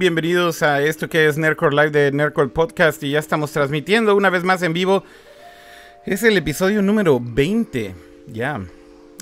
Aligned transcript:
bienvenidos 0.00 0.62
a 0.62 0.80
esto 0.80 1.10
que 1.10 1.26
es 1.26 1.36
Nerdcore 1.36 1.76
Live 1.76 1.90
de 1.90 2.10
Nerdcore 2.10 2.48
Podcast 2.48 3.02
y 3.02 3.10
ya 3.10 3.18
estamos 3.18 3.52
transmitiendo 3.52 4.16
una 4.16 4.30
vez 4.30 4.44
más 4.44 4.62
en 4.62 4.72
vivo. 4.72 5.04
Es 6.06 6.22
el 6.22 6.38
episodio 6.38 6.80
número 6.80 7.20
20, 7.22 7.94
ya. 8.28 8.62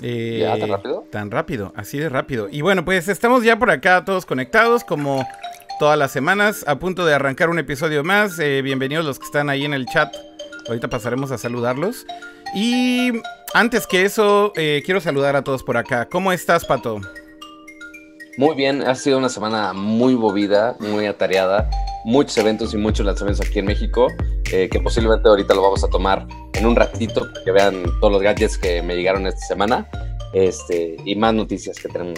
Eh, 0.01 0.39
¿Ya 0.39 0.57
tan 0.57 0.69
rápido? 0.69 1.05
Tan 1.11 1.31
rápido, 1.31 1.73
así 1.75 1.99
de 1.99 2.07
rápido. 2.07 2.47
Y 2.49 2.61
bueno, 2.61 2.85
pues 2.85 3.09
estamos 3.09 3.43
ya 3.43 3.59
por 3.59 3.69
acá 3.71 4.05
todos 4.05 4.25
conectados 4.25 4.85
como 4.85 5.27
todas 5.79 5.99
las 5.99 6.11
semanas, 6.11 6.63
a 6.65 6.79
punto 6.79 7.05
de 7.05 7.13
arrancar 7.13 7.49
un 7.49 7.59
episodio 7.59 8.05
más. 8.05 8.39
Eh, 8.39 8.61
bienvenidos 8.61 9.03
los 9.03 9.19
que 9.19 9.25
están 9.25 9.49
ahí 9.49 9.65
en 9.65 9.73
el 9.73 9.85
chat. 9.85 10.15
Ahorita 10.69 10.87
pasaremos 10.87 11.29
a 11.31 11.37
saludarlos. 11.37 12.05
Y 12.55 13.11
antes 13.53 13.85
que 13.85 14.05
eso, 14.05 14.53
eh, 14.55 14.81
quiero 14.85 15.01
saludar 15.01 15.35
a 15.35 15.43
todos 15.43 15.61
por 15.61 15.75
acá. 15.75 16.07
¿Cómo 16.07 16.31
estás, 16.31 16.63
Pato? 16.63 17.01
Muy 18.39 18.55
bien, 18.55 18.87
ha 18.87 18.95
sido 18.95 19.17
una 19.17 19.27
semana 19.27 19.73
muy 19.73 20.15
movida, 20.15 20.77
muy 20.79 21.07
atareada, 21.07 21.69
muchos 22.05 22.37
eventos 22.37 22.73
y 22.73 22.77
muchos 22.77 23.05
lanzamientos 23.05 23.45
aquí 23.45 23.59
en 23.59 23.65
México, 23.65 24.07
eh, 24.53 24.69
que 24.71 24.79
posiblemente 24.79 25.27
ahorita 25.27 25.53
lo 25.53 25.61
vamos 25.61 25.83
a 25.83 25.89
tomar 25.89 26.25
en 26.53 26.65
un 26.65 26.73
ratito 26.73 27.19
para 27.19 27.43
que 27.43 27.51
vean 27.51 27.83
todos 27.99 28.13
los 28.13 28.21
gadgets 28.21 28.57
que 28.57 28.81
me 28.81 28.95
llegaron 28.95 29.27
esta 29.27 29.45
semana 29.45 29.89
este, 30.31 30.95
y 31.03 31.17
más 31.17 31.33
noticias 31.33 31.79
que 31.79 31.89
tenemos. 31.89 32.17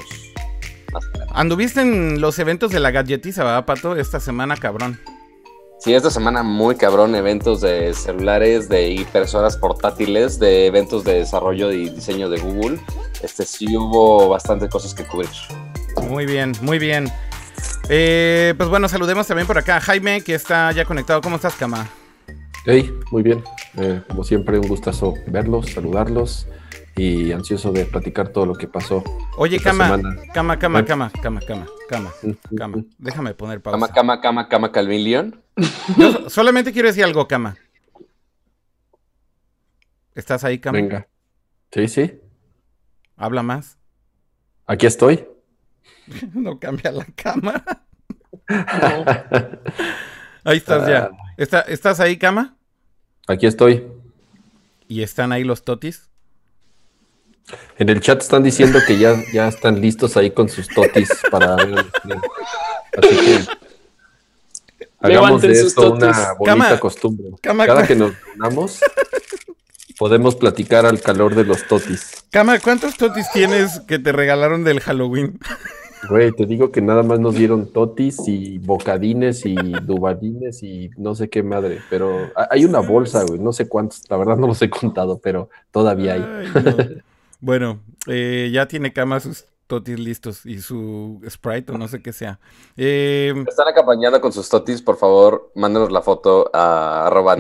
Más 0.94 1.04
¿Anduviste 1.34 1.82
en 1.82 2.22
los 2.22 2.38
eventos 2.38 2.70
de 2.70 2.82
la 2.82 2.92
galletiza, 2.92 3.44
verdad, 3.44 3.66
Pato? 3.66 3.96
Esta 3.96 4.20
semana, 4.20 4.56
cabrón. 4.58 5.00
Sí, 5.80 5.96
esta 5.96 6.12
semana 6.12 6.44
muy 6.44 6.76
cabrón, 6.76 7.16
eventos 7.16 7.62
de 7.62 7.96
celulares, 7.96 8.70
de 8.70 8.92
impresoras 8.92 9.58
portátiles, 9.58 10.38
de 10.38 10.68
eventos 10.68 11.04
de 11.04 11.16
desarrollo 11.16 11.72
y 11.72 11.90
diseño 11.90 12.30
de 12.30 12.40
Google. 12.40 12.80
Este 13.24 13.44
sí 13.44 13.76
hubo 13.76 14.30
bastantes 14.30 14.70
cosas 14.70 14.94
que 14.94 15.04
cubrir. 15.04 15.32
Muy 16.10 16.26
bien, 16.26 16.54
muy 16.62 16.80
bien. 16.80 17.08
Eh, 17.90 18.54
pues 18.58 18.70
bueno, 18.70 18.88
saludemos 18.88 19.28
también 19.28 19.48
por 19.48 19.58
acá 19.58 19.78
a 19.78 19.82
Jaime, 19.82 20.22
que 20.22 20.34
está 20.36 20.72
ya 20.72 20.86
conectado. 20.86 21.22
¿Cómo 21.22 21.36
estás, 21.36 21.56
Cama? 21.56 21.88
Hey, 22.66 22.94
muy 23.12 23.24
bien. 23.24 23.44
Eh, 23.78 24.02
como 24.08 24.24
siempre, 24.24 24.60
un 24.60 24.68
gustazo 24.68 25.16
verlos, 25.28 25.72
saludarlos 25.72 26.48
y 26.96 27.32
ansioso 27.32 27.72
de 27.72 27.86
platicar 27.86 28.30
todo 28.30 28.46
lo 28.46 28.56
que 28.56 28.68
pasó. 28.68 29.04
Oye, 29.38 29.60
cama, 29.60 30.00
cama, 30.34 30.60
cama, 30.60 30.80
¿Eh? 30.80 30.86
cama, 30.86 31.12
cama, 31.22 31.40
cama, 31.40 31.66
cama, 31.90 32.12
mm, 32.22 32.28
mm, 32.30 32.56
cama, 32.58 32.78
mm. 32.78 32.86
Déjame 32.98 33.34
poner 33.34 33.62
pausa. 33.62 33.78
Cama, 33.80 33.94
cama, 33.94 34.22
cama, 34.22 34.50
cama, 34.50 34.72
Calvin 34.72 35.04
León. 35.04 35.42
Solamente 36.28 36.72
quiero 36.72 36.88
decir 36.88 37.04
algo, 37.04 37.28
cama. 37.28 37.58
¿Estás 40.14 40.44
ahí, 40.44 40.60
cama? 40.60 40.78
Venga. 40.78 41.08
Sí, 41.72 41.88
sí. 41.88 42.20
Habla 43.16 43.44
más. 43.44 43.78
Aquí 44.68 44.86
estoy. 44.86 45.26
no 46.34 46.60
cambia 46.60 46.92
la 46.92 47.06
cama. 47.16 47.64
Ahí 50.44 50.58
estás 50.58 50.88
ya. 50.88 51.12
Ah. 51.12 51.66
¿Estás 51.68 52.00
ahí, 52.00 52.18
cama? 52.18 52.58
Aquí 53.28 53.46
estoy. 53.46 53.88
¿Y 54.88 55.04
están 55.04 55.32
ahí 55.32 55.44
los 55.44 55.64
totis? 55.64 56.10
En 57.78 57.90
el 57.90 58.00
chat 58.02 58.22
están 58.22 58.44
diciendo 58.44 58.80
que 58.86 58.98
ya, 58.98 59.16
ya 59.34 59.48
están 59.48 59.82
listos 59.82 60.16
ahí 60.18 60.32
con 60.32 60.50
sus 60.50 60.68
totis 60.68 61.10
para 61.30 61.56
ver. 61.56 61.86
Así 62.98 63.16
que 63.18 63.46
hagamos 65.00 65.42
de 65.42 65.52
esto 65.52 65.94
una 65.94 66.34
bonita 66.38 66.80
costumbre. 66.80 67.30
Cada 67.42 67.88
que 67.88 67.96
nos 67.96 68.14
reunamos, 68.22 68.80
podemos 69.98 70.36
platicar 70.36 70.86
al 70.86 71.02
calor 71.02 71.36
de 71.36 71.44
los 71.44 71.66
totis. 71.68 72.24
Cama, 72.30 72.60
¿cuántos 72.60 72.96
totis 72.96 73.26
tienes 73.32 73.82
que 73.82 74.00
te 74.00 74.12
regalaron 74.12 74.64
del 74.64 74.80
Halloween? 74.80 75.40
Güey, 76.10 76.32
te 76.32 76.46
digo 76.46 76.72
que 76.72 76.82
nada 76.82 77.04
más 77.04 77.20
nos 77.20 77.36
dieron 77.36 77.72
totis 77.72 78.28
y 78.28 78.58
bocadines 78.58 79.46
y 79.46 79.56
dubadines 79.56 80.64
y 80.64 80.90
no 80.98 81.16
sé 81.16 81.30
qué 81.30 81.44
madre, 81.44 81.80
pero 81.90 82.30
hay 82.50 82.66
una 82.66 82.80
bolsa, 82.80 83.24
güey, 83.24 83.40
no 83.40 83.54
sé 83.54 83.68
cuántos, 83.68 84.10
la 84.10 84.18
verdad 84.18 84.38
no 84.38 84.48
los 84.48 84.62
he 84.62 84.70
contado, 84.70 85.20
pero 85.20 85.50
todavía 85.72 86.14
hay. 86.14 87.02
bueno, 87.40 87.82
eh, 88.08 88.50
ya 88.52 88.68
tiene 88.68 88.94
cama 88.94 89.20
sus 89.20 89.46
totis 89.68 89.98
listos 90.00 90.46
y 90.46 90.60
su 90.60 91.22
Sprite 91.30 91.72
o 91.72 91.78
no 91.78 91.88
sé 91.88 92.02
qué 92.02 92.12
sea. 92.12 92.40
Eh, 92.76 93.34
Están 93.48 93.70
acompañando 93.70 94.20
con 94.20 94.34
sus 94.34 94.50
totis, 94.50 94.82
por 94.82 94.98
favor, 94.98 95.50
mándenos 95.56 95.92
la 95.92 96.02
foto 96.02 96.50
a 96.54 97.08
arroba 97.08 97.38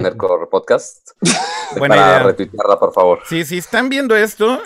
podcast 0.49 1.09
Buena 1.77 1.95
para 1.95 2.23
retuitearla, 2.23 2.79
por 2.79 2.93
favor. 2.93 3.19
Sí, 3.25 3.43
si 3.43 3.57
están 3.57 3.89
viendo 3.89 4.15
esto, 4.15 4.61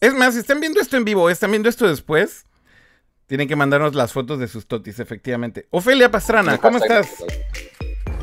es 0.00 0.14
más, 0.14 0.32
si 0.34 0.40
están 0.40 0.60
viendo 0.60 0.80
esto 0.80 0.96
en 0.96 1.04
vivo, 1.04 1.28
están 1.28 1.50
viendo 1.50 1.68
esto 1.68 1.86
después, 1.86 2.46
tienen 3.30 3.46
que 3.46 3.54
mandarnos 3.54 3.94
las 3.94 4.12
fotos 4.12 4.40
de 4.40 4.48
sus 4.48 4.66
totis, 4.66 4.98
efectivamente. 4.98 5.68
Ofelia 5.70 6.10
Pastrana, 6.10 6.58
¿cómo 6.58 6.78
estás? 6.78 7.06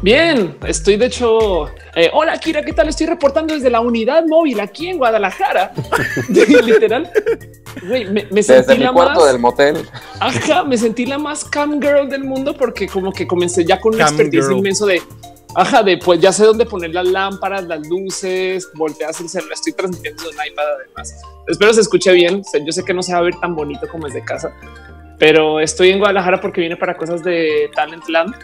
Bien, 0.02 0.58
estoy 0.68 0.98
de 0.98 1.06
hecho. 1.06 1.70
Eh, 1.96 2.10
hola 2.12 2.38
Kira, 2.38 2.62
¿qué 2.62 2.74
tal? 2.74 2.90
Estoy 2.90 3.08
reportando 3.08 3.54
desde 3.54 3.70
la 3.70 3.80
unidad 3.80 4.26
móvil 4.28 4.60
aquí 4.60 4.90
en 4.90 4.98
Guadalajara. 4.98 5.72
Literal. 6.30 7.10
me, 8.32 8.44
sentí 8.44 8.78
la 8.80 8.92
cuarto 8.92 9.26
del 9.26 9.40
motel. 9.40 9.78
Ajá, 10.20 10.66
me 10.66 10.78
sentí 10.78 11.06
la 11.06 11.18
más 11.18 11.46
cam 11.46 11.82
girl 11.82 12.10
del 12.10 12.26
mundo 12.26 12.54
porque 12.58 12.90
como 12.90 13.14
que 13.14 13.26
comencé 13.26 13.64
ya 13.64 13.80
con 13.80 13.96
un 13.96 14.02
expertise 14.02 14.52
inmenso 14.52 14.86
de 14.86 15.02
Ajá, 15.56 15.82
de 15.82 15.98
pues 15.98 16.20
ya 16.20 16.32
sé 16.32 16.44
dónde 16.44 16.66
poner 16.66 16.94
las 16.94 17.08
lámparas, 17.08 17.66
las 17.66 17.88
luces, 17.88 18.70
volteas 18.76 19.20
el 19.22 19.30
celular, 19.30 19.54
estoy 19.54 19.74
transmitiendo 19.74 20.24
un 20.30 20.36
iPad 20.46 20.66
además. 20.82 21.16
Espero 21.48 21.74
se 21.74 21.82
escuche 21.82 22.12
bien. 22.12 22.44
Yo 22.66 22.72
sé 22.72 22.84
que 22.84 22.94
no 22.94 23.02
se 23.02 23.14
va 23.14 23.20
a 23.20 23.22
ver 23.24 23.36
tan 23.40 23.56
bonito 23.56 23.88
como 23.90 24.06
es 24.06 24.14
de 24.14 24.24
casa, 24.24 24.54
pero 25.18 25.60
estoy 25.60 25.90
en 25.90 26.00
Guadalajara 26.00 26.40
porque 26.40 26.62
viene 26.62 26.78
para 26.78 26.96
cosas 26.96 27.24
de 27.24 27.70
Talentland 27.74 28.36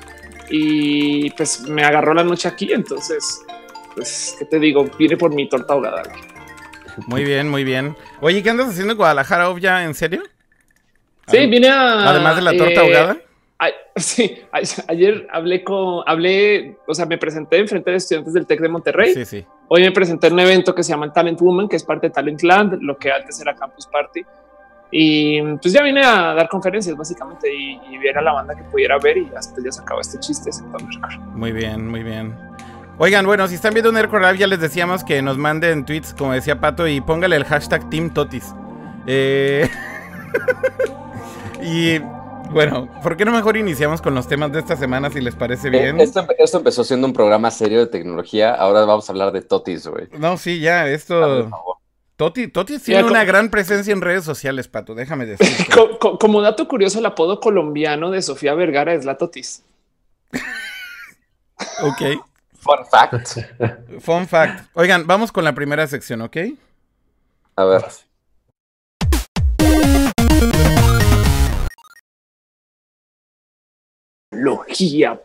y 0.49 1.29
pues 1.31 1.67
me 1.67 1.83
agarró 1.83 2.13
la 2.13 2.23
noche 2.23 2.47
aquí. 2.47 2.71
Entonces, 2.71 3.41
pues, 3.95 4.35
¿qué 4.39 4.45
te 4.45 4.59
digo? 4.59 4.85
Viene 4.97 5.17
por 5.17 5.33
mi 5.33 5.47
torta 5.47 5.73
ahogada. 5.73 6.03
Muy 7.07 7.23
bien, 7.23 7.49
muy 7.49 7.63
bien. 7.63 7.95
Oye, 8.21 8.43
¿qué 8.43 8.49
andas 8.49 8.69
haciendo 8.69 8.93
en 8.93 8.97
Guadalajara, 8.97 9.53
ya? 9.59 9.83
¿En 9.83 9.93
serio? 9.93 10.23
Sí, 11.27 11.47
vine 11.47 11.69
a. 11.69 12.09
Además 12.09 12.35
de 12.35 12.41
la 12.41 12.51
torta 12.57 12.73
eh, 12.73 12.79
ahogada. 12.79 13.17
sí, 13.95 14.41
ayer 14.87 15.27
hablé 15.31 15.63
con, 15.63 16.03
hablé, 16.05 16.77
o 16.87 16.93
sea, 16.93 17.05
me 17.05 17.17
presenté 17.17 17.57
en 17.57 17.67
frente 17.67 17.91
de 17.91 17.97
estudiantes 17.97 18.33
del 18.33 18.45
TEC 18.45 18.59
de 18.59 18.69
Monterrey. 18.69 19.13
Sí, 19.13 19.25
sí. 19.25 19.45
Hoy 19.67 19.83
me 19.83 19.91
presenté 19.91 20.27
en 20.27 20.33
un 20.33 20.39
evento 20.41 20.73
que 20.73 20.83
se 20.83 20.89
llama 20.89 21.11
Talent 21.13 21.39
Woman, 21.39 21.69
que 21.69 21.75
es 21.75 21.83
parte 21.83 22.07
de 22.07 22.13
Talentland, 22.13 22.81
lo 22.81 22.97
que 22.97 23.11
antes 23.11 23.39
era 23.39 23.55
Campus 23.55 23.87
Party. 23.87 24.21
Y 24.95 25.41
pues 25.57 25.73
ya 25.73 25.81
vine 25.81 26.05
a 26.05 26.35
dar 26.35 26.47
conferencias 26.47 26.95
básicamente 26.95 27.51
y, 27.51 27.81
y 27.89 27.97
ver 27.97 28.15
a 28.15 28.21
la 28.21 28.31
banda 28.33 28.55
que 28.55 28.61
pudiera 28.65 28.99
ver 28.99 29.17
y 29.17 29.31
hasta 29.35 29.59
ya 29.65 29.71
se 29.71 29.81
acabó 29.81 30.01
este 30.01 30.19
chiste. 30.19 30.51
Muy 31.33 31.51
bien, 31.51 31.89
muy 31.89 32.03
bien. 32.03 32.35
Oigan, 32.99 33.25
bueno, 33.25 33.47
si 33.47 33.55
están 33.55 33.73
viendo 33.73 33.89
un 33.89 33.95
Live, 33.95 34.37
ya 34.37 34.45
les 34.45 34.59
decíamos 34.59 35.03
que 35.03 35.23
nos 35.23 35.35
manden 35.39 35.83
tweets, 35.83 36.13
como 36.13 36.33
decía 36.33 36.59
Pato, 36.59 36.87
y 36.87 37.01
póngale 37.01 37.35
el 37.35 37.43
hashtag 37.43 37.89
Team 37.89 38.13
Totis. 38.13 38.53
Eh... 39.07 39.67
y 41.63 41.97
bueno, 42.51 42.87
¿por 43.01 43.17
qué 43.17 43.25
no 43.25 43.31
mejor 43.31 43.57
iniciamos 43.57 43.99
con 43.99 44.13
los 44.13 44.27
temas 44.27 44.51
de 44.51 44.59
esta 44.59 44.75
semana 44.75 45.09
si 45.09 45.21
les 45.21 45.33
parece 45.33 45.71
bien? 45.71 45.99
Esto, 45.99 46.23
esto, 46.37 46.59
empezó 46.59 46.83
siendo 46.83 47.07
un 47.07 47.13
programa 47.13 47.49
serio 47.49 47.79
de 47.79 47.87
tecnología, 47.87 48.53
ahora 48.53 48.85
vamos 48.85 49.09
a 49.09 49.11
hablar 49.11 49.31
de 49.31 49.41
Totis, 49.41 49.87
güey. 49.87 50.07
No, 50.19 50.37
sí, 50.37 50.59
ya, 50.59 50.87
esto... 50.87 51.49
Toti, 52.15 52.47
Toti 52.47 52.77
tiene 52.77 53.03
una 53.03 53.23
gran 53.23 53.49
presencia 53.49 53.91
en 53.91 54.01
redes 54.01 54.23
sociales, 54.23 54.67
Pato, 54.67 54.93
déjame 54.93 55.25
decir. 55.25 55.67
como, 56.19 56.41
dato 56.41 56.67
curioso, 56.67 56.99
el 56.99 57.05
apodo 57.07 57.39
colombiano 57.39 58.11
de 58.11 58.21
Sofía 58.21 58.53
Vergara 58.53 58.93
es 58.93 59.03
la 59.03 59.17
Totis. 59.17 59.63
ok. 61.81 62.01
Fun 62.59 62.85
fact. 62.89 63.37
Fun 63.99 64.27
fact. 64.27 64.69
Oigan, 64.73 65.07
vamos 65.07 65.31
con 65.31 65.43
la 65.43 65.53
primera 65.53 65.87
sección, 65.87 66.21
¿ok? 66.21 66.37
A 67.55 67.65
ver. 67.65 67.83
Tecnología. 74.31 75.19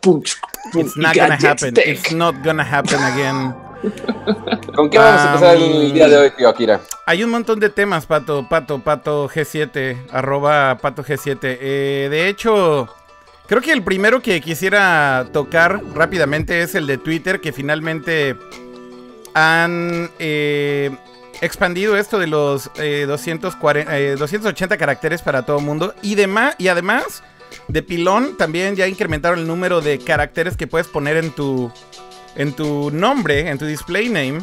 It's 0.73 0.97
not 0.97 1.15
gonna 1.15 1.35
happen. 1.35 1.73
It's 1.77 2.11
not 2.11 2.43
gonna 2.43 2.63
happen 2.63 2.99
again. 3.03 3.68
¿Con 4.75 4.89
qué 4.89 4.97
vamos 4.97 5.21
a 5.21 5.27
empezar 5.27 5.55
el 5.55 5.93
día 5.93 6.07
de 6.07 6.17
hoy, 6.17 6.31
tío 6.31 6.49
Akira? 6.49 6.81
Hay 7.05 7.23
un 7.23 7.29
montón 7.29 7.59
de 7.59 7.69
temas, 7.69 8.05
Pato, 8.05 8.47
Pato, 8.47 8.79
Pato 8.79 9.29
G7, 9.29 10.07
arroba 10.11 10.77
Pato 10.77 11.03
G7. 11.03 11.37
Eh, 11.41 12.07
de 12.09 12.27
hecho, 12.27 12.87
creo 13.47 13.61
que 13.61 13.71
el 13.71 13.83
primero 13.83 14.21
que 14.21 14.41
quisiera 14.41 15.27
tocar 15.31 15.81
rápidamente 15.93 16.61
es 16.61 16.75
el 16.75 16.87
de 16.87 16.97
Twitter, 16.97 17.39
que 17.39 17.51
finalmente 17.51 18.35
han 19.33 20.09
eh, 20.19 20.91
expandido 21.41 21.95
esto 21.95 22.19
de 22.19 22.27
los 22.27 22.69
240, 22.75 23.97
eh, 23.97 24.15
280 24.15 24.77
caracteres 24.77 25.21
para 25.21 25.43
todo 25.43 25.59
el 25.59 25.65
mundo. 25.65 25.93
Y, 26.01 26.17
y 26.57 26.67
además, 26.67 27.23
de 27.67 27.81
pilón, 27.81 28.37
también 28.37 28.75
ya 28.75 28.87
incrementaron 28.87 29.39
el 29.39 29.47
número 29.47 29.81
de 29.81 29.99
caracteres 29.99 30.57
que 30.57 30.67
puedes 30.67 30.87
poner 30.87 31.17
en 31.17 31.31
tu 31.31 31.71
en 32.35 32.53
tu 32.53 32.91
nombre, 32.91 33.49
en 33.49 33.57
tu 33.57 33.65
display 33.65 34.09
name, 34.09 34.39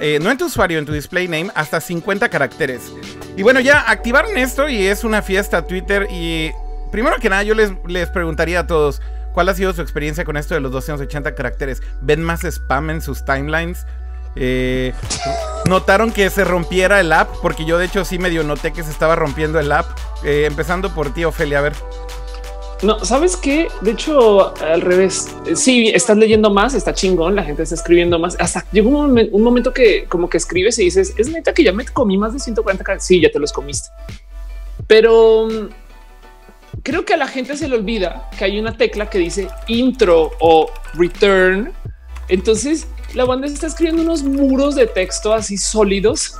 eh, 0.00 0.18
no 0.20 0.30
en 0.30 0.38
tu 0.38 0.46
usuario, 0.46 0.78
en 0.78 0.86
tu 0.86 0.92
display 0.92 1.28
name, 1.28 1.50
hasta 1.54 1.80
50 1.80 2.28
caracteres. 2.28 2.92
Y 3.36 3.42
bueno, 3.42 3.60
ya 3.60 3.90
activaron 3.90 4.36
esto 4.36 4.68
y 4.68 4.86
es 4.86 5.04
una 5.04 5.22
fiesta 5.22 5.66
Twitter 5.66 6.08
y 6.10 6.50
primero 6.90 7.16
que 7.18 7.28
nada, 7.28 7.42
yo 7.42 7.54
les, 7.54 7.72
les 7.86 8.08
preguntaría 8.10 8.60
a 8.60 8.66
todos, 8.66 9.00
¿cuál 9.32 9.48
ha 9.48 9.54
sido 9.54 9.72
su 9.72 9.82
experiencia 9.82 10.24
con 10.24 10.36
esto 10.36 10.54
de 10.54 10.60
los 10.60 10.72
280 10.72 11.34
caracteres? 11.34 11.82
¿Ven 12.00 12.22
más 12.22 12.44
spam 12.44 12.90
en 12.90 13.00
sus 13.00 13.24
timelines? 13.24 13.86
Eh, 14.36 14.92
¿Notaron 15.66 16.12
que 16.12 16.28
se 16.30 16.44
rompiera 16.44 17.00
el 17.00 17.12
app? 17.12 17.28
Porque 17.40 17.64
yo 17.64 17.78
de 17.78 17.86
hecho 17.86 18.04
sí 18.04 18.18
medio 18.18 18.42
noté 18.42 18.72
que 18.72 18.82
se 18.82 18.90
estaba 18.90 19.16
rompiendo 19.16 19.58
el 19.58 19.70
app. 19.72 19.86
Eh, 20.24 20.46
empezando 20.46 20.94
por 20.94 21.12
ti, 21.14 21.24
Ofelia, 21.24 21.58
a 21.58 21.62
ver. 21.62 21.72
No, 22.84 23.02
¿sabes 23.02 23.36
qué? 23.36 23.68
De 23.80 23.92
hecho, 23.92 24.54
al 24.58 24.82
revés. 24.82 25.34
Sí, 25.54 25.88
estás 25.88 26.18
leyendo 26.18 26.50
más, 26.50 26.74
está 26.74 26.92
chingón, 26.92 27.34
la 27.34 27.42
gente 27.42 27.62
está 27.62 27.74
escribiendo 27.74 28.18
más. 28.18 28.36
Hasta 28.38 28.66
llegó 28.72 28.90
un, 28.90 29.42
momento 29.42 29.72
que 29.72 30.04
como 30.04 30.28
que 30.28 30.36
escribes 30.36 30.78
y 30.78 30.84
dices, 30.84 31.14
es 31.16 31.28
neta 31.30 31.54
que 31.54 31.64
ya 31.64 31.72
me 31.72 31.86
comí 31.86 32.18
más 32.18 32.34
de 32.34 32.40
140 32.40 32.98
Sí, 33.00 33.20
ya 33.20 33.30
te 33.30 33.38
los 33.38 33.54
comiste. 33.54 33.88
Pero 34.86 35.46
mm, 35.46 35.68
creo 36.82 37.06
que 37.06 37.14
a 37.14 37.16
la 37.16 37.26
gente 37.26 37.56
se 37.56 37.68
le 37.68 37.76
olvida 37.76 38.28
que 38.36 38.44
hay 38.44 38.58
una 38.58 38.76
tecla 38.76 39.08
que 39.08 39.18
dice 39.18 39.48
intro 39.66 40.32
o 40.40 40.70
return. 40.92 41.72
Entonces 42.28 42.86
la 43.14 43.24
banda 43.24 43.46
está 43.46 43.66
escribiendo 43.66 44.02
unos 44.02 44.22
muros 44.22 44.74
de 44.74 44.86
texto 44.86 45.32
así 45.32 45.56
sólidos 45.56 46.34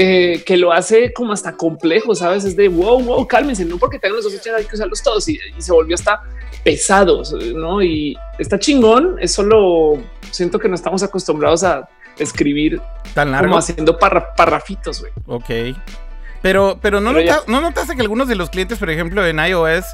eh, 0.00 0.44
que 0.46 0.56
lo 0.56 0.70
hace 0.70 1.12
como 1.12 1.32
hasta 1.32 1.56
complejo, 1.56 2.14
sabes? 2.14 2.44
Es 2.44 2.54
de 2.54 2.68
wow, 2.68 3.02
wow, 3.02 3.26
cálmense, 3.26 3.64
no 3.64 3.78
porque 3.78 3.98
tengan 3.98 4.14
los 4.14 4.32
dos 4.32 4.46
hay 4.56 4.64
que 4.64 4.76
usarlos 4.76 5.02
todos 5.02 5.28
y, 5.28 5.40
se 5.58 5.72
volvió 5.72 5.96
hasta 5.96 6.22
pesados, 6.62 7.32
no? 7.32 7.82
Y 7.82 8.16
está 8.38 8.60
chingón. 8.60 9.16
Es 9.20 9.32
solo 9.32 9.98
siento 10.30 10.60
que 10.60 10.68
no 10.68 10.76
estamos 10.76 11.02
acostumbrados 11.02 11.64
a 11.64 11.88
escribir 12.16 12.80
tan 13.12 13.32
largo 13.32 13.48
como 13.48 13.58
haciendo 13.58 13.98
parrafitos. 13.98 15.00
Güey. 15.00 15.12
Ok, 15.26 15.76
pero, 16.42 16.78
pero 16.80 17.00
no, 17.00 17.12
no 17.48 17.60
notaste 17.60 17.96
que 17.96 18.02
algunos 18.02 18.28
de 18.28 18.36
los 18.36 18.50
clientes, 18.50 18.78
por 18.78 18.90
ejemplo, 18.90 19.26
en 19.26 19.40
iOS, 19.40 19.84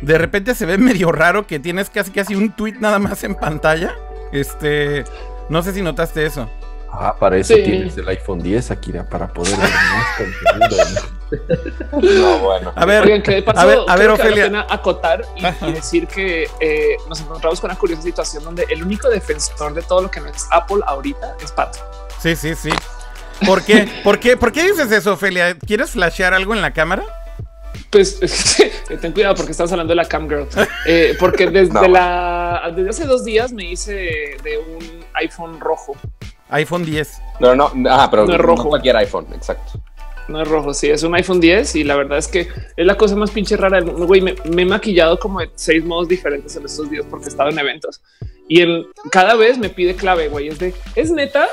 de 0.00 0.18
repente 0.18 0.56
se 0.56 0.66
ve 0.66 0.78
medio 0.78 1.12
raro 1.12 1.46
que 1.46 1.60
tienes 1.60 1.90
casi 1.90 2.10
casi 2.10 2.34
un 2.34 2.50
tweet 2.56 2.74
nada 2.80 2.98
más 2.98 3.22
en 3.22 3.36
pantalla. 3.36 3.94
Este, 4.32 5.04
no 5.48 5.62
sé 5.62 5.72
si 5.74 5.80
notaste 5.80 6.26
eso. 6.26 6.50
Ah, 6.90 7.14
para 7.18 7.36
eso 7.36 7.54
tienes 7.54 7.96
el 7.96 8.08
iPhone 8.08 8.42
10, 8.42 8.70
Akira, 8.70 9.08
para 9.08 9.28
poder 9.28 9.56
ver 9.56 9.70
más 9.70 10.06
contenido. 12.00 12.22
no, 12.22 12.38
bueno. 12.38 12.72
A 12.74 12.86
ver, 12.86 13.04
Oigan, 13.04 13.22
que 13.22 13.44
a 13.46 13.64
ver, 13.64 13.78
a 13.86 13.96
ver 13.96 14.10
Ofelia. 14.10 14.66
acotar 14.68 15.22
y, 15.36 15.72
decir 15.72 16.06
que 16.06 16.48
eh, 16.60 16.96
nos 17.08 17.20
encontramos 17.20 17.60
con 17.60 17.70
una 17.70 17.78
curiosa 17.78 18.02
situación 18.02 18.42
donde 18.42 18.66
el 18.70 18.82
único 18.82 19.08
defensor 19.08 19.74
de 19.74 19.82
todo 19.82 20.02
lo 20.02 20.10
que 20.10 20.20
no 20.20 20.28
es 20.28 20.46
Apple 20.50 20.78
ahorita 20.86 21.36
es 21.42 21.52
Pato. 21.52 21.78
Sí, 22.20 22.34
sí, 22.34 22.54
sí. 22.54 22.70
¿Por 23.46 23.62
qué? 23.62 23.88
¿Por 24.02 24.18
qué? 24.18 24.36
¿Por 24.36 24.50
qué 24.50 24.64
dices 24.64 24.90
eso, 24.90 25.12
Ofelia? 25.12 25.56
¿Quieres 25.58 25.90
flashear 25.90 26.34
algo 26.34 26.54
en 26.54 26.62
la 26.62 26.72
cámara? 26.72 27.04
Pues 27.90 28.18
ten 29.00 29.12
cuidado 29.12 29.34
porque 29.34 29.52
estás 29.52 29.70
hablando 29.70 29.92
de 29.92 29.96
la 29.96 30.06
cam 30.06 30.28
girl. 30.28 30.48
Eh, 30.86 31.16
porque 31.18 31.46
desde 31.48 31.88
la 31.88 32.72
desde 32.74 32.90
hace 32.90 33.04
dos 33.04 33.24
días 33.24 33.52
me 33.52 33.64
hice 33.64 33.92
de 34.42 34.58
un 34.58 35.04
iPhone 35.14 35.60
rojo. 35.60 35.96
iPhone 36.50 36.84
10. 36.84 37.22
No, 37.40 37.54
no, 37.54 37.70
ah, 37.88 38.08
pero 38.10 38.26
no 38.26 38.32
es 38.32 38.40
rojo. 38.40 38.68
cualquier 38.68 38.96
iPhone, 38.96 39.26
exacto. 39.34 39.80
No 40.28 40.42
es 40.42 40.48
rojo, 40.48 40.74
sí, 40.74 40.90
es 40.90 41.02
un 41.02 41.14
iPhone 41.14 41.40
10 41.40 41.76
y 41.76 41.84
la 41.84 41.96
verdad 41.96 42.18
es 42.18 42.28
que 42.28 42.48
es 42.76 42.86
la 42.86 42.96
cosa 42.96 43.16
más 43.16 43.30
pinche 43.30 43.56
rara. 43.56 43.80
Güey, 43.80 44.20
me, 44.20 44.34
me 44.50 44.62
he 44.62 44.66
maquillado 44.66 45.18
como 45.18 45.40
de 45.40 45.50
seis 45.54 45.84
modos 45.84 46.08
diferentes 46.08 46.54
en 46.56 46.64
estos 46.64 46.90
días 46.90 47.06
porque 47.08 47.26
he 47.26 47.28
estado 47.28 47.50
en 47.50 47.58
eventos 47.58 48.00
y 48.48 48.62
en 48.62 48.86
cada 49.10 49.34
vez 49.34 49.58
me 49.58 49.68
pide 49.68 49.94
clave, 49.94 50.28
güey. 50.28 50.48
Es 50.48 50.58
de, 50.58 50.74
¿es 50.96 51.10
neta? 51.10 51.46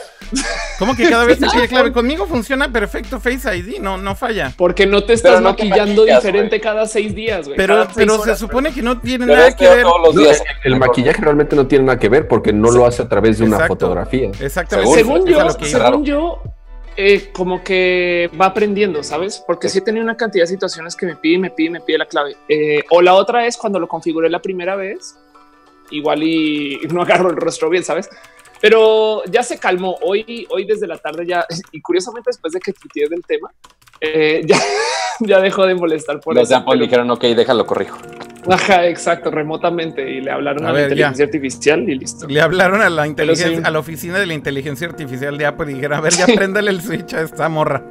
¿Cómo 0.79 0.95
que 0.95 1.09
cada 1.09 1.25
vez 1.25 1.39
te 1.39 1.47
pide 1.53 1.67
clave? 1.67 1.91
Conmigo 1.91 2.25
funciona 2.25 2.71
perfecto 2.71 3.19
Face 3.19 3.55
ID, 3.55 3.79
no, 3.79 3.97
no 3.97 4.15
falla. 4.15 4.53
Porque 4.57 4.85
no 4.85 5.03
te 5.03 5.13
estás 5.13 5.41
maquillando 5.41 6.05
diferente 6.05 6.61
cada 6.61 6.85
seis 6.85 7.13
días, 7.13 7.47
güey. 7.47 7.57
Pero, 7.57 7.85
pero 7.93 8.23
se 8.23 8.35
supone 8.37 8.73
que 8.73 8.81
no 8.81 8.99
tiene 9.01 9.25
nada 9.25 9.53
que 9.55 9.67
ver. 9.67 9.85
el, 10.63 10.77
maquillaje 10.77 11.21
realmente 11.21 11.55
no 11.55 11.67
tiene 11.67 11.85
nada 11.85 11.99
que 11.99 12.07
ver 12.07 12.29
porque 12.29 12.53
no 12.53 12.71
lo 12.71 12.85
hace 12.85 13.01
a 13.01 13.09
través 13.09 13.39
de 13.39 13.45
una 13.45 13.67
fotografía. 13.67 14.31
Exactamente. 14.39 14.93
Según, 14.93 15.25
yo, 15.25 15.49
según 15.49 16.05
yo, 16.05 16.41
eh, 16.97 17.29
como 17.33 17.63
que 17.63 18.29
va 18.39 18.47
aprendiendo, 18.47 19.03
¿sabes? 19.03 19.43
Porque 19.45 19.69
sí 19.69 19.79
he 19.79 19.81
tenido 19.81 20.03
una 20.03 20.15
cantidad 20.15 20.43
de 20.43 20.47
situaciones 20.47 20.95
que 20.95 21.05
me 21.05 21.15
pide, 21.15 21.37
me 21.37 21.49
pide, 21.49 21.69
me 21.69 21.81
pide 21.81 21.97
la 21.97 22.05
clave. 22.05 22.35
Eh, 22.47 22.83
o 22.89 23.01
la 23.01 23.15
otra 23.15 23.45
es 23.45 23.57
cuando 23.57 23.79
lo 23.79 23.87
configuré 23.87 24.29
la 24.29 24.41
primera 24.41 24.75
vez 24.75 25.17
igual 25.91 26.23
y 26.23 26.79
no 26.91 27.01
agarro 27.01 27.29
el 27.29 27.35
rostro 27.35 27.69
bien, 27.69 27.83
¿sabes? 27.83 28.09
Pero 28.61 29.23
ya 29.25 29.43
se 29.43 29.59
calmó. 29.59 29.97
Hoy, 30.01 30.47
hoy 30.49 30.65
desde 30.65 30.87
la 30.87 30.97
tarde 30.97 31.25
ya, 31.25 31.45
y 31.71 31.81
curiosamente 31.81 32.29
después 32.29 32.53
de 32.53 32.59
que 32.59 32.73
tuiteé 32.73 33.09
del 33.09 33.23
tema, 33.23 33.51
eh, 33.99 34.41
ya, 34.47 34.57
ya 35.19 35.39
dejó 35.41 35.65
de 35.65 35.75
molestar 35.75 36.19
por 36.19 36.33
Los 36.33 36.43
eso. 36.43 36.55
Los 36.55 36.65
de 36.65 36.71
Apple 36.71 36.83
dijeron, 36.83 37.11
ok, 37.11 37.21
déjalo, 37.21 37.65
corrijo. 37.65 37.97
Ajá, 38.49 38.87
exacto, 38.87 39.31
remotamente. 39.31 40.09
Y 40.09 40.21
le 40.21 40.31
hablaron 40.31 40.65
a, 40.65 40.73
la 40.73 40.83
inteligencia 40.83 41.25
artificial 41.25 41.89
y 41.89 41.95
listo. 41.95 42.27
Le 42.27 42.41
hablaron 42.41 42.81
a 42.81 42.89
la 42.89 43.07
inteligencia, 43.07 43.65
a 43.65 43.71
la 43.71 43.79
oficina 43.79 44.19
de 44.19 44.25
la 44.25 44.33
inteligencia 44.33 44.87
artificial 44.87 45.37
de 45.37 45.45
Apple 45.45 45.71
y 45.71 45.75
dijeron, 45.75 45.97
a 45.97 46.01
ver, 46.01 46.13
ya 46.13 46.25
préndale 46.25 46.71
el 46.71 46.81
switch 46.81 47.13
a 47.13 47.21
esta 47.21 47.49
morra. 47.49 47.83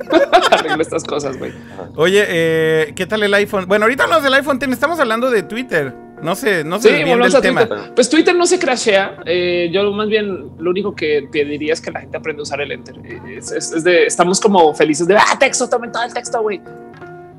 Arregla 0.50 0.82
estas 0.82 1.04
cosas, 1.04 1.38
güey. 1.38 1.52
Oye, 1.96 2.24
eh, 2.28 2.92
¿qué 2.94 3.06
tal 3.06 3.22
el 3.22 3.34
iPhone? 3.34 3.66
Bueno, 3.66 3.84
ahorita 3.84 4.04
hablamos 4.04 4.24
del 4.24 4.34
iPhone, 4.34 4.58
estamos 4.72 4.98
hablando 5.00 5.30
de 5.30 5.42
Twitter. 5.42 5.94
No 6.22 6.34
sé, 6.34 6.64
no 6.64 6.78
sé 6.78 7.02
bien 7.02 7.18
del 7.18 7.40
tema. 7.40 7.66
Pues 7.94 8.10
Twitter 8.10 8.34
no 8.34 8.46
se 8.46 8.58
crashea. 8.58 9.22
Eh, 9.24 9.70
yo 9.72 9.90
más 9.92 10.08
bien 10.08 10.50
lo 10.58 10.70
único 10.70 10.94
que 10.94 11.26
pediría 11.32 11.72
es 11.72 11.80
que 11.80 11.90
la 11.90 12.00
gente 12.00 12.16
aprenda 12.16 12.40
a 12.40 12.42
usar 12.42 12.60
el 12.60 12.72
enter. 12.72 12.96
Es, 13.36 13.82
de, 13.82 14.04
estamos 14.04 14.40
como 14.40 14.74
felices 14.74 15.06
de 15.06 15.16
ah, 15.16 15.38
texto, 15.38 15.68
tomen 15.68 15.90
todo 15.90 16.02
el 16.04 16.12
texto, 16.12 16.42
güey. 16.42 16.60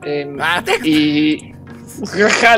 Em, 0.04 0.36
ah, 0.40 0.64
y 0.84 1.54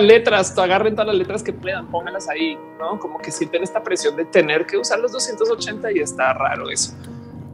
letras, 0.01 0.57
agarren 0.57 0.93
todas 0.93 1.07
las 1.07 1.15
letras 1.15 1.43
que 1.43 1.53
puedan, 1.53 1.87
pónganlas 1.87 2.29
ahí, 2.29 2.57
¿no? 2.79 2.99
Como 2.99 3.19
que 3.19 3.31
sienten 3.31 3.63
esta 3.63 3.83
presión 3.83 4.15
de 4.15 4.25
tener 4.25 4.65
que 4.65 4.77
usar 4.77 4.99
los 4.99 5.11
280 5.11 5.91
y 5.91 5.99
está 5.99 6.33
raro 6.33 6.69
eso. 6.69 6.93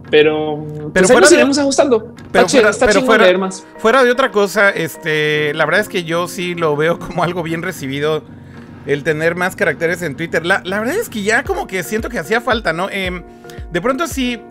Pero, 0.10 0.66
pero 0.94 1.08
pues 1.08 1.22
nos 1.22 1.32
iremos 1.32 1.58
ajustando. 1.60 2.16
Pero 2.32 2.48
fuera, 2.48 2.72
pero 2.80 3.02
fuera, 3.04 3.38
más. 3.38 3.66
fuera 3.78 4.04
de 4.04 4.12
otra 4.12 4.32
cosa, 4.32 4.70
este, 4.70 5.54
la 5.54 5.66
verdad 5.66 5.82
es 5.82 5.90
que 5.90 6.04
yo 6.04 6.28
sí 6.28 6.56
lo 6.56 6.76
veo 6.76 6.98
como 7.00 7.24
algo 7.24 7.44
bien 7.44 7.62
recibido 7.62 8.24
el 8.86 9.04
tener 9.04 9.36
más 9.36 9.56
caracteres 9.56 10.02
en 10.02 10.16
Twitter. 10.16 10.46
La, 10.46 10.62
verdad 10.64 10.96
es 10.96 11.10
que 11.10 11.22
ya 11.22 11.44
como 11.44 11.68
que 11.68 11.84
siento 11.84 12.10
que 12.10 12.18
hacía 12.18 12.42
falta, 12.42 12.74
¿no? 12.74 12.90
Em, 12.90 13.24
de 13.72 13.82
pronto 13.82 14.08
sí 14.08 14.42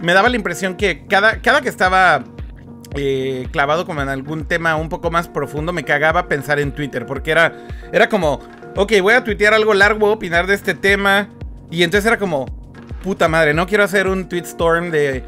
me 0.00 0.14
daba 0.14 0.28
la 0.28 0.36
impresión 0.36 0.76
que 0.76 1.04
cada, 1.06 1.40
cada 1.40 1.62
que 1.62 1.68
estaba 1.68 2.22
eh, 2.94 3.48
clavado 3.52 3.86
como 3.86 4.02
en 4.02 4.08
algún 4.08 4.44
tema 4.44 4.76
un 4.76 4.88
poco 4.88 5.10
más 5.10 5.28
profundo, 5.28 5.72
me 5.72 5.84
cagaba 5.84 6.28
pensar 6.28 6.58
en 6.58 6.72
Twitter, 6.72 7.06
porque 7.06 7.30
era, 7.30 7.52
era 7.92 8.08
como, 8.08 8.40
ok, 8.76 8.92
voy 9.02 9.14
a 9.14 9.24
tuitear 9.24 9.54
algo 9.54 9.74
largo, 9.74 10.10
opinar 10.10 10.46
de 10.46 10.54
este 10.54 10.74
tema, 10.74 11.28
y 11.70 11.82
entonces 11.82 12.06
era 12.06 12.18
como, 12.18 12.46
puta 13.02 13.28
madre, 13.28 13.54
no 13.54 13.66
quiero 13.66 13.84
hacer 13.84 14.08
un 14.08 14.28
tweet 14.28 14.42
storm 14.42 14.90
de 14.90 15.24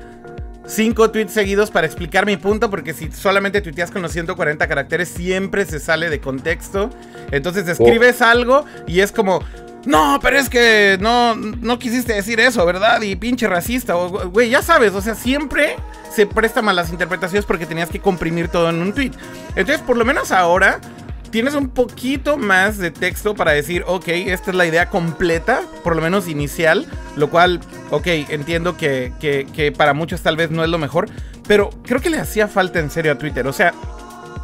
cinco 0.66 1.10
tweets 1.10 1.32
seguidos 1.32 1.70
para 1.70 1.86
explicar 1.86 2.26
mi 2.26 2.36
punto, 2.36 2.70
porque 2.70 2.94
si 2.94 3.10
solamente 3.12 3.60
tuiteas 3.60 3.90
con 3.90 4.02
los 4.02 4.12
140 4.12 4.66
caracteres, 4.66 5.08
siempre 5.08 5.64
se 5.66 5.80
sale 5.80 6.10
de 6.10 6.20
contexto. 6.20 6.90
Entonces 7.30 7.68
escribes 7.68 8.22
oh. 8.22 8.26
algo 8.26 8.64
y 8.86 9.00
es 9.00 9.12
como, 9.12 9.40
no, 9.86 10.18
pero 10.20 10.38
es 10.38 10.48
que 10.48 10.98
no, 11.00 11.34
no 11.34 11.78
quisiste 11.78 12.12
decir 12.12 12.38
eso, 12.40 12.64
¿verdad? 12.66 13.00
Y 13.02 13.16
pinche 13.16 13.48
racista, 13.48 13.94
güey, 13.94 14.50
ya 14.50 14.62
sabes, 14.62 14.92
o 14.92 15.00
sea, 15.00 15.14
siempre 15.14 15.76
se 16.14 16.26
presta 16.26 16.60
mal 16.60 16.76
las 16.76 16.90
interpretaciones 16.90 17.46
porque 17.46 17.66
tenías 17.66 17.88
que 17.88 18.00
comprimir 18.00 18.48
todo 18.48 18.68
en 18.68 18.82
un 18.82 18.92
tweet. 18.92 19.12
Entonces, 19.56 19.80
por 19.80 19.96
lo 19.96 20.04
menos 20.04 20.32
ahora 20.32 20.80
tienes 21.30 21.54
un 21.54 21.68
poquito 21.68 22.36
más 22.36 22.78
de 22.78 22.90
texto 22.90 23.34
para 23.34 23.52
decir, 23.52 23.84
ok, 23.86 24.08
esta 24.08 24.50
es 24.50 24.56
la 24.56 24.66
idea 24.66 24.90
completa, 24.90 25.62
por 25.82 25.96
lo 25.96 26.02
menos 26.02 26.28
inicial, 26.28 26.86
lo 27.16 27.30
cual, 27.30 27.60
ok, 27.90 28.06
entiendo 28.28 28.76
que, 28.76 29.12
que, 29.20 29.72
para 29.72 29.94
muchos 29.94 30.20
tal 30.20 30.36
vez 30.36 30.50
no 30.50 30.64
es 30.64 30.70
lo 30.70 30.78
mejor, 30.78 31.08
pero 31.46 31.70
creo 31.84 32.00
que 32.00 32.10
le 32.10 32.18
hacía 32.18 32.48
falta 32.48 32.80
en 32.80 32.90
serio 32.90 33.12
a 33.12 33.18
Twitter, 33.18 33.46
o 33.46 33.52
sea, 33.52 33.72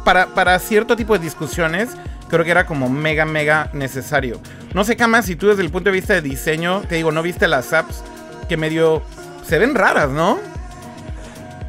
para, 0.03 0.27
para 0.27 0.57
cierto 0.59 0.95
tipo 0.95 1.13
de 1.13 1.19
discusiones, 1.19 1.89
creo 2.29 2.43
que 2.45 2.51
era 2.51 2.65
como 2.65 2.89
mega, 2.89 3.25
mega 3.25 3.69
necesario. 3.73 4.39
No 4.73 4.83
sé, 4.83 4.95
Kama, 4.95 5.21
si 5.21 5.35
tú 5.35 5.47
desde 5.47 5.63
el 5.63 5.69
punto 5.69 5.89
de 5.89 5.95
vista 5.95 6.13
de 6.13 6.21
diseño, 6.21 6.81
te 6.81 6.95
digo, 6.95 7.11
no 7.11 7.21
viste 7.21 7.47
las 7.47 7.73
apps 7.73 8.03
que 8.47 8.57
medio 8.57 9.01
se 9.43 9.59
ven 9.59 9.75
raras, 9.75 10.09
¿no? 10.09 10.37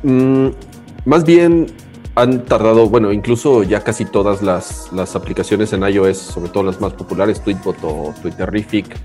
Mm, 0.03 0.49
más 1.05 1.25
bien 1.25 1.67
han 2.15 2.45
tardado, 2.45 2.89
bueno, 2.89 3.13
incluso 3.13 3.63
ya 3.63 3.85
casi 3.85 4.05
todas 4.05 4.43
las, 4.43 4.93
las, 4.93 5.15
aplicaciones 5.15 5.73
en 5.73 5.83
iOS, 5.83 6.19
sobre 6.19 6.51
todo 6.51 6.65
las 6.65 6.81
más 6.81 6.93
populares, 6.93 7.41
Tweetbot 7.43 7.77
o 7.83 8.13
Twitterific, 8.21 8.97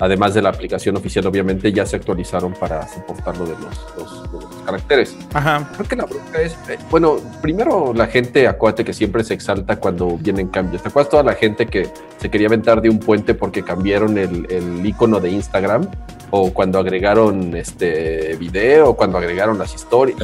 además 0.00 0.34
de 0.34 0.42
la 0.42 0.48
aplicación 0.48 0.96
oficial, 0.96 1.26
obviamente, 1.26 1.72
ya 1.72 1.86
se 1.86 1.96
actualizaron 1.96 2.54
para 2.54 2.88
soportar 2.88 3.36
lo 3.36 3.44
de 3.44 3.52
los, 3.52 4.64
caracteres. 4.64 5.16
Ajá. 5.34 5.68
Creo 5.74 5.88
que 5.88 5.96
la 5.96 6.04
bronca 6.06 6.40
es, 6.40 6.52
eh, 6.68 6.78
bueno, 6.90 7.18
primero 7.42 7.92
la 7.94 8.06
gente, 8.06 8.48
acuérdate 8.48 8.84
que 8.84 8.92
siempre 8.92 9.22
se 9.24 9.34
exalta 9.34 9.76
cuando 9.76 10.16
vienen 10.16 10.48
cambios. 10.48 10.82
¿Te 10.82 10.88
acuerdas 10.88 11.10
toda 11.10 11.22
la 11.22 11.34
gente 11.34 11.66
que 11.66 11.88
se 12.18 12.30
quería 12.30 12.48
aventar 12.48 12.80
de 12.80 12.88
un 12.88 12.98
puente 12.98 13.34
porque 13.34 13.62
cambiaron 13.62 14.16
el, 14.16 14.46
el 14.50 14.84
icono 14.84 15.20
de 15.20 15.30
Instagram? 15.30 15.86
O 16.30 16.52
cuando 16.52 16.78
agregaron 16.78 17.56
este 17.56 18.36
video, 18.36 18.90
o 18.90 18.96
cuando 18.96 19.18
agregaron 19.18 19.58
las 19.58 19.74
historias. 19.74 20.16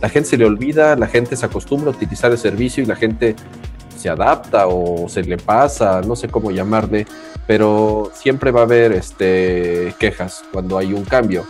la 0.00 0.08
gente 0.08 0.28
se 0.28 0.36
le 0.36 0.44
olvida, 0.44 0.96
la 0.96 1.06
gente 1.06 1.36
se 1.36 1.46
acostumbra 1.46 1.90
a 1.90 1.94
utilizar 1.94 2.32
el 2.32 2.38
servicio 2.38 2.82
y 2.82 2.86
la 2.86 2.96
gente 2.96 3.36
se 3.98 4.08
adapta 4.08 4.68
o 4.68 5.08
se 5.08 5.22
le 5.22 5.36
pasa, 5.36 6.00
no 6.02 6.14
sé 6.14 6.28
cómo 6.28 6.50
llamarle, 6.50 7.06
pero 7.46 8.10
siempre 8.14 8.50
va 8.50 8.60
a 8.60 8.64
haber 8.64 8.92
este, 8.92 9.94
quejas 9.98 10.44
cuando 10.52 10.78
hay 10.78 10.92
un 10.92 11.04
cambio. 11.04 11.44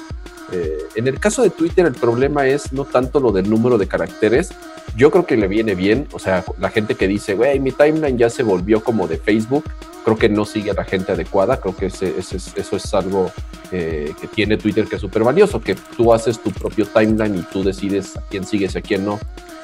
Eh, 0.50 0.78
en 0.94 1.06
el 1.06 1.20
caso 1.20 1.42
de 1.42 1.50
Twitter 1.50 1.84
el 1.84 1.92
problema 1.92 2.46
es 2.46 2.72
no 2.72 2.86
tanto 2.86 3.20
lo 3.20 3.32
del 3.32 3.50
número 3.50 3.76
de 3.76 3.86
caracteres, 3.86 4.50
yo 4.96 5.10
creo 5.10 5.26
que 5.26 5.36
le 5.36 5.46
viene 5.46 5.74
bien, 5.74 6.08
o 6.12 6.18
sea, 6.18 6.42
la 6.58 6.70
gente 6.70 6.94
que 6.94 7.06
dice, 7.06 7.34
güey, 7.34 7.60
mi 7.60 7.70
timeline 7.70 8.16
ya 8.16 8.30
se 8.30 8.42
volvió 8.42 8.82
como 8.82 9.06
de 9.06 9.18
Facebook, 9.18 9.64
creo 10.04 10.16
que 10.16 10.30
no 10.30 10.46
sigue 10.46 10.70
a 10.70 10.74
la 10.74 10.84
gente 10.84 11.12
adecuada, 11.12 11.60
creo 11.60 11.76
que 11.76 11.86
ese, 11.86 12.14
eso 12.18 12.76
es 12.76 12.94
algo 12.94 13.30
eh, 13.70 14.14
que 14.18 14.26
tiene 14.26 14.56
Twitter 14.56 14.86
que 14.86 14.96
es 14.96 15.02
súper 15.02 15.22
valioso, 15.22 15.60
que 15.60 15.74
tú 15.96 16.14
haces 16.14 16.38
tu 16.42 16.50
propio 16.50 16.86
timeline 16.86 17.36
y 17.36 17.42
tú 17.42 17.62
decides 17.62 18.16
a 18.16 18.22
quién 18.22 18.44
sigues 18.44 18.74
y 18.74 18.78
a 18.78 18.80
quién 18.80 19.04
no. 19.04 19.18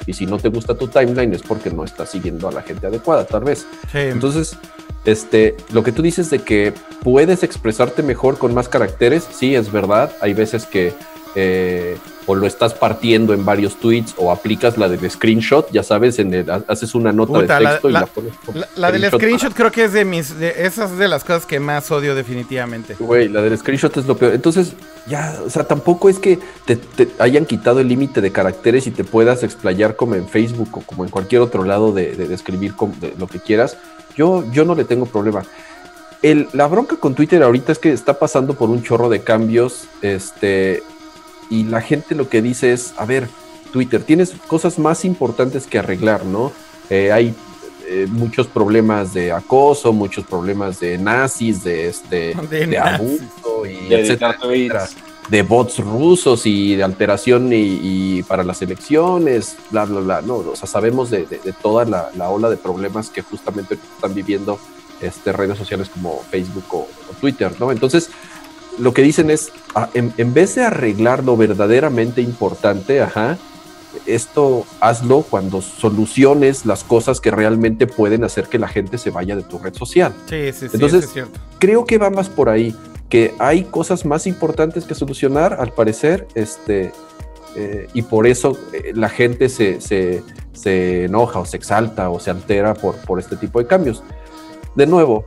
Y 0.07 0.13
si 0.13 0.25
no 0.25 0.37
te 0.37 0.49
gusta 0.49 0.75
tu 0.75 0.87
timeline 0.87 1.33
es 1.33 1.41
porque 1.41 1.71
no 1.71 1.83
estás 1.83 2.09
siguiendo 2.09 2.47
a 2.47 2.51
la 2.51 2.61
gente 2.61 2.87
adecuada, 2.87 3.25
tal 3.25 3.43
vez. 3.43 3.65
Entonces, 3.93 4.57
este, 5.05 5.55
lo 5.71 5.83
que 5.83 5.91
tú 5.91 6.01
dices 6.01 6.29
de 6.29 6.39
que 6.39 6.73
puedes 7.03 7.43
expresarte 7.43 8.03
mejor 8.03 8.37
con 8.37 8.53
más 8.53 8.69
caracteres, 8.69 9.27
sí, 9.31 9.55
es 9.55 9.71
verdad. 9.71 10.11
Hay 10.21 10.33
veces 10.33 10.65
que 10.65 10.93
eh, 11.35 11.97
o 12.27 12.35
lo 12.35 12.47
estás 12.47 12.73
partiendo 12.73 13.33
en 13.33 13.45
varios 13.45 13.79
tweets 13.79 14.15
o 14.17 14.31
aplicas 14.31 14.77
la 14.77 14.89
del 14.89 15.09
screenshot, 15.09 15.69
ya 15.71 15.83
sabes, 15.83 16.19
en 16.19 16.33
el, 16.33 16.49
haces 16.67 16.95
una 16.95 17.11
nota 17.11 17.41
de 17.41 17.47
texto 17.47 17.89
la, 17.89 17.99
y 17.99 18.01
la, 18.01 18.05
pones. 18.07 18.33
La, 18.75 18.91
del 18.91 19.05
screenshot 19.11 19.53
creo 19.53 19.71
que 19.71 19.85
es 19.85 19.93
de 19.93 20.05
mis, 20.05 20.37
de, 20.39 20.65
esas 20.65 20.97
de 20.97 21.07
las 21.07 21.23
cosas 21.23 21.45
que 21.45 21.59
más 21.59 21.91
odio 21.91 22.15
definitivamente. 22.15 22.95
Güey, 22.99 23.29
la 23.29 23.41
del 23.41 23.57
screenshot 23.57 23.95
es 23.97 24.05
lo 24.05 24.17
peor. 24.17 24.33
Entonces, 24.33 24.73
ya, 25.07 25.39
o 25.45 25.49
sea, 25.49 25.65
tampoco 25.65 26.09
es 26.09 26.19
que 26.19 26.39
te, 26.65 26.79
hayan 27.19 27.45
quitado 27.45 27.79
el 27.79 27.87
límite 27.87 28.21
de 28.21 28.31
caracteres 28.31 28.87
y 28.87 28.91
te 28.91 29.03
puedas 29.03 29.43
explayar 29.43 29.95
como 29.95 30.15
en 30.15 30.27
Facebook 30.27 30.69
o 30.77 30.81
como 30.81 31.03
en 31.03 31.11
cualquier 31.11 31.41
otro 31.41 31.63
lado 31.63 31.91
de, 31.91 32.15
de, 32.15 32.33
escribir 32.33 32.73
lo 33.17 33.27
que 33.27 33.39
quieras. 33.39 33.77
Yo, 34.15 34.43
yo 34.51 34.65
no 34.65 34.75
le 34.75 34.85
tengo 34.85 35.05
problema. 35.05 35.43
El, 36.21 36.47
la 36.53 36.65
bronca 36.65 36.95
con 36.95 37.13
Twitter 37.13 37.43
ahorita 37.43 37.71
es 37.71 37.77
que 37.77 37.91
está 37.91 38.17
pasando 38.17 38.55
por 38.55 38.69
un 38.69 38.81
chorro 38.81 39.09
de 39.09 39.21
cambios. 39.21 39.83
Este, 40.01 40.81
y 41.49 41.63
la 41.63 41.81
gente 41.81 42.15
lo 42.15 42.29
que 42.29 42.41
dice 42.41 42.73
es, 42.73 42.93
a 42.97 43.05
ver, 43.05 43.27
Twitter, 43.71 44.03
tienes 44.03 44.31
cosas 44.47 44.79
más 44.79 45.05
importantes 45.05 45.67
que 45.67 45.79
arreglar, 45.79 46.25
¿no? 46.25 46.51
Eh, 46.89 47.11
hay 47.11 47.35
eh, 47.87 48.07
muchos 48.09 48.47
problemas 48.47 49.13
de 49.13 49.31
acoso, 49.31 49.93
muchos 49.93 50.25
problemas 50.25 50.79
de 50.79 50.97
nazis, 50.97 51.63
de 51.63 51.87
este 51.87 52.33
de, 52.49 52.77
abuso 52.77 53.65
y 53.65 53.89
de 53.89 54.01
etcétera, 54.01 54.37
de 55.29 55.41
bots 55.43 55.79
rusos 55.79 56.45
y 56.45 56.75
de 56.75 56.83
alteración 56.83 57.49
y, 57.51 58.23
para 58.23 58.43
las 58.43 58.61
elecciones, 58.61 59.55
bla, 59.71 59.85
bla, 59.85 59.99
bla. 59.99 60.21
No, 60.21 60.37
o 60.37 60.55
sea, 60.55 60.67
sabemos 60.67 61.09
de, 61.09 61.25
toda 61.61 61.85
la, 61.85 62.29
ola 62.29 62.49
de 62.49 62.57
problemas 62.57 63.09
que 63.09 63.21
justamente 63.21 63.75
están 63.75 64.13
viviendo 64.13 64.59
este, 65.01 65.31
redes 65.31 65.57
sociales 65.57 65.89
como 65.89 66.21
Facebook 66.31 66.65
o, 66.71 66.77
o 66.77 67.13
Twitter, 67.19 67.51
¿no? 67.59 67.71
Entonces, 67.71 68.09
lo 68.77 68.93
que 68.93 69.01
dicen 69.01 69.29
es, 69.29 69.51
ah, 69.73 69.89
en, 69.93 70.33
vez 70.33 70.55
de 70.55 70.63
arreglar 70.63 71.23
lo 71.23 71.37
verdaderamente 71.37 72.21
importante, 72.21 73.01
ajá, 73.01 73.37
esto 74.05 74.65
hazlo 74.81 75.21
cuando 75.21 75.61
soluciones 75.61 76.65
las 76.65 76.83
cosas 76.83 77.21
que 77.21 77.31
realmente 77.31 77.87
pueden 77.87 78.23
hacer 78.23 78.45
que 78.45 78.59
la 78.59 78.67
gente 78.67 78.97
se 78.97 79.09
vaya 79.09 79.35
de 79.35 79.43
tu 79.43 79.57
red 79.57 79.73
social. 79.73 80.13
Sí, 80.29 80.51
sí, 80.51 80.67
sí. 80.67 80.69
Entonces, 80.73 81.09
creo 81.59 81.85
que 81.85 81.97
va 81.97 82.09
más 82.09 82.29
por 82.29 82.49
ahí, 82.49 82.75
que 83.09 83.33
hay 83.39 83.63
cosas 83.63 84.05
más 84.05 84.27
importantes 84.27 84.85
que 84.85 84.95
solucionar, 84.95 85.53
al 85.59 85.71
parecer, 85.71 86.27
este, 86.35 86.91
eh, 87.55 87.87
y 87.93 88.01
por 88.01 88.27
eso 88.27 88.57
eh, 88.73 88.91
la 88.93 89.07
gente 89.07 89.47
se, 89.47 89.79
se, 89.79 90.23
se, 90.51 91.05
enoja 91.05 91.39
o 91.39 91.45
se 91.45 91.55
exalta 91.55 92.09
o 92.09 92.19
se 92.19 92.31
altera 92.31 92.73
por, 92.73 92.95
por 92.97 93.19
este 93.19 93.37
tipo 93.37 93.59
de 93.59 93.67
cambios. 93.67 94.03
De 94.75 94.85
nuevo, 94.85 95.25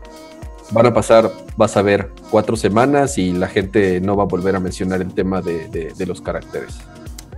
van 0.70 0.86
a 0.86 0.94
pasar, 0.94 1.30
vas 1.56 1.76
a 1.76 1.82
ver, 1.82 2.10
cuatro 2.30 2.56
semanas 2.56 3.18
y 3.18 3.32
la 3.32 3.48
gente 3.48 4.00
no 4.00 4.16
va 4.16 4.24
a 4.24 4.26
volver 4.26 4.56
a 4.56 4.60
mencionar 4.60 5.00
el 5.00 5.12
tema 5.14 5.40
de, 5.40 5.92
los 6.06 6.20
caracteres. 6.20 6.78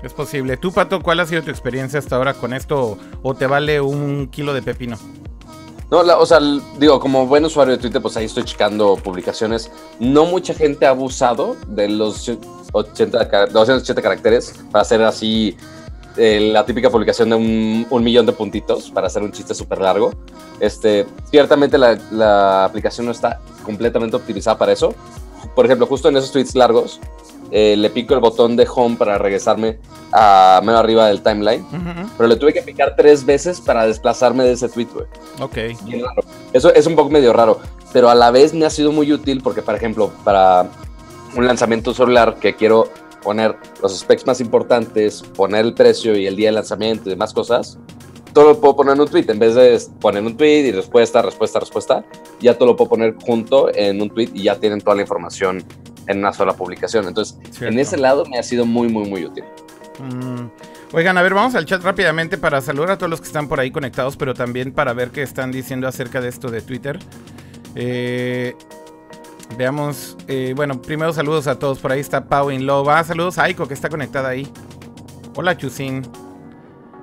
Es 0.02 0.12
posible. 0.12 0.56
Tú, 0.56 0.72
Pato, 0.72 1.02
¿cuál 1.02 1.20
ha 1.20 1.26
sido 1.26 1.42
tu 1.42 1.50
experiencia 1.50 1.98
hasta 1.98 2.16
ahora 2.16 2.34
con 2.34 2.54
esto 2.54 2.98
o 3.22 3.34
te 3.34 3.46
vale 3.46 3.80
un 3.80 4.28
kilo 4.28 4.54
de 4.54 4.62
pepino? 4.62 4.96
No, 5.90 5.98
o 5.98 6.26
sea, 6.26 6.38
digo, 6.78 7.00
como 7.00 7.26
buen 7.26 7.44
usuario 7.44 7.74
de 7.74 7.80
Twitter, 7.80 8.00
pues 8.00 8.16
ahí 8.16 8.26
estoy 8.26 8.44
checando 8.44 8.96
publicaciones. 8.96 9.70
No 9.98 10.24
mucha 10.24 10.54
gente 10.54 10.86
ha 10.86 10.90
abusado 10.90 11.56
de 11.66 11.88
los 11.88 12.30
80, 12.72 13.46
280 13.46 14.00
caracteres 14.00 14.54
para 14.70 14.82
hacer 14.82 15.02
así 15.02 15.56
eh, 16.16 16.50
la 16.52 16.64
típica 16.66 16.90
publicación 16.90 17.30
de 17.30 17.36
un, 17.36 18.04
millón 18.04 18.26
de 18.26 18.32
puntitos 18.32 18.90
para 18.90 19.06
hacer 19.06 19.22
un 19.22 19.32
chiste 19.32 19.54
súper 19.54 19.80
largo. 19.80 20.12
Este, 20.58 21.06
ciertamente 21.30 21.78
la, 21.78 22.64
aplicación 22.64 23.06
no 23.06 23.12
está 23.12 23.40
completamente 23.64 24.16
optimizada 24.16 24.58
para 24.58 24.72
eso. 24.72 24.94
Por 25.54 25.66
ejemplo, 25.66 25.86
justo 25.86 26.08
en 26.08 26.16
esos 26.16 26.32
tweets 26.32 26.54
largos, 26.54 27.00
eh, 27.50 27.76
le 27.76 27.90
pico 27.90 28.14
el 28.14 28.20
botón 28.20 28.56
de 28.56 28.68
home 28.72 28.96
para 28.96 29.18
regresarme 29.18 29.78
a 30.12 30.60
medio 30.64 30.78
arriba 30.78 31.06
del 31.06 31.22
timeline, 31.22 31.64
pero 32.16 32.28
le 32.28 32.36
tuve 32.36 32.52
que 32.52 32.62
picar 32.62 32.94
tres 32.96 33.24
veces 33.24 33.60
para 33.60 33.86
desplazarme 33.86 34.44
de 34.44 34.52
ese 34.52 34.68
tweet, 34.68 34.88
güey. 34.92 35.06
Ok. 35.40 35.56
Eso 36.52 36.74
es 36.74 36.86
un 36.86 36.96
poco 36.96 37.10
medio 37.10 37.32
raro, 37.32 37.60
pero 37.92 38.10
a 38.10 38.14
la 38.14 38.30
vez 38.30 38.54
me 38.54 38.66
ha 38.66 38.70
sido 38.70 38.92
muy 38.92 39.12
útil 39.12 39.40
porque, 39.42 39.62
por 39.62 39.74
ejemplo, 39.74 40.10
para 40.24 40.68
un 41.36 41.46
lanzamiento 41.46 41.94
celular 41.94 42.36
que 42.40 42.54
quiero 42.54 42.88
poner 43.22 43.56
los 43.82 43.98
specs 43.98 44.26
más 44.26 44.40
importantes, 44.40 45.22
poner 45.22 45.64
el 45.64 45.74
precio 45.74 46.16
y 46.16 46.26
el 46.26 46.36
día 46.36 46.48
de 46.48 46.52
lanzamiento 46.52 47.08
y 47.08 47.10
demás 47.10 47.32
cosas, 47.32 47.78
todo 48.32 48.50
lo 48.50 48.60
puedo 48.60 48.76
poner 48.76 48.94
en 48.94 49.00
un 49.00 49.08
tweet. 49.08 49.26
En 49.28 49.38
vez 49.38 49.54
de 49.54 49.80
poner 50.00 50.22
un 50.22 50.36
tweet 50.36 50.66
y 50.66 50.72
respuesta, 50.72 51.22
respuesta, 51.22 51.60
respuesta, 51.60 52.04
ya 52.40 52.54
todo 52.56 52.68
lo 52.68 52.76
puedo 52.76 52.90
poner 52.90 53.14
junto 53.24 53.74
en 53.74 54.00
un 54.00 54.10
tweet 54.10 54.30
y 54.34 54.44
ya 54.44 54.56
tienen 54.56 54.80
toda 54.80 54.96
la 54.96 55.02
información 55.02 55.64
en 56.06 56.18
una 56.18 56.32
sola 56.32 56.52
publicación. 56.54 57.06
Entonces, 57.06 57.38
en 57.60 57.78
ese 57.78 57.96
lado 57.96 58.24
me 58.26 58.38
ha 58.38 58.42
sido 58.42 58.64
muy, 58.66 58.88
muy, 58.88 59.08
muy 59.08 59.24
útil. 59.24 59.44
Mm. 59.98 60.48
Oigan, 60.92 61.16
a 61.16 61.22
ver, 61.22 61.34
vamos 61.34 61.54
al 61.54 61.66
chat 61.66 61.82
rápidamente 61.82 62.36
para 62.36 62.60
saludar 62.60 62.92
a 62.92 62.98
todos 62.98 63.10
los 63.10 63.20
que 63.20 63.28
están 63.28 63.48
por 63.48 63.60
ahí 63.60 63.70
conectados, 63.70 64.16
pero 64.16 64.34
también 64.34 64.72
para 64.72 64.92
ver 64.92 65.10
qué 65.10 65.22
están 65.22 65.52
diciendo 65.52 65.86
acerca 65.86 66.20
de 66.20 66.28
esto 66.28 66.50
de 66.50 66.62
Twitter. 66.62 66.98
Eh, 67.76 68.56
Veamos, 69.56 70.16
eh, 70.28 70.52
bueno, 70.56 70.80
primero 70.80 71.12
saludos 71.12 71.46
a 71.46 71.58
todos. 71.58 71.78
Por 71.78 71.92
ahí 71.92 72.00
está 72.00 72.26
Pau 72.26 72.50
in 72.50 72.66
Love. 72.66 72.88
Ah, 72.88 73.04
saludos 73.04 73.38
a 73.38 73.44
Aiko 73.44 73.68
que 73.68 73.74
está 73.74 73.88
conectada 73.88 74.28
ahí. 74.28 74.50
Hola, 75.34 75.56
Chusin. 75.56 76.02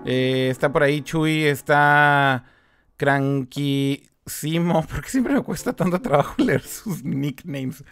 Eh, 0.06 0.48
está 0.50 0.72
por 0.72 0.84
ahí 0.84 1.02
Chuy, 1.02 1.44
está 1.46 2.46
Cranquísimo. 2.98 4.86
Porque 4.92 5.10
siempre 5.10 5.34
me 5.34 5.44
cuesta 5.44 5.74
tanto 5.74 6.02
trabajo 6.02 6.36
leer 6.42 6.64
sus 6.64 7.04
nicknames. 7.04 7.84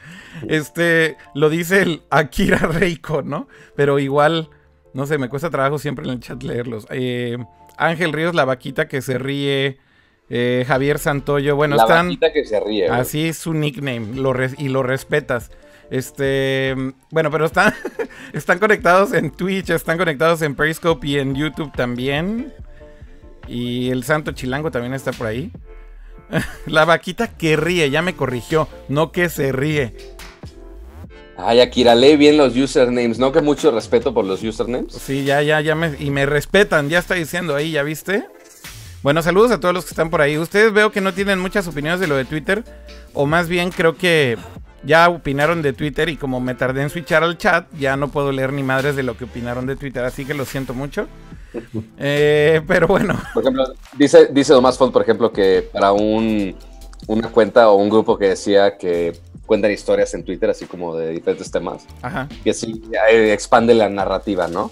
Este, 0.48 1.18
lo 1.34 1.50
dice 1.50 1.84
el 1.84 2.04
Akira 2.10 2.58
Reiko, 2.58 3.22
¿no? 3.22 3.48
Pero 3.76 4.00
igual, 4.00 4.50
no 4.94 5.06
sé, 5.06 5.18
me 5.18 5.30
cuesta 5.30 5.50
trabajo 5.50 5.78
siempre 5.78 6.06
en 6.06 6.12
el 6.12 6.20
chat 6.20 6.42
leerlos. 6.42 6.88
Eh, 6.90 7.38
Ángel 7.78 8.14
Ríos, 8.14 8.34
la 8.34 8.46
vaquita 8.46 8.88
que 8.88 9.02
se 9.02 9.18
ríe. 9.18 9.80
Eh, 10.30 10.66
Javier 10.68 10.98
Santoyo, 10.98 11.56
bueno, 11.56 11.76
la 11.76 11.84
están. 11.84 12.18
que 12.34 12.46
se 12.46 12.60
ríe, 12.60 12.88
así 12.90 13.28
es 13.28 13.38
su 13.38 13.54
nickname, 13.54 14.16
lo 14.16 14.34
y 14.58 14.70
lo 14.70 14.82
respetas. 14.82 15.52
Este, 15.92 16.76
bueno, 17.12 17.30
pero 17.30 17.46
están, 17.46 17.74
están 18.34 18.58
conectados 18.60 19.14
en 19.14 19.30
Twitch, 19.32 19.70
están 19.70 19.98
conectados 19.98 20.42
en 20.42 20.56
Periscope 20.56 21.08
y 21.08 21.20
en 21.20 21.36
YouTube 21.36 21.72
también. 21.74 22.54
Y 23.48 23.92
el 23.92 24.04
Santo 24.04 24.32
Chilango 24.32 24.72
también 24.72 24.94
está 24.94 25.12
por 25.12 25.28
ahí. 25.28 25.52
La 26.66 26.86
vaquita 26.86 27.28
que 27.28 27.56
ríe, 27.56 27.90
ya 27.92 28.02
me 28.02 28.16
corrigió, 28.16 28.68
no 28.90 29.12
que 29.12 29.30
se 29.30 29.52
ríe. 29.52 29.96
Ay, 31.38 31.60
Akira, 31.60 31.96
lee 31.96 32.16
bien 32.16 32.38
los 32.38 32.56
usernames, 32.56 33.20
¿no? 33.20 33.32
Que 33.32 33.42
mucho 33.42 33.70
respeto 33.70 34.14
por 34.14 34.26
los 34.26 34.42
usernames. 34.42 34.94
Sí, 34.94 35.26
ya, 35.26 35.42
ya, 35.42 35.60
ya 35.62 35.76
me, 35.76 35.94
y 36.00 36.10
me 36.10 36.26
respetan, 36.26 36.90
ya 36.90 37.00
está 37.00 37.16
diciendo 37.16 37.56
ahí, 37.56 37.72
¿ya 37.72 37.84
viste? 37.84 38.26
Bueno, 39.06 39.22
saludos 39.22 39.52
a 39.52 39.60
todos 39.60 39.72
los 39.72 39.86
que 39.86 39.92
están 39.92 40.10
por 40.10 40.20
ahí. 40.20 40.36
Ustedes 40.36 40.74
veo 40.74 40.92
que 40.92 41.00
no 41.00 41.14
tienen 41.14 41.38
muchas 41.38 41.68
opiniones 41.68 42.00
de 42.00 42.08
lo 42.08 42.16
de 42.16 42.26
Twitter. 42.26 42.64
O 43.14 43.28
más 43.28 43.48
bien 43.48 43.70
creo 43.70 43.96
que 43.96 44.36
ya 44.84 45.10
opinaron 45.10 45.62
de 45.62 45.74
Twitter 45.74 46.10
y 46.10 46.18
como 46.18 46.40
me 46.40 46.56
tardé 46.56 46.82
en 46.82 46.90
switchar 46.90 47.22
al 47.22 47.38
chat, 47.38 47.68
ya 47.78 47.98
no 47.98 48.08
puedo 48.08 48.32
leer 48.32 48.52
ni 48.52 48.64
madres 48.64 48.96
de 48.96 49.04
lo 49.04 49.16
que 49.16 49.26
opinaron 49.26 49.68
de 49.68 49.76
Twitter. 49.76 50.04
Así 50.04 50.26
que 50.26 50.34
lo 50.34 50.44
siento 50.44 50.74
mucho. 50.74 51.08
Eh, 52.00 52.62
pero 52.68 52.88
bueno. 52.88 53.16
Por 53.36 53.44
ejemplo, 53.44 53.66
dice, 53.96 54.28
dice 54.32 54.54
Domás 54.54 54.76
Font, 54.76 54.92
por 54.92 55.04
ejemplo, 55.04 55.32
que 55.32 55.70
para 55.72 55.92
un, 55.92 56.56
una 57.06 57.30
cuenta 57.30 57.70
o 57.70 57.76
un 57.76 57.90
grupo 57.90 58.18
que 58.18 58.30
decía 58.30 58.76
que 58.76 59.18
cuentan 59.46 59.72
historias 59.72 60.16
en 60.16 60.26
Twitter, 60.26 60.50
así 60.50 60.66
como 60.66 60.98
de 60.98 61.12
diferentes 61.12 61.50
temas, 61.52 61.86
Ajá. 62.02 62.28
que 62.44 62.54
sí 62.54 62.82
expande 63.08 63.74
la 63.74 63.88
narrativa, 63.88 64.48
¿no? 64.48 64.72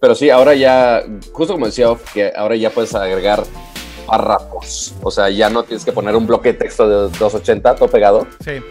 Pero 0.00 0.14
sí, 0.14 0.30
ahora 0.30 0.54
ya, 0.54 1.02
justo 1.32 1.54
como 1.54 1.66
decía, 1.66 1.88
que 2.12 2.32
ahora 2.36 2.56
ya 2.56 2.70
puedes 2.70 2.94
agregar 2.94 3.44
párrafos. 4.06 4.94
O 5.02 5.10
sea, 5.10 5.30
ya 5.30 5.50
no 5.50 5.62
tienes 5.62 5.84
que 5.84 5.92
poner 5.92 6.14
un 6.16 6.26
bloque 6.26 6.52
de 6.52 6.58
texto 6.58 6.88
de 6.88 6.94
280 7.18 7.76
todo 7.76 7.88
pegado. 7.88 8.26
Sí. 8.44 8.62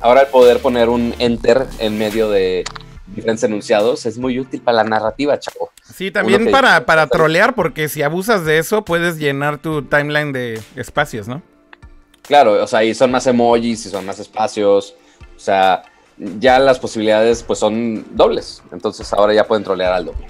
ahora 0.00 0.22
el 0.22 0.26
poder 0.28 0.58
poner 0.58 0.88
un 0.88 1.14
enter 1.18 1.66
en 1.78 1.98
medio 1.98 2.28
de 2.28 2.64
diferentes 3.06 3.44
enunciados 3.44 4.06
es 4.06 4.18
muy 4.18 4.38
útil 4.38 4.60
para 4.60 4.78
la 4.78 4.84
narrativa, 4.84 5.38
chavo. 5.38 5.70
Sí, 5.82 6.10
también 6.10 6.50
para, 6.50 6.84
para 6.86 7.06
trolear, 7.06 7.54
porque 7.54 7.88
si 7.88 8.02
abusas 8.02 8.44
de 8.44 8.58
eso, 8.58 8.84
puedes 8.84 9.18
llenar 9.18 9.58
tu 9.58 9.82
timeline 9.82 10.32
de 10.32 10.60
espacios, 10.76 11.28
¿no? 11.28 11.42
Claro, 12.22 12.62
o 12.62 12.66
sea, 12.66 12.82
y 12.82 12.94
son 12.94 13.10
más 13.10 13.26
emojis 13.26 13.86
y 13.86 13.90
son 13.90 14.06
más 14.06 14.18
espacios. 14.18 14.94
O 15.36 15.38
sea, 15.38 15.82
ya 16.16 16.58
las 16.58 16.78
posibilidades 16.78 17.42
pues 17.42 17.58
son 17.58 18.04
dobles. 18.16 18.62
Entonces 18.72 19.12
ahora 19.12 19.34
ya 19.34 19.44
pueden 19.44 19.64
trolear 19.64 19.92
al 19.92 20.06
doble. 20.06 20.26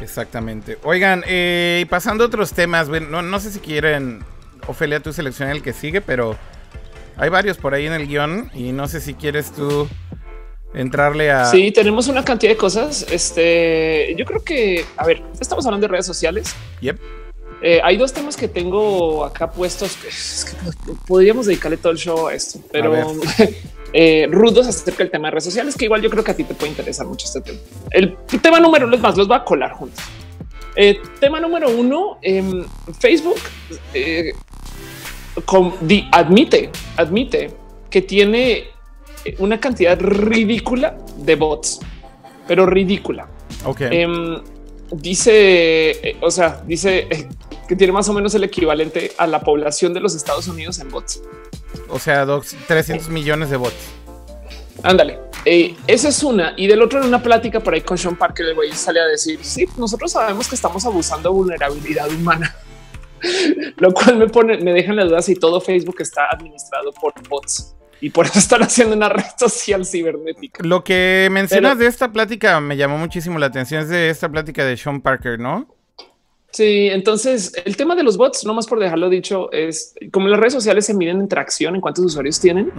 Exactamente. 0.00 0.78
Oigan, 0.82 1.24
eh, 1.26 1.86
pasando 1.90 2.24
a 2.24 2.26
otros 2.26 2.52
temas, 2.52 2.88
bueno, 2.88 3.22
no, 3.22 3.40
sé 3.40 3.50
si 3.50 3.60
quieren, 3.60 4.24
Ofelia, 4.66 5.00
tú 5.00 5.12
seleccionar 5.12 5.56
el 5.56 5.62
que 5.62 5.72
sigue, 5.72 6.00
pero 6.00 6.36
hay 7.16 7.28
varios 7.28 7.58
por 7.58 7.74
ahí 7.74 7.86
en 7.86 7.92
el 7.92 8.06
guion 8.06 8.50
y 8.54 8.72
no 8.72 8.88
sé 8.88 9.00
si 9.00 9.14
quieres 9.14 9.52
tú 9.52 9.88
entrarle 10.72 11.30
a... 11.30 11.46
Sí, 11.46 11.70
tenemos 11.72 12.08
una 12.08 12.24
cantidad 12.24 12.52
de 12.52 12.56
cosas. 12.56 13.06
Este, 13.10 14.14
yo 14.16 14.24
creo 14.24 14.42
que, 14.42 14.84
a 14.96 15.04
ver, 15.04 15.22
estamos 15.38 15.66
hablando 15.66 15.86
de 15.86 15.92
redes 15.92 16.06
sociales. 16.06 16.54
Yep. 16.80 16.99
Eh, 17.62 17.80
hay 17.82 17.96
dos 17.96 18.12
temas 18.12 18.36
que 18.36 18.48
tengo 18.48 19.24
acá 19.24 19.50
puestos. 19.50 19.98
podríamos 21.06 21.46
dedicarle 21.46 21.76
todo 21.76 21.92
el 21.92 21.98
show 21.98 22.28
a 22.28 22.34
esto, 22.34 22.60
pero 22.72 22.94
eh, 23.92 24.26
rudos 24.30 24.66
acerca 24.66 24.98
del 24.98 25.10
tema 25.10 25.28
de 25.28 25.32
redes 25.32 25.44
sociales, 25.44 25.76
que 25.76 25.84
igual 25.84 26.00
yo 26.00 26.08
creo 26.10 26.24
que 26.24 26.30
a 26.30 26.36
ti 26.36 26.44
te 26.44 26.54
puede 26.54 26.70
interesar 26.70 27.06
mucho 27.06 27.26
este 27.26 27.40
tema. 27.42 27.58
El 27.90 28.16
tema 28.40 28.60
número 28.60 28.86
uno 28.86 28.96
es 28.96 29.02
más, 29.02 29.16
los 29.16 29.30
va 29.30 29.36
a 29.36 29.44
colar 29.44 29.72
juntos. 29.72 30.02
Eh, 30.76 31.00
tema 31.18 31.40
número 31.40 31.68
uno, 31.68 32.18
em, 32.22 32.64
Facebook 32.98 33.40
admite, 36.12 36.70
admite 36.96 37.50
que 37.90 38.02
tiene 38.02 38.68
una 39.38 39.60
cantidad 39.60 39.98
ridícula 40.00 40.96
de 41.18 41.34
bots, 41.34 41.80
pero 42.46 42.64
ridícula. 42.64 43.28
Ok. 43.66 43.82
Em, 43.82 44.40
dice, 44.92 46.16
o 46.22 46.30
sea, 46.30 46.62
dice 46.66 47.06
que 47.70 47.76
tiene 47.76 47.92
más 47.92 48.08
o 48.08 48.12
menos 48.12 48.34
el 48.34 48.42
equivalente 48.42 49.12
a 49.16 49.28
la 49.28 49.42
población 49.42 49.94
de 49.94 50.00
los 50.00 50.16
Estados 50.16 50.48
Unidos 50.48 50.80
en 50.80 50.88
bots. 50.88 51.22
O 51.88 52.00
sea, 52.00 52.26
300 52.66 53.08
millones 53.10 53.48
de 53.48 53.56
bots. 53.56 53.76
Ándale. 54.82 55.20
Eh, 55.44 55.76
esa 55.86 56.08
es 56.08 56.20
una. 56.24 56.52
Y 56.56 56.66
del 56.66 56.82
otro, 56.82 56.98
en 56.98 57.06
una 57.06 57.22
plática 57.22 57.60
por 57.60 57.72
ahí 57.72 57.82
con 57.82 57.96
Sean 57.96 58.16
Parker, 58.16 58.44
el 58.46 58.54
güey 58.56 58.72
sale 58.72 58.98
a 58.98 59.06
decir: 59.06 59.38
Sí, 59.42 59.68
nosotros 59.76 60.10
sabemos 60.10 60.48
que 60.48 60.56
estamos 60.56 60.84
abusando 60.84 61.28
de 61.28 61.32
vulnerabilidad 61.36 62.10
humana, 62.10 62.56
lo 63.76 63.92
cual 63.92 64.16
me 64.16 64.26
pone, 64.26 64.58
me 64.58 64.72
deja 64.72 64.90
en 64.90 64.96
la 64.96 65.04
duda 65.04 65.22
si 65.22 65.36
todo 65.36 65.60
Facebook 65.60 66.00
está 66.00 66.26
administrado 66.28 66.90
por 67.00 67.12
bots 67.28 67.76
y 68.00 68.10
por 68.10 68.26
eso 68.26 68.40
están 68.40 68.64
haciendo 68.64 68.96
una 68.96 69.10
red 69.10 69.22
social 69.38 69.86
cibernética. 69.86 70.64
Lo 70.64 70.82
que 70.82 71.28
mencionas 71.30 71.78
de 71.78 71.86
esta 71.86 72.10
plática 72.10 72.58
me 72.60 72.76
llamó 72.76 72.98
muchísimo 72.98 73.38
la 73.38 73.46
atención. 73.46 73.82
Es 73.82 73.88
de 73.90 74.10
esta 74.10 74.28
plática 74.28 74.64
de 74.64 74.76
Sean 74.76 75.00
Parker, 75.00 75.38
¿no? 75.38 75.79
Sí, 76.52 76.88
entonces 76.88 77.52
el 77.64 77.76
tema 77.76 77.94
de 77.94 78.02
los 78.02 78.16
bots, 78.16 78.44
no 78.44 78.54
más 78.54 78.66
por 78.66 78.80
dejarlo 78.80 79.08
dicho, 79.08 79.52
es 79.52 79.94
como 80.10 80.26
las 80.28 80.40
redes 80.40 80.52
sociales 80.52 80.84
se 80.84 80.94
miden 80.94 81.20
interacción 81.20 81.76
en 81.76 81.80
cuántos 81.80 82.04
usuarios 82.04 82.40
tienen 82.40 82.72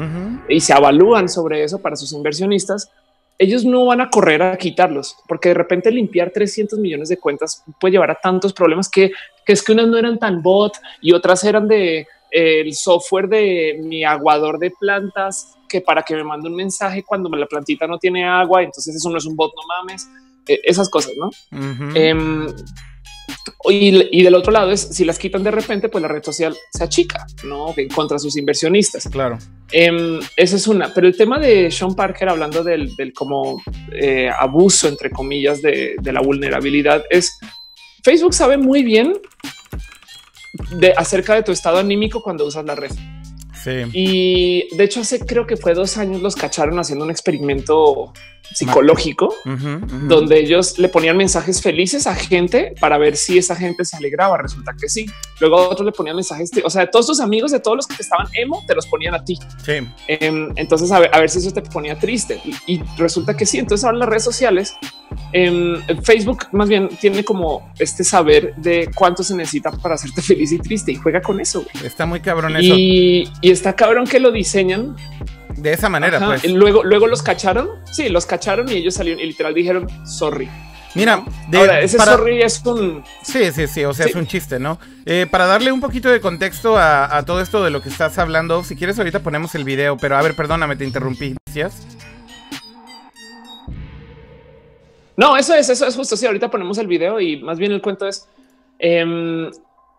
y 0.49 0.59
se 0.59 0.73
evalúan 0.73 1.29
sobre 1.29 1.63
eso 1.63 1.79
para 1.81 1.95
sus 1.95 2.11
inversionistas. 2.11 2.89
Ellos 3.37 3.65
no 3.65 3.85
van 3.85 4.01
a 4.01 4.09
correr 4.09 4.43
a 4.43 4.57
quitarlos 4.57 5.15
porque 5.27 5.49
de 5.49 5.55
repente 5.55 5.89
limpiar 5.89 6.31
300 6.31 6.77
millones 6.79 7.09
de 7.09 7.17
cuentas 7.17 7.63
puede 7.79 7.93
llevar 7.93 8.11
a 8.11 8.15
tantos 8.15 8.53
problemas 8.53 8.89
que, 8.89 9.11
que 9.45 9.53
es 9.53 9.63
que 9.63 9.71
unas 9.71 9.87
no 9.87 9.97
eran 9.97 10.19
tan 10.19 10.41
bot 10.41 10.73
y 11.01 11.13
otras 11.13 11.43
eran 11.43 11.67
de 11.67 12.07
el 12.31 12.73
software 12.73 13.27
de 13.27 13.79
mi 13.83 14.03
aguador 14.03 14.57
de 14.57 14.71
plantas 14.71 15.57
que 15.67 15.81
para 15.81 16.01
que 16.03 16.15
me 16.15 16.23
mande 16.23 16.49
un 16.49 16.55
mensaje 16.55 17.03
cuando 17.03 17.29
la 17.29 17.45
plantita 17.45 17.87
no 17.87 17.97
tiene 17.97 18.25
agua, 18.25 18.63
entonces 18.63 18.95
eso 18.95 19.09
no 19.09 19.17
es 19.17 19.25
un 19.25 19.35
bot, 19.35 19.53
no 19.55 19.61
mames, 19.67 20.07
eh, 20.47 20.59
esas 20.63 20.89
cosas, 20.89 21.13
¿no? 21.17 21.29
Y, 23.69 24.23
del 24.23 24.35
otro 24.35 24.51
lado 24.51 24.71
es 24.71 24.81
si 24.81 25.05
las 25.05 25.17
quitan 25.17 25.43
de 25.43 25.51
repente, 25.51 25.89
pues 25.89 26.01
la 26.01 26.07
red 26.07 26.23
social 26.23 26.55
se 26.71 26.83
achica, 26.83 27.25
no 27.43 27.73
contra 27.93 28.19
sus 28.19 28.37
inversionistas. 28.37 29.07
Claro. 29.09 29.37
Eh, 29.71 30.19
esa 30.35 30.55
es 30.55 30.67
una. 30.67 30.93
Pero 30.93 31.07
el 31.07 31.15
tema 31.15 31.39
de 31.39 31.71
Sean 31.71 31.95
Parker 31.95 32.29
hablando 32.29 32.63
del, 32.63 32.93
como 33.13 33.61
eh, 33.91 34.29
abuso, 34.29 34.87
entre 34.87 35.09
comillas, 35.09 35.61
de, 35.61 35.95
de, 36.01 36.11
la 36.11 36.21
vulnerabilidad 36.21 37.03
es 37.09 37.37
Facebook 38.03 38.33
sabe 38.33 38.57
muy 38.57 38.83
bien 38.83 39.13
de 40.77 40.93
acerca 40.95 41.35
de 41.35 41.43
tu 41.43 41.51
estado 41.51 41.77
anímico 41.77 42.21
cuando 42.21 42.45
usas 42.45 42.65
la 42.65 42.75
red. 42.75 42.91
Y 43.93 44.75
de 44.75 44.83
hecho 44.83 45.01
hace 45.01 45.19
creo 45.19 45.45
que 45.45 45.55
fue 45.55 45.73
dos 45.73 45.97
años 45.97 46.21
los 46.21 46.35
cacharon 46.35 46.79
haciendo 46.79 47.05
un 47.05 47.11
experimento 47.11 48.11
psicológico 48.53 49.33
donde 50.07 50.39
ellos 50.39 50.77
le 50.77 50.89
ponían 50.89 51.17
mensajes 51.17 51.61
felices 51.61 52.07
a 52.07 52.15
gente 52.15 52.73
para 52.79 52.97
ver 52.97 53.15
si 53.15 53.37
esa 53.37 53.55
gente 53.55 53.85
se 53.85 53.97
alegraba. 53.97 54.37
Resulta 54.37 54.73
que 54.79 54.89
sí. 54.89 55.05
Luego 55.39 55.69
otros 55.69 55.85
le 55.85 55.91
ponían 55.91 56.15
mensajes, 56.15 56.51
o 56.63 56.69
sea, 56.69 56.89
todos 56.89 57.07
tus 57.07 57.19
amigos 57.19 57.51
de 57.51 57.59
todos 57.59 57.77
los 57.77 57.87
que 57.87 58.01
estaban 58.01 58.27
emo 58.33 58.63
te 58.67 58.75
los 58.75 58.85
ponían 58.87 59.15
a 59.15 59.23
ti. 59.23 59.39
Sí. 59.65 59.73
Em, 60.07 60.51
entonces 60.55 60.91
a 60.91 60.99
ver, 60.99 61.09
a 61.13 61.19
ver 61.19 61.29
si 61.29 61.39
eso 61.39 61.51
te 61.51 61.61
ponía 61.61 61.97
triste 61.97 62.41
y, 62.67 62.81
resulta 62.97 63.35
que 63.35 63.45
sí. 63.45 63.57
Entonces 63.57 63.85
ahora 63.85 63.97
las 63.97 64.09
redes 64.09 64.23
sociales, 64.23 64.75
em, 65.33 65.81
Facebook 66.03 66.47
más 66.51 66.69
bien 66.69 66.89
tiene 66.99 67.23
como 67.23 67.71
este 67.79 68.03
saber 68.03 68.55
de 68.57 68.89
cuánto 68.93 69.23
se 69.23 69.35
necesita 69.35 69.71
para 69.71 69.95
hacerte 69.95 70.21
feliz 70.21 70.51
y 70.51 70.59
triste 70.59 70.91
y 70.91 70.95
juega 70.95 71.21
con 71.21 71.39
eso. 71.39 71.65
Está 71.83 72.05
muy 72.05 72.19
cabrón 72.19 72.55
eso. 72.55 72.75
Y, 72.75 73.31
y 73.41 73.51
está 73.51 73.75
cabrón 73.75 74.05
que 74.05 74.19
lo 74.19 74.31
diseñan 74.31 74.95
de 75.61 75.73
esa 75.73 75.89
manera, 75.89 76.19
pues. 76.25 76.49
Luego, 76.51 76.83
luego 76.83 77.07
los 77.07 77.21
cacharon. 77.21 77.69
Sí, 77.91 78.09
los 78.09 78.25
cacharon 78.25 78.69
y 78.69 78.73
ellos 78.73 78.95
salieron 78.95 79.21
y 79.21 79.27
literal 79.27 79.53
dijeron 79.53 79.87
sorry. 80.05 80.49
Mira, 80.93 81.23
de, 81.47 81.83
ese 81.83 81.97
sorry 81.97 82.41
es 82.41 82.65
un. 82.65 83.03
Sí, 83.21 83.51
sí, 83.51 83.67
sí. 83.67 83.85
O 83.85 83.93
sea, 83.93 84.07
es 84.07 84.15
un 84.15 84.27
chiste, 84.27 84.59
¿no? 84.59 84.77
Eh, 85.05 85.25
para 85.29 85.45
darle 85.45 85.71
un 85.71 85.79
poquito 85.79 86.09
de 86.09 86.19
contexto 86.19 86.77
a, 86.77 87.23
todo 87.25 87.41
esto 87.41 87.63
de 87.63 87.71
lo 87.71 87.81
que 87.81 87.89
estás 87.89 88.17
hablando, 88.17 88.63
si 88.63 88.75
quieres, 88.75 88.97
ahorita 88.97 89.19
ponemos 89.21 89.55
el 89.55 89.63
video. 89.63 89.97
Pero 89.97 90.17
a 90.17 90.21
ver, 90.21 90.35
perdóname, 90.35 90.75
te 90.75 90.83
interrumpí. 90.83 91.35
¿Decías? 91.45 91.87
No, 95.15 95.37
eso 95.37 95.53
es, 95.53 95.69
eso 95.69 95.85
es 95.85 95.95
justo. 95.95 96.17
Sí, 96.17 96.25
ahorita 96.25 96.49
ponemos 96.49 96.77
el 96.77 96.87
video 96.87 97.21
y 97.21 97.41
más 97.41 97.57
bien 97.57 97.71
el 97.71 97.81
cuento 97.81 98.07
es. 98.07 98.27
Em, 98.79 99.49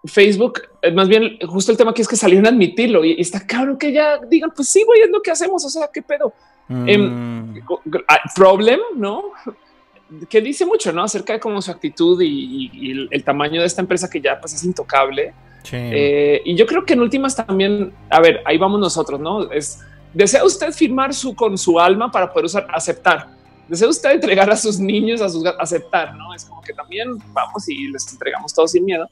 Facebook, 0.04 0.62
eh, 0.82 0.90
más 0.90 1.08
bien 1.08 1.38
justo 1.46 1.70
el 1.70 1.78
tema 1.78 1.92
aquí 1.92 2.02
es 2.02 2.08
que 2.08 2.16
salieron 2.16 2.46
a 2.46 2.48
admitirlo 2.48 3.04
y, 3.04 3.20
está 3.20 3.46
claro 3.46 3.78
que 3.78 3.92
ya 3.92 4.18
digan, 4.18 4.50
pues 4.54 4.68
sí, 4.68 4.82
güey, 4.84 5.02
es 5.02 5.10
lo 5.10 5.22
que 5.22 5.30
hacemos. 5.30 5.64
O 5.64 5.68
sea, 5.68 5.88
qué 5.92 6.02
pedo. 6.02 6.32
Em, 6.68 7.54
mm. 7.54 7.64
ah, 8.08 8.20
problem, 8.34 8.80
no? 8.96 9.32
Que 10.28 10.40
dice 10.40 10.66
mucho, 10.66 10.92
no 10.92 11.02
acerca 11.02 11.34
de 11.34 11.40
cómo 11.40 11.62
su 11.62 11.70
actitud 11.70 12.20
y, 12.22 13.08
el, 13.10 13.24
tamaño 13.24 13.60
de 13.60 13.66
esta 13.66 13.80
empresa 13.80 14.10
que 14.10 14.20
ya 14.20 14.40
pues 14.40 14.54
es 14.54 14.64
intocable. 14.64 15.34
Eh, 15.70 16.42
y 16.44 16.56
yo 16.56 16.66
creo 16.66 16.84
que 16.84 16.94
en 16.94 17.00
últimas 17.00 17.36
también, 17.36 17.92
a 18.10 18.20
ver, 18.20 18.42
ahí 18.44 18.58
vamos 18.58 18.80
nosotros, 18.80 19.20
no 19.20 19.50
es 19.52 19.78
desea 20.12 20.44
usted 20.44 20.72
firmar 20.72 21.14
su 21.14 21.34
con 21.34 21.56
su 21.56 21.78
alma 21.78 22.10
para 22.10 22.30
poder 22.30 22.46
usar 22.46 22.66
aceptar. 22.72 23.28
Desea 23.68 23.88
usted 23.88 24.10
entregar 24.10 24.50
a 24.50 24.56
sus 24.56 24.78
niños 24.78 25.20
a 25.20 25.28
sus 25.28 25.44
aceptar, 25.58 26.14
no 26.14 26.34
es 26.34 26.44
como 26.44 26.60
que 26.60 26.72
también 26.72 27.16
vamos 27.32 27.68
y 27.68 27.88
les 27.88 28.10
entregamos 28.12 28.52
todo 28.52 28.68
sin 28.68 28.84
miedo. 28.84 29.08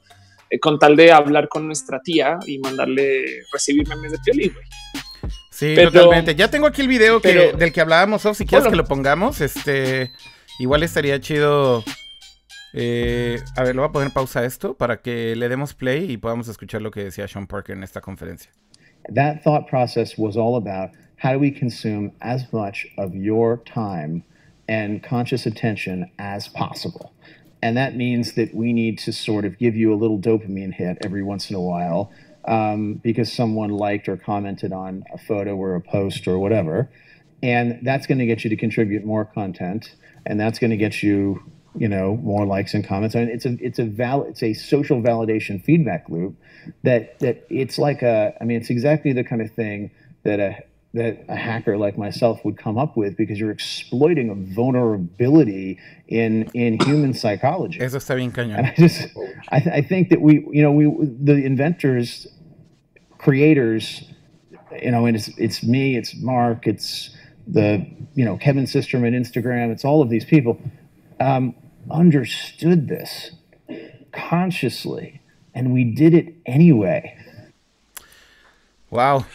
Eh, 0.50 0.58
con 0.58 0.78
tal 0.78 0.96
de 0.96 1.12
hablar 1.12 1.48
con 1.48 1.66
nuestra 1.66 2.00
tía 2.00 2.38
y 2.46 2.58
mandarle 2.58 3.24
recibir 3.52 3.88
memes 3.88 4.12
de 4.12 4.18
Piolín. 4.18 4.52
Sí, 5.50 5.76
totalmente. 5.76 6.34
Ya 6.34 6.48
tengo 6.48 6.66
aquí 6.66 6.82
el 6.82 6.88
video 6.88 7.20
que, 7.20 7.52
del 7.52 7.72
que 7.72 7.80
hablábamos, 7.80 8.22
si 8.34 8.46
quieres 8.46 8.66
que 8.68 8.76
lo 8.76 8.84
pongamos, 8.84 9.40
este, 9.40 10.10
igual 10.58 10.82
estaría 10.82 11.20
chido. 11.20 11.84
Eh, 12.72 13.38
a 13.56 13.64
ver, 13.64 13.74
lo 13.74 13.82
voy 13.82 13.88
a 13.90 13.92
poner 13.92 14.12
pausa 14.12 14.40
a 14.40 14.44
esto 14.44 14.74
para 14.74 15.02
que 15.02 15.34
le 15.36 15.48
demos 15.48 15.74
play 15.74 16.10
y 16.10 16.16
podamos 16.16 16.48
escuchar 16.48 16.80
lo 16.82 16.90
que 16.90 17.04
decía 17.04 17.28
Sean 17.28 17.46
Parker 17.46 17.76
en 17.76 17.82
esta 17.82 18.00
conferencia. 18.00 18.50
That 19.14 19.42
thought 19.42 19.68
process 19.68 20.16
was 20.16 20.36
all 20.36 20.56
about 20.56 20.90
how 21.22 21.32
do 21.32 21.38
we 21.38 21.52
consume 21.52 22.12
as 22.20 22.50
much 22.52 22.86
of 22.96 23.14
your 23.14 23.62
time 23.64 24.22
and 24.68 25.02
conscious 25.02 25.46
attention 25.46 26.10
as 26.18 26.48
possible. 26.48 27.12
And 27.62 27.76
that 27.76 27.96
means 27.96 28.34
that 28.34 28.54
we 28.54 28.72
need 28.72 28.98
to 29.00 29.12
sort 29.12 29.44
of 29.44 29.58
give 29.58 29.76
you 29.76 29.92
a 29.92 29.96
little 29.96 30.18
dopamine 30.18 30.72
hit 30.72 30.98
every 31.04 31.22
once 31.22 31.50
in 31.50 31.56
a 31.56 31.60
while 31.60 32.10
um, 32.46 32.94
because 32.94 33.32
someone 33.32 33.70
liked 33.70 34.08
or 34.08 34.16
commented 34.16 34.72
on 34.72 35.04
a 35.12 35.18
photo 35.18 35.56
or 35.56 35.74
a 35.74 35.80
post 35.80 36.26
or 36.26 36.38
whatever. 36.38 36.90
And 37.42 37.80
that's 37.82 38.06
going 38.06 38.18
to 38.18 38.26
get 38.26 38.44
you 38.44 38.50
to 38.50 38.56
contribute 38.56 39.04
more 39.04 39.24
content 39.24 39.94
and 40.26 40.38
that's 40.38 40.58
going 40.58 40.70
to 40.70 40.76
get 40.76 41.02
you 41.02 41.42
you 41.76 41.88
know 41.88 42.16
more 42.16 42.46
likes 42.46 42.74
and 42.74 42.84
comments. 42.84 43.14
I 43.14 43.20
mean, 43.20 43.28
it's 43.28 43.46
a 43.46 43.56
it's 43.60 43.78
a 43.78 43.84
val 43.84 44.22
it's 44.22 44.42
a 44.42 44.54
social 44.54 45.00
validation 45.00 45.62
feedback 45.62 46.08
loop 46.08 46.36
that 46.82 47.18
that 47.20 47.46
it's 47.48 47.78
like 47.78 48.02
a 48.02 48.34
i 48.40 48.44
mean 48.44 48.60
it's 48.60 48.70
exactly 48.70 49.12
the 49.12 49.22
kind 49.22 49.40
of 49.40 49.50
thing 49.52 49.90
that 50.24 50.40
a 50.40 50.58
that 50.94 51.24
a 51.28 51.36
hacker 51.36 51.76
like 51.76 51.96
myself 51.96 52.44
would 52.44 52.58
come 52.58 52.76
up 52.76 52.96
with 52.96 53.16
because 53.16 53.38
you're 53.38 53.50
exploiting 53.50 54.28
a 54.30 54.34
vulnerability 54.34 55.78
in 56.08 56.50
in 56.54 56.78
human 56.80 57.14
psychology. 57.14 57.80
Eso 57.80 57.98
está 57.98 58.16
bien 58.16 58.32
cañón. 58.32 58.58
And 58.58 58.66
I 58.66 58.74
just 58.76 59.08
I, 59.50 59.60
th- 59.60 59.74
I 59.74 59.82
think 59.82 60.08
that 60.10 60.20
we 60.20 60.46
you 60.50 60.62
know 60.62 60.72
we 60.72 60.86
the 61.22 61.44
inventors, 61.44 62.26
creators, 63.18 64.04
you 64.82 64.90
know, 64.90 65.06
and 65.06 65.16
it's 65.16 65.28
it's 65.38 65.62
me, 65.62 65.96
it's 65.96 66.14
Mark, 66.16 66.66
it's 66.66 67.10
the 67.46 67.86
you 68.14 68.24
know 68.24 68.36
Kevin 68.36 68.64
Systrom 68.64 69.06
at 69.06 69.12
Instagram, 69.12 69.70
it's 69.70 69.84
all 69.84 70.02
of 70.02 70.08
these 70.08 70.24
people. 70.24 70.60
Um, 71.20 71.54
understood 71.90 72.88
this 72.88 73.32
consciously 74.12 75.20
and 75.54 75.72
we 75.72 75.84
did 75.84 76.14
it 76.14 76.34
anyway. 76.46 77.16
Wow. 78.90 79.26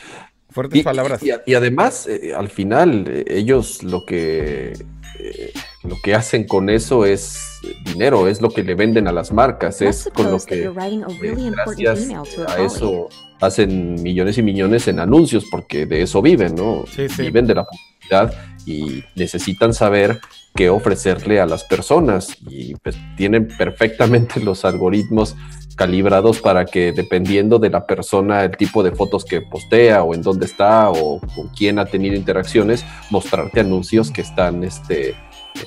Fuertes 0.55 0.83
palabras. 0.83 1.21
Y, 1.45 1.53
además, 1.53 2.07
eh, 2.07 2.33
al 2.33 2.47
final, 2.47 3.05
eh, 3.09 3.25
ellos 3.27 3.83
lo 3.83 4.05
que, 4.05 4.71
eh, 5.19 5.53
lo 5.83 5.97
que 6.01 6.15
hacen 6.15 6.47
con 6.47 6.69
eso 6.69 7.05
es 7.05 7.59
dinero, 7.83 8.29
es 8.29 8.39
lo 8.41 8.49
que 8.49 8.63
le 8.63 8.73
venden 8.73 9.09
a 9.09 9.11
las 9.11 9.33
marcas, 9.33 9.81
es 9.81 10.09
con 10.13 10.31
lo 10.31 10.39
que 10.39 10.69
gracias 10.69 12.09
a 12.47 12.61
eso 12.61 13.09
hacen 13.41 14.01
millones 14.01 14.37
y 14.37 14.43
millones 14.43 14.87
en 14.87 15.01
anuncios, 15.01 15.43
porque 15.51 15.85
de 15.85 16.03
eso 16.03 16.21
viven, 16.21 16.55
¿no? 16.55 16.85
Viven 17.17 17.47
de 17.47 17.55
la 17.55 17.65
publicidad 17.65 18.33
y 18.65 19.03
necesitan 19.15 19.73
saber 19.73 20.19
qué 20.55 20.69
ofrecerle 20.69 21.39
a 21.39 21.45
las 21.45 21.63
personas. 21.63 22.35
Y 22.49 22.75
pues 22.75 22.97
tienen 23.17 23.47
perfectamente 23.47 24.39
los 24.43 24.65
algoritmos 24.65 25.35
calibrados 25.75 26.39
para 26.39 26.65
que 26.65 26.93
dependiendo 26.93 27.59
de 27.59 27.69
la 27.69 27.85
persona, 27.85 28.43
el 28.43 28.55
tipo 28.55 28.81
de 28.81 28.91
fotos 28.91 29.25
que 29.25 29.41
postea 29.41 30.03
o 30.03 30.13
en 30.13 30.21
dónde 30.21 30.45
está 30.45 30.89
o 30.89 31.19
con 31.35 31.49
quién 31.49 31.79
ha 31.79 31.85
tenido 31.85 32.15
interacciones, 32.15 32.85
mostrarte 33.09 33.59
anuncios 33.59 34.09
que 34.09 34.21
están 34.21 34.63
este, 34.63 35.15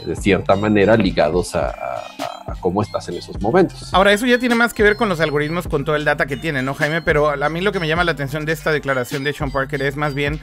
de 0.04 0.16
cierta 0.16 0.56
manera 0.56 0.96
ligados 0.96 1.54
a, 1.54 1.74
cómo 2.60 2.82
estás 2.82 3.08
en 3.08 3.16
esos 3.16 3.40
momentos. 3.40 3.92
Ahora, 3.92 4.12
eso 4.12 4.26
ya 4.26 4.38
tiene 4.38 4.54
más 4.54 4.74
que 4.74 4.82
ver 4.82 4.96
con 4.96 5.08
los 5.08 5.20
algoritmos, 5.20 5.68
con 5.68 5.84
todo 5.84 5.96
el 5.96 6.04
data 6.04 6.26
que 6.26 6.36
tiene, 6.36 6.62
¿no, 6.62 6.74
Jaime? 6.74 7.02
Pero 7.02 7.30
a 7.30 7.48
mí 7.48 7.60
lo 7.60 7.72
que 7.72 7.78
me 7.78 7.86
llama 7.86 8.04
la 8.04 8.12
atención 8.12 8.44
de 8.46 8.52
esta 8.52 8.72
declaración 8.72 9.22
de 9.22 9.32
Sean 9.32 9.50
Parker 9.50 9.82
es 9.82 9.96
más 9.96 10.14
bien 10.14 10.40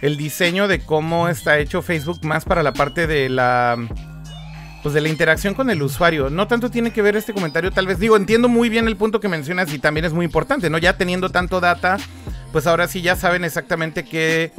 el 0.00 0.16
diseño 0.16 0.68
de 0.68 0.80
cómo 0.80 1.28
está 1.28 1.58
hecho 1.58 1.82
Facebook 1.82 2.24
más 2.24 2.44
para 2.44 2.62
la 2.62 2.72
parte 2.72 3.06
de 3.06 3.28
la 3.28 3.76
pues 4.82 4.94
de 4.94 5.00
la 5.00 5.08
interacción 5.08 5.54
con 5.54 5.70
el 5.70 5.82
usuario. 5.82 6.30
No 6.30 6.46
tanto 6.46 6.70
tiene 6.70 6.92
que 6.92 7.02
ver 7.02 7.16
este 7.16 7.34
comentario, 7.34 7.70
tal 7.70 7.86
vez 7.86 7.98
digo, 7.98 8.16
entiendo 8.16 8.48
muy 8.48 8.68
bien 8.68 8.88
el 8.88 8.96
punto 8.96 9.20
que 9.20 9.28
mencionas 9.28 9.72
y 9.72 9.78
también 9.78 10.06
es 10.06 10.12
muy 10.12 10.24
importante, 10.24 10.70
¿no? 10.70 10.78
Ya 10.78 10.96
teniendo 10.96 11.28
tanto 11.30 11.60
data, 11.60 11.98
pues 12.52 12.66
ahora 12.66 12.88
sí 12.88 13.02
ya 13.02 13.16
saben 13.16 13.44
exactamente 13.44 14.04
qué 14.04 14.52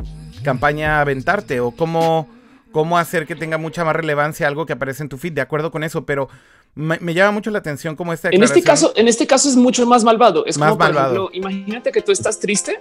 campaña 0.44 1.02
aventarte 1.02 1.60
o 1.60 1.72
cómo, 1.72 2.28
cómo 2.72 2.98
hacer 2.98 3.26
que 3.28 3.36
tenga 3.36 3.58
mucha 3.58 3.84
más 3.84 3.96
relevancia 3.96 4.48
algo 4.48 4.66
que 4.66 4.74
aparece 4.74 5.04
en 5.04 5.10
tu 5.10 5.18
feed, 5.18 5.34
de 5.34 5.42
acuerdo 5.42 5.72
con 5.72 5.84
eso, 5.84 6.06
pero 6.06 6.30
me, 6.74 7.14
llama 7.14 7.32
mucho 7.32 7.52
la 7.52 7.60
atención 7.60 7.96
cómo 7.96 8.14
esta 8.14 8.30
En 8.30 8.44
este 8.44 8.62
caso, 8.62 8.94
en 8.96 9.08
este 9.08 9.28
caso 9.28 9.50
es 9.50 9.56
mucho 9.56 9.86
más 9.86 10.04
malvado. 10.04 10.46
Es 10.46 10.58
más 10.58 10.72
como, 10.72 10.80
por 10.80 10.96
ejemplo, 10.96 11.30
imagínate 11.34 11.92
que 11.92 12.02
tú 12.02 12.12
estás 12.12 12.40
triste 12.40 12.80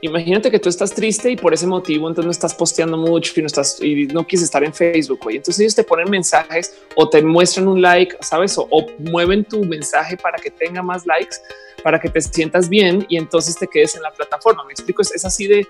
Imagínate 0.00 0.50
que 0.50 0.60
tú 0.60 0.68
estás 0.68 0.94
triste 0.94 1.32
y 1.32 1.36
por 1.36 1.52
ese 1.52 1.66
motivo 1.66 2.06
entonces 2.06 2.26
no 2.26 2.30
estás 2.30 2.54
posteando 2.54 2.96
mucho 2.96 3.32
y 3.36 3.40
no 3.40 3.48
estás 3.48 3.82
y 3.82 4.06
no 4.06 4.24
quieres 4.24 4.44
estar 4.44 4.62
en 4.62 4.72
Facebook. 4.72 5.20
Y 5.28 5.36
entonces 5.36 5.60
ellos 5.60 5.74
te 5.74 5.82
ponen 5.82 6.08
mensajes 6.08 6.78
o 6.94 7.08
te 7.08 7.20
muestran 7.20 7.66
un 7.66 7.82
like, 7.82 8.16
sabes, 8.20 8.56
o, 8.58 8.68
mueven 8.98 9.44
tu 9.44 9.64
mensaje 9.64 10.16
para 10.16 10.38
que 10.38 10.50
tenga 10.52 10.82
más 10.82 11.04
likes, 11.04 11.38
para 11.82 11.98
que 11.98 12.08
te 12.08 12.20
sientas 12.20 12.68
bien 12.68 13.06
y 13.08 13.16
entonces 13.16 13.56
te 13.56 13.66
quedes 13.66 13.96
en 13.96 14.02
la 14.02 14.12
plataforma. 14.12 14.62
Me 14.64 14.72
explico, 14.72 15.02
es, 15.02 15.24
así 15.24 15.48
de 15.48 15.66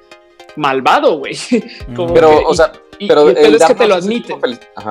malvado, 0.57 1.19
güey. 1.19 1.35
Pero, 2.13 2.47
o 2.47 2.55
sea, 2.55 2.71
pero 3.07 3.31
es 3.31 3.65
que 3.65 3.75
te 3.75 3.87
lo 3.87 3.95
admiten. 3.95 4.41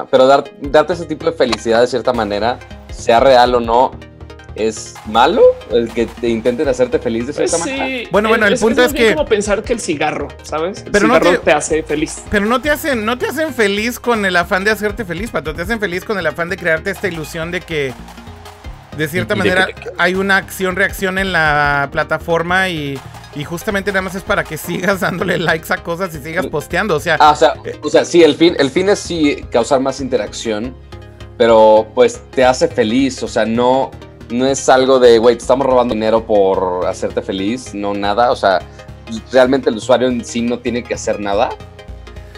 pero 0.09 0.27
dar, 0.27 0.43
darte 0.61 0.93
ese 0.93 1.05
tipo 1.05 1.25
de 1.25 1.31
felicidad 1.33 1.81
de 1.81 1.87
cierta 1.87 2.13
manera, 2.13 2.59
sea 2.89 3.19
real 3.19 3.55
o 3.55 3.59
no, 3.59 3.91
es 4.57 4.95
malo 5.05 5.41
el 5.71 5.89
que 5.89 6.05
te 6.07 6.29
intenten 6.29 6.67
hacerte 6.67 6.99
feliz 6.99 7.27
de 7.27 7.33
cierta 7.33 7.57
pues 7.57 7.69
manera. 7.69 8.09
Bueno, 8.11 8.29
bueno, 8.29 8.47
el 8.47 8.57
punto 8.57 8.83
es, 8.83 8.93
que 8.93 9.13
como 9.13 9.27
pensar 9.27 9.63
que 9.63 9.73
el 9.73 9.79
cigarro, 9.79 10.27
¿sabes? 10.43 10.83
El 10.83 10.91
pero 10.91 11.07
cigarro 11.07 11.31
no 11.33 11.39
te, 11.39 11.51
hace 11.51 11.83
feliz. 11.83 12.23
Pero 12.29 12.45
no 12.45 12.61
te 12.61 12.69
hacen 12.71 13.05
no 13.05 13.17
te 13.17 13.27
hacen 13.27 13.53
feliz 13.53 13.99
con 13.99 14.25
el 14.25 14.35
afán 14.35 14.63
de 14.63 14.71
hacerte 14.71 15.05
feliz, 15.05 15.31
pato, 15.31 15.53
te 15.53 15.61
hacen 15.61 15.79
feliz 15.79 16.03
con 16.03 16.17
el 16.17 16.25
afán 16.25 16.49
de 16.49 16.57
crearte 16.57 16.91
esta 16.91 17.07
ilusión 17.07 17.51
de 17.51 17.61
que 17.61 17.93
de 18.97 19.07
cierta 19.07 19.35
manera 19.35 19.67
hay 19.97 20.15
una 20.15 20.37
acción 20.37 20.75
reacción 20.75 21.17
en 21.17 21.31
la 21.31 21.89
plataforma 21.91 22.69
y 22.69 22.99
y 23.35 23.43
justamente 23.43 23.91
nada 23.91 24.01
más 24.01 24.15
es 24.15 24.23
para 24.23 24.43
que 24.43 24.57
sigas 24.57 24.99
dándole 25.01 25.37
likes 25.37 25.71
a 25.71 25.77
cosas 25.77 26.13
y 26.15 26.19
sigas 26.19 26.47
posteando, 26.47 26.95
o 26.95 26.99
sea, 26.99 27.17
ah, 27.19 27.31
o 27.31 27.35
sea, 27.35 27.53
o 27.83 27.89
sea, 27.89 28.03
sí, 28.03 28.23
el 28.23 28.35
fin 28.35 28.55
el 28.57 28.69
fin 28.69 28.89
es 28.89 28.99
sí 28.99 29.45
causar 29.51 29.79
más 29.79 30.01
interacción, 30.01 30.75
pero 31.37 31.87
pues 31.93 32.21
te 32.31 32.43
hace 32.43 32.67
feliz, 32.67 33.21
o 33.23 33.27
sea, 33.27 33.45
no 33.45 33.91
no 34.29 34.45
es 34.45 34.67
algo 34.67 34.99
de, 34.99 35.19
güey, 35.19 35.35
te 35.35 35.41
estamos 35.41 35.65
robando 35.65 35.93
dinero 35.93 36.25
por 36.25 36.85
hacerte 36.85 37.21
feliz, 37.21 37.73
no 37.73 37.93
nada, 37.93 38.31
o 38.31 38.35
sea, 38.35 38.59
realmente 39.31 39.69
el 39.69 39.77
usuario 39.77 40.07
en 40.07 40.23
sí 40.25 40.41
no 40.41 40.59
tiene 40.59 40.83
que 40.83 40.93
hacer 40.93 41.19
nada. 41.19 41.49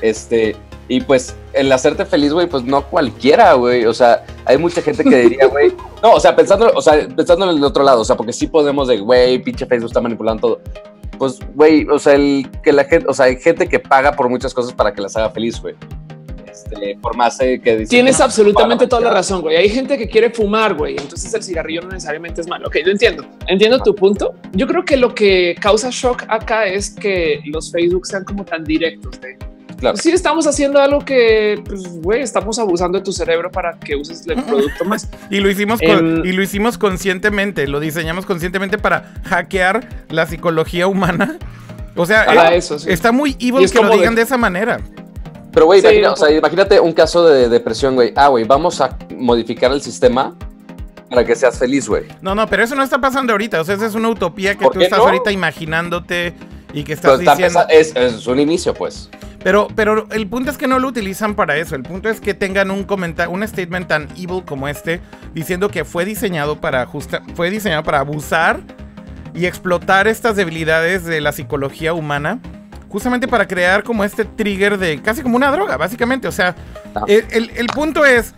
Este, 0.02 0.56
y 0.90 1.02
pues 1.02 1.36
el 1.54 1.72
hacerte 1.72 2.04
feliz, 2.04 2.34
güey, 2.34 2.48
pues 2.48 2.64
no 2.64 2.84
cualquiera, 2.84 3.54
güey, 3.54 3.86
o 3.86 3.94
sea, 3.94 4.26
hay 4.44 4.58
mucha 4.58 4.82
gente 4.82 5.04
que 5.04 5.16
diría, 5.22 5.46
güey, 5.46 5.72
no, 6.04 6.14
o 6.14 6.20
sea, 6.20 6.36
pensando, 6.36 6.72
o 6.74 6.82
sea, 6.82 7.08
pensando 7.16 7.50
en 7.50 7.58
el 7.58 7.64
otro 7.64 7.84
lado, 7.84 8.02
o 8.02 8.06
sea, 8.06 8.18
porque 8.18 8.34
sí 8.34 8.48
podemos 8.48 8.88
de, 8.88 8.98
güey, 8.98 9.40
pinche 9.40 9.68
Facebook 9.68 9.88
está 9.88 10.02
manipulando 10.02 10.42
todo. 10.42 10.62
Pues, 11.20 11.40
güey, 11.54 11.88
o 11.88 12.00
sea, 12.00 12.16
el 12.16 12.50
que 12.64 12.74
la 12.74 12.86
gente, 12.86 13.08
o 13.08 13.14
sea, 13.14 13.26
hay 13.26 13.38
gente 13.38 13.68
que 13.68 13.80
paga 13.80 14.14
por 14.14 14.30
muchas 14.30 14.54
cosas 14.54 14.74
para 14.74 14.94
que 14.94 15.02
las 15.02 15.16
haga 15.16 15.30
feliz, 15.30 15.62
güey. 15.62 15.76
Este, 16.50 16.98
por 17.02 17.16
más 17.16 17.40
eh, 17.42 17.60
que 17.62 17.86
Tienes 17.86 18.20
absolutamente 18.22 18.88
toda 18.88 19.02
la 19.02 19.12
razón, 19.12 19.42
güey. 19.42 19.58
Hay 19.58 19.70
gente 19.70 19.98
que 19.98 20.08
quiere 20.08 20.30
fumar, 20.30 20.76
güey. 20.76 20.96
Entonces 20.98 21.34
el 21.34 21.44
cigarrillo 21.44 21.82
no 21.82 21.90
necesariamente 21.90 22.42
es 22.42 22.48
malo. 22.48 22.68
Ok, 22.68 22.78
yo 22.86 22.92
entiendo. 22.92 23.26
Entiendo 23.48 23.80
tu 23.80 23.94
punto. 23.94 24.34
Yo 24.54 24.66
creo 24.66 24.86
que 24.86 24.98
lo 24.98 25.14
que 25.14 25.56
causa 25.60 25.90
shock 25.92 26.24
acá 26.28 26.66
es 26.66 26.90
que 26.90 27.42
los 27.46 27.72
Facebook 27.72 28.08
sean 28.08 28.24
como 28.24 28.46
tan 28.46 28.64
directos. 28.64 29.20
De, 29.20 29.38
Claro. 29.80 29.98
sí, 29.98 30.12
estamos 30.12 30.46
haciendo 30.46 30.80
algo 30.80 31.00
que, 31.00 31.62
pues, 31.66 31.88
güey, 32.02 32.22
estamos 32.22 32.60
abusando 32.60 32.98
de 32.98 33.04
tu 33.04 33.14
cerebro 33.14 33.50
para 33.50 33.80
que 33.80 33.96
uses 33.96 34.28
el 34.28 34.44
producto 34.44 34.84
más. 34.86 35.10
y 35.30 35.40
lo 35.40 35.50
hicimos 35.50 35.82
y 35.82 36.32
lo 36.32 36.44
hicimos 36.44 36.78
conscientemente, 36.78 37.68
lo 37.68 37.80
diseñamos 37.80 38.26
conscientemente 38.26 38.78
para 38.78 39.14
hackear 39.24 39.88
la 40.10 40.26
psicología 40.26 40.88
humana. 40.88 41.38
O 41.96 42.06
sea, 42.06 42.52
eh, 42.52 42.58
eso, 42.58 42.78
está 42.88 43.12
muy 43.12 43.36
evil 43.40 43.70
que 43.70 43.82
lo 43.82 43.90
digan 43.92 44.16
de 44.16 44.22
esa 44.22 44.38
manera. 44.38 44.80
Pero, 45.52 45.66
güey, 45.66 45.82
imagínate 46.38 46.80
un 46.80 46.94
caso 46.94 47.28
de 47.28 47.50
depresión, 47.50 47.96
güey. 47.96 48.14
Ah, 48.16 48.28
güey, 48.28 48.44
vamos 48.44 48.82
a 48.82 48.98
modificar 49.18 49.72
el 49.72 49.82
sistema 49.82 50.36
para 51.10 51.26
que 51.26 51.36
seas 51.36 51.58
feliz, 51.58 51.88
güey. 51.88 52.04
No, 52.22 52.36
no, 52.36 52.48
pero 52.48 52.64
eso 52.64 52.76
no 52.76 52.84
está 52.84 53.00
pasando 53.00 53.34
ahorita. 53.34 53.60
O 53.62 53.64
sea, 53.64 53.76
esa 53.76 53.88
es 53.88 53.96
una 53.96 54.10
utopía 54.10 54.56
que 54.56 54.66
tú 54.70 54.80
estás 54.80 55.00
ahorita 55.00 55.32
imaginándote 55.32 56.34
y 56.74 56.84
que 56.84 56.94
estás 56.94 57.20
diciendo. 57.20 57.66
Es, 57.70 57.96
es, 57.96 58.28
un 58.28 58.40
inicio, 58.40 58.74
pues. 58.74 59.10
Pero, 59.44 59.68
pero 59.74 60.08
el 60.12 60.28
punto 60.28 60.52
es 60.52 60.58
que 60.58 60.68
no 60.68 60.80
lo 60.80 60.88
utilizan 60.88 61.36
para 61.36 61.56
eso. 61.58 61.76
El 61.76 61.84
punto 61.84 62.10
es 62.10 62.20
que 62.20 62.34
tengan 62.34 62.72
un 62.72 62.84
comentario, 62.84 63.32
un 63.32 63.48
statement 63.48 63.88
tan 63.88 64.08
evil 64.18 64.44
como 64.46 64.68
este, 64.68 65.00
diciendo 65.34 65.70
que 65.70 65.86
fue 65.86 66.04
diseñado 66.06 66.60
para 66.60 66.86
justa, 66.86 67.22
fue 67.36 67.50
diseñado 67.50 67.84
para 67.84 68.00
abusar 68.00 68.60
y 69.34 69.46
explotar 69.46 70.08
estas 70.08 70.36
debilidades 70.36 71.06
de 71.06 71.22
la 71.22 71.32
psicología 71.32 71.94
humana 71.94 72.40
justamente 72.90 73.28
para 73.28 73.48
crear 73.48 73.84
como 73.84 74.04
este 74.04 74.26
trigger 74.26 74.78
de 74.78 75.02
casi 75.02 75.22
como 75.22 75.38
una 75.38 75.52
droga, 75.52 75.78
básicamente. 75.78 76.28
O 76.28 76.32
sea, 76.32 76.56
ah. 76.96 77.06
el, 77.08 77.68
punto 77.68 78.04
es, 78.04 78.34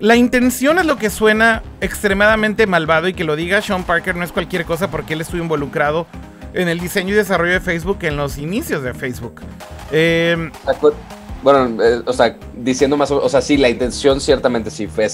la 0.00 0.16
intención 0.16 0.78
es 0.78 0.86
lo 0.86 0.98
que 0.98 1.08
suena 1.08 1.62
extremadamente 1.80 2.66
malvado 2.66 3.08
y 3.08 3.14
que 3.14 3.24
lo 3.24 3.36
diga 3.36 3.62
Sean 3.62 3.84
Parker 3.84 4.16
no 4.16 4.24
es 4.24 4.32
cualquier 4.32 4.64
cosa 4.64 4.90
porque 4.90 5.14
él 5.14 5.20
estuvo 5.20 5.40
involucrado 5.40 6.06
en 6.54 6.68
el 6.68 6.80
diseño 6.80 7.10
y 7.10 7.16
desarrollo 7.16 7.52
de 7.52 7.60
Facebook 7.60 7.98
en 8.02 8.16
los 8.16 8.38
inicios 8.38 8.82
de 8.82 8.94
Facebook. 8.94 9.40
Em, 9.90 10.50
bueno, 11.42 11.82
eh, 11.82 12.02
o 12.04 12.12
sea, 12.12 12.36
diciendo 12.54 12.96
más 12.96 13.10
o, 13.10 13.28
sea, 13.28 13.40
sí, 13.40 13.56
la 13.56 13.68
intención 13.68 14.20
ciertamente 14.20 14.70
sí 14.70 14.86
fue 14.86 15.08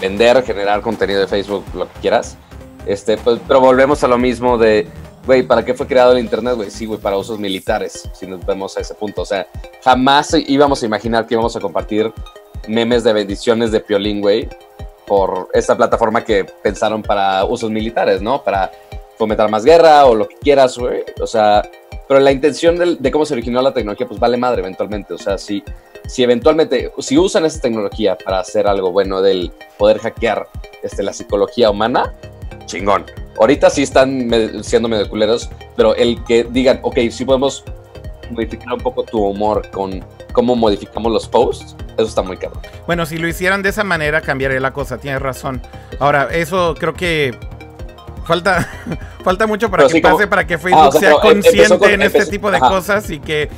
vender, 0.00 0.42
generar 0.42 0.80
contenido 0.82 1.20
de 1.20 1.26
Facebook, 1.26 1.64
lo 1.74 1.86
que 1.86 2.00
quieras. 2.00 2.36
Este, 2.86 3.16
pues, 3.16 3.40
pero 3.46 3.60
volvemos 3.60 4.02
a 4.04 4.08
lo 4.08 4.18
mismo 4.18 4.56
de 4.58 4.86
güey, 5.26 5.42
¿para 5.42 5.64
qué 5.64 5.74
fue 5.74 5.86
creado 5.86 6.12
el 6.12 6.18
Internet, 6.18 6.56
güey? 6.56 6.70
Sí, 6.70 6.86
güey, 6.86 6.98
para 6.98 7.16
usos 7.16 7.38
militares, 7.38 8.08
si 8.12 8.26
nos 8.26 8.44
vemos 8.44 8.76
a 8.76 8.80
ese 8.80 8.94
punto. 8.94 9.22
O 9.22 9.26
sea, 9.26 9.46
jamás 9.82 10.34
íbamos 10.46 10.82
a 10.82 10.86
imaginar 10.86 11.26
que 11.26 11.34
íbamos 11.34 11.54
a 11.56 11.60
compartir 11.60 12.12
memes 12.68 13.04
de 13.04 13.12
bendiciones 13.12 13.70
de 13.70 13.80
Piolín, 13.80 14.20
güey, 14.20 14.48
por 15.06 15.48
esta 15.52 15.76
plataforma 15.76 16.24
que 16.24 16.44
pensaron 16.44 17.02
para 17.02 17.44
usos 17.44 17.70
militares, 17.70 18.22
¿no? 18.22 18.42
Para 18.42 18.70
fomentar 19.20 19.50
más 19.50 19.66
guerra 19.66 20.06
o 20.06 20.14
lo 20.14 20.26
que 20.26 20.36
quieras, 20.36 20.78
güey. 20.78 21.04
O 21.20 21.26
sea, 21.26 21.62
pero 22.08 22.20
la 22.20 22.32
intención 22.32 22.98
de, 22.98 23.10
cómo 23.12 23.26
se 23.26 23.34
originó 23.34 23.60
la 23.60 23.74
tecnología, 23.74 24.08
pues 24.08 24.18
vale 24.18 24.38
madre 24.38 24.62
eventualmente. 24.62 25.12
O 25.12 25.18
sea, 25.18 25.36
si, 25.36 25.62
si 26.06 26.22
eventualmente, 26.22 26.90
si 27.00 27.18
usan 27.18 27.44
esa 27.44 27.60
tecnología 27.60 28.16
para 28.16 28.40
hacer 28.40 28.66
algo 28.66 28.92
bueno 28.92 29.20
del 29.20 29.52
poder 29.76 29.98
hackear 29.98 30.48
este, 30.82 31.02
la 31.02 31.12
psicología 31.12 31.70
humana, 31.70 32.14
chingón. 32.64 33.04
Ahorita 33.38 33.68
sí 33.68 33.82
están 33.82 34.30
siendo 34.64 34.88
medio 34.88 35.06
culeros, 35.08 35.50
pero 35.76 35.94
el 35.94 36.24
que 36.24 36.44
digan, 36.44 36.80
ok, 36.82 36.98
sí 37.10 37.26
podemos 37.26 37.62
modificar 38.30 38.72
un 38.72 38.80
poco 38.80 39.02
tu 39.02 39.22
humor 39.22 39.68
con 39.70 40.02
cómo 40.32 40.56
modificamos 40.56 41.12
los 41.12 41.28
posts, 41.28 41.76
eso 41.94 42.08
está 42.08 42.22
muy 42.22 42.38
caro. 42.38 42.54
Bueno, 42.86 43.04
si 43.04 43.18
lo 43.18 43.28
hicieran 43.28 43.62
de 43.62 43.68
esa 43.68 43.84
manera, 43.84 44.22
cambiaría 44.22 44.60
la 44.60 44.72
cosa, 44.72 44.96
tienes 44.98 45.20
razón. 45.20 45.60
Ahora, 45.98 46.28
eso 46.32 46.74
creo 46.78 46.94
que 46.94 47.34
falta, 48.30 48.68
falta 49.24 49.46
mucho 49.48 49.68
para 49.68 49.88
que 49.88 50.00
pase, 50.00 50.26
para 50.28 50.46
que 50.46 50.56
Facebook 50.56 50.92
ah, 50.94 50.98
sea 50.98 51.14
consciente 51.14 51.94
en 51.94 52.02
este 52.02 52.26
tipo 52.26 52.50
de 52.52 52.60
cosas 52.60 53.10
y 53.10 53.18
que 53.18 53.48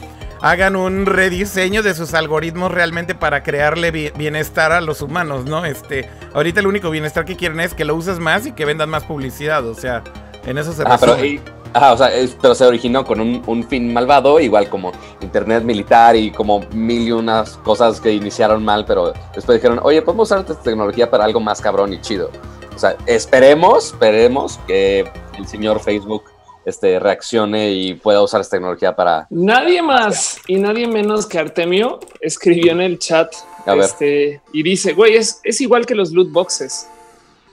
hagan 0.40 0.76
un 0.76 1.04
rediseño 1.04 1.82
de 1.82 1.94
sus 1.94 2.14
algoritmos 2.14 2.72
realmente 2.72 3.14
para 3.14 3.42
crearle 3.42 3.90
bienestar 3.90 4.72
a 4.72 4.80
los 4.80 5.02
humanos, 5.02 5.44
¿no? 5.44 5.66
Este, 5.66 6.08
ahorita 6.32 6.60
el 6.60 6.66
único 6.66 6.88
bienestar 6.88 7.26
que 7.26 7.36
quieren 7.36 7.60
es 7.60 7.74
que 7.74 7.84
lo 7.84 7.94
uses 7.94 8.18
más 8.18 8.46
y 8.46 8.52
que 8.52 8.64
vendan 8.64 8.88
más 8.88 9.04
publicidad, 9.04 9.66
o 9.66 9.74
sea, 9.74 10.02
en 10.46 10.56
eso 10.56 10.72
se 10.72 10.84
ah, 10.86 10.96
pero, 10.98 11.16
o 11.74 11.96
sea, 11.96 12.10
pero 12.40 12.54
se 12.54 12.66
originó 12.66 13.04
con 13.04 13.20
un, 13.20 13.64
fin 13.68 13.92
malvado, 13.92 14.40
igual 14.40 14.68
como 14.68 14.92
internet 15.20 15.62
militar 15.62 16.16
y 16.16 16.30
como 16.30 16.60
mil 16.72 17.08
y 17.08 17.12
unas 17.12 17.56
cosas 17.58 18.00
que 18.00 18.12
iniciaron 18.12 18.64
mal, 18.64 18.84
pero 18.84 19.12
después 19.34 19.58
dijeron, 19.58 19.80
oye, 19.82 20.02
podemos 20.02 20.28
usar 20.28 20.40
esta 20.40 20.60
tecnología 20.60 21.10
para 21.10 21.24
algo 21.24 21.40
más 21.40 21.60
cabrón 21.60 21.92
y 21.92 22.00
chido. 22.00 22.30
O 22.74 22.78
sea, 22.78 22.96
esperemos, 23.06 23.92
esperemos 23.92 24.58
que 24.66 25.10
el 25.38 25.46
señor 25.46 25.80
Facebook 25.80 26.24
este, 26.64 26.98
reaccione 26.98 27.72
y 27.72 27.94
pueda 27.94 28.22
usar 28.22 28.40
esta 28.40 28.56
tecnología 28.56 28.94
para... 28.94 29.26
Nadie 29.30 29.82
más 29.82 30.38
y 30.46 30.56
nadie 30.56 30.86
menos 30.86 31.26
que 31.26 31.38
Artemio 31.38 32.00
escribió 32.20 32.72
en 32.72 32.80
el 32.80 32.98
chat 32.98 33.32
este, 33.66 34.40
y 34.52 34.62
dice, 34.62 34.92
güey, 34.92 35.16
es, 35.16 35.40
es 35.44 35.60
igual 35.60 35.86
que 35.86 35.94
los 35.94 36.12
loot 36.12 36.30
boxes. 36.30 36.88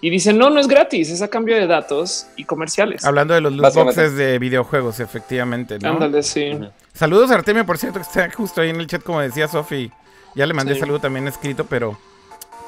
Y 0.02 0.10
dice, 0.10 0.32
no, 0.32 0.50
no 0.50 0.60
es 0.60 0.68
gratis, 0.68 1.10
es 1.10 1.22
a 1.22 1.28
cambio 1.28 1.56
de 1.56 1.68
datos 1.68 2.28
y 2.38 2.46
comerciales. 2.46 3.04
Hablando 3.04 3.34
de 3.34 3.42
los 3.42 3.54
loot 3.54 3.74
boxes 3.74 4.16
de 4.16 4.40
videojuegos, 4.40 5.00
efectivamente. 5.00 5.78
¿no? 5.80 5.90
Ándale, 5.90 6.24
sí. 6.24 6.58
Saludos 6.94 7.32
a 7.32 7.36
Artemio, 7.36 7.66
por 7.66 7.78
cierto, 7.78 8.00
que 8.00 8.04
está 8.04 8.32
justo 8.32 8.62
ahí 8.62 8.70
en 8.70 8.80
el 8.80 8.88
chat, 8.88 9.04
como 9.04 9.20
decía 9.20 9.48
Sofi. 9.48 9.92
Ya 10.36 10.46
le 10.46 10.54
mandé 10.54 10.80
saludo 10.80 11.00
también 11.00 11.28
escrito, 11.28 11.66
pero 11.66 11.98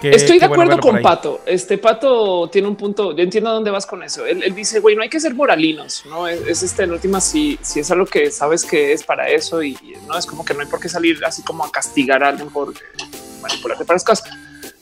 Estoy 0.10 0.40
de 0.40 0.46
acuerdo 0.46 0.80
con 0.80 1.02
Pato. 1.02 1.42
Este 1.46 1.78
Pato 1.78 2.50
tiene 2.52 2.68
un 2.68 2.76
punto. 2.76 3.16
Yo 3.16 3.24
entiendo 3.24 3.50
a 3.50 3.54
dónde 3.54 3.70
vas 3.70 3.86
con 3.86 4.02
eso. 4.04 4.26
Él, 4.26 4.54
dice, 4.56 4.80
güey, 4.80 4.96
no 4.96 5.04
hay 5.04 5.10
que 5.10 5.20
ser 5.20 5.36
moralinos, 5.36 6.04
no 6.08 6.28
es, 6.28 6.64
este 6.64 6.84
en 6.84 6.92
última. 6.92 7.22
Si, 7.22 7.60
si 7.62 7.80
es 7.82 7.92
algo 7.92 8.06
que 8.06 8.32
sabes 8.32 8.66
que 8.66 8.94
es 8.94 9.04
para 9.04 9.30
eso 9.30 9.62
y, 9.62 9.78
no 10.08 10.18
es 10.18 10.26
como 10.26 10.44
que 10.44 10.54
no 10.54 10.62
hay 10.62 10.68
por 10.68 10.80
qué 10.80 10.90
salir 10.90 11.24
así 11.26 11.44
como 11.44 11.64
a 11.64 11.72
castigar 11.72 12.24
a 12.24 12.30
alguien 12.30 12.50
por 12.50 12.74
manipularte 13.42 13.86
para 13.86 13.96
las 13.96 14.04
cosas. 14.04 14.30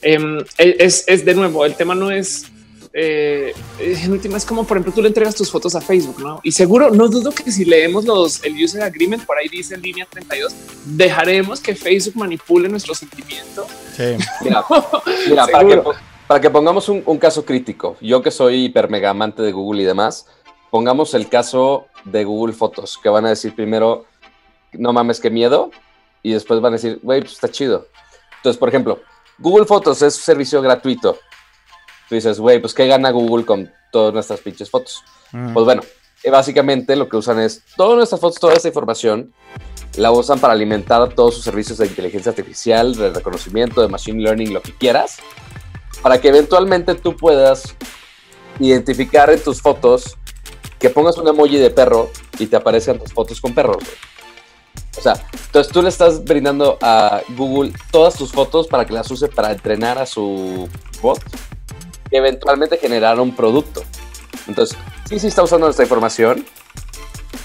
Em, 0.01 0.43
es, 0.57 1.03
es 1.07 1.25
de 1.25 1.35
nuevo, 1.35 1.65
el 1.65 1.75
tema 1.75 1.95
no 1.95 2.11
es 2.11 2.45
eh, 2.91 3.53
en 3.79 4.11
última 4.11 4.35
es 4.37 4.45
como 4.45 4.65
por 4.65 4.75
ejemplo 4.75 4.91
tú 4.91 5.03
le 5.03 5.09
entregas 5.09 5.35
tus 5.35 5.51
fotos 5.51 5.75
a 5.75 5.81
Facebook, 5.81 6.19
¿no? 6.19 6.39
Y 6.41 6.51
seguro 6.51 6.89
no 6.89 7.07
dudo 7.07 7.31
que 7.31 7.51
si 7.51 7.63
leemos 7.63 8.05
los 8.05 8.43
el 8.43 8.55
user 8.63 8.81
agreement 8.81 9.23
por 9.25 9.37
ahí 9.37 9.47
dice 9.47 9.75
en 9.75 9.83
línea 9.83 10.07
32 10.09 10.55
dejaremos 10.85 11.59
que 11.59 11.75
Facebook 11.75 12.15
manipule 12.17 12.67
nuestro 12.67 12.95
sentimiento. 12.95 13.67
Sí. 13.95 14.17
Mira, 14.41 14.65
para, 16.27 16.41
que, 16.41 16.49
pongamos 16.49 16.89
un, 16.89 17.17
caso 17.19 17.45
crítico, 17.45 17.95
yo 18.01 18.23
que 18.23 18.31
soy 18.31 18.65
hiper 18.65 18.89
mega 18.89 19.11
amante 19.11 19.43
de 19.43 19.51
Google 19.51 19.83
y 19.83 19.85
demás, 19.85 20.25
pongamos 20.71 21.13
el 21.13 21.29
caso 21.29 21.85
de 22.05 22.23
Google 22.23 22.53
Fotos, 22.53 22.97
que 23.01 23.09
van 23.09 23.25
a 23.25 23.29
decir 23.29 23.53
primero, 23.55 24.05
no 24.73 24.93
mames, 24.93 25.19
qué 25.19 25.29
miedo, 25.29 25.69
y 26.23 26.31
después 26.31 26.59
van 26.59 26.73
a 26.73 26.77
decir, 26.77 26.99
güey, 27.03 27.21
pues 27.21 27.33
está 27.33 27.49
chido. 27.49 27.87
Entonces, 28.37 28.57
por 28.57 28.69
ejemplo, 28.69 28.99
Google 29.39 29.65
Fotos 29.65 30.01
es 30.01 30.15
un 30.15 30.21
servicio 30.21 30.61
gratuito 30.61 31.17
tú 32.09 32.15
dices, 32.15 32.39
güey, 32.39 32.59
pues 32.59 32.73
¿qué 32.73 32.87
gana 32.87 33.11
Google 33.11 33.45
con 33.45 33.71
todas 33.91 34.13
nuestras 34.13 34.39
pinches 34.39 34.69
fotos? 34.69 35.03
Mm. 35.31 35.53
Pues 35.53 35.63
bueno, 35.63 35.83
eh, 36.23 36.31
básicamente 36.31 36.95
lo 36.95 37.07
que 37.07 37.17
usan 37.17 37.39
es 37.39 37.63
todas 37.77 37.95
nuestras 37.95 38.19
fotos, 38.19 38.39
toda 38.39 38.55
esta 38.55 38.67
información, 38.67 39.31
la 39.95 40.11
usan 40.11 40.39
para 40.39 40.53
alimentar 40.53 41.13
todos 41.13 41.35
sus 41.35 41.43
servicios 41.43 41.77
de 41.77 41.85
inteligencia 41.85 42.31
artificial, 42.31 42.95
de 42.95 43.11
reconocimiento, 43.11 43.81
de 43.81 43.87
machine 43.87 44.21
learning, 44.21 44.53
lo 44.53 44.61
que 44.61 44.75
quieras, 44.75 45.17
para 46.01 46.19
que 46.19 46.29
eventualmente 46.29 46.95
tú 46.95 47.15
puedas 47.15 47.75
identificar 48.59 49.29
en 49.29 49.41
tus 49.41 49.61
fotos 49.61 50.17
que 50.79 50.89
pongas 50.89 51.17
un 51.17 51.27
emoji 51.27 51.57
de 51.57 51.69
perro 51.69 52.09
y 52.39 52.47
te 52.47 52.55
aparezcan 52.55 52.97
tus 52.97 53.13
fotos 53.13 53.39
con 53.39 53.53
perros. 53.53 53.83
O 54.97 55.01
sea, 55.01 55.13
entonces 55.45 55.71
tú 55.71 55.81
le 55.81 55.89
estás 55.89 56.23
brindando 56.23 56.77
a 56.81 57.21
Google 57.37 57.73
todas 57.91 58.15
tus 58.15 58.31
fotos 58.31 58.67
para 58.67 58.85
que 58.85 58.93
las 58.93 59.09
use 59.11 59.27
para 59.27 59.51
entrenar 59.51 59.97
a 59.97 60.05
su 60.05 60.67
bot 61.01 61.21
eventualmente 62.11 62.77
generar 62.77 63.19
un 63.19 63.35
producto. 63.35 63.83
Entonces, 64.47 64.77
sí, 65.07 65.19
sí 65.19 65.27
está 65.27 65.43
usando 65.43 65.67
nuestra 65.67 65.85
información, 65.85 66.45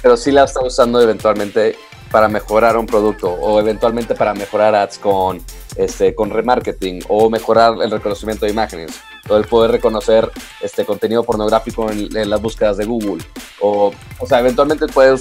pero 0.02 0.16
sí 0.16 0.32
la 0.32 0.44
está 0.44 0.62
usando 0.62 1.00
eventualmente 1.00 1.76
para 2.10 2.28
mejorar 2.28 2.76
un 2.76 2.86
producto 2.86 3.28
o 3.28 3.58
eventualmente 3.58 4.14
para 4.14 4.34
mejorar 4.34 4.74
ads 4.74 4.98
con, 4.98 5.42
este, 5.76 6.14
con 6.14 6.30
remarketing 6.30 7.02
o 7.08 7.28
mejorar 7.28 7.74
el 7.82 7.90
reconocimiento 7.90 8.46
de 8.46 8.52
imágenes 8.52 9.00
o 9.28 9.36
el 9.36 9.44
poder 9.46 9.72
reconocer 9.72 10.30
este 10.60 10.84
contenido 10.84 11.24
pornográfico 11.24 11.90
en, 11.90 12.30
las 12.30 12.40
búsquedas 12.40 12.76
de 12.76 12.84
Google 12.84 13.24
o, 13.60 13.92
o 14.20 14.26
sea, 14.26 14.38
eventualmente 14.38 14.86
puede 14.86 15.16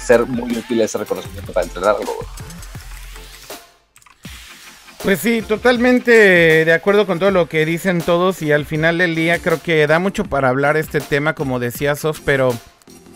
ser 0.00 0.26
muy 0.26 0.56
útil 0.56 0.80
ese 0.80 0.98
reconocimiento 0.98 1.52
para 1.52 1.66
entrenarlo. 1.66 2.06
Pues 5.02 5.20
sí, 5.20 5.42
totalmente 5.42 6.10
de 6.64 6.72
acuerdo 6.72 7.06
con 7.06 7.18
todo 7.18 7.30
lo 7.30 7.48
que 7.48 7.64
dicen 7.64 8.00
todos 8.00 8.42
y 8.42 8.50
al 8.52 8.66
final 8.66 8.98
del 8.98 9.14
día 9.14 9.38
creo 9.38 9.62
que 9.62 9.86
da 9.86 9.98
mucho 9.98 10.24
para 10.24 10.48
hablar 10.48 10.76
este 10.76 11.00
tema, 11.00 11.34
como 11.34 11.60
decía 11.60 11.94
Sof, 11.94 12.20
pero 12.24 12.52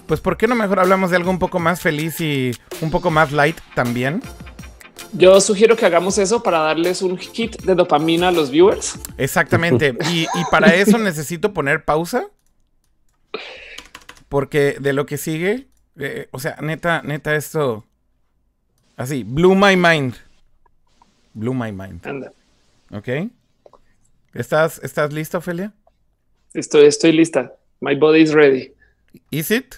pues 0.06 0.20
¿por 0.20 0.36
qué 0.36 0.46
no 0.46 0.54
mejor 0.54 0.78
hablamos 0.78 1.10
de 1.10 1.16
algo 1.16 1.30
un 1.30 1.38
poco 1.38 1.58
más 1.58 1.80
feliz 1.80 2.20
y 2.20 2.52
un 2.80 2.90
poco 2.90 3.10
más 3.10 3.32
light 3.32 3.58
también? 3.74 4.22
Yo 5.12 5.40
sugiero 5.40 5.76
que 5.76 5.84
hagamos 5.84 6.16
eso 6.18 6.42
para 6.42 6.60
darles 6.60 7.02
un 7.02 7.18
hit 7.18 7.60
de 7.62 7.74
dopamina 7.74 8.28
a 8.28 8.32
los 8.32 8.50
viewers. 8.50 8.98
Exactamente. 9.18 9.94
y, 10.10 10.26
para 10.50 10.74
eso 10.74 10.98
necesito 10.98 11.52
poner 11.52 11.84
pausa. 11.84 12.26
Porque 14.28 14.76
de 14.80 14.94
lo 14.94 15.04
que 15.04 15.18
sigue, 15.18 15.68
eh, 15.98 16.28
o 16.30 16.38
sea, 16.38 16.56
neta, 16.60 17.02
neta, 17.02 17.34
esto 17.34 17.84
así, 18.96 19.24
blew 19.24 19.54
my 19.54 19.76
mind. 19.76 20.14
Blew 21.34 21.54
my 21.54 21.72
mind. 21.72 22.06
Anda. 22.06 22.32
Ok. 22.90 23.08
¿Estás, 24.34 24.80
¿Estás 24.82 25.12
lista, 25.12 25.38
Ophelia? 25.38 25.72
Estoy, 26.54 26.86
estoy 26.86 27.12
lista. 27.12 27.52
My 27.80 27.94
body 27.94 28.22
is 28.22 28.32
ready. 28.32 28.74
Is 29.30 29.50
it? 29.50 29.76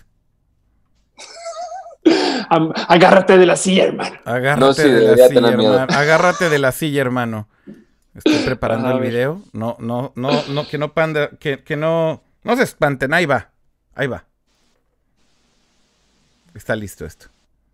agárrate 2.89 3.39
de 3.39 3.47
la 3.47 3.57
silla, 3.57 3.85
hermano. 3.85 4.17
Agárrate 4.25 4.89
de 4.89 5.17
la 5.17 5.29
silla, 5.29 5.49
hermano. 5.49 5.87
Agárrate 5.89 6.51
de 6.51 6.59
la 6.59 6.73
silla, 6.73 7.01
hermano. 7.01 7.49
Estoy 8.15 8.39
preparando 8.45 8.91
el 8.91 9.01
video. 9.01 9.43
No, 9.53 9.77
no, 9.81 10.13
no, 10.15 10.45
no, 10.49 10.69
que 10.69 10.79
no 10.79 10.93
panda, 10.95 11.31
que, 11.41 11.65
que 11.65 11.77
no, 11.77 12.23
no 12.45 12.57
se 12.57 12.63
espanten. 12.63 13.13
Ahí 13.13 13.27
va. 13.27 13.51
Ahí 13.95 14.07
va. 14.07 14.27
Está 16.55 16.77
listo 16.77 17.05
esto. 17.05 17.27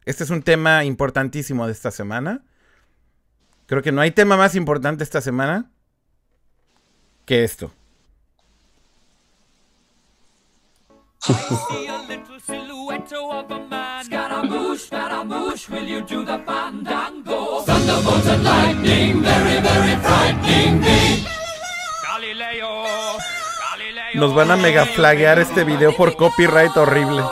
Este 0.07 0.25
es 0.25 0.31
un 0.31 0.43
tema 0.43 0.85
importantísimo 0.85 1.67
de 1.67 1.73
esta 1.73 1.91
semana. 1.91 2.43
Creo 3.67 3.83
que 3.83 3.93
no 3.93 4.01
hay 4.01 4.11
tema 4.11 4.37
más 4.37 4.55
importante 4.55 5.05
esta 5.05 5.21
semana 5.21 5.71
que 7.27 7.45
esto. 7.45 7.71
Nos 24.15 24.35
van 24.35 24.51
a 24.51 24.57
mega 24.57 24.87
flaguear 24.87 25.39
este 25.39 25.65
video 25.65 25.95
por 25.95 26.17
copyright 26.17 26.77
horrible. 26.77 27.23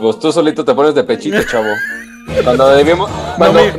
Pues 0.00 0.18
tú 0.18 0.32
solito 0.32 0.64
te 0.64 0.74
pones 0.74 0.94
de 0.94 1.04
pechito, 1.04 1.42
chavo. 1.44 1.72
Cuando 2.42 2.68
debimos, 2.70 3.10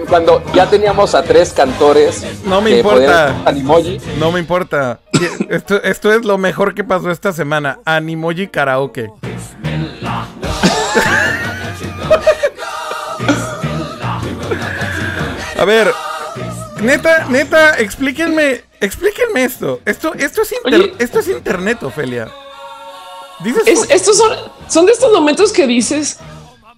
cuando, 0.07 0.41
ya 0.53 0.69
teníamos 0.69 1.15
a 1.15 1.23
tres 1.23 1.51
cantores. 1.51 2.23
No 2.45 2.61
me 2.61 2.77
importa. 2.77 3.35
Animoji. 3.45 3.99
No 4.19 4.31
me 4.31 4.39
importa. 4.39 4.99
Esto, 5.49 5.81
esto 5.81 6.13
es 6.13 6.25
lo 6.25 6.37
mejor 6.37 6.75
que 6.75 6.83
pasó 6.83 7.11
esta 7.11 7.33
semana. 7.33 7.79
Animoji 7.85 8.47
karaoke. 8.47 9.09
A 15.57 15.65
ver, 15.65 15.91
neta, 16.81 17.25
neta, 17.29 17.79
explíquenme, 17.79 18.63
explíquenme 18.79 19.45
esto. 19.45 19.79
Esto, 19.85 20.13
esto 20.13 20.41
es 20.41 20.53
esto 20.99 21.19
es 21.19 21.27
internet, 21.29 21.81
Ofelia. 21.83 22.27
Estos 23.89 24.17
son, 24.17 24.31
son 24.67 24.85
de 24.85 24.91
estos 24.91 25.11
momentos 25.11 25.51
que 25.51 25.67
dices, 25.67 26.19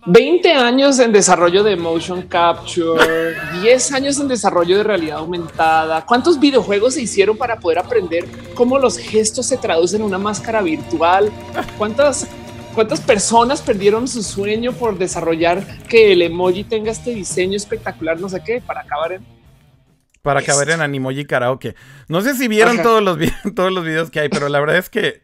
20 0.09 0.53
años 0.53 0.99
en 0.99 1.11
desarrollo 1.11 1.63
de 1.63 1.75
motion 1.75 2.21
capture, 2.21 3.35
10 3.61 3.91
años 3.91 4.17
en 4.19 4.29
desarrollo 4.29 4.77
de 4.77 4.83
realidad 4.83 5.17
aumentada. 5.17 6.05
¿Cuántos 6.05 6.39
videojuegos 6.39 6.93
se 6.93 7.01
hicieron 7.01 7.37
para 7.37 7.59
poder 7.59 7.79
aprender 7.79 8.25
cómo 8.55 8.79
los 8.79 8.97
gestos 8.97 9.47
se 9.47 9.57
traducen 9.57 9.99
en 9.99 10.07
una 10.07 10.17
máscara 10.17 10.61
virtual? 10.61 11.29
¿Cuántas, 11.77 12.25
cuántas 12.73 13.01
personas 13.01 13.61
perdieron 13.61 14.07
su 14.07 14.23
sueño 14.23 14.71
por 14.71 14.97
desarrollar 14.97 15.61
que 15.89 16.13
el 16.13 16.21
emoji 16.21 16.63
tenga 16.63 16.89
este 16.89 17.13
diseño 17.13 17.57
espectacular? 17.57 18.17
No 18.17 18.29
sé 18.29 18.41
qué, 18.45 18.61
para 18.65 18.81
acabar 18.81 19.11
en 19.11 19.37
para 20.21 20.39
acabar 20.41 20.69
en 20.69 20.81
Animoji 20.81 21.25
Karaoke. 21.25 21.75
No 22.07 22.21
sé 22.21 22.33
si 22.33 22.47
vieron 22.47 22.81
todos 22.81 23.01
los, 23.03 23.17
todos 23.55 23.71
los 23.71 23.83
videos 23.83 24.09
que 24.09 24.21
hay, 24.21 24.29
pero 24.29 24.47
la 24.47 24.59
verdad 24.59 24.77
es 24.77 24.89
que 24.89 25.21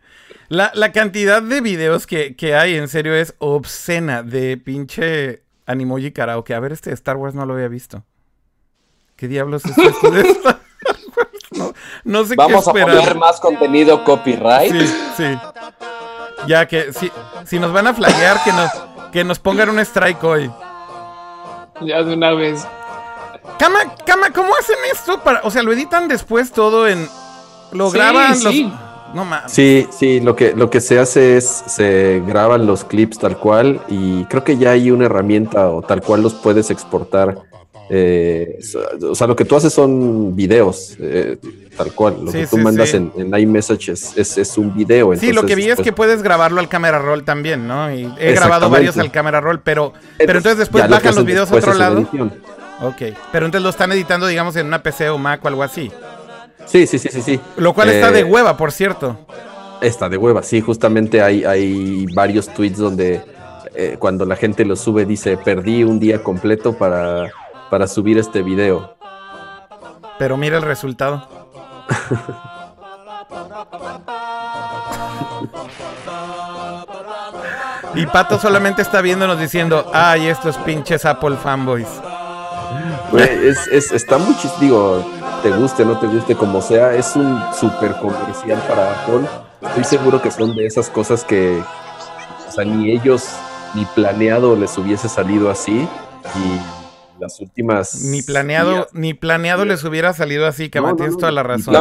la, 0.54 0.92
cantidad 0.92 1.42
de 1.42 1.62
videos 1.62 2.06
que, 2.08 2.56
hay, 2.56 2.76
en 2.76 2.88
serio, 2.88 3.16
es 3.16 3.36
obscena 3.40 4.24
de 4.24 4.58
pinche 4.58 5.44
Animoji 5.66 6.12
Karaoke. 6.12 6.54
A 6.54 6.60
ver, 6.60 6.72
este 6.72 6.92
de 6.92 6.94
Star 6.96 7.18
Wars 7.18 7.36
no 7.36 7.46
lo 7.46 7.56
había 7.56 7.68
visto. 7.68 8.04
¿Qué 9.16 9.28
diablos 9.28 9.66
es 9.66 9.78
esto 9.78 10.12
de 10.12 10.22
Star 10.22 10.60
no, 11.52 11.72
no 12.04 12.26
sé 12.26 12.36
Vamos 12.36 12.66
qué 12.66 12.72
esperar. 12.72 12.98
a 12.98 13.00
poner 13.00 13.16
más 13.18 13.40
contenido 13.40 14.04
copyright. 14.04 14.74
Sí, 14.74 14.88
sí. 15.18 15.40
Ya 16.48 16.68
que 16.68 16.92
si, 16.92 17.12
si 17.46 17.60
nos 17.60 17.72
van 17.72 17.88
a 17.88 17.94
flaguear, 17.94 18.44
que 18.44 18.52
nos, 18.52 18.72
que 19.12 19.24
nos 19.24 19.40
pongan 19.40 19.70
un 19.70 19.80
strike 19.80 20.24
hoy. 20.24 20.52
Ya 21.82 22.04
de 22.04 22.14
una 22.14 22.32
vez. 22.32 22.66
Cama, 23.60 23.96
Cama, 24.06 24.32
¿cómo 24.32 24.50
hacen 24.60 24.78
esto? 24.92 25.20
Para, 25.22 25.42
o 25.44 25.52
sea, 25.52 25.64
lo 25.64 25.72
editan 25.74 26.08
después 26.08 26.52
todo 26.52 26.88
en. 26.88 27.08
Lo 27.72 27.92
graban. 27.92 28.36
Sí. 28.36 28.72
No 29.14 29.26
mames. 29.26 29.52
Sí, 29.52 29.88
sí, 29.92 30.20
lo 30.20 30.36
que, 30.36 30.54
lo 30.54 30.70
que 30.70 30.82
se 30.82 31.00
hace 31.00 31.38
es 31.38 31.64
se 31.68 32.22
graban 32.26 32.66
los 32.66 32.84
clips 32.84 33.20
tal 33.20 33.38
cual 33.38 33.82
y 33.88 34.26
creo 34.26 34.44
que 34.44 34.58
ya 34.58 34.72
hay 34.72 34.92
una 34.92 35.06
herramienta 35.06 35.70
o 35.70 35.82
tal 35.82 36.02
cual 36.02 36.24
los 36.24 36.34
puedes 36.34 36.72
exportar. 36.72 37.38
Eh, 37.90 38.60
o 39.08 39.14
sea, 39.14 39.28
lo 39.28 39.36
que 39.36 39.46
tú 39.46 39.56
haces 39.56 39.74
son 39.74 40.36
videos, 40.36 40.96
eh, 41.00 41.38
tal 41.78 41.92
cual. 41.92 42.16
Lo 42.24 42.32
que 42.32 42.48
tú 42.48 42.58
mandas 42.58 42.94
En, 42.94 43.12
en, 43.16 43.38
iMessage 43.38 43.90
es, 43.90 44.38
es, 44.38 44.58
un 44.58 44.74
video. 44.74 45.16
sí, 45.16 45.34
lo 45.34 45.46
que 45.46 45.56
vi 45.56 45.70
es 45.70 45.76
pues 45.76 45.86
que 45.86 45.92
puedes 45.92 46.24
grabarlo 46.24 46.60
al 46.60 46.70
camera 46.70 47.00
roll 47.00 47.24
también, 47.24 47.68
¿no? 47.68 47.94
Y 47.94 48.12
he 48.18 48.34
grabado 48.34 48.70
varios 48.70 48.98
al 48.98 49.12
camera 49.12 49.42
roll, 49.42 49.60
pero, 49.60 49.94
pero 50.18 50.38
entonces 50.38 50.58
después 50.58 50.88
bajan 50.88 51.14
los 51.14 51.26
videos 51.26 51.52
a 51.52 51.56
otro 51.56 51.74
lado. 51.74 52.08
Ok, 52.82 53.02
pero 53.32 53.46
entonces 53.46 53.64
lo 53.64 53.70
están 53.70 53.92
editando, 53.92 54.28
digamos, 54.28 54.56
en 54.56 54.68
una 54.68 54.82
PC 54.82 55.10
o 55.10 55.18
Mac 55.18 55.44
o 55.44 55.48
algo 55.48 55.64
así. 55.64 55.92
Sí, 56.66 56.88
sí, 56.88 56.98
sí, 56.98 57.10
sí, 57.12 57.22
sí. 57.22 57.40
Lo 57.58 57.74
cual 57.74 57.90
está 57.90 58.12
de 58.12 58.22
eh, 58.22 58.24
hueva, 58.24 58.58
por 58.58 58.72
cierto. 58.72 59.18
Está 59.82 60.10
de 60.10 60.18
hueva, 60.18 60.44
sí, 60.44 60.62
justamente 60.62 61.22
hay, 61.22 61.44
hay 61.44 62.06
varios 62.14 62.48
tweets 62.48 62.78
donde 62.78 63.22
eh, 63.76 63.98
cuando 64.00 64.26
la 64.26 64.36
gente 64.36 64.66
lo 64.66 64.76
sube 64.76 65.06
dice, 65.06 65.38
perdí 65.38 65.84
un 65.84 66.00
día 66.00 66.22
completo 66.24 66.74
para, 66.74 67.32
para 67.70 67.88
subir 67.88 68.18
este 68.18 68.44
video. 68.44 68.96
Pero 70.20 70.38
mira 70.38 70.58
el 70.58 70.64
resultado. 70.64 71.28
y 77.96 78.06
Pato 78.06 78.40
solamente 78.40 78.82
está 78.84 79.02
viéndonos 79.02 79.40
diciendo, 79.40 79.90
ay, 79.94 80.28
estos 80.28 80.58
pinches 80.60 81.06
Apple 81.06 81.36
fanboys. 81.38 81.90
es, 83.18 83.68
es, 83.68 83.92
está 83.92 84.18
muy 84.18 84.36
chis, 84.38 84.52
digo, 84.60 85.04
te 85.44 85.52
guste, 85.52 85.84
no 85.84 86.00
te 86.00 86.08
guste, 86.08 86.36
como 86.36 86.62
sea, 86.62 86.96
es 86.96 87.18
un 87.18 87.38
súper 87.54 87.92
comercial 87.98 88.64
para 88.66 89.04
Apple. 89.04 89.28
Estoy 89.62 89.84
seguro 89.84 90.22
que 90.22 90.32
son 90.32 90.56
de 90.56 90.66
esas 90.66 90.90
cosas 90.90 91.26
que, 91.26 91.62
o 92.48 92.52
sea, 92.52 92.64
ni 92.64 92.92
ellos 92.92 93.28
ni 93.76 93.84
planeado 93.86 94.56
les 94.56 94.78
hubiese 94.78 95.10
salido 95.10 95.52
así. 95.52 95.86
Y 96.36 97.20
las 97.20 97.42
últimas. 97.42 98.04
Ni 98.04 98.22
planeado, 98.22 98.88
ni 98.94 99.14
planeado 99.14 99.66
les 99.66 99.84
hubiera 99.84 100.14
salido 100.14 100.48
así, 100.48 100.70
que 100.70 100.82
tienes 100.96 101.18
toda 101.18 101.34
la 101.34 101.44
razón. 101.44 101.74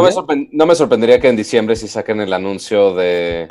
no 0.51 0.67
me 0.67 0.75
sorprendería 0.75 1.21
que 1.21 1.29
en 1.29 1.37
diciembre 1.37 1.77
si 1.77 1.87
saquen 1.87 2.21
el 2.21 2.33
anuncio 2.33 2.95
de 2.95 3.47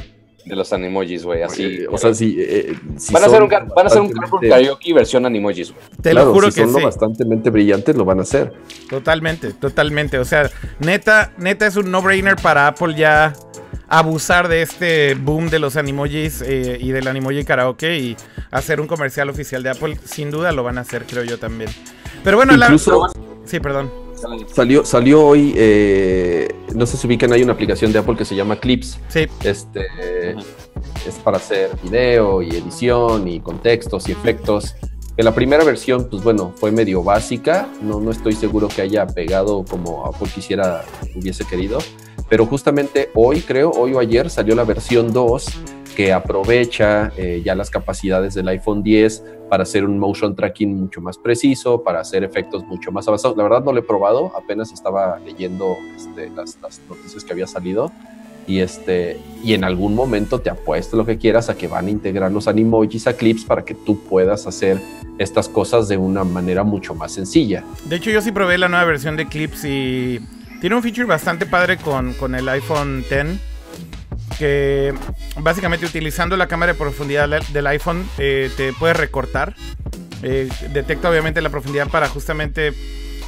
de 0.45 0.55
los 0.55 0.73
animojis, 0.73 1.23
güey, 1.23 1.43
así. 1.43 1.85
o 1.89 1.97
sea, 1.97 2.13
sí. 2.13 2.35
Eh, 2.39 2.73
van, 3.11 3.23
a 3.23 3.25
hacer 3.27 3.43
un, 3.43 3.49
van 3.49 3.67
a 3.77 3.81
hacer 3.83 4.01
un 4.01 4.11
karaoke 4.11 4.93
versión 4.93 5.25
animojis, 5.25 5.71
güey. 5.71 5.83
Te 6.01 6.13
lo 6.13 6.33
juro 6.33 6.47
que 6.47 6.61
son 6.61 6.73
sí. 6.73 6.83
bastante 6.83 7.23
brillantes, 7.49 7.95
lo 7.95 8.05
van 8.05 8.19
a 8.19 8.21
hacer. 8.23 8.53
Totalmente, 8.89 9.53
totalmente. 9.53 10.17
O 10.17 10.25
sea, 10.25 10.49
neta, 10.79 11.33
neta 11.37 11.67
es 11.67 11.75
un 11.75 11.91
no-brainer 11.91 12.35
para 12.35 12.67
Apple 12.67 12.95
ya 12.95 13.33
abusar 13.87 14.47
de 14.47 14.61
este 14.61 15.15
boom 15.15 15.49
de 15.49 15.59
los 15.59 15.75
animojis 15.75 16.41
eh, 16.41 16.77
y 16.79 16.91
del 16.91 17.07
animoji 17.07 17.43
karaoke 17.43 17.99
y 17.99 18.17
hacer 18.49 18.79
un 18.79 18.87
comercial 18.87 19.29
oficial 19.29 19.63
de 19.63 19.69
Apple. 19.69 19.97
Sin 20.05 20.31
duda 20.31 20.51
lo 20.51 20.63
van 20.63 20.77
a 20.77 20.81
hacer, 20.81 21.05
creo 21.05 21.23
yo 21.23 21.37
también. 21.37 21.69
Pero 22.23 22.37
bueno, 22.37 22.53
Incluso, 22.53 23.07
la... 23.07 23.11
Sí, 23.45 23.59
perdón. 23.59 23.91
Salió, 24.47 24.85
salió 24.85 25.25
hoy, 25.25 25.53
eh, 25.55 26.47
no 26.75 26.85
sé 26.85 26.97
si 26.97 27.07
ubican, 27.07 27.33
hay 27.33 27.41
una 27.41 27.53
aplicación 27.53 27.91
de 27.91 27.99
Apple 27.99 28.15
que 28.15 28.25
se 28.25 28.35
llama 28.35 28.55
Clips. 28.55 28.99
Sí. 29.07 29.27
Este, 29.43 29.87
es 31.07 31.15
para 31.23 31.37
hacer 31.37 31.71
video 31.83 32.41
y 32.41 32.49
edición 32.49 33.27
y 33.27 33.39
contextos 33.39 34.07
y 34.09 34.11
efectos. 34.11 34.75
En 35.17 35.25
la 35.25 35.33
primera 35.33 35.63
versión, 35.63 36.07
pues 36.09 36.23
bueno, 36.23 36.53
fue 36.55 36.71
medio 36.71 37.03
básica. 37.03 37.67
No, 37.81 37.99
no 37.99 38.11
estoy 38.11 38.33
seguro 38.33 38.67
que 38.67 38.81
haya 38.81 39.05
pegado 39.07 39.65
como 39.69 40.05
Apple 40.05 40.29
quisiera, 40.33 40.83
hubiese 41.15 41.43
querido. 41.45 41.79
Pero 42.29 42.45
justamente 42.45 43.09
hoy, 43.13 43.41
creo, 43.41 43.71
hoy 43.71 43.93
o 43.93 43.99
ayer 43.99 44.29
salió 44.29 44.55
la 44.55 44.63
versión 44.63 45.11
2 45.11 45.45
que 45.95 46.13
aprovecha 46.13 47.11
eh, 47.17 47.41
ya 47.43 47.55
las 47.55 47.69
capacidades 47.69 48.33
del 48.33 48.47
iPhone 48.47 48.83
10 48.83 49.23
para 49.49 49.63
hacer 49.63 49.83
un 49.83 49.99
motion 49.99 50.35
tracking 50.35 50.75
mucho 50.75 51.01
más 51.01 51.17
preciso, 51.17 51.83
para 51.83 51.99
hacer 51.99 52.23
efectos 52.23 52.63
mucho 52.65 52.91
más 52.91 53.07
avanzados. 53.07 53.35
La 53.35 53.43
verdad 53.43 53.63
no 53.63 53.73
lo 53.73 53.79
he 53.79 53.83
probado, 53.83 54.31
apenas 54.35 54.71
estaba 54.71 55.19
leyendo 55.19 55.77
este, 55.95 56.29
las, 56.29 56.57
noticias 56.87 57.23
que 57.23 57.33
había 57.33 57.47
salido 57.47 57.91
y 58.47 58.59
este 58.59 59.19
y 59.43 59.53
en 59.53 59.63
algún 59.63 59.93
momento 59.93 60.39
te 60.39 60.49
apuesto 60.49 60.97
lo 60.97 61.05
que 61.05 61.17
quieras 61.17 61.49
a 61.49 61.55
que 61.55 61.67
van 61.67 61.85
a 61.85 61.89
integrar 61.91 62.31
los 62.31 62.47
animojis 62.47 63.05
a 63.05 63.13
clips 63.13 63.45
para 63.45 63.63
que 63.63 63.75
tú 63.75 63.99
puedas 63.99 64.47
hacer 64.47 64.79
estas 65.19 65.47
cosas 65.47 65.87
de 65.87 65.97
una 65.97 66.23
manera 66.23 66.63
mucho 66.63 66.95
más 66.95 67.11
sencilla. 67.11 67.63
De 67.85 67.97
hecho 67.97 68.09
yo 68.09 68.21
sí 68.21 68.31
probé 68.31 68.57
la 68.57 68.67
nueva 68.67 68.85
versión 68.85 69.15
de 69.15 69.27
clips 69.27 69.65
y 69.65 70.19
tiene 70.59 70.75
un 70.75 70.81
feature 70.81 71.05
bastante 71.05 71.45
padre 71.45 71.77
con, 71.77 72.13
con 72.13 72.33
el 72.33 72.49
iPhone 72.49 73.03
10 73.07 73.50
que 74.41 74.91
básicamente 75.37 75.85
utilizando 75.85 76.35
la 76.35 76.47
cámara 76.47 76.73
de 76.73 76.79
profundidad 76.79 77.29
del 77.29 77.67
iPhone 77.67 78.09
eh, 78.17 78.49
te 78.57 78.73
puede 78.73 78.95
recortar. 78.95 79.53
Eh, 80.23 80.49
detecta 80.73 81.11
obviamente 81.11 81.43
la 81.43 81.51
profundidad 81.51 81.89
para 81.89 82.09
justamente 82.09 82.73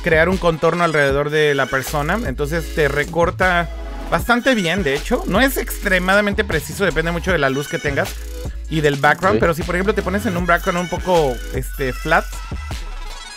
crear 0.04 0.28
un 0.28 0.38
contorno 0.38 0.84
alrededor 0.84 1.30
de 1.30 1.54
la 1.54 1.67
persona. 1.67 2.19
Entonces 2.26 2.73
te 2.73 2.88
recorta 2.88 3.69
bastante 4.10 4.56
bien, 4.56 4.82
de 4.82 4.95
hecho. 4.95 5.23
No 5.28 5.39
es 5.39 5.58
extremadamente 5.58 6.43
preciso, 6.43 6.84
depende 6.84 7.12
mucho 7.12 7.32
de 7.32 7.38
la 7.38 7.52
luz 7.52 7.67
que 7.67 7.78
tengas 7.78 8.12
y 8.71 8.82
del 8.82 8.95
background. 8.95 9.39
Pero 9.39 9.54
si 9.54 9.62
por 9.62 9.76
ejemplo 9.76 9.93
te 9.93 10.02
pones 10.02 10.26
en 10.26 10.36
un 10.36 10.47
background 10.47 10.80
un 10.80 10.89
poco 10.89 11.36
este, 11.54 11.93
flat, 11.93 12.26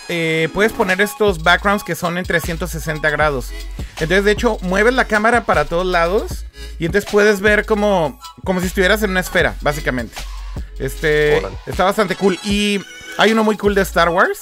eh, 0.08 0.48
puedes 0.54 0.72
poner 0.72 1.02
estos 1.02 1.42
backgrounds 1.42 1.84
que 1.84 1.94
son 1.94 2.16
en 2.16 2.24
360 2.24 3.10
grados. 3.10 3.52
Entonces, 3.98 4.24
de 4.24 4.32
hecho, 4.32 4.58
mueves 4.62 4.94
la 4.94 5.06
cámara 5.06 5.44
para 5.44 5.64
todos 5.64 5.86
lados 5.86 6.44
y 6.78 6.86
entonces 6.86 7.10
puedes 7.10 7.40
ver 7.40 7.64
como, 7.64 8.20
como 8.44 8.60
si 8.60 8.66
estuvieras 8.66 9.02
en 9.02 9.10
una 9.10 9.20
esfera, 9.20 9.54
básicamente. 9.62 10.14
Este 10.78 11.38
está 11.66 11.84
bastante 11.84 12.16
cool. 12.16 12.38
Y 12.44 12.80
hay 13.18 13.32
uno 13.32 13.44
muy 13.44 13.56
cool 13.56 13.74
de 13.74 13.82
Star 13.82 14.08
Wars. 14.08 14.40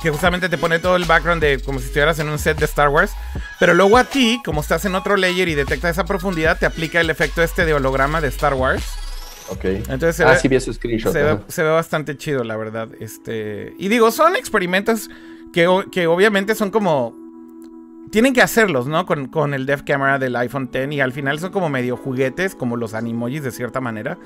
Que 0.00 0.10
justamente 0.10 0.48
te 0.48 0.58
pone 0.58 0.80
todo 0.80 0.96
el 0.96 1.04
background 1.04 1.40
de 1.40 1.60
como 1.60 1.78
si 1.78 1.84
estuvieras 1.84 2.18
en 2.18 2.28
un 2.28 2.38
set 2.38 2.58
de 2.58 2.64
Star 2.64 2.88
Wars. 2.88 3.12
Pero 3.60 3.72
luego 3.74 3.96
a 3.96 4.04
ti, 4.04 4.40
como 4.44 4.60
estás 4.60 4.84
en 4.84 4.96
otro 4.96 5.16
layer 5.16 5.48
y 5.48 5.54
detecta 5.54 5.88
esa 5.88 6.04
profundidad, 6.04 6.58
te 6.58 6.66
aplica 6.66 7.00
el 7.00 7.08
efecto 7.08 7.40
este 7.40 7.64
de 7.64 7.74
holograma 7.74 8.20
de 8.20 8.28
Star 8.28 8.54
Wars. 8.54 8.82
Ok. 9.48 9.64
Entonces 9.64 10.16
se 10.16 10.24
ah, 10.24 10.32
ve, 10.32 10.38
sí 10.38 10.48
vi 10.48 10.56
ese 10.56 10.72
screenshot. 10.72 11.12
Se 11.12 11.62
ve, 11.62 11.70
bastante 11.70 12.16
chido, 12.16 12.42
la 12.42 12.56
verdad. 12.56 12.88
Este. 12.98 13.74
Y 13.78 13.88
digo, 13.88 14.10
son 14.10 14.34
experimentos 14.34 15.08
que, 15.52 15.68
que 15.92 16.06
obviamente 16.06 16.54
son 16.54 16.70
como. 16.70 17.21
Tienen 18.12 18.32
que 18.32 18.42
hacerlos, 18.42 18.86
¿no? 18.86 19.06
Con, 19.06 19.26
con, 19.26 19.54
el 19.54 19.66
Dev 19.66 19.84
Camera 19.84 20.20
del 20.20 20.36
iPhone 20.36 20.70
X. 20.72 20.92
Y 20.92 21.00
al 21.00 21.12
final 21.12 21.40
son 21.40 21.50
como 21.50 21.68
medio 21.68 21.96
juguetes, 21.96 22.54
como 22.54 22.76
los 22.76 22.94
animojis 22.94 23.42
de 23.42 23.50
cierta 23.50 23.80
manera. 23.80 24.18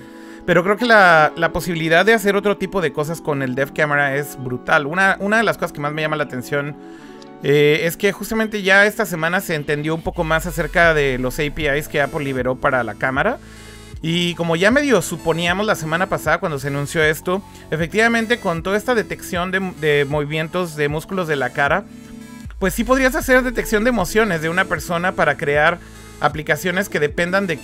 Pero 0.45 0.63
creo 0.63 0.77
que 0.77 0.85
la, 0.85 1.33
la, 1.37 1.53
posibilidad 1.53 2.05
de 2.05 2.13
hacer 2.13 2.37
otro 2.37 2.59
tipo 2.59 2.83
de 2.83 2.93
cosas 2.93 3.21
con 3.21 3.43
el 3.43 3.55
Dev 3.55 3.73
Camera 3.73 4.17
es 4.17 4.37
brutal. 4.43 4.87
Una, 4.87 5.17
una 5.21 5.39
de 5.39 5.45
las 5.45 5.57
cosas 5.57 5.73
que 5.73 5.81
más 5.81 5.93
me 5.93 6.03
llama 6.03 6.17
la 6.17 6.25
atención 6.25 6.77
eh, 7.43 7.83
es 7.85 7.97
que 7.97 8.11
justamente 8.13 8.63
ya 8.63 8.87
esta 8.87 9.07
semana 9.07 9.41
se 9.41 9.55
entendió 9.55 9.95
un 9.95 10.03
poco 10.03 10.25
más 10.25 10.47
acerca 10.47 10.95
de 10.95 11.19
los 11.19 11.39
APIs 11.39 11.89
que 11.89 12.01
Apple 12.01 12.25
liberó 12.25 12.57
para 12.57 12.83
la 12.83 12.95
cámara. 12.95 13.39
Y 14.03 14.35
como 14.35 14.57
ya 14.57 14.71
medio 14.71 15.01
suponíamos 15.03 15.67
la 15.67 15.75
semana 15.75 16.09
pasada 16.09 16.39
cuando 16.39 16.59
se 16.59 16.69
anunció 16.69 17.03
esto, 17.03 17.43
efectivamente 17.71 18.39
con 18.39 18.63
toda 18.63 18.77
esta 18.77 18.95
detección 18.95 19.51
de, 19.51 20.07
movimientos 20.09 20.77
de 20.77 20.89
músculos 20.89 21.29
de 21.29 21.37
la 21.37 21.51
cara, 21.51 21.85
pues 22.59 22.75
sí 22.75 22.85
podrías 22.85 23.15
hacer 23.15 23.43
detección 23.43 23.85
de 23.85 23.91
emociones 23.91 24.43
de 24.43 24.49
una 24.49 24.65
persona 24.65 25.13
para 25.13 25.37
crear 25.37 25.79
aplicaciones 26.21 26.89
que 26.89 27.01
dependan 27.01 27.47
de 27.47 27.59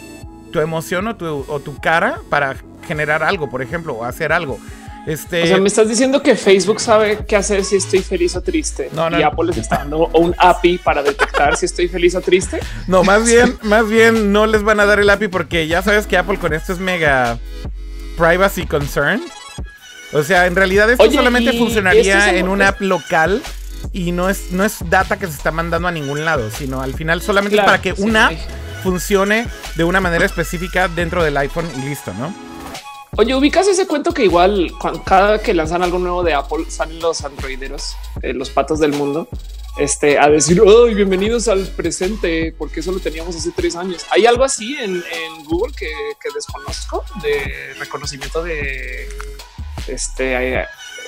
tu 0.52 0.60
emoción 0.60 1.08
o 1.08 1.16
tu, 1.16 1.44
o 1.48 1.60
tu 1.60 1.78
cara 1.80 2.20
para 2.28 2.56
generar 2.86 3.22
algo, 3.22 3.50
por 3.50 3.62
ejemplo, 3.62 3.94
o 3.94 4.04
hacer 4.04 4.32
algo. 4.32 4.58
Este... 5.06 5.42
O 5.42 5.46
sea, 5.46 5.58
me 5.58 5.68
estás 5.68 5.88
diciendo 5.88 6.22
que 6.22 6.36
Facebook 6.36 6.80
sabe 6.80 7.24
qué 7.26 7.36
hacer 7.36 7.64
si 7.64 7.76
estoy 7.76 8.00
feliz 8.00 8.36
o 8.36 8.42
triste. 8.42 8.88
No, 8.92 9.10
no. 9.10 9.18
Y 9.18 9.22
Apple 9.22 9.46
les 9.46 9.56
está 9.56 9.78
dando 9.78 10.08
un 10.08 10.34
API 10.38 10.78
para 10.78 11.02
detectar 11.02 11.56
si 11.56 11.66
estoy 11.66 11.88
feliz 11.88 12.14
o 12.14 12.20
triste. 12.20 12.60
No, 12.86 13.02
más 13.02 13.24
bien, 13.24 13.58
más 13.62 13.88
bien 13.88 14.32
no 14.32 14.46
les 14.46 14.62
van 14.62 14.78
a 14.78 14.84
dar 14.84 15.00
el 15.00 15.10
API 15.10 15.28
porque 15.28 15.66
ya 15.66 15.82
sabes 15.82 16.06
que 16.06 16.16
Apple 16.16 16.38
con 16.38 16.52
esto 16.52 16.72
es 16.72 16.78
mega 16.78 17.38
privacy 18.16 18.66
concern. 18.66 19.22
O 20.12 20.22
sea, 20.22 20.46
en 20.46 20.54
realidad 20.54 20.90
esto 20.90 21.10
solamente 21.10 21.52
funcionaría 21.54 22.36
en 22.36 22.48
una 22.48 22.68
app 22.68 22.80
local 22.82 23.42
y 23.92 24.12
no 24.12 24.28
es, 24.28 24.52
no 24.52 24.64
es 24.64 24.78
data 24.88 25.18
que 25.18 25.26
se 25.26 25.32
está 25.32 25.50
mandando 25.50 25.88
a 25.88 25.92
ningún 25.92 26.24
lado, 26.24 26.50
sino 26.50 26.80
al 26.80 26.94
final 26.94 27.22
solamente 27.22 27.56
para 27.56 27.80
que 27.80 27.92
una 27.98 28.28
app 28.28 28.34
funcione 28.82 29.46
de 29.76 29.84
una 29.84 30.00
manera 30.00 30.24
específica 30.24 30.88
dentro 30.88 31.22
del 31.22 31.36
iPhone 31.36 31.68
y 31.78 31.88
listo, 31.88 32.12
¿no? 32.14 32.34
Oye, 33.16 33.34
ubicas 33.34 33.68
ese 33.68 33.86
cuento 33.86 34.14
que 34.14 34.24
igual 34.24 34.72
cada 35.04 35.38
que 35.38 35.52
lanzan 35.52 35.82
algo 35.82 35.98
nuevo 35.98 36.22
de 36.22 36.32
Apple 36.32 36.64
salen 36.68 36.98
los 36.98 37.22
androideros, 37.22 37.94
eh, 38.22 38.32
los 38.32 38.48
patos 38.48 38.80
del 38.80 38.92
mundo, 38.92 39.28
este, 39.76 40.18
a 40.18 40.28
decir, 40.28 40.62
oh, 40.62 40.86
bienvenidos 40.86 41.48
al 41.48 41.66
presente, 41.66 42.54
porque 42.56 42.80
eso 42.80 42.90
lo 42.90 43.00
teníamos 43.00 43.36
hace 43.36 43.50
tres 43.52 43.76
años. 43.76 44.06
¿Hay 44.10 44.24
algo 44.24 44.44
así 44.44 44.76
en, 44.78 45.02
Google 45.44 45.74
que, 45.76 45.90
desconozco 46.34 47.04
de 47.22 47.74
reconocimiento 47.78 48.42
de 48.42 49.06
este, 49.88 50.60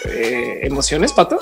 eh, 0.04 0.66
emociones, 0.66 1.12
pato? 1.12 1.38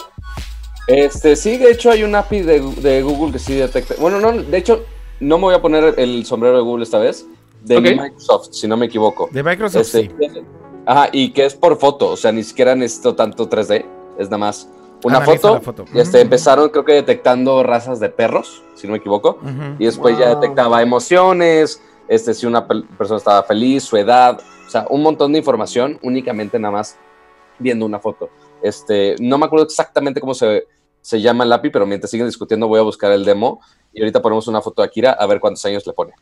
Este, 0.87 1.37
sí, 1.37 1.59
de 1.59 1.71
hecho 1.71 1.91
hay 1.91 2.03
un 2.03 2.15
API 2.15 2.41
de, 2.43 3.03
Google 3.03 3.33
que 3.33 3.39
sí 3.39 3.55
detecta. 3.55 3.95
Bueno, 3.99 4.21
no, 4.21 4.33
de 4.33 4.57
hecho, 4.59 4.85
no 5.21 5.39
me 5.39 5.45
voy 5.45 5.55
a 5.55 5.63
poner 5.63 5.95
el 5.99 6.25
sombrero 6.27 6.57
de 6.57 6.63
Google 6.63 6.83
esta 6.83 6.99
vez, 6.99 7.27
de 7.63 7.81
Microsoft, 7.81 8.49
si 8.53 8.67
no 8.67 8.77
me 8.77 8.87
equivoco. 8.87 9.29
De 9.31 9.43
Microsoft, 9.43 9.95
este, 9.95 10.03
sí. 10.03 10.43
Ajá, 10.85 11.09
y 11.13 11.31
que 11.31 11.45
es 11.45 11.55
por 11.55 11.79
foto, 11.79 12.09
o 12.11 12.17
sea, 12.17 12.33
ni 12.33 12.43
siquiera 12.43 12.75
necesito 12.75 13.15
tanto 13.15 13.49
3D, 13.49 13.85
es 14.19 14.27
nada 14.27 14.39
más 14.39 14.69
una 15.05 15.21
foto. 15.21 15.61
Y 15.95 16.01
este, 16.01 16.21
empezaron, 16.21 16.69
creo 16.71 16.85
que 16.85 16.93
detectando 16.93 17.63
razas 17.63 18.01
de 18.01 18.09
perros, 18.09 18.63
si 18.75 18.87
no 18.87 18.93
me 18.93 18.99
equivoco, 18.99 19.39
y 19.79 19.85
después 19.85 20.19
ya 20.19 20.35
detectaba 20.35 20.83
emociones, 20.83 21.81
este, 22.09 22.35
si 22.35 22.47
una 22.47 22.67
persona 22.67 23.19
estaba 23.19 23.43
feliz, 23.45 23.85
su 23.85 23.97
edad, 23.97 24.41
o 24.67 24.71
sea, 24.71 24.87
un 24.91 25.03
montón 25.03 25.33
de 25.33 25.39
información 25.39 25.99
únicamente 26.03 26.59
nada 26.59 26.73
más 26.73 26.97
viendo 27.59 27.87
una 27.87 28.01
foto. 28.01 28.29
Este, 28.63 29.17
no 29.19 29.39
me 29.39 29.47
acuerdo 29.47 29.67
exactamente 29.67 30.21
cómo 30.21 30.35
se, 30.35 30.65
llama 31.13 31.45
el 31.45 31.53
API, 31.53 31.71
pero 31.71 31.87
mientras 31.87 32.11
siguen 32.11 32.27
discutiendo 32.27 32.69
voy 32.69 32.79
a 32.79 32.83
buscar 32.83 33.13
el 33.13 33.25
demo 33.25 33.61
y 33.93 34.01
ahorita 34.01 34.23
ponemos 34.23 34.49
una 34.49 34.63
foto 34.63 34.83
de 34.83 34.89
Akira 34.89 35.13
a 35.13 35.27
ver 35.27 35.41
cuántos 35.41 35.65
años 35.67 35.87
le 35.87 35.93
pone. 35.93 36.13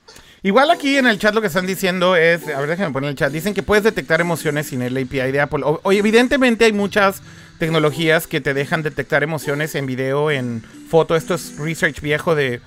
Igual 0.43 0.71
aquí 0.71 0.97
en 0.97 1.07
el 1.07 1.19
chat 1.19 1.35
lo 1.35 1.41
que 1.41 1.47
están 1.49 1.67
diciendo 1.67 2.17
es, 2.17 2.49
a 2.49 2.59
ver, 2.59 2.71
déjenme 2.71 2.93
poner 2.93 3.11
el 3.11 3.17
chat, 3.17 3.31
dicen 3.31 3.55
que 3.55 3.63
puedes 3.63 3.85
detectar 3.85 4.21
emociones 4.21 4.69
sin 4.69 4.83
el 4.83 4.97
API 4.97 5.33
de 5.33 5.41
Apple. 5.41 5.65
Evidentemente 5.85 6.65
hay 6.65 6.73
muchas 6.73 7.23
tecnologías 7.59 8.27
que 8.27 8.41
te 8.41 8.55
dejan 8.55 8.83
detectar 8.83 9.23
emociones 9.23 9.75
en 9.75 9.87
video, 9.87 10.31
en 10.31 10.63
foto. 10.89 11.15
Esto 11.15 11.35
es 11.35 11.59
research 11.59 12.01
viejo 12.01 12.35
de 12.35 12.61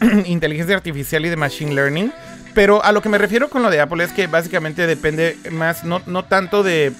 inteligencia 0.26 0.76
artificial 0.76 1.26
y 1.26 1.28
de 1.28 1.36
machine 1.36 1.74
learning. 1.74 2.12
Pero 2.54 2.82
a 2.82 2.92
lo 2.92 3.02
que 3.02 3.08
me 3.08 3.18
refiero 3.18 3.50
con 3.50 3.62
lo 3.62 3.70
de 3.70 3.80
Apple 3.80 4.02
es 4.02 4.12
que 4.12 4.26
básicamente 4.26 4.86
depende 4.86 5.36
más, 5.50 5.84
no, 5.84 6.00
no 6.06 6.24
tanto 6.24 6.62
de 6.62 6.92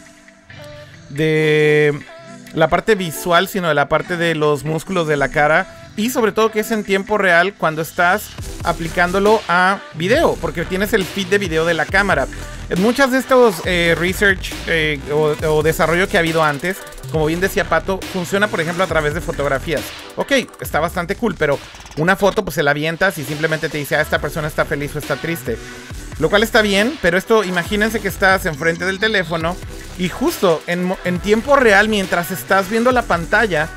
de 1.10 1.98
la 2.54 2.68
parte 2.68 2.94
visual, 2.94 3.48
sino 3.48 3.68
de 3.68 3.74
la 3.74 3.88
parte 3.88 4.16
de 4.16 4.34
los 4.34 4.64
músculos 4.64 5.06
de 5.06 5.16
la 5.16 5.28
cara. 5.28 5.76
Y 5.96 6.10
sobre 6.10 6.32
todo 6.32 6.50
que 6.50 6.60
es 6.60 6.70
en 6.70 6.84
tiempo 6.84 7.18
real 7.18 7.54
cuando 7.54 7.82
estás 7.82 8.30
aplicándolo 8.64 9.40
a 9.48 9.80
video, 9.94 10.36
porque 10.40 10.64
tienes 10.64 10.92
el 10.92 11.04
feed 11.04 11.26
de 11.26 11.38
video 11.38 11.64
de 11.64 11.74
la 11.74 11.84
cámara. 11.84 12.26
Muchas 12.78 13.10
de 13.10 13.18
estos 13.18 13.56
eh, 13.64 13.96
research 13.98 14.52
eh, 14.68 15.00
o, 15.12 15.62
desarrollo 15.62 16.08
que 16.08 16.16
ha 16.16 16.20
habido 16.20 16.44
antes, 16.44 16.76
como 17.10 17.26
bien 17.26 17.40
decía 17.40 17.64
Pato, 17.64 17.98
funciona 18.12 18.46
por 18.46 18.60
ejemplo 18.60 18.84
a 18.84 18.86
través 18.86 19.12
de 19.12 19.20
fotografías. 19.20 19.82
Ok, 20.14 20.32
está 20.60 20.78
bastante 20.78 21.16
cool, 21.16 21.34
pero 21.36 21.58
una 21.96 22.14
foto 22.14 22.44
pues 22.44 22.54
se 22.54 22.62
la 22.62 22.70
avientas 22.70 23.18
y 23.18 23.24
simplemente 23.24 23.68
te 23.68 23.78
dice, 23.78 23.96
ah, 23.96 24.00
esta 24.00 24.20
persona 24.20 24.46
está 24.46 24.64
feliz 24.64 24.94
o 24.94 25.00
está 25.00 25.16
triste. 25.16 25.58
Lo 26.20 26.30
cual 26.30 26.44
está 26.44 26.62
bien, 26.62 26.96
pero 27.02 27.18
esto 27.18 27.42
imagínense 27.42 27.98
que 27.98 28.08
estás 28.08 28.46
enfrente 28.46 28.84
del 28.84 29.00
teléfono 29.00 29.56
y 30.00 30.08
justo 30.08 30.62
en, 30.66 30.94
en 31.04 31.18
tiempo 31.18 31.56
real, 31.56 31.90
mientras 31.90 32.30
estás 32.30 32.70
viendo 32.70 32.90
la 32.90 33.02
pantalla, 33.02 33.68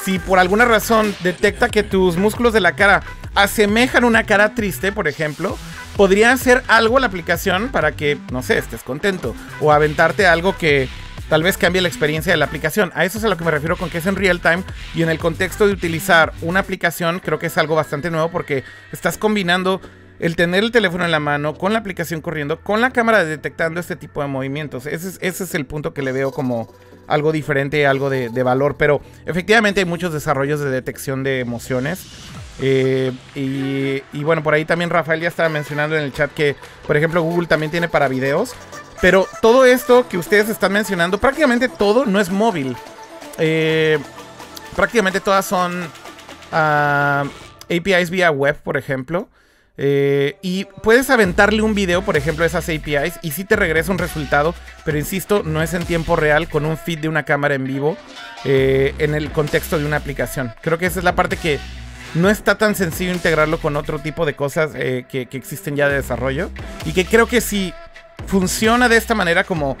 si 0.00 0.20
por 0.20 0.38
alguna 0.38 0.64
razón 0.64 1.12
detecta 1.24 1.68
que 1.68 1.82
tus 1.82 2.16
músculos 2.16 2.52
de 2.52 2.60
la 2.60 2.76
cara 2.76 3.02
asemejan 3.34 4.04
una 4.04 4.22
cara 4.22 4.54
triste, 4.54 4.92
por 4.92 5.08
ejemplo, 5.08 5.58
podría 5.96 6.30
hacer 6.30 6.62
algo 6.68 7.00
la 7.00 7.08
aplicación 7.08 7.68
para 7.70 7.90
que, 7.90 8.16
no 8.30 8.44
sé, 8.44 8.58
estés 8.58 8.84
contento 8.84 9.34
o 9.60 9.72
aventarte 9.72 10.24
algo 10.24 10.56
que 10.56 10.88
tal 11.28 11.42
vez 11.42 11.56
cambie 11.56 11.82
la 11.82 11.88
experiencia 11.88 12.32
de 12.32 12.36
la 12.36 12.44
aplicación. 12.44 12.92
A 12.94 13.04
eso 13.04 13.18
es 13.18 13.24
a 13.24 13.28
lo 13.28 13.36
que 13.36 13.44
me 13.44 13.50
refiero 13.50 13.76
con 13.76 13.90
que 13.90 13.98
es 13.98 14.06
en 14.06 14.14
real 14.14 14.40
time 14.40 14.62
y 14.94 15.02
en 15.02 15.10
el 15.10 15.18
contexto 15.18 15.66
de 15.66 15.72
utilizar 15.72 16.32
una 16.42 16.60
aplicación 16.60 17.18
creo 17.18 17.40
que 17.40 17.46
es 17.48 17.58
algo 17.58 17.74
bastante 17.74 18.08
nuevo 18.08 18.30
porque 18.30 18.62
estás 18.92 19.18
combinando 19.18 19.80
el 20.20 20.36
tener 20.36 20.62
el 20.62 20.70
teléfono 20.70 21.04
en 21.04 21.10
la 21.10 21.18
mano, 21.18 21.54
con 21.54 21.72
la 21.72 21.78
aplicación 21.78 22.20
corriendo, 22.20 22.60
con 22.60 22.80
la 22.82 22.90
cámara 22.90 23.24
detectando 23.24 23.80
este 23.80 23.96
tipo 23.96 24.20
de 24.20 24.28
movimientos. 24.28 24.86
Ese 24.86 25.18
es, 25.20 25.54
el 25.54 25.64
punto 25.64 25.94
que 25.94 26.02
le 26.02 26.12
veo 26.12 26.30
como 26.30 26.68
algo 27.08 27.32
diferente, 27.32 27.86
algo 27.86 28.10
de, 28.10 28.42
valor. 28.42 28.76
Pero 28.76 29.00
efectivamente 29.24 29.80
hay 29.80 29.86
muchos 29.86 30.12
desarrollos 30.12 30.60
de 30.60 30.70
detección 30.70 31.22
de 31.24 31.40
emociones. 31.40 32.04
Eh, 32.60 33.12
y, 33.34 34.22
bueno, 34.22 34.42
por 34.42 34.52
ahí 34.52 34.66
también 34.66 34.90
Rafael 34.90 35.22
ya 35.22 35.28
estaba 35.28 35.48
mencionando 35.48 35.96
en 35.96 36.04
el 36.04 36.12
chat 36.12 36.30
que, 36.32 36.54
por 36.86 36.98
ejemplo, 36.98 37.22
Google 37.22 37.46
también 37.46 37.70
tiene 37.70 37.88
para 37.88 38.06
videos. 38.06 38.54
Pero 39.00 39.26
todo 39.40 39.64
esto 39.64 40.06
que 40.06 40.18
ustedes 40.18 40.50
están 40.50 40.74
mencionando, 40.74 41.16
prácticamente 41.16 41.70
todo 41.70 42.04
no 42.04 42.20
es 42.20 42.28
móvil. 42.28 42.76
Eh, 43.38 43.98
prácticamente 44.76 45.20
todas 45.20 45.46
son 45.46 45.88
ah, 46.52 47.24
APIs 47.70 48.10
vía 48.10 48.30
web, 48.30 48.60
por 48.62 48.76
ejemplo. 48.76 49.30
Eh, 49.82 50.36
y 50.42 50.66
puedes 50.82 51.08
aventarle 51.08 51.62
un 51.62 51.74
video, 51.74 52.02
por 52.02 52.18
ejemplo, 52.18 52.44
a 52.44 52.46
esas 52.46 52.68
APIs 52.68 53.18
y 53.22 53.30
sí 53.30 53.44
te 53.44 53.56
regresa 53.56 53.90
un 53.90 53.96
resultado, 53.96 54.54
pero 54.84 54.98
insisto, 54.98 55.42
no 55.42 55.62
es 55.62 55.72
en 55.72 55.86
tiempo 55.86 56.16
real 56.16 56.50
con 56.50 56.66
un 56.66 56.76
feed 56.76 56.98
de 56.98 57.08
una 57.08 57.22
cámara 57.22 57.54
en 57.54 57.64
vivo 57.64 57.96
eh, 58.44 58.94
en 58.98 59.14
el 59.14 59.32
contexto 59.32 59.78
de 59.78 59.86
una 59.86 59.96
aplicación. 59.96 60.52
Creo 60.60 60.76
que 60.76 60.84
esa 60.84 60.98
es 60.98 61.04
la 61.04 61.16
parte 61.16 61.38
que 61.38 61.58
no 62.14 62.28
está 62.28 62.58
tan 62.58 62.74
sencillo 62.74 63.10
integrarlo 63.10 63.58
con 63.58 63.74
otro 63.74 63.98
tipo 64.00 64.26
de 64.26 64.34
cosas 64.34 64.72
eh, 64.74 65.06
que, 65.08 65.24
que, 65.24 65.38
existen 65.38 65.76
ya 65.76 65.88
de 65.88 65.94
desarrollo 65.94 66.50
y 66.84 66.92
que 66.92 67.06
creo 67.06 67.26
que 67.26 67.40
si 67.40 67.72
funciona 68.26 68.86
de 68.90 68.98
esta 68.98 69.14
manera 69.14 69.44
como 69.44 69.78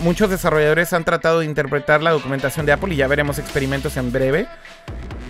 muchos 0.00 0.28
desarrolladores 0.28 0.92
han 0.92 1.04
tratado 1.04 1.38
de 1.38 1.46
interpretar 1.46 2.02
la 2.02 2.10
documentación 2.10 2.66
de 2.66 2.72
Apple 2.72 2.92
y 2.92 2.96
ya 2.98 3.06
veremos 3.06 3.38
experimentos 3.38 3.96
en 3.96 4.12
breve 4.12 4.46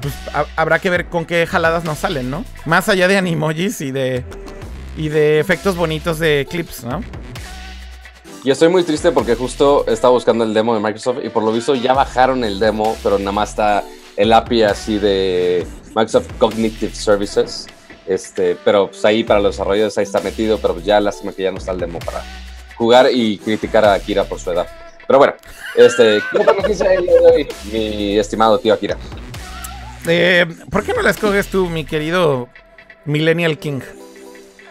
pues 0.01 0.15
habrá 0.57 0.79
que 0.79 0.91
ver 0.91 1.07
con 1.07 1.25
qué 1.25 1.47
jaladas 1.47 1.85
nos 1.85 1.99
salen, 1.99 2.31
¿no? 2.31 2.45
Más 2.65 2.89
allá 2.89 3.09
de 3.09 3.17
animojis 3.17 3.81
y 3.81 3.91
de 3.91 4.25
y 4.97 5.09
de 5.09 5.41
efectos 5.41 5.77
bonitos 5.77 6.19
de 6.19 6.47
clips, 6.51 6.85
¿no? 6.85 7.03
Y 8.45 8.51
estoy 8.51 8.69
muy 8.69 8.85
triste 8.85 9.11
porque 9.11 9.35
justo 9.35 9.85
estaba 9.89 10.13
buscando 10.13 10.45
el 10.45 10.55
demo 10.55 10.75
de 10.75 10.81
Microsoft 10.81 11.19
y 11.25 11.29
por 11.29 11.43
lo 11.43 11.53
visto 11.53 11.75
ya 11.75 11.95
bajaron 11.95 12.45
el 12.45 12.61
demo, 12.61 12.97
pero 13.03 13.19
nada 13.19 13.33
más 13.33 13.51
está 13.51 13.83
el 14.17 14.33
API 14.33 14.63
así 14.63 14.99
de 14.99 15.67
Microsoft 15.89 16.29
Cognitive 16.39 16.95
Services. 16.95 17.67
Este, 18.07 18.57
pero 18.65 18.89
pues 18.89 19.05
ahí 19.05 19.25
para 19.25 19.41
los 19.41 19.57
desarrolladores 19.57 19.99
ahí 19.99 20.05
está 20.05 20.21
metido, 20.21 20.59
pero 20.59 20.79
ya 20.79 21.01
lástima 21.01 21.33
que 21.33 21.43
ya 21.43 21.51
no 21.51 21.59
está 21.59 21.73
el 21.73 21.81
demo 21.81 21.99
para 21.99 22.23
jugar 22.77 23.09
y 23.13 23.39
criticar 23.39 23.85
a 23.85 23.95
Akira 23.95 24.25
por 24.25 24.39
su 24.39 24.53
edad. 24.53 24.69
Pero 25.09 25.19
bueno, 25.19 25.35
este, 25.75 26.21
¿qué 26.31 27.49
mi 27.73 28.17
estimado 28.17 28.59
tío 28.59 28.75
Akira? 28.75 28.97
Eh, 30.09 30.47
¿Por 30.71 30.85
qué 30.85 30.93
no 30.95 31.03
la 31.03 31.11
escoges 31.11 31.49
tú, 31.49 31.69
mi 31.69 31.85
querido 31.85 32.49
Millennial 33.05 33.59
King? 33.59 33.81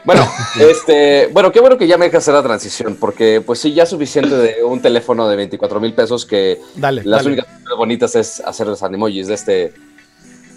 Bueno, 0.06 0.30
este, 0.60 1.28
bueno, 1.34 1.52
qué 1.52 1.60
bueno 1.60 1.80
que 1.80 1.88
ya 1.88 1.98
me 1.98 2.06
dejas 2.06 2.24
hacer 2.24 2.36
la 2.36 2.44
transición, 2.44 2.96
porque 2.96 3.42
pues 3.44 3.60
sí, 3.60 3.74
ya 3.74 3.88
suficiente 3.88 4.36
de 4.36 4.64
un 4.64 4.80
teléfono 4.80 5.28
de 5.28 5.36
24 5.36 5.80
mil 5.80 5.94
pesos 5.94 6.28
que 6.28 6.60
las 6.76 7.26
únicas 7.26 7.46
cosas 7.46 7.78
bonitas 7.78 8.16
es 8.16 8.40
hacer 8.42 8.68
los 8.68 8.84
animojis 8.84 9.28
de 9.28 9.34
este, 9.34 9.74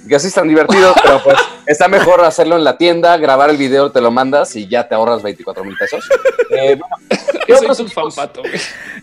que 0.07 0.17
así 0.17 0.27
es 0.27 0.35
tan 0.35 0.49
divertido, 0.49 0.93
pero 1.03 1.23
pues 1.25 1.39
está 1.67 1.89
mejor 1.89 2.21
hacerlo 2.21 2.57
en 2.57 2.65
la 2.65 2.77
tienda, 2.77 3.17
grabar 3.17 3.49
el 3.49 3.57
video, 3.57 3.91
te 3.91 4.03
lo 4.03 4.11
mandas 4.11 4.55
y 4.55 4.69
ya 4.69 4.87
te 4.87 4.95
ahorras 4.95 5.23
24 5.23 5.65
mil 5.65 5.77
pesos. 5.79 6.07
Eh, 6.51 6.77
bueno, 6.79 6.97
¿qué 7.47 7.55
otros 7.55 7.81
un 7.81 7.89
fan, 7.89 8.11
Pato? 8.15 8.43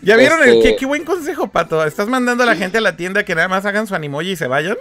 ¿Ya 0.00 0.16
vieron 0.16 0.40
el 0.44 0.58
este 0.58 0.62
qué, 0.70 0.76
qué 0.76 0.86
buen 0.86 1.04
consejo, 1.04 1.48
Pato? 1.48 1.84
¿Estás 1.84 2.06
mandando 2.06 2.44
a 2.44 2.46
la 2.46 2.54
gente 2.54 2.78
a 2.78 2.82
la 2.82 2.96
tienda 2.96 3.24
que 3.24 3.34
nada 3.34 3.48
más 3.48 3.66
hagan 3.66 3.88
su 3.88 3.96
animoji 3.96 4.30
y 4.30 4.36
se 4.36 4.46
vayan? 4.46 4.76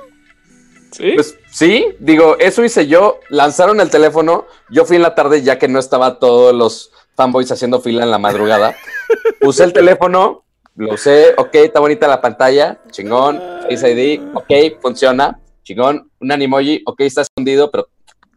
¿Sí? 0.92 1.12
Pues 1.16 1.38
sí, 1.52 1.88
digo, 2.00 2.38
eso 2.40 2.64
hice 2.64 2.88
yo. 2.88 3.20
Lanzaron 3.30 3.80
el 3.82 3.90
teléfono. 3.90 4.46
Yo 4.70 4.86
fui 4.86 4.96
en 4.96 5.02
la 5.02 5.16
tarde 5.16 5.42
ya 5.42 5.60
que 5.60 5.68
no 5.68 5.80
estaba 5.80 6.20
todos 6.20 6.54
los 6.54 6.92
fanboys 7.16 7.52
haciendo 7.52 7.82
fila 7.82 8.04
en 8.04 8.12
la 8.12 8.20
madrugada. 8.20 8.76
Usé 9.42 9.64
el 9.64 9.74
teléfono, 9.74 10.46
lo 10.76 10.94
usé, 10.94 11.34
ok, 11.38 11.56
está 11.56 11.80
bonita 11.80 12.06
la 12.06 12.20
pantalla, 12.20 12.82
chingón, 12.92 13.40
Face 13.70 13.92
ID, 13.92 14.22
ok, 14.34 14.82
funciona, 14.82 15.40
chingón, 15.64 16.12
un 16.20 16.32
animoji, 16.32 16.84
ok, 16.86 17.00
está 17.02 17.22
escondido, 17.22 17.72
pero 17.72 17.88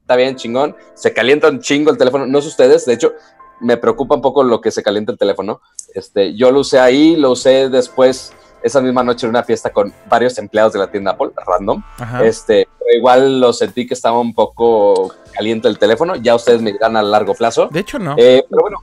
está 0.00 0.14
bien, 0.14 0.36
chingón. 0.36 0.76
Se 0.94 1.12
calienta 1.12 1.48
un 1.48 1.60
chingo 1.60 1.90
el 1.90 1.98
teléfono, 1.98 2.26
no 2.26 2.40
sé 2.40 2.48
ustedes, 2.48 2.86
de 2.86 2.94
hecho, 2.94 3.12
me 3.60 3.76
preocupa 3.76 4.14
un 4.14 4.22
poco 4.22 4.44
lo 4.44 4.60
que 4.60 4.70
se 4.70 4.84
calienta 4.84 5.10
el 5.10 5.18
teléfono. 5.18 5.60
Este, 5.94 6.36
yo 6.36 6.52
lo 6.52 6.60
usé 6.60 6.78
ahí, 6.78 7.16
lo 7.16 7.32
usé 7.32 7.68
después 7.68 8.32
esa 8.62 8.80
misma 8.80 9.02
noche 9.02 9.26
en 9.26 9.30
una 9.30 9.42
fiesta 9.42 9.70
con 9.70 9.92
varios 10.08 10.38
empleados 10.38 10.72
de 10.72 10.78
la 10.78 10.90
tienda 10.90 11.12
Apple, 11.12 11.30
random. 11.46 11.82
Este, 12.22 12.68
igual 12.96 13.40
lo 13.40 13.52
sentí 13.52 13.86
que 13.86 13.94
estaba 13.94 14.18
un 14.18 14.34
poco 14.34 15.14
caliente 15.32 15.68
el 15.68 15.78
teléfono. 15.78 16.16
Ya 16.16 16.34
ustedes 16.34 16.60
me 16.60 16.72
dirán 16.72 16.96
a 16.96 17.02
largo 17.02 17.34
plazo. 17.34 17.68
De 17.70 17.80
hecho, 17.80 17.98
no. 17.98 18.14
Eh, 18.18 18.44
pero 18.48 18.62
bueno, 18.62 18.78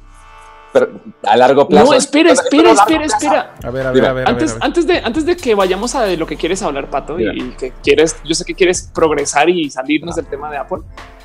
pero 0.71 0.89
a 1.23 1.37
largo 1.37 1.67
plazo. 1.67 1.91
No, 1.91 1.93
espera, 1.93 2.31
espera, 2.31 2.71
espera, 2.71 3.05
espera. 3.05 3.53
A 3.63 3.69
ver, 3.69 3.87
a 3.87 3.91
ver, 3.91 4.05
a 4.05 4.13
ver. 4.13 4.29
Antes, 4.29 4.57
antes, 4.59 4.87
de, 4.87 4.97
antes 4.99 5.25
de 5.25 5.37
que 5.37 5.55
vayamos 5.55 5.95
a 5.95 6.05
lo 6.07 6.25
que 6.25 6.37
quieres 6.37 6.61
hablar, 6.61 6.89
Pato, 6.89 7.19
y 7.19 7.51
que 7.51 7.73
quieres, 7.83 8.17
yo 8.23 8.35
sé 8.35 8.45
que 8.45 8.55
quieres 8.55 8.89
progresar 8.93 9.49
y 9.49 9.69
salirnos 9.69 10.15
del 10.15 10.25
tema 10.25 10.51
de 10.51 10.57
Apple. 10.57 10.79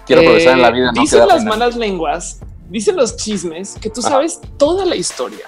Quiero 0.07 0.23
progresar 0.23 0.55
en 0.55 0.63
la 0.63 0.71
vida. 0.71 0.91
dicen 0.95 1.27
las 1.27 1.45
malas 1.45 1.77
lenguas, 1.77 2.41
dicen 2.69 2.97
los 2.97 3.17
chismes 3.17 3.77
que 3.81 3.91
tú 3.91 4.03
sabes 4.03 4.41
toda 4.57 4.85
la 4.85 4.97
historia 4.97 5.47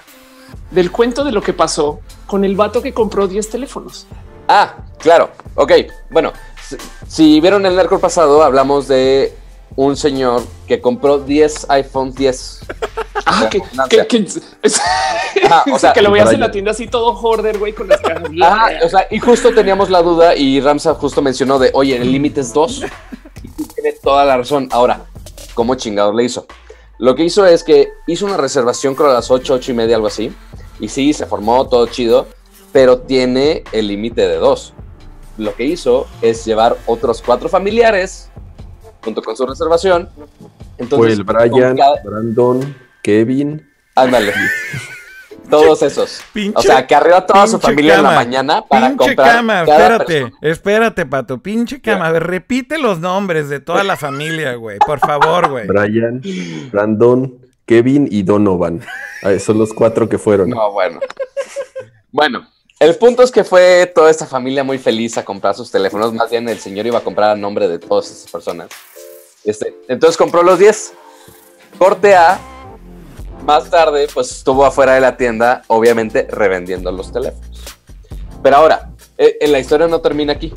del 0.73 0.91
cuento 0.91 1.23
de 1.23 1.31
lo 1.31 1.41
que 1.41 1.53
pasó 1.53 1.99
con 2.27 2.43
el 2.43 2.55
vato 2.55 2.81
que 2.81 2.93
compró 2.93 3.27
10 3.27 3.49
teléfonos. 3.49 4.07
Ah, 4.47 4.75
claro. 4.97 5.29
Ok. 5.55 5.71
Bueno, 6.09 6.33
si, 7.07 7.39
vieron 7.39 7.65
el 7.65 7.75
narco 7.75 7.99
pasado, 7.99 8.43
hablamos 8.43 8.87
de 8.87 9.33
un 9.75 9.95
señor 9.95 10.43
que 10.67 10.81
compró 10.81 11.19
10 11.19 11.69
iPhone 11.69 12.13
10. 12.13 12.59
Ah, 13.25 13.47
que, 13.49 13.61
que, 14.05 14.25
o 15.71 15.79
sea, 15.79 15.93
que 15.93 16.01
lo 16.01 16.11
veías 16.11 16.33
en 16.33 16.41
la 16.41 16.51
tienda 16.51 16.71
así 16.71 16.87
todo 16.87 17.13
hoarder, 17.13 17.57
güey, 17.57 17.71
con 17.71 17.87
las 17.87 18.01
cajas. 18.01 18.29
Ah, 18.41 18.69
o 18.83 18.89
sea, 18.89 19.07
y 19.09 19.17
justo 19.19 19.53
teníamos 19.53 19.89
la 19.89 20.01
duda 20.01 20.35
y 20.35 20.59
Ramsa 20.59 20.93
justo 20.95 21.21
mencionó 21.21 21.57
de, 21.57 21.71
oye, 21.73 21.95
el 21.95 22.11
límite 22.11 22.41
es 22.41 22.53
2. 22.53 22.83
Y 23.43 23.47
tiene 23.75 23.93
toda 23.93 24.25
la 24.25 24.37
razón. 24.37 24.67
Ahora, 24.71 25.05
¿cómo 25.53 25.75
chingado 25.75 26.11
le 26.11 26.25
hizo? 26.25 26.45
Lo 26.99 27.15
que 27.15 27.23
hizo 27.23 27.45
es 27.45 27.63
que 27.63 27.93
hizo 28.07 28.25
una 28.25 28.37
reservación 28.37 28.93
creo 28.93 29.09
a 29.09 29.13
las 29.13 29.31
8, 29.31 29.53
8 29.53 29.71
y 29.71 29.75
media, 29.75 29.95
algo 29.95 30.07
así. 30.07 30.33
Y 30.83 30.89
sí, 30.89 31.13
se 31.13 31.25
formó 31.25 31.65
todo 31.69 31.87
chido, 31.87 32.27
pero 32.73 32.99
tiene 32.99 33.63
el 33.71 33.87
límite 33.87 34.27
de 34.27 34.35
2. 34.35 34.73
Lo 35.37 35.55
que 35.55 35.63
hizo 35.63 36.07
es 36.21 36.43
llevar 36.43 36.75
otros 36.87 37.23
cuatro 37.25 37.47
familiares 37.47 38.29
junto 39.01 39.21
con 39.21 39.37
su 39.37 39.45
reservación. 39.45 40.09
Entonces, 40.77 41.13
el 41.13 41.23
Brian, 41.23 41.77
Brandon, 42.03 42.75
Kevin. 43.01 43.65
Ándale. 43.95 44.33
Todos 45.49 45.81
esos. 45.83 46.19
o 46.53 46.61
sea, 46.61 46.85
que 46.85 46.95
arriba 46.95 47.25
toda 47.25 47.47
su 47.47 47.59
familia 47.59 47.95
en 47.95 48.03
la 48.03 48.11
mañana 48.11 48.63
para 48.65 48.89
pinche 48.89 49.15
Cama, 49.15 49.61
espérate, 49.63 50.33
espérate, 50.41 51.05
pato. 51.05 51.41
Pinche 51.41 51.79
cama. 51.79 52.07
A 52.07 52.11
ver, 52.11 52.23
repite 52.23 52.77
los 52.77 52.99
nombres 52.99 53.49
de 53.49 53.59
toda 53.59 53.83
la 53.83 53.95
familia, 53.95 54.55
güey. 54.55 54.79
Por 54.79 54.99
favor, 54.99 55.49
güey. 55.49 55.67
Brian, 55.67 56.21
Brandon, 56.71 57.42
Kevin 57.65 58.07
y 58.09 58.23
Donovan. 58.23 58.81
son 59.39 59.57
los 59.57 59.73
cuatro 59.73 60.09
que 60.09 60.17
fueron. 60.17 60.49
No, 60.49 60.71
bueno. 60.71 60.99
Bueno, 62.11 62.47
el 62.79 62.95
punto 62.95 63.23
es 63.23 63.31
que 63.31 63.43
fue 63.43 63.91
toda 63.93 64.11
esta 64.11 64.25
familia 64.25 64.63
muy 64.63 64.77
feliz 64.77 65.17
a 65.17 65.25
comprar 65.25 65.55
sus 65.55 65.71
teléfonos. 65.71 66.13
Más 66.13 66.29
bien, 66.29 66.47
el 66.49 66.59
señor 66.59 66.85
iba 66.85 66.99
a 66.99 67.01
comprar 67.01 67.31
a 67.31 67.35
nombre 67.35 67.67
de 67.67 67.79
todas 67.79 68.11
esas 68.11 68.29
personas. 68.29 68.69
Este, 69.43 69.75
entonces 69.87 70.17
compró 70.17 70.43
los 70.43 70.59
10. 70.59 70.93
Corte 71.77 72.15
A. 72.15 72.39
Más 73.45 73.69
tarde, 73.69 74.07
pues 74.13 74.31
estuvo 74.31 74.65
afuera 74.65 74.93
de 74.93 75.01
la 75.01 75.17
tienda, 75.17 75.63
obviamente 75.67 76.27
revendiendo 76.29 76.91
los 76.91 77.11
teléfonos. 77.11 77.63
Pero 78.41 78.57
ahora, 78.57 78.91
en 79.17 79.33
eh, 79.39 79.47
la 79.47 79.59
historia 79.59 79.87
no 79.87 79.99
termina 80.01 80.33
aquí. 80.33 80.53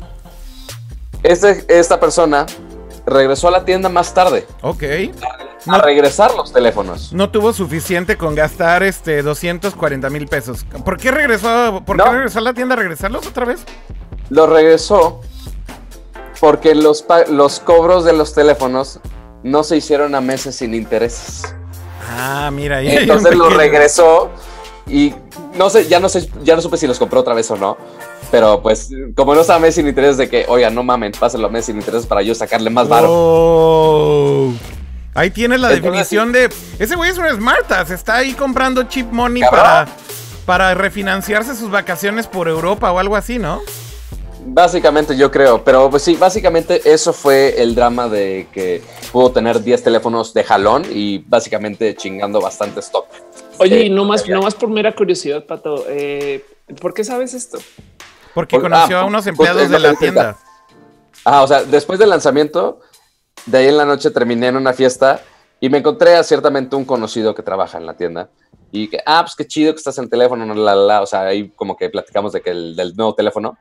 Este, 1.23 1.65
esta 1.67 1.99
persona 1.99 2.45
regresó 3.05 3.47
a 3.47 3.51
la 3.51 3.65
tienda 3.65 3.89
más 3.89 4.13
tarde. 4.13 4.45
Ok. 4.61 4.83
A, 5.67 5.81
regresar 5.81 6.33
los 6.35 6.53
teléfonos. 6.53 7.13
No 7.13 7.29
tuvo 7.29 7.53
suficiente 7.53 8.17
con 8.17 8.35
gastar 8.35 8.83
este 8.83 9.21
240 9.21 10.09
mil 10.09 10.27
pesos. 10.27 10.65
¿Por 10.85 10.97
qué 10.97 11.11
regresó? 11.11 11.83
¿Por 11.85 11.97
qué 11.97 12.09
regresó 12.09 12.39
a 12.39 12.41
la 12.41 12.53
tienda 12.53 12.73
a 12.73 12.77
regresarlos 12.77 13.27
otra 13.27 13.45
vez? 13.45 13.61
Lo 14.29 14.47
regresó 14.47 15.21
porque 16.39 16.75
los, 16.75 17.05
los 17.29 17.59
cobros 17.59 18.05
de 18.05 18.13
los 18.13 18.33
teléfonos 18.33 18.99
no 19.43 19.63
se 19.63 19.77
hicieron 19.77 20.15
a 20.15 20.21
meses 20.21 20.55
sin 20.55 20.73
intereses. 20.73 21.55
Ah, 22.09 22.49
mira. 22.53 22.81
Ya, 22.81 23.01
Entonces 23.01 23.35
lo 23.35 23.49
regresó 23.49 24.29
y 24.87 25.13
no 25.55 25.69
sé, 25.69 25.87
ya 25.87 25.99
no 25.99 26.09
sé, 26.09 26.29
ya 26.43 26.55
no 26.55 26.61
supe 26.61 26.77
si 26.77 26.87
los 26.87 26.99
compró 26.99 27.19
otra 27.19 27.33
vez 27.33 27.49
o 27.51 27.57
no. 27.57 27.77
Pero 28.31 28.61
pues, 28.61 28.89
como 29.15 29.35
no 29.35 29.43
sabe 29.43 29.71
sin 29.71 29.87
intereses 29.87 30.17
de 30.17 30.29
que, 30.29 30.45
oiga, 30.47 30.69
no 30.69 30.83
mamen, 30.83 31.13
pásenlo 31.17 31.47
a 31.47 31.49
mes 31.49 31.65
sin 31.65 31.77
intereses 31.77 32.05
para 32.05 32.21
yo 32.21 32.35
sacarle 32.35 32.69
más 32.69 32.87
varo. 32.87 33.07
Oh. 33.09 34.53
Ahí 35.17 35.31
tienes 35.31 35.59
la 35.59 35.69
definición 35.69 36.31
de. 36.31 36.47
Ese 36.77 36.95
güey 36.95 37.09
es 37.09 37.17
un 37.17 37.27
smartass. 37.27 37.89
Está 37.89 38.17
ahí 38.17 38.33
comprando 38.33 38.83
cheap 38.83 39.11
money 39.11 39.41
para, 39.49 39.87
para 40.45 40.75
refinanciarse 40.75 41.55
sus 41.55 41.71
vacaciones 41.71 42.27
por 42.27 42.47
Europa 42.47 42.91
o 42.91 42.99
algo 42.99 43.15
así, 43.15 43.39
¿no? 43.39 43.63
Básicamente 44.45 45.17
yo 45.17 45.31
creo, 45.31 45.63
pero 45.63 45.89
pues 45.89 46.03
sí, 46.03 46.15
básicamente 46.17 46.81
eso 46.85 47.13
fue 47.13 47.59
el 47.59 47.73
drama 47.73 48.07
de 48.07 48.47
que 48.53 48.83
pudo 49.11 49.31
tener 49.31 49.63
10 49.63 49.83
teléfonos 49.85 50.35
de 50.35 50.43
jalón 50.43 50.83
y 50.87 51.17
básicamente 51.17 51.95
chingando 51.95 52.39
bastante 52.39 52.81
stock. 52.81 53.07
Oye, 53.57 53.85
y 53.85 53.89
no 53.89 54.05
más, 54.05 54.29
no 54.29 54.43
más 54.43 54.53
por 54.53 54.69
mera 54.69 54.93
curiosidad, 54.93 55.43
Pato, 55.45 55.83
eh, 55.89 56.45
¿por 56.79 56.93
qué 56.93 57.03
sabes 57.03 57.33
esto? 57.33 57.57
Porque 58.35 58.59
conoció 58.59 58.99
ah, 58.99 59.01
a 59.01 59.05
unos 59.05 59.23
pues, 59.23 59.29
empleados 59.29 59.67
de 59.67 59.79
la 59.79 59.95
tienda. 59.95 60.37
Ah, 61.25 61.41
o 61.41 61.47
sea, 61.47 61.63
después 61.63 61.97
del 61.97 62.09
lanzamiento, 62.09 62.81
de 63.45 63.57
ahí 63.57 63.67
en 63.67 63.77
la 63.77 63.85
noche 63.85 64.11
terminé 64.11 64.47
en 64.47 64.57
una 64.57 64.73
fiesta 64.73 65.21
y 65.59 65.69
me 65.69 65.79
encontré 65.79 66.15
a 66.15 66.23
ciertamente 66.23 66.75
un 66.75 66.85
conocido 66.85 67.33
que 67.33 67.43
trabaja 67.43 67.77
en 67.77 67.85
la 67.85 67.95
tienda. 67.95 68.29
Y 68.71 68.89
que, 68.89 68.99
ah, 69.05 69.21
pues 69.23 69.35
qué 69.35 69.45
chido 69.47 69.73
que 69.73 69.77
estás 69.77 69.97
en 69.97 70.05
el 70.05 70.09
teléfono, 70.09 70.53
la, 70.53 70.75
la, 70.75 71.01
o 71.01 71.05
sea, 71.05 71.21
ahí 71.21 71.49
como 71.55 71.77
que 71.77 71.89
platicamos 71.89 72.33
de 72.33 72.41
que 72.41 72.49
el, 72.49 72.75
del 72.75 72.95
nuevo 72.95 73.15
teléfono 73.15 73.57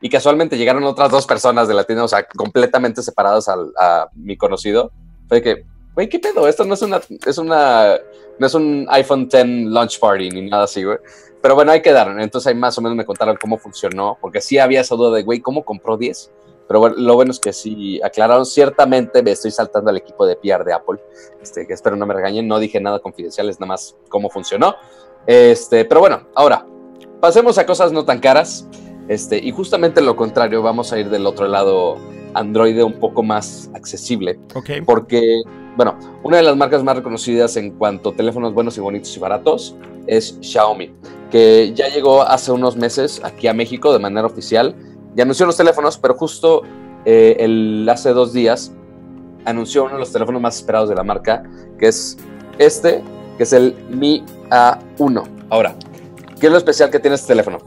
y 0.00 0.08
casualmente 0.08 0.56
llegaron 0.58 0.84
otras 0.84 1.10
dos 1.10 1.26
personas 1.26 1.68
de 1.68 1.74
la 1.74 1.84
tienda, 1.84 2.04
o 2.04 2.08
sea, 2.08 2.26
completamente 2.26 3.02
separadas 3.02 3.48
a 3.48 4.08
mi 4.14 4.36
conocido. 4.36 4.92
Fue 5.28 5.42
que, 5.42 5.64
güey, 5.94 6.08
¿qué 6.08 6.18
pedo? 6.18 6.46
Esto 6.46 6.64
no 6.64 6.74
es 6.74 6.82
una, 6.82 7.00
es 7.24 7.38
una, 7.38 7.96
no 8.38 8.46
es 8.46 8.54
un 8.54 8.86
iPhone 8.90 9.28
10 9.28 9.46
launch 9.70 9.98
party 9.98 10.30
ni 10.30 10.42
nada 10.42 10.64
así, 10.64 10.84
güey. 10.84 10.98
Pero 11.40 11.54
bueno, 11.54 11.72
ahí 11.72 11.80
quedaron. 11.80 12.20
Entonces 12.20 12.48
ahí 12.48 12.54
más 12.54 12.76
o 12.78 12.82
menos 12.82 12.96
me 12.96 13.04
contaron 13.04 13.36
cómo 13.40 13.56
funcionó, 13.56 14.18
porque 14.20 14.40
sí 14.40 14.58
había 14.58 14.82
esa 14.82 14.94
duda 14.94 15.16
de, 15.16 15.22
güey, 15.22 15.40
¿cómo 15.40 15.64
compró 15.64 15.96
10? 15.96 16.30
Pero 16.68 16.80
bueno, 16.80 16.96
lo 16.98 17.14
bueno 17.14 17.30
es 17.30 17.38
que 17.38 17.52
sí 17.52 18.00
aclararon. 18.02 18.44
Ciertamente 18.46 19.22
me 19.22 19.32
estoy 19.32 19.50
saltando 19.50 19.90
al 19.90 19.96
equipo 19.96 20.26
de 20.26 20.36
PR 20.36 20.64
de 20.64 20.72
Apple, 20.72 21.00
este, 21.40 21.66
que 21.66 21.74
espero 21.74 21.96
no 21.96 22.06
me 22.06 22.14
regañen. 22.14 22.48
No 22.48 22.58
dije 22.58 22.80
nada 22.80 22.98
confidencial, 22.98 23.48
es 23.48 23.60
nada 23.60 23.68
más 23.68 23.96
cómo 24.08 24.30
funcionó. 24.30 24.74
Este, 25.26 25.84
pero 25.84 26.00
bueno, 26.00 26.28
ahora 26.34 26.66
pasemos 27.20 27.58
a 27.58 27.66
cosas 27.66 27.92
no 27.92 28.04
tan 28.04 28.20
caras. 28.20 28.66
Este, 29.08 29.38
y 29.38 29.52
justamente 29.52 30.00
lo 30.00 30.16
contrario, 30.16 30.62
vamos 30.62 30.92
a 30.92 30.98
ir 30.98 31.10
del 31.10 31.26
otro 31.26 31.46
lado 31.46 31.96
Android 32.34 32.82
un 32.82 32.94
poco 32.94 33.22
más 33.22 33.70
accesible. 33.74 34.38
Porque, 34.84 35.42
bueno, 35.76 35.98
una 36.22 36.38
de 36.38 36.42
las 36.42 36.56
marcas 36.56 36.82
más 36.82 36.96
reconocidas 36.96 37.56
en 37.56 37.70
cuanto 37.72 38.10
a 38.10 38.14
teléfonos 38.14 38.52
buenos 38.52 38.76
y 38.76 38.80
bonitos 38.80 39.16
y 39.16 39.20
baratos 39.20 39.76
es 40.06 40.38
Xiaomi, 40.40 40.92
que 41.30 41.72
ya 41.74 41.88
llegó 41.88 42.22
hace 42.22 42.52
unos 42.52 42.76
meses 42.76 43.20
aquí 43.24 43.48
a 43.48 43.54
México 43.54 43.92
de 43.92 43.98
manera 43.98 44.26
oficial. 44.26 44.74
Ya 45.16 45.24
anunció 45.24 45.46
los 45.46 45.56
teléfonos, 45.56 45.98
pero 45.98 46.14
justo 46.14 46.62
eh, 47.04 47.36
el, 47.40 47.88
hace 47.90 48.10
dos 48.10 48.32
días 48.32 48.70
anunció 49.44 49.84
uno 49.84 49.94
de 49.94 50.00
los 50.00 50.12
teléfonos 50.12 50.40
más 50.40 50.56
esperados 50.56 50.88
de 50.88 50.94
la 50.94 51.02
marca, 51.02 51.42
que 51.78 51.88
es 51.88 52.16
este, 52.58 53.02
que 53.36 53.42
es 53.42 53.52
el 53.52 53.74
Mi 53.90 54.24
A1. 54.50 55.24
Ahora, 55.50 55.74
¿qué 56.38 56.46
es 56.46 56.52
lo 56.52 56.58
especial 56.58 56.90
que 56.90 57.00
tiene 57.00 57.16
este 57.16 57.28
teléfono? 57.28 57.58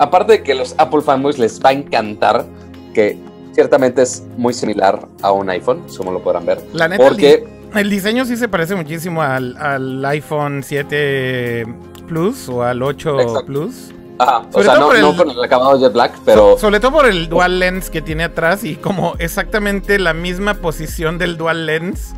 aparte 0.00 0.32
de 0.32 0.42
que 0.42 0.54
los 0.54 0.74
Apple 0.78 1.02
fanboys 1.02 1.38
les 1.38 1.60
va 1.60 1.70
a 1.70 1.72
encantar, 1.74 2.46
que 2.94 3.18
ciertamente 3.52 4.02
es 4.02 4.24
muy 4.36 4.54
similar 4.54 5.06
a 5.20 5.30
un 5.30 5.48
iPhone, 5.50 5.84
como 5.96 6.10
lo 6.10 6.22
podrán 6.22 6.46
ver. 6.46 6.58
La 6.72 6.88
neta, 6.88 7.06
porque 7.06 7.46
el, 7.74 7.90
diseño 7.90 8.24
sí 8.24 8.36
se 8.36 8.48
parece 8.48 8.74
muchísimo 8.74 9.22
al, 9.22 10.04
iPhone 10.06 10.62
7 10.64 11.66
Plus 12.08 12.48
o 12.48 12.62
al 12.62 12.82
8 12.82 13.44
Plus. 13.46 13.92
Ajá, 14.20 14.42
o 14.52 14.62
sea, 14.62 14.78
no, 14.78 14.92
el, 14.92 15.16
con 15.16 15.30
el 15.30 15.42
acabado 15.42 15.80
Jet 15.80 15.94
Black, 15.94 16.12
pero... 16.26 16.58
sobre 16.58 16.78
todo 16.78 16.92
por 16.92 17.06
el 17.06 17.30
Dual 17.30 17.58
Lens 17.58 17.88
que 17.88 18.02
tiene 18.02 18.24
atrás 18.24 18.64
y 18.64 18.76
como 18.76 19.14
exactamente 19.18 19.98
la 19.98 20.12
misma 20.12 20.52
posición 20.52 21.16
del 21.16 21.38
Dual 21.38 21.64
Lens. 21.64 22.12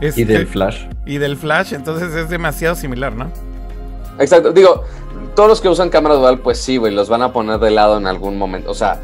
y 0.00 0.24
del 0.24 0.46
Flash. 0.46 0.86
Y 1.04 1.18
del 1.18 1.36
Flash, 1.36 1.74
entonces 1.74 2.14
es 2.14 2.30
demasiado 2.30 2.74
similar, 2.74 3.12
¿no? 3.12 3.30
Exacto, 4.18 4.52
digo, 4.52 4.84
todos 5.34 5.50
los 5.50 5.60
que 5.60 5.68
usan 5.68 5.90
cámara 5.90 6.14
dual, 6.14 6.38
pues 6.38 6.58
sí, 6.58 6.78
güey, 6.78 6.94
los 6.94 7.10
van 7.10 7.20
a 7.20 7.30
poner 7.30 7.58
de 7.58 7.70
lado 7.70 7.98
en 7.98 8.06
algún 8.06 8.38
momento. 8.38 8.70
O 8.70 8.74
sea, 8.74 9.00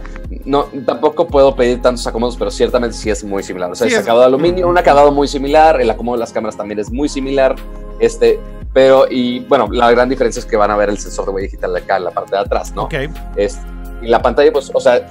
no, 0.46 0.64
tampoco 0.86 1.26
puedo 1.26 1.54
pedir 1.54 1.82
tantos 1.82 2.06
acomodos, 2.06 2.38
pero 2.38 2.50
ciertamente 2.50 2.96
sí 2.96 3.10
es 3.10 3.22
muy 3.22 3.42
similar. 3.42 3.70
O 3.70 3.74
sea, 3.74 3.86
es 3.86 3.98
acabado 3.98 4.20
de 4.20 4.26
aluminio, 4.28 4.66
un 4.66 4.78
acabado 4.78 5.12
muy 5.12 5.28
similar, 5.28 5.78
el 5.78 5.90
acomodo 5.90 6.16
de 6.16 6.20
las 6.20 6.32
cámaras 6.32 6.56
también 6.56 6.78
es 6.78 6.90
muy 6.90 7.10
similar. 7.10 7.56
Este, 7.98 8.40
pero, 8.72 9.06
y 9.10 9.40
bueno, 9.40 9.68
la 9.70 9.90
gran 9.90 10.08
diferencia 10.08 10.40
es 10.40 10.46
que 10.46 10.56
van 10.56 10.70
a 10.70 10.76
ver 10.76 10.88
el 10.90 10.98
sensor 10.98 11.26
de 11.26 11.32
huella 11.32 11.46
digital 11.46 11.76
acá 11.76 11.96
en 11.96 12.04
la 12.04 12.10
parte 12.10 12.36
de 12.36 12.42
atrás, 12.42 12.72
¿no? 12.74 12.84
Ok. 12.84 12.94
Es, 13.36 13.58
y 14.00 14.06
la 14.06 14.22
pantalla, 14.22 14.52
pues, 14.52 14.70
o 14.72 14.80
sea, 14.80 15.06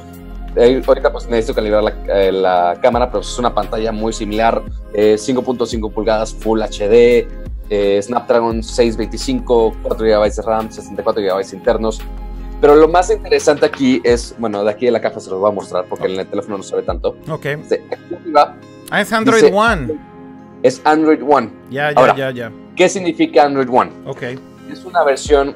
eh, 0.55 0.81
ahorita 0.85 1.11
pues 1.11 1.27
necesito 1.27 1.55
calibrar 1.55 1.83
la, 1.83 1.93
eh, 2.07 2.31
la, 2.31 2.77
cámara, 2.81 3.07
pero 3.07 3.21
es 3.21 3.37
una 3.37 3.53
pantalla 3.53 3.91
muy 3.91 4.13
similar, 4.13 4.61
5.5 4.93 5.89
eh, 5.89 5.93
pulgadas 5.93 6.33
Full 6.33 6.61
HD, 6.61 7.27
eh, 7.69 8.01
Snapdragon 8.01 8.63
625, 8.63 9.75
4 9.83 10.05
GB 10.05 10.35
de 10.35 10.41
RAM, 10.41 10.71
64 10.71 11.21
GB 11.21 11.53
internos. 11.53 12.01
Pero 12.59 12.75
lo 12.75 12.87
más 12.87 13.09
interesante 13.09 13.65
aquí 13.65 14.01
es, 14.03 14.35
bueno, 14.37 14.63
de 14.63 14.71
aquí 14.71 14.85
de 14.85 14.91
la 14.91 14.99
caja 14.99 15.19
se 15.19 15.29
los 15.29 15.39
voy 15.39 15.49
a 15.49 15.53
mostrar 15.53 15.85
porque 15.87 16.07
en 16.07 16.19
el 16.19 16.27
teléfono 16.27 16.57
no 16.57 16.63
se 16.63 16.75
ve 16.75 16.81
tanto. 16.81 17.15
Ok. 17.29 17.45
ah, 18.35 19.01
es 19.01 19.13
Android 19.13 19.53
One. 19.53 19.97
Es 20.63 20.81
Android 20.83 21.21
One. 21.25 21.51
Ya, 21.69 21.93
ya, 21.93 22.15
ya, 22.15 22.31
ya. 22.31 22.51
¿Qué 22.79 22.87
significa 22.87 23.43
Android 23.43 23.67
One? 23.69 23.91
Ok. 24.07 24.23
Es 24.71 24.85
una 24.85 25.03
versión 25.03 25.53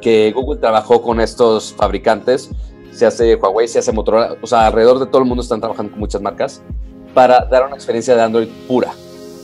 que 0.00 0.32
Google 0.32 0.58
trabajó 0.58 1.02
con 1.02 1.20
estos 1.20 1.74
fabricantes. 1.74 2.48
Se 2.92 3.04
hace 3.04 3.34
Huawei, 3.34 3.68
se 3.68 3.80
hace 3.80 3.92
Motorola. 3.92 4.38
O 4.40 4.46
sea, 4.46 4.66
alrededor 4.66 4.98
de 4.98 5.04
todo 5.04 5.20
el 5.20 5.28
mundo 5.28 5.42
están 5.42 5.60
trabajando 5.60 5.92
con 5.92 6.00
muchas 6.00 6.22
marcas 6.22 6.62
para 7.12 7.44
dar 7.44 7.66
una 7.66 7.74
experiencia 7.74 8.16
de 8.16 8.22
Android 8.22 8.48
pura. 8.66 8.90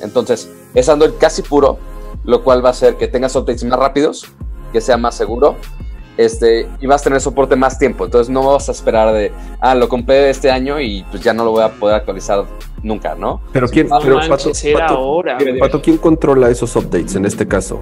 Entonces, 0.00 0.50
es 0.74 0.88
Android 0.88 1.12
casi 1.20 1.42
puro, 1.42 1.76
lo 2.24 2.42
cual 2.42 2.64
va 2.64 2.68
a 2.68 2.72
hacer 2.72 2.96
que 2.96 3.06
tengas 3.08 3.36
updates 3.36 3.62
más 3.64 3.78
rápidos, 3.78 4.24
que 4.72 4.80
sea 4.80 4.96
más 4.96 5.14
seguro 5.14 5.56
este, 6.16 6.66
y 6.80 6.86
vas 6.86 7.02
a 7.02 7.04
tener 7.04 7.20
soporte 7.20 7.56
más 7.56 7.78
tiempo. 7.78 8.06
Entonces 8.06 8.30
no 8.30 8.42
vas 8.42 8.70
a 8.70 8.72
esperar 8.72 9.12
de, 9.12 9.30
ah, 9.60 9.74
lo 9.74 9.86
compré 9.86 10.30
este 10.30 10.50
año 10.50 10.80
y 10.80 11.04
pues 11.10 11.22
ya 11.22 11.34
no 11.34 11.44
lo 11.44 11.50
voy 11.50 11.62
a 11.62 11.68
poder 11.68 11.96
actualizar 11.96 12.46
nunca, 12.82 13.14
¿no? 13.14 13.40
Pero 13.52 13.68
quién, 13.68 13.88
pero, 14.02 14.20
Pato, 15.58 15.82
¿quién 15.82 15.98
controla 15.98 16.50
esos 16.50 16.74
updates 16.76 17.14
en 17.14 17.24
este 17.24 17.46
caso? 17.46 17.80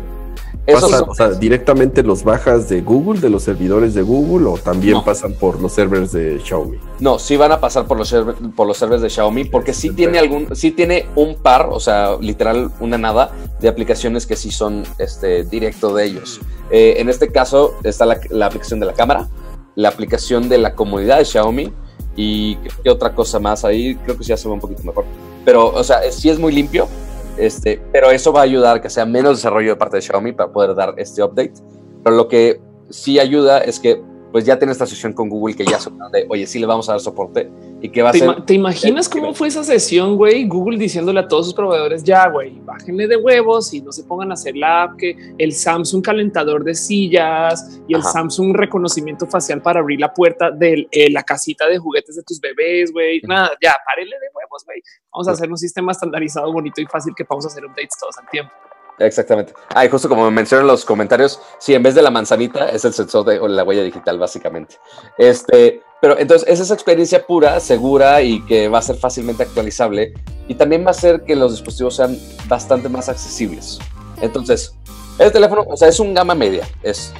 o 0.69 1.15
sea, 1.15 1.31
directamente 1.31 2.03
los 2.03 2.23
bajas 2.23 2.69
de 2.69 2.81
Google, 2.83 3.21
de 3.21 3.31
los 3.31 3.43
servidores 3.43 3.95
de 3.95 4.03
Google, 4.03 4.47
o 4.49 4.59
también 4.59 5.03
pasan 5.03 5.33
por 5.33 5.61
los 5.61 5.73
servers 5.73 6.13
de 6.13 6.39
Xiaomi. 6.41 6.79
No, 7.01 7.19
sí 7.19 7.37
van 7.37 7.53
a 7.53 7.61
pasar 7.61 7.87
por 7.87 7.99
los, 7.99 8.15
por 8.55 8.67
los 8.67 8.77
servers 8.77 9.03
de 9.03 9.11
Xiaomi, 9.11 9.45
porque 9.45 9.73
sí 9.73 9.91
tiene 9.91 10.19
algún, 10.19 10.55
sí 10.55 10.71
tiene 10.71 11.07
un 11.17 11.37
par, 11.37 11.69
o 11.71 11.81
sea, 11.81 12.17
literal 12.21 12.71
una 12.81 12.99
nada 12.99 13.33
de 13.61 13.69
aplicaciones 13.69 14.27
que 14.27 14.37
sí 14.37 14.51
son 14.51 14.85
este 14.99 15.45
directo 15.45 15.95
de 15.95 16.05
ellos. 16.05 16.41
Eh, 16.71 16.97
en 16.99 17.09
este 17.09 17.33
caso 17.33 17.75
está 17.83 18.07
la, 18.07 18.47
aplicación 18.47 18.81
de 18.81 18.87
la 18.87 18.95
cámara, 18.95 19.29
la 19.75 19.89
aplicación 19.89 20.49
de 20.49 20.59
la 20.59 20.75
comunidad 20.75 21.19
de 21.19 21.25
Xiaomi 21.25 21.73
y 22.17 22.57
¿qué 22.57 22.91
otra 22.91 23.15
cosa 23.15 23.39
más 23.39 23.65
ahí, 23.65 23.95
creo 23.97 24.17
que 24.17 24.25
sí 24.25 24.33
ve 24.33 24.51
un 24.51 24.61
poquito 24.61 24.83
mejor. 24.83 25.05
Pero, 25.45 25.69
o 25.69 25.85
sea, 25.85 26.01
sí 26.11 26.29
es 26.29 26.39
muy 26.39 26.53
limpio, 26.53 26.89
este, 27.37 27.81
pero 27.93 28.11
eso 28.11 28.33
va 28.33 28.41
a 28.41 28.45
ayudar 28.45 28.83
que 28.83 28.91
sea 28.91 29.07
menos 29.07 29.39
desarrollo 29.39 29.71
de 29.71 29.77
parte 29.77 29.97
de 29.97 30.03
Xiaomi 30.03 30.33
para 30.33 30.53
poder 30.53 30.75
dar 30.75 30.95
este 30.99 31.23
update. 31.23 31.55
Pero 32.03 32.17
lo 32.17 32.29
que 32.29 32.61
sí 32.91 33.19
ayuda 33.19 33.59
es 33.59 33.81
que 33.81 34.03
pues 34.33 34.45
ya 34.45 34.59
tiene 34.59 34.73
esta 34.73 34.87
sesión 34.87 35.13
con 35.13 35.29
Google 35.29 35.55
que 35.57 35.65
ya 35.65 35.79
son 35.79 35.99
de, 36.13 36.27
oye, 36.29 36.47
sí 36.47 36.59
le 36.59 36.67
vamos 36.67 36.89
a 36.89 36.93
dar 36.93 37.01
soporte 37.01 37.51
y 37.81 37.89
que 37.89 38.03
va 38.03 38.11
a 38.11 38.13
¿Te 38.13 38.19
ser. 38.19 38.43
¿Te 38.43 38.55
imaginas 38.55 39.09
cómo 39.09 39.35
fue 39.35 39.49
esa 39.49 39.65
sesión, 39.65 40.17
güey? 40.17 40.47
Google 40.47 40.79
diciéndole 40.79 41.21
a 41.21 41.29
todos 41.29 41.47
sus 41.47 41.55
proveedores, 41.55 42.05
ya, 42.05 42.29
güey, 42.29 42.59
bájenle 42.61 43.09
de 43.09 43.17
huevos 43.17 43.73
y 43.75 43.81
no 43.81 43.93
se 43.93 44.05
pongan 44.05 44.31
a 44.31 44.35
hacer 44.35 44.57
la 44.57 44.85
app, 44.85 44.97
que 44.97 45.17
el 45.39 45.53
Samsung 45.53 46.03
calentador 46.03 46.65
de 46.65 46.75
sillas 46.75 47.81
y 47.89 47.95
el 47.95 48.03
Samsung 48.03 48.55
reconocimiento 48.55 49.27
facial 49.27 49.63
para 49.63 49.81
abrir 49.81 50.01
la 50.01 50.13
puerta 50.13 50.51
de 50.51 50.89
eh, 50.91 51.11
la 51.11 51.23
casita 51.23 51.67
de 51.67 51.79
juguetes 51.79 52.17
de 52.17 52.23
tus 52.23 52.41
bebés, 52.41 52.93
güey. 52.93 53.21
Nada, 53.27 53.51
ya, 53.63 53.75
párenle 53.87 54.17
de 54.17 54.27
huevos, 54.35 54.65
güey. 54.65 54.83
Vamos 55.13 55.29
a 55.29 55.33
hacer 55.33 55.51
un 55.51 55.59
sistema 55.59 55.93
estandarizado, 55.93 56.53
bonito 56.53 56.81
y 56.81 56.87
fácil 56.87 57.15
que 57.17 57.25
vamos 57.29 57.45
a 57.47 57.49
hacer 57.49 57.65
updates 57.65 57.99
todos 57.99 58.17
al 58.19 58.29
tiempo. 58.29 58.53
Exactamente. 59.01 59.55
Ah, 59.75 59.85
y 59.85 59.89
justo 59.89 60.09
como 60.09 60.25
me 60.25 60.31
mencionan 60.31 60.65
en 60.65 60.73
los 60.73 60.85
comentarios, 60.85 61.41
sí, 61.59 61.75
en 61.75 61.83
vez 61.83 61.95
de 61.95 62.03
la 62.03 62.11
manzanita 62.11 62.69
es 62.69 62.85
el 62.85 62.93
sensor 62.93 63.25
de 63.25 63.41
la 63.49 63.65
huella 63.65 63.83
digital, 63.83 64.19
básicamente. 64.19 64.77
Este, 65.17 65.83
pero 66.03 66.19
entonces 66.19 66.47
es 66.49 66.61
esa 66.61 66.75
experiencia 66.75 67.27
pura, 67.27 67.59
segura 67.61 68.21
y 68.21 68.45
que 68.45 68.69
va 68.69 68.79
a 68.79 68.83
ser 68.83 68.97
fácilmente 68.97 69.43
actualizable. 69.43 70.13
Y 70.49 70.55
también 70.55 70.85
va 70.85 70.89
a 70.89 70.91
hacer 70.91 71.23
que 71.25 71.35
los 71.35 71.53
dispositivos 71.53 71.97
sean 71.97 72.19
bastante 72.47 72.91
más 72.91 73.09
accesibles. 73.09 73.79
Entonces, 74.21 74.75
el 75.19 75.33
teléfono, 75.33 75.65
o 75.67 75.77
sea, 75.77 75.89
es 75.89 75.99
un 75.99 76.13
gama 76.13 76.35
media. 76.35 76.69
Es, 76.83 77.13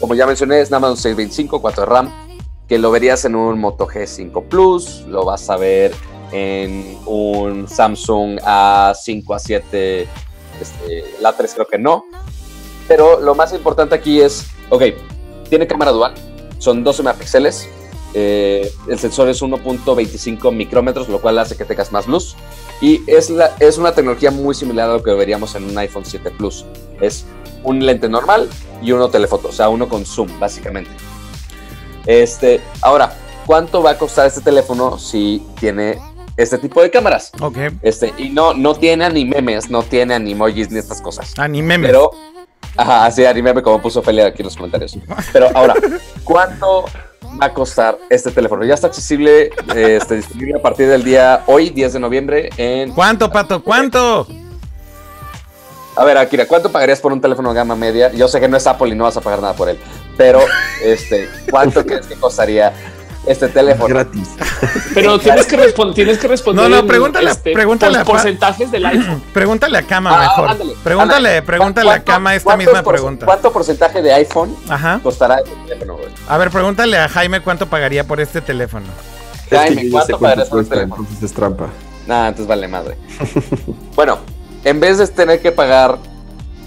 como 0.00 0.14
ya 0.14 0.26
mencioné, 0.26 0.60
es 0.60 0.70
nada 0.70 0.80
más 0.80 0.90
un 0.90 0.96
625, 0.98 1.60
4 1.60 1.84
de 1.84 1.90
RAM, 1.90 2.12
que 2.68 2.78
lo 2.78 2.90
verías 2.90 3.24
en 3.24 3.34
un 3.34 3.58
Moto 3.58 3.86
G5 3.86 4.48
Plus, 4.48 5.04
lo 5.08 5.24
vas 5.24 5.48
a 5.48 5.56
ver 5.56 5.92
en 6.32 6.98
un 7.06 7.68
Samsung 7.68 8.40
A5, 8.40 9.24
A7 9.24 10.06
este, 10.60 11.04
la 11.20 11.36
3 11.36 11.54
creo 11.54 11.66
que 11.66 11.78
no. 11.78 12.04
Pero 12.88 13.20
lo 13.20 13.34
más 13.34 13.52
importante 13.52 13.94
aquí 13.94 14.20
es, 14.20 14.46
ok, 14.68 14.82
tiene 15.48 15.66
cámara 15.66 15.90
dual, 15.90 16.14
son 16.58 16.84
12 16.84 17.02
megapíxeles, 17.02 17.68
eh, 18.16 18.72
el 18.88 18.98
sensor 18.98 19.28
es 19.28 19.42
1.25 19.42 20.52
micrómetros, 20.52 21.08
lo 21.08 21.20
cual 21.20 21.38
hace 21.38 21.56
que 21.56 21.64
tengas 21.64 21.90
más 21.90 22.06
luz. 22.06 22.36
Y 22.80 23.02
es, 23.10 23.28
la, 23.28 23.54
es 23.58 23.76
una 23.76 23.92
tecnología 23.92 24.30
muy 24.30 24.54
similar 24.54 24.88
a 24.88 24.94
lo 24.94 25.02
que 25.02 25.12
veríamos 25.12 25.54
en 25.56 25.64
un 25.64 25.76
iPhone 25.78 26.04
7 26.04 26.30
Plus. 26.30 26.64
Es 27.00 27.24
un 27.64 27.84
lente 27.84 28.08
normal 28.08 28.48
y 28.82 28.92
uno 28.92 29.08
telefoto, 29.08 29.48
o 29.48 29.52
sea, 29.52 29.68
uno 29.68 29.88
con 29.88 30.06
zoom, 30.06 30.28
básicamente. 30.38 30.90
Este, 32.06 32.60
ahora, 32.82 33.16
¿cuánto 33.46 33.82
va 33.82 33.92
a 33.92 33.98
costar 33.98 34.26
este 34.26 34.42
teléfono 34.42 34.98
si 34.98 35.42
tiene 35.58 35.98
este 36.36 36.58
tipo 36.58 36.82
de 36.82 36.90
cámaras. 36.90 37.32
Ok. 37.40 37.56
Este, 37.82 38.12
y 38.18 38.30
no, 38.30 38.54
no 38.54 38.74
tiene 38.74 39.08
ni 39.10 39.24
memes, 39.24 39.70
no 39.70 39.82
tiene 39.82 40.18
ni 40.18 40.32
emojis 40.32 40.70
ni 40.70 40.78
estas 40.78 41.00
cosas. 41.00 41.34
Ni 41.48 41.62
memes. 41.62 41.90
Pero, 41.90 42.10
ajá, 42.76 43.06
así 43.06 43.22
meme 43.42 43.62
como 43.62 43.80
puso 43.80 44.02
Felia 44.02 44.26
aquí 44.26 44.42
en 44.42 44.46
los 44.46 44.56
comentarios. 44.56 44.96
Pero 45.32 45.48
ahora, 45.54 45.74
¿cuánto 46.24 46.84
va 47.40 47.46
a 47.46 47.54
costar 47.54 47.98
este 48.10 48.30
teléfono? 48.30 48.64
Ya 48.64 48.74
está 48.74 48.88
accesible, 48.88 49.50
este, 49.74 50.16
disponible 50.16 50.56
a 50.56 50.62
partir 50.62 50.88
del 50.88 51.04
día 51.04 51.42
hoy, 51.46 51.70
10 51.70 51.94
de 51.94 52.00
noviembre, 52.00 52.50
en... 52.56 52.92
¿Cuánto, 52.92 53.30
Pato? 53.30 53.62
¿Cuánto? 53.62 54.26
A 55.96 56.04
ver, 56.04 56.18
Akira, 56.18 56.46
¿cuánto 56.46 56.72
pagarías 56.72 57.00
por 57.00 57.12
un 57.12 57.20
teléfono 57.20 57.50
de 57.50 57.54
gama 57.54 57.76
media? 57.76 58.12
Yo 58.12 58.26
sé 58.26 58.40
que 58.40 58.48
no 58.48 58.56
es 58.56 58.66
Apple 58.66 58.88
y 58.88 58.96
no 58.96 59.04
vas 59.04 59.16
a 59.16 59.20
pagar 59.20 59.40
nada 59.40 59.54
por 59.54 59.68
él, 59.68 59.78
pero 60.16 60.40
este, 60.82 61.28
¿cuánto 61.48 61.86
crees 61.86 62.06
que 62.06 62.16
costaría 62.16 62.72
este 63.26 63.48
teléfono. 63.48 63.88
Gratis. 63.88 64.28
Pero 64.94 65.18
tienes 65.20 65.46
que, 65.46 65.56
responder 65.56 65.94
tienes 65.94 66.18
que 66.18 66.28
responder. 66.28 66.68
No, 66.68 66.76
no, 66.76 66.86
pregúntale, 66.86 67.30
este, 67.30 67.52
pregúntale 67.52 67.98
a 67.98 68.04
porcentajes 68.04 68.70
del 68.70 68.86
iPhone. 68.86 69.22
Pregúntale 69.32 69.78
a 69.78 69.82
Cama 69.82 70.10
ah, 70.14 70.54
mejor. 70.54 70.76
pregúntale, 70.82 71.42
pregúntale 71.42 71.90
a 71.90 72.02
Cama 72.02 72.34
esta 72.34 72.56
misma 72.56 72.82
pregunta. 72.82 73.26
¿Cuánto 73.26 73.52
porcentaje 73.52 74.02
de 74.02 74.12
iPhone 74.12 74.54
costará 75.02 75.38
este 75.38 75.54
teléfono, 75.66 75.98
A 76.28 76.38
ver, 76.38 76.50
pregúntale 76.50 76.98
a 76.98 77.08
Jaime 77.08 77.40
cuánto 77.40 77.66
pagaría 77.66 78.04
por 78.04 78.20
este 78.20 78.40
teléfono. 78.40 78.86
Jaime, 79.50 79.90
¿cuánto 79.90 80.18
pagarías 80.18 80.48
por 80.48 80.60
este 80.60 80.74
teléfono? 80.74 81.02
Entonces 81.02 81.30
es 81.30 81.32
trampa. 81.32 81.68
Nada, 82.06 82.28
entonces 82.28 82.46
vale 82.46 82.68
madre. 82.68 82.96
bueno, 83.94 84.18
en 84.64 84.80
vez 84.80 84.98
de 84.98 85.06
tener 85.08 85.40
que 85.40 85.52
pagar 85.52 85.98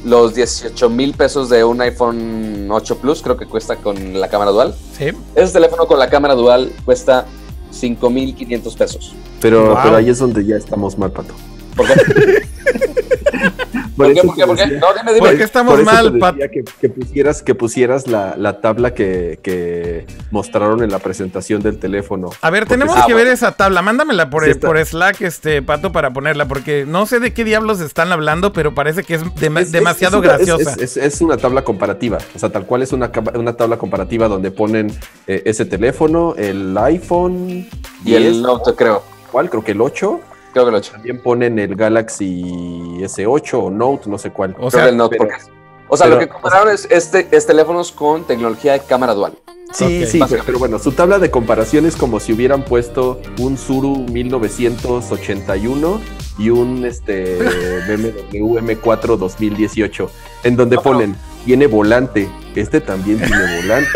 los 0.05 0.35
18 0.35 0.89
mil 0.89 1.13
pesos 1.13 1.49
de 1.49 1.63
un 1.63 1.81
iPhone 1.81 2.67
8 2.69 2.97
Plus, 2.97 3.21
creo 3.21 3.37
que 3.37 3.45
cuesta 3.45 3.75
con 3.77 4.19
la 4.19 4.29
cámara 4.29 4.51
dual. 4.51 4.75
Sí. 4.97 5.05
Ese 5.35 5.53
teléfono 5.53 5.87
con 5.87 5.99
la 5.99 6.09
cámara 6.09 6.35
dual 6.35 6.71
cuesta 6.85 7.25
5 7.71 8.09
mil 8.09 8.35
500 8.35 8.75
pesos. 8.75 9.15
Pero, 9.41 9.77
pero 9.83 9.95
ahí 9.95 10.09
es 10.09 10.19
donde 10.19 10.45
ya 10.45 10.55
estamos 10.55 10.97
mal, 10.97 11.11
Pato. 11.11 11.33
¿Por 11.77 11.87
qué? 11.87 11.93
¿Por, 13.97 14.13
qué? 14.13 14.21
¿Por 14.21 14.35
qué? 14.35 14.45
¿Por 14.45 14.55
qué? 14.55 14.67
No, 14.67 14.87
dime, 14.93 15.13
dime. 15.13 15.19
¿Por 15.19 15.37
qué 15.37 15.43
estamos 15.43 15.83
mal, 15.83 16.17
Pat? 16.19 16.35
Que, 16.35 16.63
que, 16.79 16.89
pusieras, 16.89 17.41
que 17.41 17.55
pusieras 17.55 18.07
la, 18.07 18.35
la 18.37 18.61
tabla 18.61 18.93
que, 18.93 19.39
que, 19.41 20.05
mostraron 20.29 20.83
en 20.83 20.91
la 20.91 20.99
presentación 20.99 21.61
del 21.61 21.79
teléfono. 21.79 22.29
A 22.41 22.49
ver, 22.49 22.67
tenemos 22.67 22.95
que 23.05 23.13
ver 23.13 23.27
esa 23.27 23.53
tabla. 23.53 23.81
Mándamela 23.81 24.29
por, 24.29 24.59
por 24.59 24.77
Slack, 24.83 25.21
este, 25.21 25.61
Pato, 25.61 25.91
para 25.91 26.11
ponerla, 26.11 26.47
porque 26.47 26.85
no 26.87 27.05
sé 27.05 27.19
de 27.19 27.33
qué 27.33 27.43
diablos 27.43 27.79
están 27.79 28.11
hablando, 28.11 28.53
pero 28.53 28.75
parece 28.75 29.03
que 29.03 29.15
es, 29.15 29.71
demasiado 29.71 30.21
graciosa. 30.21 30.75
Es, 30.79 31.21
una 31.21 31.37
tabla 31.37 31.63
comparativa. 31.63 32.19
O 32.35 32.39
sea, 32.39 32.49
tal 32.49 32.65
cual 32.65 32.83
es 32.83 32.93
una, 32.93 33.11
una 33.33 33.53
tabla 33.53 33.77
comparativa 33.77 34.27
donde 34.27 34.51
ponen 34.51 34.91
eh, 35.25 35.41
ese 35.45 35.65
teléfono, 35.65 36.35
el 36.37 36.77
iPhone 36.77 37.67
y 38.05 38.13
el 38.13 38.41
Note, 38.41 38.73
creo. 38.75 39.01
¿Cuál? 39.31 39.49
Creo 39.49 39.63
que 39.63 39.71
el 39.71 39.81
8 39.81 40.21
también 40.91 41.21
ponen 41.21 41.59
el 41.59 41.75
Galaxy 41.75 42.43
S8 43.01 43.53
o 43.53 43.69
Note, 43.69 44.09
no 44.09 44.17
sé 44.17 44.31
cuál. 44.31 44.55
O 44.59 44.71
sea, 44.71 44.89
el 44.89 44.97
Note, 44.97 45.17
o 45.87 45.97
sea 45.97 46.07
lo 46.07 46.19
que 46.19 46.27
compararon 46.27 46.73
es, 46.73 46.87
este, 46.89 47.27
es 47.31 47.45
teléfonos 47.45 47.91
con 47.91 48.25
tecnología 48.25 48.73
de 48.73 48.79
cámara 48.81 49.13
dual. 49.13 49.33
Sí, 49.73 50.05
sí, 50.05 50.19
pero, 50.45 50.59
bueno, 50.59 50.79
su 50.79 50.93
tabla 50.93 51.19
de 51.19 51.29
comparación 51.29 51.85
es 51.85 51.95
como 51.95 52.19
si 52.19 52.33
hubieran 52.33 52.63
puesto 52.63 53.21
un 53.39 53.57
Suru 53.57 54.05
1981 54.09 56.01
y 56.37 56.49
un 56.49 56.85
este 56.85 57.37
BMW 57.87 58.59
M4 58.59 59.17
2018, 59.17 60.11
en 60.43 60.55
donde 60.55 60.77
ponen 60.77 61.15
tiene 61.47 61.67
volante, 61.67 62.29
este 62.55 62.81
también 62.81 63.19
tiene 63.19 63.61
volante, 63.61 63.89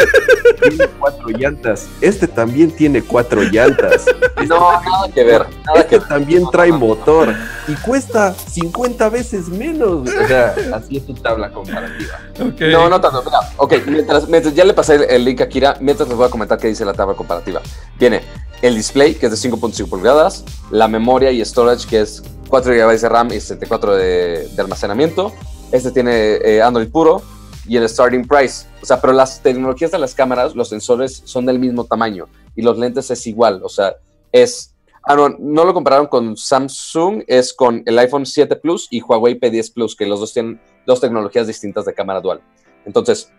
tiene 0.62 0.88
cuatro 0.98 1.28
llantas, 1.30 1.90
este 2.00 2.26
también 2.26 2.72
tiene 2.72 3.02
cuatro 3.02 3.42
llantas. 3.44 4.08
Este 4.08 4.48
no, 4.48 4.72
nada 4.72 5.14
que 5.14 5.24
ver. 5.26 5.46
este 5.76 6.00
también 6.00 6.46
trae 6.50 6.72
motor 6.72 7.36
y 7.68 7.74
cuesta 7.74 8.34
50 8.34 9.10
veces 9.10 9.50
menos. 9.50 10.08
O 10.10 10.28
sea, 10.28 10.56
así 10.74 10.96
es 10.96 11.06
tu 11.06 11.14
tabla 11.14 11.52
comparativa. 11.52 12.20
No, 12.40 12.88
no 12.88 13.02
tanto. 13.02 13.22
Mira, 13.26 13.40
ok, 13.58 13.74
mientras, 13.86 14.30
mientras, 14.30 14.56
ya 14.56 14.64
le 14.64 14.74
pasé 14.74 15.14
el, 15.14 15.26
link 15.26 15.42
a 15.42 15.50
Kira, 15.50 15.76
mientras 15.82 16.08
les 16.08 16.18
voy 16.18 16.28
a 16.28 16.30
comentar 16.30 16.58
qué 16.58 16.70
dice 16.70 16.86
la 16.86 16.94
tabla 16.94 17.16
comparativa. 17.16 17.62
Tiene 17.98 18.22
el 18.62 18.76
display, 18.76 19.16
que 19.16 19.28
es 19.28 19.42
de 19.42 19.50
5.5 19.50 19.90
pulgadas, 19.90 20.44
la 20.70 20.88
memoria 20.88 21.32
y 21.32 21.44
storage, 21.44 21.88
que 21.88 22.02
es 22.02 22.24
4 22.50 22.74
GB 22.74 23.00
de 23.00 23.10
RAM 23.10 23.28
y 23.32 23.40
74 23.40 23.96
de, 23.96 24.48
de 24.48 24.62
almacenamiento. 24.62 25.32
Este 25.72 25.92
tiene 25.92 26.36
eh, 26.36 26.62
Android 26.62 26.90
puro, 26.90 27.22
y 27.68 27.78
el 27.78 27.88
starting 27.88 28.28
price. 28.28 28.68
O 28.82 28.86
sea, 28.86 29.00
pero 29.00 29.14
las 29.14 29.42
tecnologías 29.42 29.92
de 29.92 30.00
las 30.00 30.16
cámaras, 30.16 30.56
los 30.56 30.70
sensores 30.70 31.22
son 31.26 31.46
del 31.46 31.60
mismo 31.60 31.86
tamaño 31.86 32.28
y 32.56 32.62
los 32.62 32.78
lentes 32.78 33.10
es 33.12 33.26
igual. 33.28 33.62
O 33.64 33.70
sea, 33.70 33.96
es. 34.32 34.76
Ah, 35.04 35.16
no, 35.16 35.30
no 35.30 35.66
lo 35.66 35.74
compararon 35.74 36.06
con 36.06 36.38
Samsung, 36.38 37.24
es 37.26 37.54
con 37.54 37.82
el 37.88 37.98
iPhone 37.98 38.26
7 38.26 38.56
Plus 38.58 38.88
y 38.92 39.02
Huawei 39.02 39.40
P10 39.40 39.74
Plus, 39.74 39.96
que 39.96 40.06
los 40.06 40.20
dos 40.20 40.32
tienen 40.32 40.62
dos 40.86 41.02
tecnologías 41.02 41.48
distintas 41.48 41.86
de 41.86 41.94
cámara 41.96 42.22
dual. 42.22 42.42
Entonces, 42.86 43.32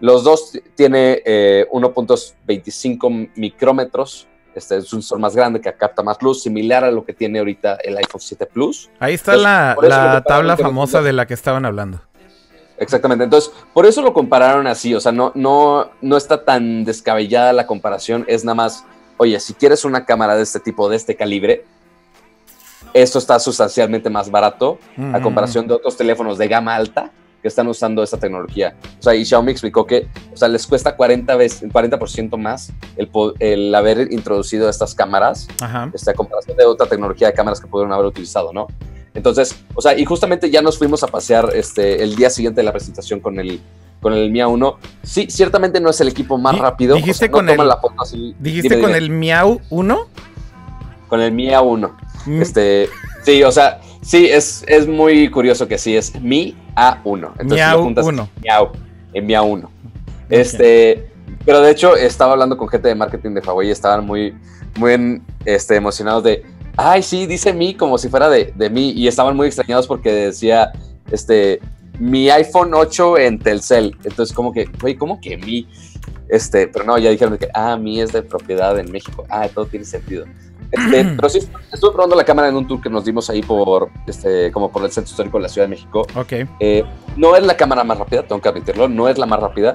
los 0.00 0.24
dos 0.24 0.58
tiene 0.74 1.22
1.25 1.70 3.26
eh, 3.26 3.30
micrómetros. 3.36 4.26
Este 4.58 4.76
es 4.76 4.92
un 4.92 5.02
sensor 5.02 5.18
más 5.18 5.34
grande 5.34 5.60
que 5.60 5.72
capta 5.72 6.02
más 6.02 6.20
luz, 6.22 6.42
similar 6.42 6.84
a 6.84 6.90
lo 6.90 7.04
que 7.04 7.12
tiene 7.12 7.38
ahorita 7.38 7.78
el 7.82 7.96
iPhone 7.96 8.20
7 8.20 8.46
Plus. 8.46 8.90
Ahí 9.00 9.14
está 9.14 9.36
la, 9.36 9.76
la 9.80 10.22
tabla 10.22 10.56
famosa 10.56 11.02
de 11.02 11.12
la 11.12 11.26
que 11.26 11.34
estaban 11.34 11.64
hablando. 11.64 12.00
Exactamente. 12.78 13.24
Entonces, 13.24 13.52
por 13.72 13.86
eso 13.86 14.02
lo 14.02 14.12
compararon 14.12 14.66
así. 14.66 14.94
O 14.94 15.00
sea, 15.00 15.12
no, 15.12 15.32
no, 15.34 15.90
no 16.00 16.16
está 16.16 16.44
tan 16.44 16.84
descabellada 16.84 17.52
la 17.52 17.66
comparación. 17.66 18.24
Es 18.28 18.44
nada 18.44 18.56
más, 18.56 18.84
oye, 19.16 19.38
si 19.40 19.54
quieres 19.54 19.84
una 19.84 20.04
cámara 20.04 20.36
de 20.36 20.42
este 20.42 20.60
tipo, 20.60 20.88
de 20.88 20.96
este 20.96 21.14
calibre, 21.14 21.64
esto 22.92 23.18
está 23.18 23.38
sustancialmente 23.38 24.08
más 24.10 24.30
barato 24.30 24.78
a 25.12 25.20
comparación 25.20 25.66
de 25.66 25.74
otros 25.74 25.96
teléfonos 25.96 26.38
de 26.38 26.46
gama 26.46 26.76
alta 26.76 27.10
que 27.44 27.48
están 27.48 27.68
usando 27.68 28.02
esta 28.02 28.16
tecnología. 28.16 28.74
O 28.98 29.02
sea, 29.02 29.14
y 29.14 29.22
Xiaomi 29.22 29.52
explicó 29.52 29.86
que, 29.86 30.08
o 30.32 30.36
sea, 30.36 30.48
les 30.48 30.66
cuesta 30.66 30.96
40 30.96 31.36
veces, 31.36 31.70
40% 31.70 32.38
más 32.38 32.72
el, 32.96 33.10
el, 33.38 33.74
haber 33.74 34.10
introducido 34.10 34.66
estas 34.66 34.94
cámaras, 34.94 35.46
esta 35.92 36.12
a 36.12 36.14
comparación 36.14 36.56
de 36.56 36.64
otra 36.64 36.86
tecnología 36.86 37.26
de 37.26 37.34
cámaras 37.34 37.60
que 37.60 37.66
pudieron 37.66 37.92
haber 37.92 38.06
utilizado, 38.06 38.50
¿no? 38.54 38.66
Entonces, 39.12 39.62
o 39.74 39.82
sea, 39.82 39.94
y 39.94 40.06
justamente 40.06 40.50
ya 40.50 40.62
nos 40.62 40.78
fuimos 40.78 41.02
a 41.02 41.08
pasear 41.08 41.50
este, 41.54 42.02
el 42.02 42.16
día 42.16 42.30
siguiente 42.30 42.62
de 42.62 42.64
la 42.64 42.72
presentación 42.72 43.20
con 43.20 43.38
el, 43.38 43.60
con 44.00 44.14
el 44.14 44.30
Miau 44.30 44.50
1. 44.50 44.78
Sí, 45.02 45.26
ciertamente 45.28 45.82
no 45.82 45.90
es 45.90 46.00
el 46.00 46.08
equipo 46.08 46.38
más 46.38 46.58
rápido. 46.58 46.96
¿Dijiste 46.96 47.30
con, 47.30 47.50
el, 47.50 47.60
¿dijiste 48.40 48.80
con 48.80 48.94
el 48.94 49.10
Miau 49.10 49.60
1? 49.68 50.06
Con 51.08 51.20
el 51.20 51.30
Miau 51.30 51.68
1. 51.68 51.96
Mm. 52.24 52.40
Este, 52.40 52.88
sí, 53.22 53.42
o 53.42 53.52
sea, 53.52 53.82
sí, 54.04 54.26
es, 54.26 54.64
es 54.68 54.86
muy 54.86 55.28
curioso 55.30 55.66
que 55.66 55.78
sí, 55.78 55.96
es 55.96 56.20
Mi 56.20 56.56
A1. 56.76 57.32
Entonces, 57.38 57.66
Miau 57.66 57.86
1. 57.86 58.28
Miau, 58.42 58.72
en 59.12 59.26
Miau 59.26 59.46
1. 59.46 59.70
Este, 60.30 61.10
pero 61.44 61.60
de 61.60 61.70
hecho, 61.70 61.96
estaba 61.96 62.32
hablando 62.32 62.56
con 62.56 62.68
gente 62.68 62.88
de 62.88 62.94
marketing 62.94 63.34
de 63.34 63.40
Huawei 63.40 63.68
y 63.68 63.70
estaban 63.70 64.06
muy, 64.06 64.34
muy 64.76 65.22
este, 65.44 65.76
emocionados 65.76 66.24
de 66.24 66.44
ay, 66.76 67.02
sí, 67.02 67.26
dice 67.26 67.52
mi 67.52 67.74
como 67.74 67.98
si 67.98 68.08
fuera 68.08 68.28
de, 68.28 68.52
de 68.54 68.70
mí. 68.70 68.92
Y 68.92 69.08
estaban 69.08 69.36
muy 69.36 69.46
extrañados 69.46 69.86
porque 69.86 70.12
decía, 70.12 70.72
este, 71.10 71.60
mi 71.98 72.30
iPhone 72.30 72.74
8 72.74 73.18
en 73.18 73.38
Telcel. 73.38 73.96
Entonces, 74.04 74.34
como 74.34 74.52
que, 74.52 74.66
güey, 74.80 74.96
¿cómo 74.96 75.20
que 75.20 75.36
mi? 75.36 75.68
Este, 76.28 76.68
pero 76.68 76.84
no, 76.84 76.98
ya 76.98 77.10
dijeron 77.10 77.36
que, 77.38 77.48
ah, 77.54 77.76
mi 77.76 78.00
es 78.00 78.12
de 78.12 78.22
propiedad 78.22 78.78
en 78.78 78.90
México. 78.90 79.24
Ah, 79.28 79.48
todo 79.52 79.66
tiene 79.66 79.84
sentido. 79.84 80.26
Este, 80.76 81.04
pero 81.16 81.28
sí, 81.28 81.40
estuve 81.72 81.92
probando 81.92 82.16
la 82.16 82.24
cámara 82.24 82.48
en 82.48 82.56
un 82.56 82.66
tour 82.66 82.80
que 82.80 82.90
nos 82.90 83.04
dimos 83.04 83.30
ahí 83.30 83.42
por, 83.42 83.90
este, 84.06 84.50
como 84.52 84.70
por 84.70 84.84
el 84.84 84.90
centro 84.90 85.10
histórico 85.10 85.38
de 85.38 85.42
la 85.42 85.48
Ciudad 85.48 85.66
de 85.66 85.70
México. 85.70 86.06
Ok. 86.14 86.32
Eh, 86.60 86.84
no 87.16 87.36
es 87.36 87.44
la 87.44 87.56
cámara 87.56 87.84
más 87.84 87.98
rápida, 87.98 88.22
tengo 88.22 88.40
que 88.40 88.48
admitirlo, 88.48 88.88
no 88.88 89.08
es 89.08 89.18
la 89.18 89.26
más 89.26 89.40
rápida, 89.40 89.74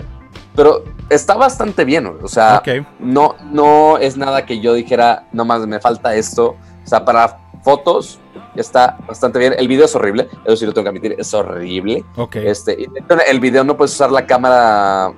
pero 0.55 0.83
está 1.09 1.35
bastante 1.35 1.85
bien, 1.85 2.05
o 2.21 2.27
sea, 2.27 2.61
no, 2.99 3.35
no 3.51 3.97
es 3.97 4.17
nada 4.17 4.45
que 4.45 4.59
yo 4.59 4.73
dijera, 4.73 5.27
no 5.31 5.45
más 5.45 5.65
me 5.65 5.79
falta 5.79 6.15
esto, 6.15 6.55
o 6.83 6.87
sea, 6.87 7.05
para 7.05 7.37
fotos 7.63 8.19
está 8.55 8.97
bastante 9.07 9.39
bien. 9.39 9.53
El 9.57 9.67
video 9.67 9.85
es 9.85 9.95
horrible, 9.95 10.27
eso 10.45 10.55
sí 10.57 10.65
lo 10.65 10.73
tengo 10.73 10.83
que 10.83 10.89
admitir, 10.89 11.15
es 11.17 11.33
horrible. 11.33 12.03
Ok. 12.15 12.37
Este, 12.37 12.87
el 13.27 13.39
video 13.39 13.63
no 13.63 13.77
puedes 13.77 13.93
usar 13.93 14.11
la 14.11 14.25
cámara, 14.25 15.13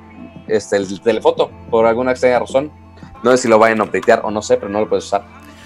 este, 0.48 0.78
el 0.78 1.02
telefoto, 1.02 1.50
por 1.70 1.86
alguna 1.86 2.12
extraña 2.12 2.40
razón. 2.40 2.72
No 3.24 3.32
sé 3.32 3.38
si 3.38 3.48
lo 3.48 3.60
vayan 3.60 3.82
a 3.82 3.84
updatear 3.84 4.22
o 4.24 4.32
no 4.32 4.42
sé, 4.42 4.58
pero 4.58 4.70
no 4.70 4.80
lo 4.80 4.90
puedes 4.90 5.06
usar. 5.06 5.24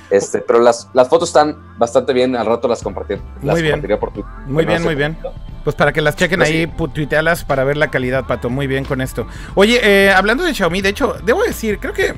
Este, 0.10 0.40
pero 0.40 0.60
las, 0.60 0.90
las 0.94 1.10
fotos 1.10 1.30
están 1.30 1.58
bastante 1.78 2.14
bien, 2.14 2.36
al 2.36 2.46
rato 2.46 2.68
las 2.68 2.84
compartiré. 2.84 3.22
Muy 3.42 3.62
bien. 3.62 3.82
Por 4.00 4.12
muy 4.48 4.66
bien, 4.66 4.84
muy 4.84 4.96
bien. 4.96 5.18
Pues 5.64 5.76
para 5.76 5.92
que 5.92 6.02
las 6.02 6.16
chequen 6.16 6.40
pues 6.40 6.50
ahí, 6.50 6.68
tuitealas 6.68 7.44
para 7.44 7.64
ver 7.64 7.76
la 7.76 7.90
calidad, 7.90 8.26
Pato. 8.26 8.52
Muy 8.52 8.68
bien 8.68 8.86
con 8.86 9.02
esto. 9.02 9.26
Oye, 9.56 9.80
eh, 9.82 10.12
hablando 10.12 10.44
de 10.44 10.54
Xiaomi, 10.54 10.82
de 10.82 10.90
hecho, 10.90 11.16
debo 11.26 11.44
decir, 11.44 11.80
creo 11.80 11.94
que 11.94 12.14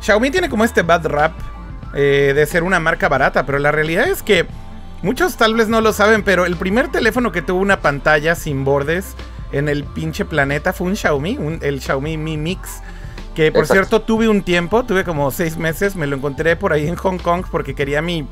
Xiaomi 0.00 0.30
tiene 0.30 0.48
como 0.48 0.64
este 0.64 0.82
bad 0.82 1.06
rap 1.06 1.32
eh, 1.94 2.32
de 2.34 2.46
ser 2.46 2.64
una 2.64 2.80
marca 2.80 3.08
barata, 3.08 3.46
pero 3.46 3.60
la 3.60 3.70
realidad 3.70 4.08
es 4.08 4.24
que 4.24 4.46
muchos 5.02 5.36
tal 5.36 5.54
vez 5.54 5.68
no 5.68 5.80
lo 5.80 5.92
saben, 5.92 6.24
pero 6.24 6.44
el 6.44 6.56
primer 6.56 6.88
teléfono 6.88 7.30
que 7.30 7.40
tuvo 7.40 7.60
una 7.60 7.80
pantalla 7.80 8.34
sin 8.34 8.64
bordes 8.64 9.14
en 9.52 9.68
el 9.68 9.84
pinche 9.84 10.24
planeta 10.24 10.72
fue 10.72 10.88
un 10.88 10.96
Xiaomi, 10.96 11.58
el 11.62 11.80
Xiaomi 11.80 12.16
Mi 12.16 12.36
Mix. 12.36 12.82
Que 13.36 13.52
por 13.52 13.66
cierto 13.66 14.00
tuve 14.00 14.30
un 14.30 14.42
tiempo, 14.42 14.82
tuve 14.84 15.04
como 15.04 15.30
seis 15.30 15.58
meses, 15.58 15.94
me 15.94 16.06
lo 16.06 16.16
encontré 16.16 16.56
por 16.56 16.72
ahí 16.72 16.88
en 16.88 16.96
Hong 16.96 17.18
Kong 17.18 17.44
porque 17.50 17.74
quería 17.74 18.00
mi 18.00 18.26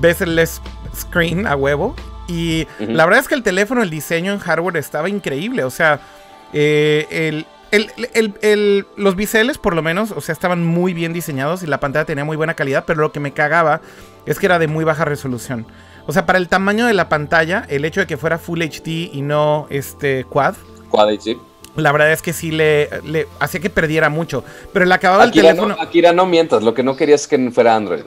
bezel-less 0.00 0.62
screen 0.94 1.46
a 1.46 1.54
huevo. 1.54 1.94
Y 2.26 2.66
la 2.80 3.04
verdad 3.04 3.20
es 3.20 3.28
que 3.28 3.34
el 3.34 3.42
teléfono, 3.42 3.82
el 3.82 3.90
diseño 3.90 4.32
en 4.32 4.38
hardware 4.38 4.78
estaba 4.78 5.10
increíble. 5.10 5.64
O 5.64 5.70
sea, 5.70 6.00
eh, 6.54 7.44
el, 7.70 7.92
el, 8.40 8.86
los 8.96 9.16
biseles, 9.16 9.58
por 9.58 9.74
lo 9.74 9.82
menos, 9.82 10.12
o 10.12 10.22
sea, 10.22 10.32
estaban 10.32 10.64
muy 10.64 10.94
bien 10.94 11.12
diseñados 11.12 11.62
y 11.62 11.66
la 11.66 11.78
pantalla 11.78 12.06
tenía 12.06 12.24
muy 12.24 12.38
buena 12.38 12.54
calidad, 12.54 12.84
pero 12.86 13.02
lo 13.02 13.12
que 13.12 13.20
me 13.20 13.32
cagaba 13.32 13.82
es 14.24 14.38
que 14.38 14.46
era 14.46 14.58
de 14.58 14.66
muy 14.66 14.84
baja 14.84 15.04
resolución. 15.04 15.66
O 16.06 16.12
sea, 16.12 16.24
para 16.24 16.38
el 16.38 16.48
tamaño 16.48 16.86
de 16.86 16.94
la 16.94 17.10
pantalla, 17.10 17.66
el 17.68 17.84
hecho 17.84 18.00
de 18.00 18.06
que 18.06 18.16
fuera 18.16 18.38
Full 18.38 18.62
HD 18.62 19.10
y 19.12 19.20
no 19.22 19.66
este 19.68 20.24
Quad. 20.24 20.54
Quad 20.88 21.10
HD. 21.10 21.36
La 21.76 21.92
verdad 21.92 22.12
es 22.12 22.22
que 22.22 22.32
sí 22.32 22.50
le, 22.50 22.88
le 23.04 23.26
hacía 23.38 23.60
que 23.60 23.70
perdiera 23.70 24.08
mucho. 24.08 24.44
Pero 24.72 24.84
el 24.84 24.92
acabado 24.92 25.22
del 25.22 25.30
teléfono. 25.30 25.76
No, 25.76 25.82
Akira, 25.82 26.12
no 26.12 26.26
mientas, 26.26 26.62
lo 26.62 26.74
que 26.74 26.82
no 26.82 26.96
querías 26.96 27.22
es 27.22 27.28
que 27.28 27.50
fuera 27.50 27.76
Android. 27.76 28.02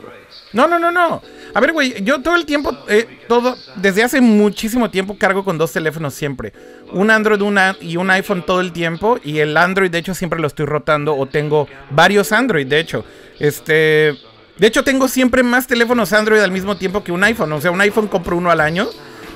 No, 0.51 0.67
no, 0.67 0.79
no, 0.79 0.91
no. 0.91 1.21
A 1.53 1.59
ver, 1.59 1.73
güey, 1.73 2.03
yo 2.03 2.21
todo 2.21 2.35
el 2.35 2.45
tiempo, 2.45 2.75
eh, 2.87 3.07
todo, 3.27 3.55
desde 3.75 4.03
hace 4.03 4.21
muchísimo 4.21 4.89
tiempo 4.89 5.17
cargo 5.17 5.43
con 5.43 5.57
dos 5.57 5.71
teléfonos 5.71 6.13
siempre. 6.13 6.53
Un 6.91 7.11
Android 7.11 7.41
una, 7.41 7.75
y 7.81 7.97
un 7.97 8.09
iPhone 8.09 8.43
todo 8.45 8.61
el 8.61 8.71
tiempo. 8.71 9.19
Y 9.23 9.39
el 9.39 9.55
Android, 9.57 9.91
de 9.91 9.99
hecho, 9.99 10.13
siempre 10.13 10.39
lo 10.39 10.47
estoy 10.47 10.65
rotando. 10.65 11.15
O 11.15 11.27
tengo 11.27 11.67
varios 11.91 12.31
Android, 12.31 12.65
de 12.65 12.79
hecho. 12.79 13.05
Este. 13.39 14.15
De 14.57 14.67
hecho, 14.67 14.83
tengo 14.83 15.07
siempre 15.07 15.41
más 15.41 15.67
teléfonos 15.67 16.11
Android 16.11 16.41
al 16.41 16.51
mismo 16.51 16.77
tiempo 16.77 17.03
que 17.03 17.11
un 17.11 17.23
iPhone. 17.23 17.51
O 17.53 17.61
sea, 17.61 17.71
un 17.71 17.81
iPhone 17.81 18.07
compro 18.07 18.35
uno 18.35 18.51
al 18.51 18.59
año. 18.59 18.87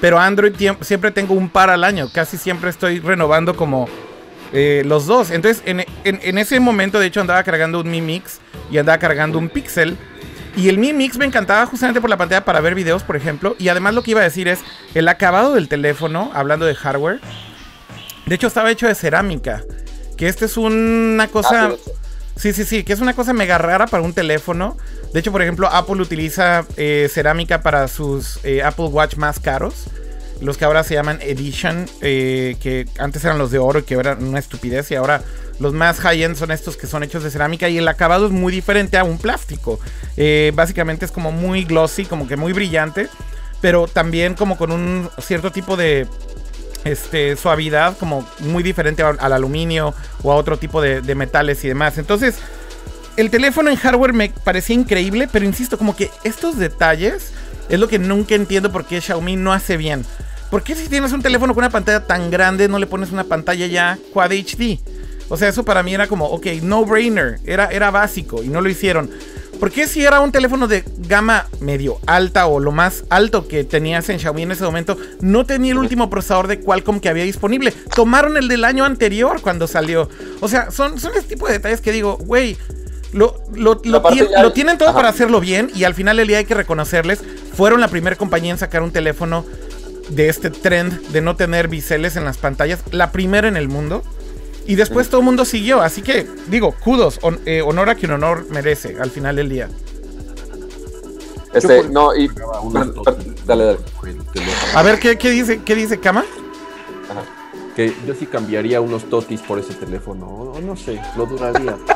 Pero 0.02 0.20
Android 0.20 0.54
siempre 0.82 1.12
tengo 1.12 1.34
un 1.34 1.50
par 1.50 1.70
al 1.70 1.84
año. 1.84 2.10
Casi 2.12 2.38
siempre 2.38 2.70
estoy 2.70 3.00
renovando 3.00 3.56
como 3.56 3.88
eh, 4.54 4.84
los 4.86 5.08
dos. 5.08 5.32
Entonces, 5.32 5.64
en, 5.66 5.84
en, 6.04 6.38
ese 6.38 6.60
momento, 6.60 7.00
de 7.00 7.08
hecho, 7.08 7.22
andaba 7.22 7.44
cargando 7.44 7.82
un 7.82 7.90
Mi 7.90 8.02
Mix 8.02 8.40
y 8.72 8.78
andaba 8.78 9.00
cargando 9.00 9.40
un 9.40 9.50
Pixel. 9.50 9.98
Y 10.56 10.70
el 10.70 10.78
Mi 10.78 10.94
Mix 10.94 11.18
me 11.18 11.26
encantaba 11.26 11.66
justamente 11.66 12.00
por 12.00 12.10
la 12.10 12.18
pantalla 12.18 12.46
para 12.46 12.62
ver 12.62 12.76
videos, 12.76 13.02
por 13.04 13.16
ejemplo. 13.16 13.56
Y 13.58 13.70
además 13.70 13.96
lo 13.96 14.04
que 14.04 14.12
iba 14.12 14.22
a 14.22 14.24
decir 14.24 14.48
es 14.48 14.60
el 14.94 15.08
acabado 15.08 15.56
del 15.56 15.68
teléfono, 15.68 16.30
hablando 16.36 16.66
de 16.66 16.76
hardware. 16.76 17.20
De 18.28 18.36
hecho, 18.36 18.46
estaba 18.46 18.70
hecho 18.70 18.88
de 18.88 18.94
cerámica. 18.94 19.64
Que 20.18 20.28
este 20.28 20.46
es 20.46 20.56
una 20.56 21.28
cosa... 21.28 21.66
Ah, 21.66 21.74
sí, 22.36 22.54
sí, 22.54 22.64
sí, 22.64 22.84
que 22.84 22.94
es 22.94 23.00
una 23.00 23.16
cosa 23.16 23.34
mega 23.34 23.58
rara 23.58 23.88
para 23.88 24.04
un 24.04 24.14
teléfono. 24.14 24.78
De 25.14 25.20
hecho, 25.20 25.32
por 25.32 25.42
ejemplo, 25.42 25.68
Apple 25.68 26.00
utiliza 26.00 26.66
eh, 26.78 27.10
cerámica 27.12 27.64
para 27.64 27.88
sus 27.88 28.40
eh, 28.44 28.62
Apple 28.62 28.86
Watch 28.86 29.16
más 29.16 29.40
caros. 29.40 29.88
Los 30.44 30.58
que 30.58 30.66
ahora 30.66 30.84
se 30.84 30.94
llaman 30.94 31.20
Edition, 31.22 31.86
eh, 32.02 32.58
que 32.62 32.86
antes 33.00 33.24
eran 33.24 33.38
los 33.38 33.50
de 33.50 33.60
oro 33.60 33.80
y 33.80 33.84
que 33.84 33.94
eran 33.96 34.24
una 34.24 34.40
estupidez. 34.40 34.92
Y 34.92 34.96
ahora 34.96 35.22
los 35.60 35.74
más 35.74 36.00
high-end 36.00 36.36
son 36.36 36.52
estos 36.52 36.76
que 36.76 36.86
son 36.86 37.02
hechos 37.02 37.24
de 37.24 37.32
cerámica 37.32 37.70
y 37.70 37.78
el 37.78 37.88
acabado 37.88 38.26
es 38.26 38.32
muy 38.34 38.52
diferente 38.52 38.98
a 38.98 39.06
un 39.06 39.18
plástico. 39.18 39.80
Eh, 40.18 40.52
básicamente 40.54 41.06
es 41.06 41.12
como 41.12 41.32
muy 41.32 41.64
glossy, 41.64 42.04
como 42.06 42.28
que 42.28 42.36
muy 42.36 42.52
brillante, 42.52 43.08
pero 43.62 43.88
también 43.88 44.34
como 44.34 44.58
con 44.58 44.72
un 44.74 45.10
cierto 45.22 45.52
tipo 45.52 45.78
de 45.78 46.08
este, 46.84 47.38
suavidad, 47.38 47.98
como 47.98 48.28
muy 48.40 48.64
diferente 48.64 49.02
al, 49.02 49.32
aluminio 49.34 49.94
o 50.24 50.34
a 50.34 50.36
otro 50.36 50.58
tipo 50.58 50.82
de, 50.82 51.02
de 51.02 51.16
metales 51.16 51.64
y 51.64 51.70
demás. 51.70 51.98
Entonces, 51.98 52.36
el 53.16 53.30
teléfono 53.30 53.70
en 53.70 53.78
hardware 53.78 54.12
me 54.12 54.30
parecía 54.44 54.76
increíble, 54.76 55.30
pero 55.32 55.46
insisto, 55.46 55.78
como 55.78 55.96
que 55.96 56.12
estos 56.26 56.58
detalles 56.58 57.32
es 57.70 57.80
lo 57.80 57.88
que 57.88 58.00
nunca 58.00 58.36
entiendo 58.36 58.72
por 58.72 58.86
qué 58.86 59.00
Xiaomi 59.00 59.36
no 59.36 59.54
hace 59.54 59.78
bien. 59.78 60.04
¿Por 60.54 60.62
qué 60.62 60.76
si 60.76 60.88
tienes 60.88 61.12
un 61.14 61.24
teléfono 61.24 61.56
con 61.56 61.64
una 61.64 61.72
pantalla 61.72 62.06
tan 62.06 62.30
grande 62.30 62.68
no 62.68 62.78
le 62.78 62.86
pones 62.86 63.12
una 63.12 63.24
pantalla 63.24 63.66
ya 63.66 63.98
Quad 64.14 64.34
HD? 64.34 64.78
O 65.28 65.36
sea, 65.36 65.48
eso 65.48 65.66
para 65.66 65.82
mí 65.82 65.96
era 65.96 66.06
como, 66.06 66.28
ok, 66.28 66.46
no 66.62 66.86
brainer, 66.86 67.40
era, 67.44 67.70
era 67.72 67.90
básico 67.90 68.44
y 68.44 68.50
no 68.50 68.62
lo 68.62 68.70
hicieron. 68.70 69.10
¿Por 69.60 69.72
qué 69.72 69.88
si 69.88 70.06
era 70.06 70.22
un 70.22 70.32
teléfono 70.32 70.68
de 70.68 70.84
gama 71.08 71.48
medio 71.60 71.98
alta 72.06 72.46
o 72.46 72.60
lo 72.60 72.72
más 72.72 73.04
alto 73.10 73.48
que 73.48 73.64
tenías 73.64 74.08
en 74.10 74.20
Xiaomi 74.20 74.44
en 74.44 74.52
ese 74.52 74.64
momento, 74.64 74.96
no 75.22 75.44
tenía 75.44 75.72
el 75.72 75.80
último 75.80 76.08
procesador 76.12 76.46
de 76.46 76.60
Qualcomm 76.60 77.00
que 77.00 77.10
había 77.10 77.24
disponible? 77.24 77.74
Tomaron 77.96 78.38
el 78.38 78.48
del 78.48 78.64
año 78.64 78.86
anterior 78.86 79.42
cuando 79.42 79.66
salió. 79.66 80.08
O 80.40 80.48
sea, 80.48 80.70
son, 80.70 81.00
son 81.00 81.14
este 81.16 81.30
tipo 81.30 81.48
de 81.48 81.54
detalles 81.54 81.82
que 81.82 81.92
digo, 81.92 82.18
güey, 82.18 82.58
lo, 83.12 83.42
lo, 83.56 83.82
tienen 84.54 84.78
todo 84.78 84.94
para 84.94 85.10
hacerlo 85.10 85.40
bien 85.40 85.72
y 85.74 85.84
al 85.84 85.96
final 85.96 86.20
el 86.20 86.28
día 86.28 86.40
hay 86.40 86.46
que 86.46 86.54
reconocerles, 86.54 87.22
fueron 87.56 87.82
la 87.82 87.88
primera 87.88 88.16
compañía 88.16 88.52
en 88.52 88.58
sacar 88.58 88.82
un 88.82 88.92
teléfono 88.92 89.46
de 90.10 90.30
este 90.30 90.50
trend 90.50 91.08
de 91.10 91.22
no 91.22 91.36
tener 91.36 91.68
biseles 91.68 92.16
en 92.16 92.26
las 92.26 92.38
pantallas, 92.38 92.82
la 92.92 93.12
primera 93.12 93.48
en 93.48 93.58
el 93.58 93.70
mundo. 93.70 94.04
Y 94.66 94.76
después 94.76 95.10
todo 95.10 95.20
el 95.20 95.26
mundo 95.26 95.44
siguió. 95.44 95.82
Así 95.82 96.02
que, 96.02 96.26
digo, 96.48 96.74
kudos, 96.80 97.20
eh, 97.46 97.62
honor 97.62 97.90
a 97.90 97.96
quien 97.96 98.12
honor 98.12 98.46
merece 98.50 98.96
al 99.00 99.12
final 99.12 99.36
del 99.36 99.50
día. 99.50 99.70
Este, 101.54 101.84
no, 101.90 102.16
y. 102.16 102.30
Dale, 103.46 103.66
dale. 103.66 103.78
A 104.74 104.82
ver, 104.82 105.00
¿qué, 105.00 105.18
qué 105.18 105.30
dice, 105.30 105.62
qué 105.64 105.76
dice 105.76 106.00
Kama? 106.00 106.24
Que 107.76 107.94
yo 108.08 108.14
sí 108.14 108.26
cambiaría 108.26 108.82
unos 108.82 109.10
totis 109.10 109.42
por 109.42 109.60
ese 109.60 109.74
teléfono. 109.74 110.28
O 110.28 110.60
no 110.62 110.76
sé, 110.76 111.00
lo 111.18 111.26
duraría. 111.26 111.76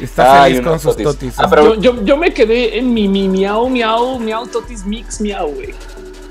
Está 0.00 0.44
feliz 0.44 0.60
con 0.62 0.80
sus 0.80 0.96
totis. 0.96 1.34
Ah, 1.38 1.48
pero... 1.48 1.74
yo, 1.74 2.02
yo, 2.04 2.16
me 2.16 2.32
quedé 2.32 2.78
en 2.78 2.92
mi, 2.92 3.06
mi 3.06 3.28
miau, 3.28 3.68
miau, 3.68 4.18
miau, 4.18 4.46
totis 4.46 4.84
mix, 4.84 5.20
miau, 5.20 5.50
güey. 5.52 5.74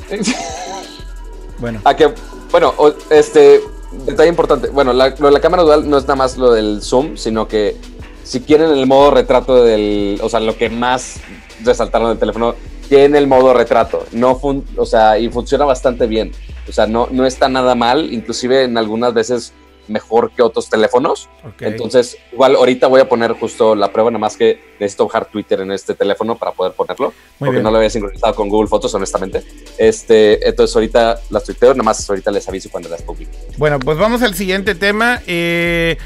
bueno. 1.60 1.82
A 1.84 1.96
que 1.96 2.14
Bueno, 2.52 2.74
este, 3.10 3.62
detalle 4.06 4.30
importante. 4.30 4.70
Bueno, 4.70 4.94
la, 4.94 5.10
lo 5.18 5.28
de 5.28 5.32
la 5.32 5.40
cámara 5.40 5.64
dual 5.64 5.90
no 5.90 5.98
es 5.98 6.04
nada 6.04 6.16
más 6.16 6.38
lo 6.38 6.52
del 6.52 6.82
zoom, 6.82 7.18
sino 7.18 7.48
que 7.48 7.76
si 8.24 8.42
quieren 8.42 8.70
el 8.70 8.86
modo 8.86 9.12
retrato 9.12 9.64
del, 9.64 10.20
o 10.22 10.30
sea, 10.30 10.40
lo 10.40 10.58
que 10.58 10.70
más 10.70 11.20
resaltaron 11.64 12.10
del 12.10 12.20
teléfono, 12.20 12.56
tiene 12.88 13.20
el 13.20 13.28
modo 13.28 13.54
retrato, 13.54 14.06
no 14.12 14.40
o 14.78 14.86
sea, 14.86 15.20
y 15.20 15.30
funciona 15.30 15.66
bastante 15.66 16.08
bien. 16.08 16.32
O 16.68 16.72
sea, 16.72 16.88
no, 16.88 17.08
no 17.12 17.26
está 17.26 17.50
nada 17.50 17.76
mal, 17.76 18.12
inclusive 18.12 18.64
en 18.64 18.78
algunas 18.78 19.14
veces 19.14 19.54
mejor 19.90 20.32
que 20.32 20.42
otros 20.42 20.70
teléfonos. 20.70 21.30
Entonces, 21.60 22.18
igual 22.32 22.56
ahorita 22.56 22.88
voy 22.88 23.02
a 23.02 23.10
poner 23.10 23.34
justo 23.34 23.76
la 23.76 23.92
prueba, 23.92 24.12
nada 24.12 24.20
más 24.20 24.38
que 24.38 24.60
necesito 24.80 25.06
bajar 25.06 25.26
Twitter 25.26 25.62
en 25.62 25.72
este 25.72 25.94
teléfono 25.94 26.38
para 26.38 26.52
poder 26.52 26.74
ponerlo, 26.74 27.14
porque 27.38 27.62
no 27.62 27.72
lo 27.72 27.78
había 27.78 27.90
sincronizado 27.90 28.34
con 28.36 28.50
Google 28.50 28.68
Fotos, 28.68 28.94
honestamente. 28.94 29.44
Este, 29.78 30.48
entonces 30.48 30.76
ahorita 30.76 31.20
las 31.30 31.44
tuiteo, 31.44 31.74
nada 31.74 31.84
más 31.84 32.10
ahorita 32.10 32.32
les 32.32 32.48
aviso 32.48 32.70
cuando 32.70 32.90
las 32.90 33.02
publique. 33.02 33.32
Bueno, 33.58 33.80
pues 33.80 33.98
vamos 33.98 34.22
al 34.22 34.36
siguiente 34.36 34.76
tema. 34.76 35.22
Eh, 35.28 35.98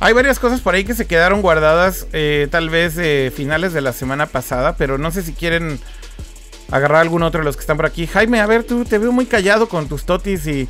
hay 0.00 0.14
varias 0.14 0.38
cosas 0.38 0.60
por 0.60 0.74
ahí 0.74 0.84
que 0.84 0.94
se 0.94 1.06
quedaron 1.06 1.42
guardadas, 1.42 2.08
eh, 2.12 2.48
tal 2.50 2.70
vez 2.70 2.94
eh, 2.98 3.32
finales 3.34 3.72
de 3.72 3.80
la 3.80 3.92
semana 3.92 4.26
pasada, 4.26 4.76
pero 4.76 4.98
no 4.98 5.10
sé 5.12 5.22
si 5.22 5.32
quieren 5.32 5.78
agarrar 6.72 7.02
algún 7.02 7.22
otro 7.22 7.40
de 7.40 7.44
los 7.44 7.56
que 7.56 7.60
están 7.60 7.76
por 7.76 7.86
aquí. 7.86 8.06
Jaime, 8.06 8.40
a 8.40 8.46
ver, 8.46 8.64
tú 8.64 8.84
te 8.84 8.98
veo 8.98 9.12
muy 9.12 9.26
callado 9.26 9.68
con 9.68 9.88
tus 9.88 10.04
totis 10.04 10.46
y 10.46 10.68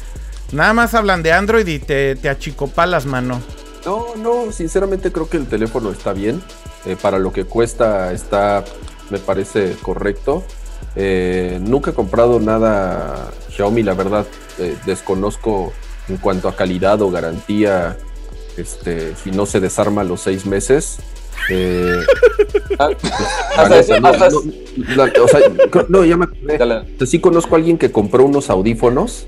Nada 0.52 0.74
más 0.74 0.94
hablan 0.94 1.22
de 1.22 1.32
Android 1.32 1.66
y 1.66 1.78
te, 1.78 2.14
te 2.16 2.28
achicopalas, 2.28 3.06
mano. 3.06 3.40
No, 3.84 4.14
no, 4.16 4.52
sinceramente 4.52 5.10
creo 5.10 5.28
que 5.28 5.38
el 5.38 5.46
teléfono 5.46 5.90
está 5.90 6.12
bien. 6.12 6.42
Eh, 6.84 6.96
para 7.00 7.18
lo 7.18 7.32
que 7.32 7.44
cuesta 7.44 8.12
está, 8.12 8.64
me 9.10 9.18
parece 9.18 9.76
correcto. 9.82 10.44
Eh, 10.94 11.58
nunca 11.62 11.92
he 11.92 11.94
comprado 11.94 12.38
nada 12.40 13.30
Xiaomi, 13.50 13.82
la 13.82 13.94
verdad 13.94 14.26
eh, 14.58 14.76
desconozco 14.84 15.72
en 16.08 16.18
cuanto 16.18 16.48
a 16.48 16.56
calidad 16.56 17.00
o 17.00 17.10
garantía, 17.10 17.96
este, 18.56 19.14
si 19.16 19.30
no 19.30 19.46
se 19.46 19.60
desarma 19.60 20.04
los 20.04 20.20
seis 20.20 20.44
meses. 20.44 20.98
Eh, 21.50 22.00
no, 25.88 26.04
ya 26.04 26.16
me 26.16 26.26
sí 27.06 27.18
conozco 27.18 27.54
a 27.54 27.58
alguien 27.58 27.78
que 27.78 27.90
compró 27.90 28.24
unos 28.24 28.50
audífonos 28.50 29.26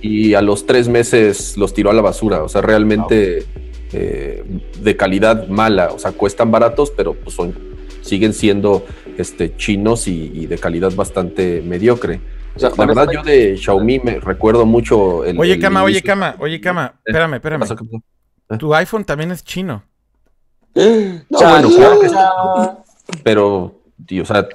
y 0.00 0.34
a 0.34 0.42
los 0.42 0.66
tres 0.66 0.88
meses 0.88 1.56
los 1.56 1.74
tiró 1.74 1.90
a 1.90 1.94
la 1.94 2.02
basura. 2.02 2.42
O 2.42 2.48
sea, 2.48 2.62
realmente 2.62 3.46
eh, 3.92 4.44
de 4.80 4.96
calidad 4.96 5.48
mala. 5.48 5.92
O 5.92 5.98
sea, 5.98 6.12
cuestan 6.12 6.50
baratos, 6.50 6.90
pero 6.90 7.14
pues 7.14 7.34
son, 7.34 7.54
siguen 8.02 8.32
siendo 8.32 8.84
este, 9.16 9.56
chinos 9.56 10.08
y, 10.08 10.46
de 10.46 10.58
calidad 10.58 10.92
bastante 10.94 11.62
mediocre. 11.62 12.20
la 12.60 12.86
verdad, 12.86 13.08
yo 13.12 13.22
de 13.22 13.56
Xiaomi 13.56 14.00
me 14.00 14.20
recuerdo 14.20 14.66
mucho. 14.66 15.24
El, 15.24 15.38
oye, 15.38 15.58
Cama, 15.58 15.82
oye, 15.82 16.02
Cama, 16.02 16.36
oye, 16.38 16.60
Cama, 16.60 16.94
eh, 16.96 17.00
espérame, 17.06 17.34
espérame. 17.34 17.64
Tu 18.58 18.74
iPhone 18.74 19.04
también 19.04 19.30
es 19.32 19.44
chino. 19.44 19.82
No, 21.30 21.38
bueno, 21.38 21.70
claro 21.70 22.00
que 22.00 22.08
sí. 22.08 22.14
Pero, 23.22 23.80
tío, 24.06 24.22
o 24.22 24.26
sea, 24.26 24.46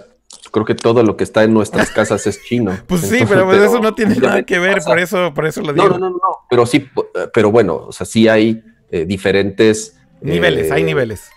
creo 0.52 0.66
que 0.66 0.76
todo 0.76 1.04
lo 1.04 1.18
que 1.18 1.24
está 1.24 1.44
en 1.44 1.54
nuestras 1.54 1.90
casas 1.90 2.28
es 2.28 2.44
chino. 2.44 2.78
Pues 2.88 3.02
sí, 3.02 3.20
pero, 3.28 3.46
pues 3.46 3.62
eso 3.62 3.80
no 3.80 3.94
tiene 3.96 4.16
nada 4.16 4.44
que 4.44 4.60
ver, 4.60 4.82
por 4.86 5.00
eso, 5.00 5.34
por 5.34 5.46
eso 5.46 5.62
lo 5.62 5.74
digo. 5.74 5.90
No, 5.90 5.98
no, 5.98 6.10
no, 6.10 6.16
no. 6.18 6.38
Pero 6.50 6.66
sí, 6.66 6.88
pero 7.34 7.52
bueno, 7.52 7.86
o 7.88 7.92
sea, 7.92 8.06
sí 8.06 8.28
hay 8.28 8.64
eh, 8.92 9.06
diferentes 9.06 9.98
niveles, 10.22 10.72
hay 10.72 10.84
eh, 10.84 10.86
niveles 10.86 11.30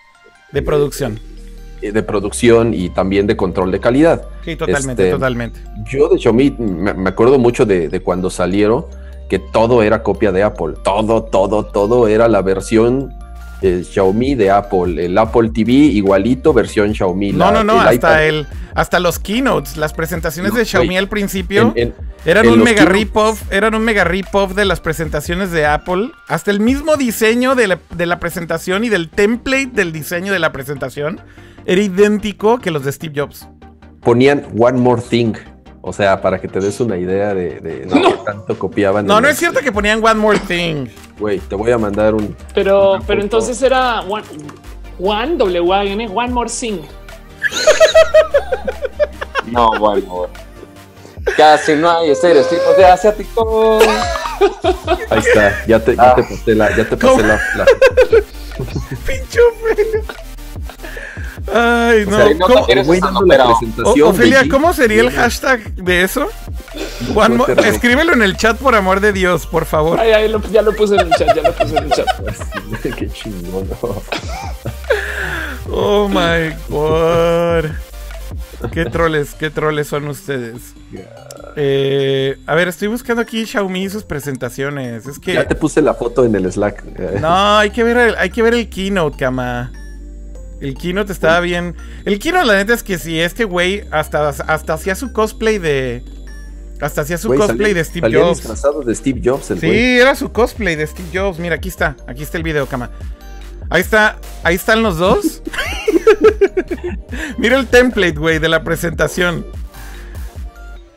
de 0.52 0.62
producción. 0.62 1.18
Eh, 1.80 1.92
de 1.92 2.02
producción 2.02 2.74
y 2.74 2.90
también 2.90 3.26
de 3.26 3.36
control 3.36 3.70
de 3.70 3.80
calidad. 3.80 4.26
Sí, 4.44 4.56
totalmente, 4.56 5.02
este, 5.04 5.10
totalmente. 5.10 5.60
Yo 5.86 6.08
de 6.08 6.18
Xiaomi 6.18 6.50
me, 6.58 7.08
acuerdo 7.08 7.38
mucho 7.38 7.64
de, 7.64 7.88
de 7.88 8.00
cuando 8.00 8.30
salieron 8.30 8.86
que 9.28 9.38
todo 9.38 9.82
era 9.82 10.02
copia 10.02 10.32
de 10.32 10.42
Apple. 10.42 10.74
Todo, 10.82 11.24
todo, 11.24 11.64
todo 11.64 12.08
era 12.08 12.28
la 12.28 12.42
versión 12.42 13.12
Xiaomi 13.84 14.34
de 14.34 14.50
Apple, 14.50 15.06
el 15.06 15.16
Apple 15.16 15.50
TV 15.50 15.72
igualito 15.72 16.52
versión 16.52 16.94
Xiaomi. 16.94 17.32
No, 17.32 17.50
no, 17.50 17.64
no, 17.64 17.80
hasta 17.80 18.24
el 18.24 18.46
hasta 18.74 18.98
los 18.98 19.20
keynotes, 19.20 19.76
las 19.76 19.92
presentaciones 19.92 20.52
de 20.52 20.64
Xiaomi 20.64 20.96
al 20.96 21.08
principio 21.08 21.72
eran, 22.24 22.48
un 22.48 22.62
mega 22.62 22.84
rip 22.84 23.14
eran 23.50 23.74
un 23.74 23.84
mega 23.84 24.02
rip-off 24.02 24.54
de 24.54 24.64
las 24.64 24.80
presentaciones 24.80 25.52
de 25.52 25.64
Apple, 25.64 26.10
hasta 26.26 26.50
el 26.50 26.58
mismo 26.58 26.96
diseño 26.96 27.54
de 27.54 27.68
la, 27.68 27.78
de 27.96 28.06
la 28.06 28.18
presentación 28.18 28.82
y 28.84 28.88
del 28.88 29.10
template 29.10 29.70
del 29.72 29.92
diseño 29.92 30.32
de 30.32 30.40
la 30.40 30.50
presentación 30.50 31.20
era 31.66 31.80
idéntico 31.80 32.58
que 32.58 32.70
los 32.70 32.84
de 32.84 32.92
Steve 32.92 33.14
Jobs. 33.16 33.48
Ponían 34.00 34.44
One 34.58 34.78
More 34.78 35.00
Thing 35.00 35.34
o 35.86 35.92
sea, 35.92 36.22
para 36.22 36.40
que 36.40 36.48
te 36.48 36.60
des 36.60 36.80
una 36.80 36.96
idea 36.96 37.34
de, 37.34 37.86
no. 37.86 38.14
tanto 38.24 38.58
copiaban. 38.58 39.04
No, 39.04 39.20
no 39.20 39.28
es 39.28 39.36
cierto 39.36 39.60
que 39.60 39.70
ponían 39.70 40.02
One 40.02 40.14
More 40.14 40.38
Thing. 40.38 40.86
Güey, 41.18 41.40
te 41.40 41.54
voy 41.54 41.70
a 41.72 41.76
mandar 41.76 42.14
un. 42.14 42.34
Pero, 42.54 43.00
pero 43.06 43.20
entonces 43.20 43.60
era 43.60 44.00
One, 44.00 44.24
one 44.98 45.36
W 45.36 45.72
A 45.74 45.84
N, 45.84 46.08
One 46.08 46.32
More 46.32 46.48
Thing. 46.48 46.78
no, 49.52 49.68
One 49.72 50.00
More. 50.06 50.32
Casi 51.36 51.74
no 51.74 51.90
hay 51.90 52.12
estereotipos 52.12 52.76
de 52.78 52.86
asiático. 52.86 53.78
Ahí 55.10 55.18
está, 55.18 55.66
ya 55.66 55.80
te, 55.80 55.96
ya 55.96 56.14
te 56.14 56.22
pasé 56.22 56.54
la, 56.54 56.76
ya 56.76 56.88
te 56.88 56.96
pasé 56.96 57.22
la, 57.22 57.40
la... 57.56 57.66
Pincho 59.06 59.40
Ay, 61.52 62.06
no. 62.06 62.46
¿Cómo, 62.46 62.66
Ofelia, 64.08 64.44
¿cómo 64.50 64.72
sería 64.72 65.02
el 65.02 65.10
hashtag 65.10 65.74
de 65.74 66.02
eso? 66.02 66.28
escríbelo 67.64 68.12
en 68.12 68.22
el 68.22 68.36
chat, 68.36 68.56
por 68.56 68.74
amor 68.74 69.00
de 69.00 69.12
Dios, 69.12 69.46
por 69.46 69.64
favor. 69.64 70.00
Ay, 70.00 70.12
ay, 70.12 70.34
ya 70.50 70.62
lo 70.62 70.74
puse 70.74 70.94
en 70.94 71.02
el 71.02 71.10
chat, 71.10 71.34
ya 71.34 71.42
lo 71.42 71.52
puse 71.52 71.76
en 71.76 71.84
el 71.84 71.90
chat. 71.90 72.06
Qué 72.82 73.08
chingón. 73.10 73.68
Oh 75.76 76.08
my 76.08 76.54
god. 76.68 77.70
Qué 78.70 78.84
troles, 78.84 79.34
qué 79.34 79.50
troles 79.50 79.88
son 79.88 80.06
ustedes. 80.08 80.74
Eh, 81.56 82.36
a 82.46 82.54
ver, 82.54 82.68
estoy 82.68 82.88
buscando 82.88 83.22
aquí 83.22 83.44
Xiaomi 83.44 83.84
y 83.84 83.90
sus 83.90 84.04
presentaciones. 84.04 85.06
Es 85.06 85.18
que. 85.18 85.34
Ya 85.34 85.48
te 85.48 85.54
puse 85.54 85.82
la 85.82 85.94
foto 85.94 86.24
en 86.24 86.34
el 86.34 86.50
Slack. 86.52 86.84
No, 87.20 87.58
hay 87.58 87.70
que 87.70 87.82
ver 87.82 87.96
el, 87.96 88.14
hay 88.16 88.30
que 88.30 88.42
ver 88.42 88.54
el 88.54 88.68
keynote, 88.68 89.16
cama. 89.16 89.72
El 90.64 90.74
Keynote 90.74 91.12
estaba 91.12 91.40
bien. 91.40 91.76
El 92.06 92.18
Keynote, 92.18 92.46
la 92.46 92.54
neta, 92.54 92.72
es 92.72 92.82
que 92.82 92.96
si 92.96 93.20
este 93.20 93.44
güey 93.44 93.84
hasta, 93.90 94.30
hasta 94.30 94.72
hacía 94.72 94.94
su 94.94 95.12
cosplay 95.12 95.58
de. 95.58 96.02
Hasta 96.80 97.02
hacía 97.02 97.18
su 97.18 97.34
cosplay 97.34 97.74
de 97.74 97.84
Steve 97.84 98.10
Jobs. 98.10 98.38
disfrazado 98.38 98.80
de 98.80 98.94
Steve 98.94 99.20
Jobs, 99.22 99.50
el 99.50 99.60
Sí, 99.60 99.98
era 99.98 100.14
su 100.14 100.32
cosplay 100.32 100.74
de 100.74 100.86
Steve 100.86 101.08
Jobs. 101.12 101.38
Mira, 101.38 101.56
aquí 101.56 101.68
está. 101.68 101.96
Aquí 102.06 102.22
está 102.22 102.38
el 102.38 102.44
video, 102.44 102.66
cama. 102.66 102.90
Ahí 103.68 103.82
está. 103.82 104.18
Ahí 104.42 104.54
están 104.54 104.82
los 104.82 104.96
dos. 104.96 105.42
Mira 107.38 107.58
el 107.58 107.66
template, 107.66 108.18
güey, 108.18 108.38
de 108.38 108.48
la 108.48 108.64
presentación. 108.64 109.44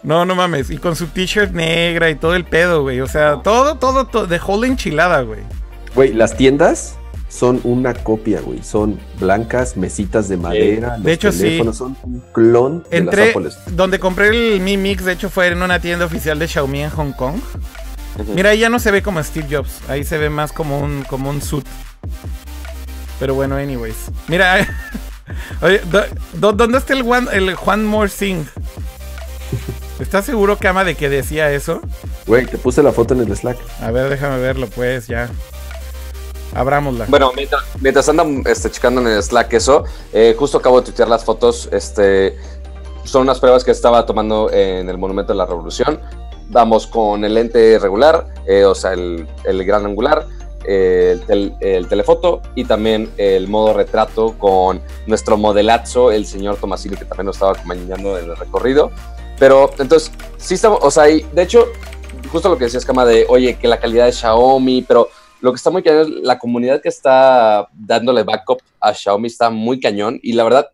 No, 0.02 0.24
no 0.24 0.34
mames. 0.34 0.70
Y 0.70 0.78
con 0.78 0.96
su 0.96 1.08
t-shirt 1.08 1.52
negra 1.52 2.10
y 2.10 2.16
todo 2.16 2.36
el 2.36 2.46
pedo, 2.46 2.84
güey. 2.84 3.02
O 3.02 3.08
sea, 3.08 3.42
todo, 3.44 3.76
todo, 3.76 4.08
todo. 4.08 4.28
De 4.28 4.40
whole 4.40 4.66
enchilada, 4.66 5.24
güey. 5.24 5.42
Güey, 5.94 6.14
las 6.14 6.38
tiendas 6.38 6.96
son 7.30 7.60
una 7.64 7.94
copia, 7.94 8.42
güey. 8.42 8.64
Son 8.64 9.00
blancas, 9.20 9.78
mesitas 9.78 10.30
de 10.30 10.38
madera. 10.38 10.98
de 10.98 11.14
hecho, 11.14 11.32
sí. 11.32 11.62
Son 11.74 11.98
un 12.04 12.24
clon 12.34 12.84
de 12.90 12.98
Entré, 12.98 13.34
Donde 13.72 14.00
compré 14.00 14.30
el 14.30 14.60
Mi 14.62 14.78
Mix, 14.78 15.06
de 15.06 15.14
hecho, 15.14 15.30
fue 15.30 15.48
en 15.48 15.62
una 15.62 15.80
tienda 15.80 16.06
oficial 16.06 16.40
de 16.40 16.48
Xiaomi 16.48 16.84
en 16.84 16.90
Hong 16.92 17.12
Kong. 17.12 17.36
Mira, 18.34 18.52
ahí 18.52 18.60
ya 18.60 18.70
no 18.70 18.80
se 18.80 18.92
ve 18.92 19.02
como 19.04 19.22
Steve 19.24 19.48
Jobs. 19.50 19.82
Ahí 19.90 20.04
se 20.04 20.18
ve 20.18 20.30
más 20.30 20.52
como 20.52 20.80
un, 20.80 21.04
como 21.04 21.30
un 21.30 21.42
suit. 21.42 21.66
Pero 23.20 23.36
bueno, 23.36 23.56
anyways. 23.56 24.12
Mira, 24.28 24.68
oye, 25.62 25.82
¿dónde 26.34 26.78
está 26.78 26.94
el, 26.94 27.04
Juan, 27.04 27.28
el 27.32 27.54
Juan 27.56 27.86
More 27.86 28.10
Singh? 28.10 28.46
¿Estás 30.00 30.26
seguro, 30.26 30.58
Cama, 30.58 30.84
de 30.84 30.96
que 30.96 31.10
decía 31.10 31.52
eso? 31.52 31.82
Güey, 32.28 32.46
te 32.46 32.58
puse 32.58 32.84
la 32.84 32.92
foto 32.92 33.14
en 33.14 33.22
el 33.22 33.36
Slack. 33.36 33.58
A 33.82 33.92
ver, 33.92 34.10
déjame 34.10 34.38
verlo, 34.40 34.68
pues, 34.68 35.08
ya. 35.08 35.30
Abrámosla. 36.58 37.06
Bueno, 37.08 37.32
mientras, 37.80 38.10
andan 38.10 38.42
este, 38.48 38.72
checando 38.72 39.00
en 39.02 39.08
el 39.08 39.22
Slack 39.22 39.54
eso, 39.54 39.84
eh, 40.12 40.36
justo 40.38 40.58
acabo 40.58 40.80
de 40.80 40.86
tuitear 40.86 41.08
las 41.08 41.24
fotos. 41.24 41.70
Este, 41.72 42.36
son 43.04 43.22
unas 43.22 43.40
pruebas 43.40 43.64
que 43.64 43.70
estaba 43.70 44.06
tomando 44.08 44.52
en 44.52 44.90
el 44.90 44.98
Monumento 44.98 45.34
de 45.34 45.38
la 45.38 45.46
Revolución. 45.46 46.00
Vamos 46.50 46.88
con 46.88 47.24
el 47.24 47.36
lente 47.36 47.78
regular, 47.78 48.28
eh, 48.48 48.66
o 48.66 48.74
sea, 48.74 48.94
el, 48.94 49.28
gran 49.46 49.86
angular, 49.86 50.26
el, 50.66 51.88
telefoto 51.88 52.42
y 52.56 52.66
también 52.66 53.12
el 53.18 53.48
modo 53.48 53.74
retrato 53.74 54.34
con 54.40 54.82
nuestro 55.06 55.38
modelazo, 55.38 56.12
el 56.12 56.26
señor 56.26 56.56
Tomasini, 56.56 56.96
que 56.96 57.06
también 57.06 57.28
nos 57.28 57.36
estaba 57.36 57.52
acompañando 57.52 58.18
en 58.18 58.32
el 58.32 58.36
recorrido. 58.36 58.92
Pero 59.38 59.70
entonces, 59.78 60.12
sí 60.38 60.56
estamos, 60.56 60.80
o 60.82 60.90
sea, 60.90 61.04
de 61.04 61.24
hecho, 61.36 61.68
justo 62.32 62.50
lo 62.50 62.58
que 62.58 62.64
decías, 62.64 62.84
Cama, 62.84 63.06
de, 63.06 63.28
oye, 63.30 63.60
que 63.60 63.68
la 63.68 63.80
calidad 63.80 64.06
de 64.06 64.12
Xiaomi, 64.12 64.82
pero 64.82 65.10
lo 65.42 65.52
que 65.52 65.58
está 65.58 65.70
muy 65.70 65.84
cañón 65.84 66.02
es 66.02 66.10
la 66.24 66.40
comunidad 66.40 66.82
que 66.82 66.90
está 66.90 67.68
dándole 67.74 68.24
backup 68.24 68.62
a 68.80 68.94
Xiaomi 68.94 69.28
está 69.28 69.50
muy 69.50 69.80
cañón 69.80 70.20
y 70.22 70.34
la 70.34 70.44
verdad, 70.44 70.70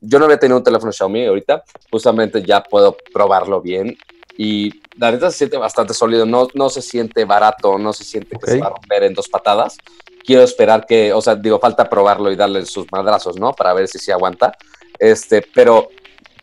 yo 0.00 0.18
no 0.18 0.26
había 0.26 0.38
tenido 0.38 0.58
un 0.58 0.64
teléfono 0.64 0.92
Xiaomi 0.92 1.26
ahorita, 1.26 1.64
justamente 1.90 2.42
ya 2.42 2.62
puedo 2.62 2.96
probarlo 3.12 3.60
bien 3.60 3.96
y 4.36 4.80
la 4.96 5.10
neta 5.10 5.30
se 5.30 5.38
siente 5.38 5.56
bastante 5.56 5.92
sólido, 5.94 6.24
no, 6.24 6.46
no 6.54 6.70
se 6.70 6.80
siente 6.80 7.24
barato, 7.24 7.76
no 7.76 7.92
se 7.92 8.04
siente 8.04 8.38
que 8.38 8.50
se 8.52 8.60
va 8.60 8.68
a 8.68 8.70
romper 8.70 9.02
en 9.02 9.14
dos 9.14 9.28
patadas. 9.28 9.76
Quiero 10.24 10.42
esperar 10.42 10.86
que, 10.86 11.12
o 11.12 11.20
sea, 11.20 11.34
digo, 11.34 11.58
falta 11.58 11.88
probarlo 11.88 12.30
y 12.30 12.36
darle 12.36 12.64
sus 12.64 12.86
madrazos, 12.92 13.36
¿no? 13.36 13.52
Para 13.52 13.74
ver 13.74 13.88
si 13.88 13.98
se 13.98 14.12
aguanta. 14.12 14.56
Este, 14.98 15.42
pero 15.54 15.88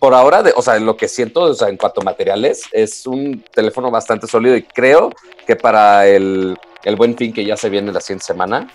por 0.05 0.13
ahora, 0.13 0.43
o 0.55 0.61
sea, 0.61 0.77
lo 0.77 0.95
que 0.95 1.07
siento, 1.07 1.41
o 1.41 1.53
sea, 1.55 1.67
en 1.67 1.77
cuanto 1.77 2.01
a 2.01 2.03
materiales, 2.03 2.65
es 2.71 3.07
un 3.07 3.43
teléfono 3.51 3.89
bastante 3.89 4.27
sólido 4.27 4.55
y 4.55 4.61
creo 4.61 5.11
que 5.47 5.55
para 5.55 6.05
el, 6.05 6.55
el 6.83 6.95
buen 6.95 7.17
fin 7.17 7.33
que 7.33 7.43
ya 7.43 7.57
se 7.57 7.71
viene 7.71 7.91
la 7.91 7.99
siguiente 7.99 8.23
semana, 8.23 8.69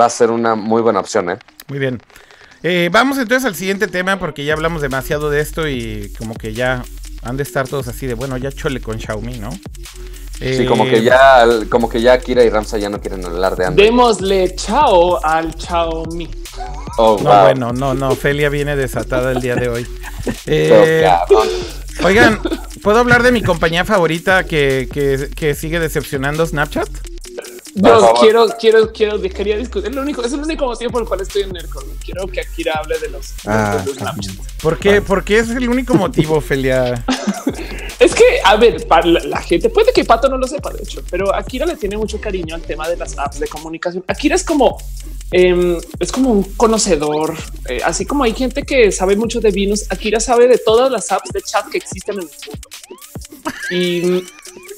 va 0.00 0.04
a 0.04 0.08
ser 0.08 0.30
una 0.30 0.54
muy 0.54 0.80
buena 0.80 1.00
opción, 1.00 1.30
¿eh? 1.30 1.38
Muy 1.66 1.80
bien. 1.80 2.00
Eh, 2.62 2.90
vamos 2.92 3.18
entonces 3.18 3.44
al 3.44 3.56
siguiente 3.56 3.88
tema 3.88 4.20
porque 4.20 4.44
ya 4.44 4.52
hablamos 4.52 4.80
demasiado 4.80 5.30
de 5.30 5.40
esto 5.40 5.66
y 5.66 6.12
como 6.16 6.36
que 6.36 6.54
ya 6.54 6.84
han 7.22 7.36
de 7.36 7.42
estar 7.42 7.68
todos 7.68 7.88
así 7.88 8.06
de 8.06 8.14
bueno, 8.14 8.36
ya 8.36 8.50
chole 8.52 8.80
con 8.80 8.98
Xiaomi, 8.98 9.38
¿no? 9.38 9.50
Sí, 10.38 10.66
como 10.66 10.84
que 10.84 10.98
eh, 10.98 11.02
ya, 11.02 11.44
como 11.68 11.88
que 11.88 12.00
ya 12.00 12.16
Kira 12.18 12.44
y 12.44 12.50
Ramsa 12.50 12.78
ya 12.78 12.88
no 12.88 13.00
quieren 13.00 13.24
hablar 13.24 13.56
de 13.56 13.66
Android. 13.66 13.86
Démosle 13.88 14.54
chao 14.54 15.24
al 15.24 15.52
Xiaomi. 15.54 16.30
Oh, 16.96 17.18
no, 17.20 17.42
bueno, 17.42 17.72
no, 17.72 17.94
no, 17.94 18.14
Felia 18.14 18.48
viene 18.48 18.76
desatada 18.76 19.32
el 19.32 19.40
día 19.40 19.56
de 19.56 19.68
hoy. 19.68 19.86
Eh, 20.46 21.08
oigan, 22.04 22.40
¿puedo 22.82 22.98
hablar 22.98 23.22
de 23.22 23.32
mi 23.32 23.40
compañía 23.42 23.84
favorita 23.86 24.44
que, 24.44 24.86
que, 24.92 25.30
que 25.34 25.54
sigue 25.54 25.80
decepcionando 25.80 26.44
Snapchat? 26.44 26.88
Yo 27.80 28.14
quiero, 28.20 28.46
quiero, 28.58 28.92
quiero, 28.92 29.20
quería 29.20 29.56
discutir. 29.56 29.90
Es, 29.90 29.94
lo 29.94 30.02
único, 30.02 30.22
es 30.22 30.32
el 30.32 30.40
único 30.40 30.66
motivo 30.66 30.90
por 30.90 31.02
el 31.02 31.08
cual 31.08 31.20
estoy 31.20 31.42
en 31.42 31.52
Nerdcore. 31.52 31.86
Quiero 32.04 32.26
que 32.26 32.40
Akira 32.40 32.74
hable 32.74 32.98
de 32.98 33.08
los, 33.10 33.34
ah, 33.46 33.84
Snapchat. 33.84 34.34
¿Por 34.60 34.78
qué? 34.78 35.00
¿Por 35.00 35.24
qué 35.24 35.38
es 35.38 35.50
el 35.50 35.68
único 35.68 35.94
motivo, 35.94 36.40
Felia? 36.40 37.04
es 37.98 38.14
que, 38.14 38.24
a 38.44 38.56
ver, 38.56 38.86
para 38.86 39.06
la, 39.06 39.40
gente, 39.42 39.70
puede 39.70 39.92
que 39.92 40.04
Pato 40.04 40.28
no 40.28 40.36
lo 40.36 40.46
sepa, 40.46 40.70
de 40.72 40.82
hecho, 40.82 41.02
pero 41.10 41.34
Akira 41.34 41.66
le 41.66 41.76
tiene 41.76 41.96
mucho 41.96 42.20
cariño 42.20 42.54
al 42.54 42.62
tema 42.62 42.88
de 42.88 42.96
las 42.96 43.18
apps 43.18 43.40
de 43.40 43.48
comunicación. 43.48 44.04
Akira 44.06 44.36
es 44.36 44.44
como, 44.44 44.78
em, 45.32 45.78
es 45.98 46.12
como 46.12 46.30
un 46.30 46.42
conocedor, 46.54 47.34
eh, 47.68 47.80
así 47.84 48.06
como 48.06 48.24
hay 48.24 48.34
gente 48.34 48.62
que 48.62 48.92
sabe 48.92 49.16
mucho 49.16 49.40
de 49.40 49.50
vinos. 49.50 49.86
Akira 49.90 50.20
sabe 50.20 50.46
de 50.46 50.58
todas 50.58 50.90
las 50.92 51.10
apps 51.10 51.30
de 51.32 51.42
chat 51.42 51.66
que 51.68 51.78
existen 51.78 52.14
en 52.14 52.22
el 52.22 52.28
mundo. 52.46 52.68
Y 53.70 54.24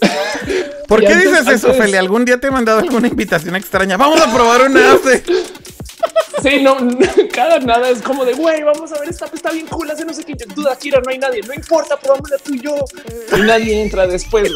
¿Por 0.88 1.00
qué 1.00 1.16
dices 1.16 1.46
eso, 1.46 1.74
Feli? 1.74 1.96
¿Algún 1.96 2.24
día 2.24 2.38
te 2.38 2.48
he 2.48 2.50
mandado 2.50 2.80
alguna 2.80 3.08
invitación 3.08 3.56
extraña? 3.56 3.96
Vamos 3.96 4.20
a 4.20 4.32
probar 4.32 4.62
una 4.62 4.92
app 4.92 5.00
Sí, 6.42 6.62
no, 6.62 6.76
cada 7.34 7.58
nada 7.58 7.90
es 7.90 8.00
como 8.00 8.24
de 8.24 8.32
güey, 8.32 8.62
vamos 8.62 8.90
a 8.92 8.98
ver 9.00 9.10
esta 9.10 9.26
está 9.26 9.50
bien 9.50 9.66
cool, 9.66 9.90
hace 9.90 10.04
no 10.04 10.14
sé 10.14 10.24
qué. 10.24 10.34
Duda, 10.54 10.76
Kira, 10.76 11.00
no 11.04 11.10
hay 11.10 11.18
nadie, 11.18 11.42
no 11.42 11.52
importa, 11.52 11.98
probámosla 11.98 12.38
tú 12.38 12.54
y 12.54 12.60
yo. 12.60 12.76
Y 13.36 13.40
nadie 13.42 13.82
entra 13.82 14.06
después. 14.06 14.50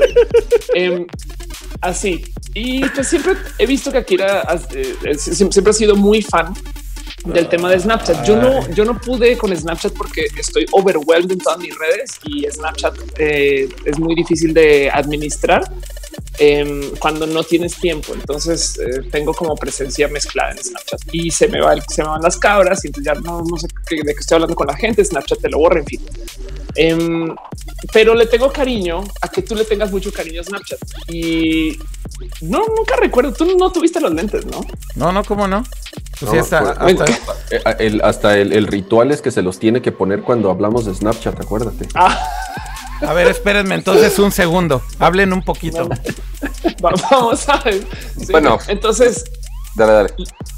Em, 0.75 1.07
así. 1.81 2.25
Y 2.55 2.85
pues 2.89 3.09
siempre 3.09 3.35
he 3.59 3.67
visto 3.67 3.91
que 3.91 3.99
Akira 3.99 4.47
eh, 4.73 5.15
siempre 5.17 5.71
ha 5.71 5.75
sido 5.75 5.97
muy 5.97 6.23
fan 6.23 6.55
del 7.25 7.49
tema 7.49 7.71
de 7.71 7.81
Snapchat. 7.81 8.25
Yo 8.27 8.37
no, 8.37 8.69
yo 8.71 8.85
no 8.85 9.01
pude 9.01 9.37
con 9.37 9.57
Snapchat 9.57 9.93
porque 9.95 10.27
estoy 10.39 10.67
overwhelmed 10.73 11.33
en 11.33 11.39
todas 11.39 11.59
mis 11.59 11.77
redes 11.79 12.19
y 12.25 12.47
Snapchat 12.51 12.95
eh, 13.19 13.69
es 13.85 13.99
muy 13.99 14.15
difícil 14.15 14.53
de 14.53 14.91
administrar 14.91 15.65
em, 16.39 16.91
cuando 16.99 17.27
no 17.27 17.43
tienes 17.43 17.77
tiempo. 17.77 18.13
Entonces 18.15 18.79
eh, 18.79 19.03
tengo 19.11 19.33
como 19.33 19.55
presencia 19.57 20.07
mezclada 20.09 20.53
en 20.53 20.59
Snapchat 20.59 21.01
y 21.13 21.31
se 21.31 21.49
me, 21.49 21.61
va, 21.61 21.75
se 21.89 22.03
me 22.03 22.09
van 22.09 22.21
las 22.21 22.37
cabras 22.37 22.85
y 22.85 22.89
entonces 22.89 23.15
ya 23.15 23.21
no, 23.21 23.43
no 23.43 23.57
sé 23.57 23.69
de 23.91 24.03
qué 24.03 24.21
estoy 24.21 24.37
hablando 24.37 24.55
con 24.55 24.67
la 24.67 24.77
gente. 24.77 25.05
Snapchat 25.05 25.41
te 25.41 25.49
lo 25.49 25.59
borra, 25.59 25.81
en 25.81 25.87
fin. 25.87 26.01
Em, 26.77 27.35
pero 27.93 28.15
le 28.15 28.27
tengo 28.27 28.53
cariño 28.53 29.05
a 29.23 29.29
que 29.29 29.43
tú 29.43 29.55
le 29.55 29.65
tengas 29.65 29.91
mucho 29.91 30.13
cariño 30.13 30.41
a 30.41 30.45
Snapchat 30.45 30.81
y 31.09 31.79
no, 32.43 32.65
nunca 32.77 32.97
recuerdo. 32.97 33.33
Tú 33.33 33.57
no 33.57 33.71
tuviste 33.73 34.01
los 34.01 34.13
lentes, 34.13 34.45
no? 34.47 34.65
No, 34.97 35.13
no, 35.13 35.25
cómo 35.25 35.49
no. 35.49 35.65
Pues 36.21 36.53
hasta, 36.53 36.75
el, 37.79 38.01
hasta 38.03 38.37
el, 38.39 38.67
ritual 38.67 39.11
es 39.11 39.23
que 39.23 39.31
se 39.31 39.43
los 39.43 39.59
tiene 39.59 39.83
que 39.83 39.93
poner 39.93 40.23
cuando 40.23 40.51
hablamos 40.51 40.87
de 40.87 40.95
Snapchat, 40.95 41.41
acuérdate. 41.41 41.89
Ah. 41.95 42.29
A 43.01 43.13
ver, 43.13 43.27
espérenme 43.27 43.75
entonces 43.75 44.19
un 44.19 44.33
segundo. 44.33 44.83
Hablen 44.99 45.33
un 45.33 45.43
poquito. 45.43 45.89
Vamos 46.81 47.49
a 47.49 47.59
ver. 47.59 47.85
bueno, 48.31 48.59
entonces 48.69 49.25
Dale, 49.75 49.93
dale. 49.93 50.15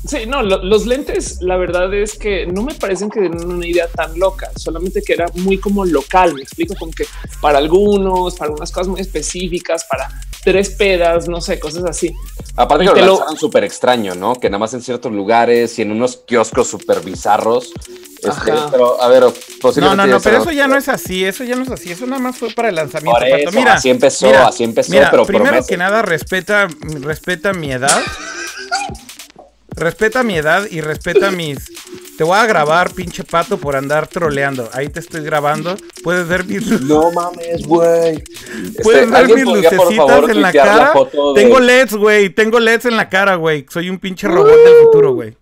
Sí, 0.07 0.27
no, 0.27 0.43
los 0.43 0.87
lentes, 0.87 1.41
la 1.41 1.57
verdad 1.57 1.93
es 1.95 2.19
que 2.19 2.47
no 2.47 2.63
me 2.63 2.75
parecen 2.75 3.09
que 3.09 3.21
den 3.21 3.45
una 3.45 3.67
idea 3.67 3.89
tan 3.89 4.19
loca, 4.19 4.51
solamente 4.57 5.03
que 5.03 5.15
era 5.15 5.27
muy 5.35 5.59
como 5.59 5.85
local. 5.87 6.35
Me 6.35 6.43
explico 6.43 6.75
como 6.79 6.93
que 6.93 7.07
para 7.41 7.59
algunos, 7.59 8.35
para 8.35 8.51
algunas 8.51 8.71
cosas 8.71 8.89
muy 8.89 9.01
específicas, 9.01 9.87
para 9.91 10.09
tres 10.47 10.71
pedas, 10.71 11.27
no 11.27 11.41
sé, 11.41 11.59
cosas 11.59 11.83
así. 11.87 12.15
Aparte 12.55 12.85
que 12.85 13.01
lo 13.01 13.15
lanzaron 13.15 13.37
súper 13.37 13.65
extraño, 13.65 14.15
¿no? 14.15 14.37
Que 14.37 14.49
nada 14.49 14.61
más 14.61 14.73
en 14.75 14.81
ciertos 14.81 15.11
lugares 15.11 15.77
y 15.81 15.83
en 15.83 15.91
unos 15.91 16.19
kioscos 16.19 16.69
súper 16.69 17.01
bizarros. 17.01 17.73
Este, 18.23 18.53
pero 18.71 19.03
a 19.03 19.09
ver, 19.09 19.25
posiblemente. 19.61 19.97
No, 19.97 20.07
no, 20.07 20.13
no, 20.15 20.21
pero 20.21 20.39
eso 20.39 20.53
ya 20.53 20.69
no 20.69 20.77
es 20.77 20.89
así, 20.89 21.25
eso 21.25 21.43
ya 21.43 21.57
no 21.57 21.65
es 21.65 21.71
así, 21.73 21.91
eso 21.91 22.07
nada 22.07 22.23
más 22.23 22.39
fue 22.39 22.51
para 22.51 22.69
el 22.69 22.77
lanzamiento. 22.77 23.21
mira, 23.53 23.73
así 23.73 23.91
empezó, 23.91 24.29
así 24.47 24.63
empezó, 24.63 24.93
pero 25.11 25.27
primero 25.27 25.67
que 25.67 25.77
nada 25.77 26.03
respeta, 26.03 26.69
respeta 27.01 27.53
mi 27.53 27.73
edad. 27.73 28.01
Respeta 29.71 30.23
mi 30.23 30.37
edad 30.37 30.67
y 30.71 30.81
respeta 30.81 31.31
mis. 31.33 31.59
Te 32.17 32.25
voy 32.25 32.39
a 32.39 32.47
grabar, 32.47 32.93
pinche 32.93 33.25
pato, 33.25 33.59
por 33.59 33.77
andar 33.77 34.07
troleando. 34.07 34.69
Ahí 34.73 34.89
te 34.89 35.01
estoy 35.01 35.23
grabando. 35.23 35.77
Puedes 36.03 36.27
ver 36.27 36.45
mis 36.47 36.67
luces. 36.67 36.87
No 36.87 37.12
mames, 37.12 37.67
güey. 37.67 38.23
Puedes 38.83 39.03
este, 39.03 39.12
ver 39.12 39.35
mis 39.35 39.45
lucecitas 39.45 40.29
en 40.31 40.43
la 40.43 40.53
cara. 40.53 40.95
Tengo 41.35 41.61
LEDs, 41.61 41.95
güey. 41.95 42.31
Tengo 42.31 42.59
LEDs 42.59 42.87
en 42.87 42.97
la 42.97 43.11
cara, 43.11 43.35
güey. 43.35 43.67
Soy 43.69 43.91
un 43.91 43.99
pinche 43.99 44.29
robot 44.29 44.49
del 44.49 44.85
futuro, 44.85 45.14
güey. 45.14 45.37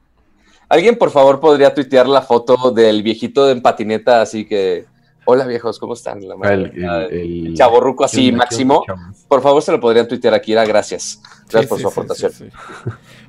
¿Alguien, 0.69 0.97
por 0.97 1.13
favor, 1.13 1.39
podría 1.39 1.73
tuitear 1.73 2.09
la 2.09 2.23
foto 2.23 2.73
del 2.73 3.05
viejito 3.05 3.49
en 3.49 3.63
patineta? 3.63 4.23
Así 4.23 4.45
que. 4.45 4.87
Hola 5.27 5.47
viejos, 5.47 5.79
¿cómo 5.79 5.95
están? 5.95 6.21
La 6.27 6.35
el, 6.53 7.55
chaborruco 7.55 8.05
así 8.05 8.31
máximo. 8.31 8.85
Por 9.29 9.41
favor, 9.41 9.63
se 9.63 9.73
lo 9.73 9.81
podrían 9.81 10.09
tuitear 10.09 10.35
aquí. 10.35 10.53
Gracias. 10.53 11.23
Gracias 11.49 11.67
por 11.67 11.81
su 11.81 11.89
aportación. 11.89 12.33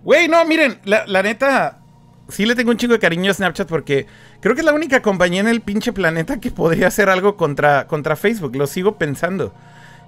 Güey, 0.04 0.28
no, 0.28 0.44
miren, 0.46 0.80
la, 0.84 1.24
neta, 1.24 1.80
sí 2.28 2.46
le 2.46 2.56
tengo 2.56 2.72
un 2.72 2.78
chingo 2.78 2.94
de 2.94 3.00
cariño 3.00 3.32
a 3.32 3.34
Snapchat 3.34 3.68
porque 3.68 4.08
creo 4.40 4.56
que 4.56 4.62
es 4.62 4.66
la 4.66 4.74
única 4.74 5.02
compañía 5.02 5.42
en 5.42 5.48
el 5.48 5.62
pinche 5.62 5.94
planeta 5.94 6.40
que 6.40 6.52
podría 6.52 6.88
hacer 6.88 7.10
algo 7.10 7.36
contra, 7.36 7.88
contra 7.88 8.16
Facebook. 8.16 8.56
Lo 8.56 8.68
sigo 8.68 8.96
pensando. 8.96 9.54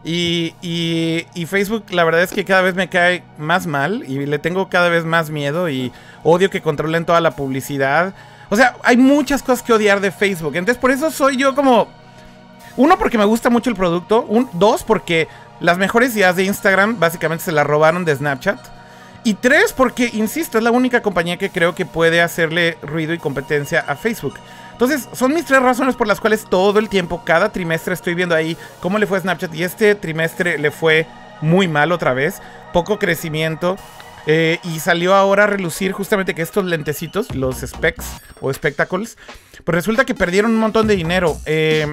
Y, 0.04 0.54
y, 0.62 1.26
y, 1.34 1.46
Facebook, 1.48 1.86
la 1.90 2.04
verdad 2.04 2.22
es 2.22 2.32
que 2.32 2.46
cada 2.46 2.62
vez 2.62 2.76
me 2.76 2.88
cae 2.88 3.24
más 3.38 3.68
mal 3.68 4.04
y 4.08 4.26
le 4.26 4.40
tengo 4.40 4.70
cada 4.70 4.90
vez 4.90 5.04
más 5.04 5.30
miedo 5.30 5.70
y 5.70 5.92
odio 6.24 6.50
que 6.50 6.62
controlen 6.62 7.06
toda 7.06 7.20
la 7.20 7.36
publicidad. 7.36 8.14
O 8.50 8.56
sea, 8.56 8.76
hay 8.84 8.96
muchas 8.96 9.44
cosas 9.44 9.64
que 9.64 9.74
odiar 9.74 10.00
de 10.00 10.12
Facebook. 10.12 10.56
Entonces, 10.56 10.80
por 10.80 10.92
eso 10.92 11.12
soy 11.12 11.38
yo 11.38 11.56
como. 11.56 11.88
Uno, 12.78 12.98
porque 12.98 13.18
me 13.18 13.26
gusta 13.26 13.50
mucho 13.50 13.70
el 13.70 13.76
producto. 13.76 14.22
Un, 14.30 14.48
dos, 14.54 14.84
porque 14.84 15.28
las 15.60 15.78
mejores 15.78 16.16
ideas 16.16 16.36
de 16.36 16.44
Instagram 16.44 17.00
básicamente 17.00 17.44
se 17.44 17.52
las 17.52 17.66
robaron 17.66 18.06
de 18.06 18.16
Snapchat. 18.16 18.60
Y 19.24 19.34
tres, 19.34 19.74
porque, 19.74 20.10
insisto, 20.14 20.58
es 20.58 20.64
la 20.64 20.72
única 20.72 21.02
compañía 21.02 21.38
que 21.38 21.50
creo 21.50 21.76
que 21.76 21.86
puede 21.86 22.22
hacerle 22.22 22.78
ruido 22.82 23.14
y 23.14 23.18
competencia 23.18 23.82
a 23.82 23.96
Facebook. 23.96 24.36
Entonces, 24.72 25.10
son 25.14 25.34
mis 25.34 25.46
tres 25.46 25.62
razones 25.62 25.96
por 25.96 26.08
las 26.08 26.22
cuales 26.22 26.46
todo 26.48 26.78
el 26.80 26.88
tiempo, 26.88 27.24
cada 27.26 27.52
trimestre 27.52 27.94
estoy 27.94 28.14
viendo 28.14 28.36
ahí 28.36 28.56
cómo 28.80 29.00
le 29.00 29.08
fue 29.08 29.20
Snapchat. 29.20 29.54
Y 29.56 29.64
este 29.64 29.96
trimestre 29.96 30.60
le 30.60 30.72
fue 30.72 31.08
muy 31.42 31.68
mal 31.68 31.92
otra 31.92 32.14
vez. 32.14 32.42
Poco 32.74 33.00
crecimiento. 33.00 33.76
Eh, 34.30 34.60
y 34.64 34.80
salió 34.80 35.16
ahora 35.16 35.46
a 35.46 35.48
relucir 35.48 35.94
justamente 35.94 36.36
que 36.36 36.42
estos 36.42 36.66
lentecitos, 36.66 37.34
los 37.34 37.60
specs 37.62 38.06
o 38.42 38.54
spectacles, 38.54 39.18
pues 39.64 39.74
resulta 39.74 40.06
que 40.06 40.14
perdieron 40.14 40.52
un 40.52 40.60
montón 40.60 40.86
de 40.86 40.96
dinero. 40.96 41.38
Eh, 41.46 41.90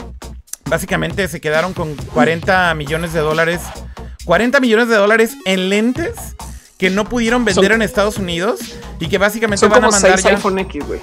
básicamente 0.65 1.29
se 1.29 1.41
quedaron 1.41 1.75
con 1.75 1.95
40 1.95 2.75
millones 2.75 3.13
de 3.13 3.21
dólares. 3.21 3.61
40 4.25 4.61
millones 4.61 4.89
de 4.89 4.97
dólares 4.97 5.37
en 5.47 5.69
lentes 5.69 6.35
que 6.79 6.91
no 6.91 7.05
pudieron 7.09 7.45
vender 7.45 7.73
en 7.73 7.83
Estados 7.83 8.19
Unidos 8.19 8.61
y 9.01 9.09
que 9.09 9.19
básicamente 9.19 9.67
van 9.67 9.85
a 9.85 9.91
mandar 9.91 10.21
ya. 10.21 10.31
iPhone 10.31 10.59
X, 10.59 10.87
güey. 10.87 11.01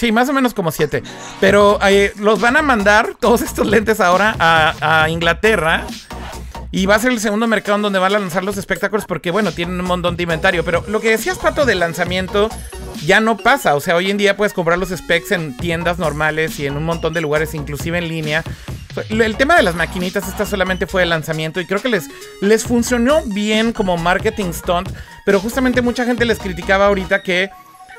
Sí, 0.00 0.12
más 0.12 0.30
o 0.30 0.32
menos 0.32 0.54
como 0.54 0.72
siete. 0.72 1.02
Pero 1.40 1.78
eh, 1.86 2.14
los 2.16 2.40
van 2.40 2.56
a 2.56 2.62
mandar 2.62 3.16
todos 3.20 3.42
estos 3.42 3.66
lentes 3.66 4.00
ahora 4.00 4.34
a, 4.38 5.10
Inglaterra. 5.10 5.84
Y 6.72 6.86
va 6.86 6.94
a 6.94 6.98
ser 7.00 7.10
el 7.10 7.20
segundo 7.20 7.46
mercado 7.46 7.76
en 7.76 7.82
donde 7.82 7.98
van 7.98 8.14
a 8.14 8.18
lanzar 8.18 8.44
los 8.44 8.56
espectáculos 8.56 9.04
porque, 9.04 9.30
bueno, 9.30 9.52
tienen 9.52 9.78
un 9.78 9.84
montón 9.86 10.16
de 10.16 10.22
inventario. 10.22 10.64
Pero 10.64 10.84
lo 10.88 11.00
que 11.00 11.10
decías, 11.10 11.36
Pato, 11.36 11.66
del 11.66 11.80
lanzamiento 11.80 12.48
ya 13.04 13.20
no 13.20 13.36
pasa. 13.36 13.74
O 13.74 13.80
sea, 13.80 13.94
hoy 13.94 14.10
en 14.10 14.16
día 14.16 14.38
puedes 14.38 14.54
comprar 14.54 14.78
los 14.78 14.88
specs 14.88 15.32
en 15.32 15.54
tiendas 15.56 15.98
normales 15.98 16.58
y 16.60 16.66
en 16.66 16.78
un 16.78 16.84
montón 16.84 17.12
de 17.12 17.20
lugares, 17.20 17.54
inclusive 17.54 17.98
en 17.98 18.08
línea. 18.08 18.42
El 19.08 19.36
tema 19.36 19.56
de 19.56 19.62
las 19.62 19.74
maquinitas, 19.74 20.28
esta 20.28 20.46
solamente 20.46 20.86
fue 20.86 21.02
el 21.02 21.10
lanzamiento 21.10 21.60
y 21.60 21.66
creo 21.66 21.80
que 21.80 21.88
les, 21.88 22.08
les 22.40 22.64
funcionó 22.64 23.22
bien 23.24 23.72
como 23.72 23.96
marketing 23.96 24.52
stunt, 24.52 24.90
pero 25.24 25.40
justamente 25.40 25.82
mucha 25.82 26.04
gente 26.04 26.24
les 26.24 26.38
criticaba 26.38 26.86
ahorita 26.86 27.22
que 27.22 27.50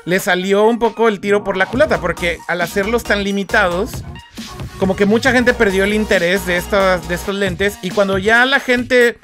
le 0.04 0.18
salió 0.18 0.66
un 0.66 0.78
poco 0.78 1.08
el 1.08 1.20
tiro 1.20 1.44
por 1.44 1.56
la 1.56 1.66
culata, 1.66 2.00
porque 2.00 2.38
al 2.48 2.60
hacerlos 2.60 3.04
tan 3.04 3.22
limitados, 3.24 3.90
como 4.78 4.96
que 4.96 5.06
mucha 5.06 5.32
gente 5.32 5.54
perdió 5.54 5.84
el 5.84 5.94
interés 5.94 6.44
de, 6.46 6.56
estas, 6.56 7.08
de 7.08 7.14
estos 7.14 7.34
lentes 7.34 7.78
y 7.82 7.90
cuando 7.90 8.18
ya 8.18 8.44
la 8.44 8.60
gente, 8.60 9.18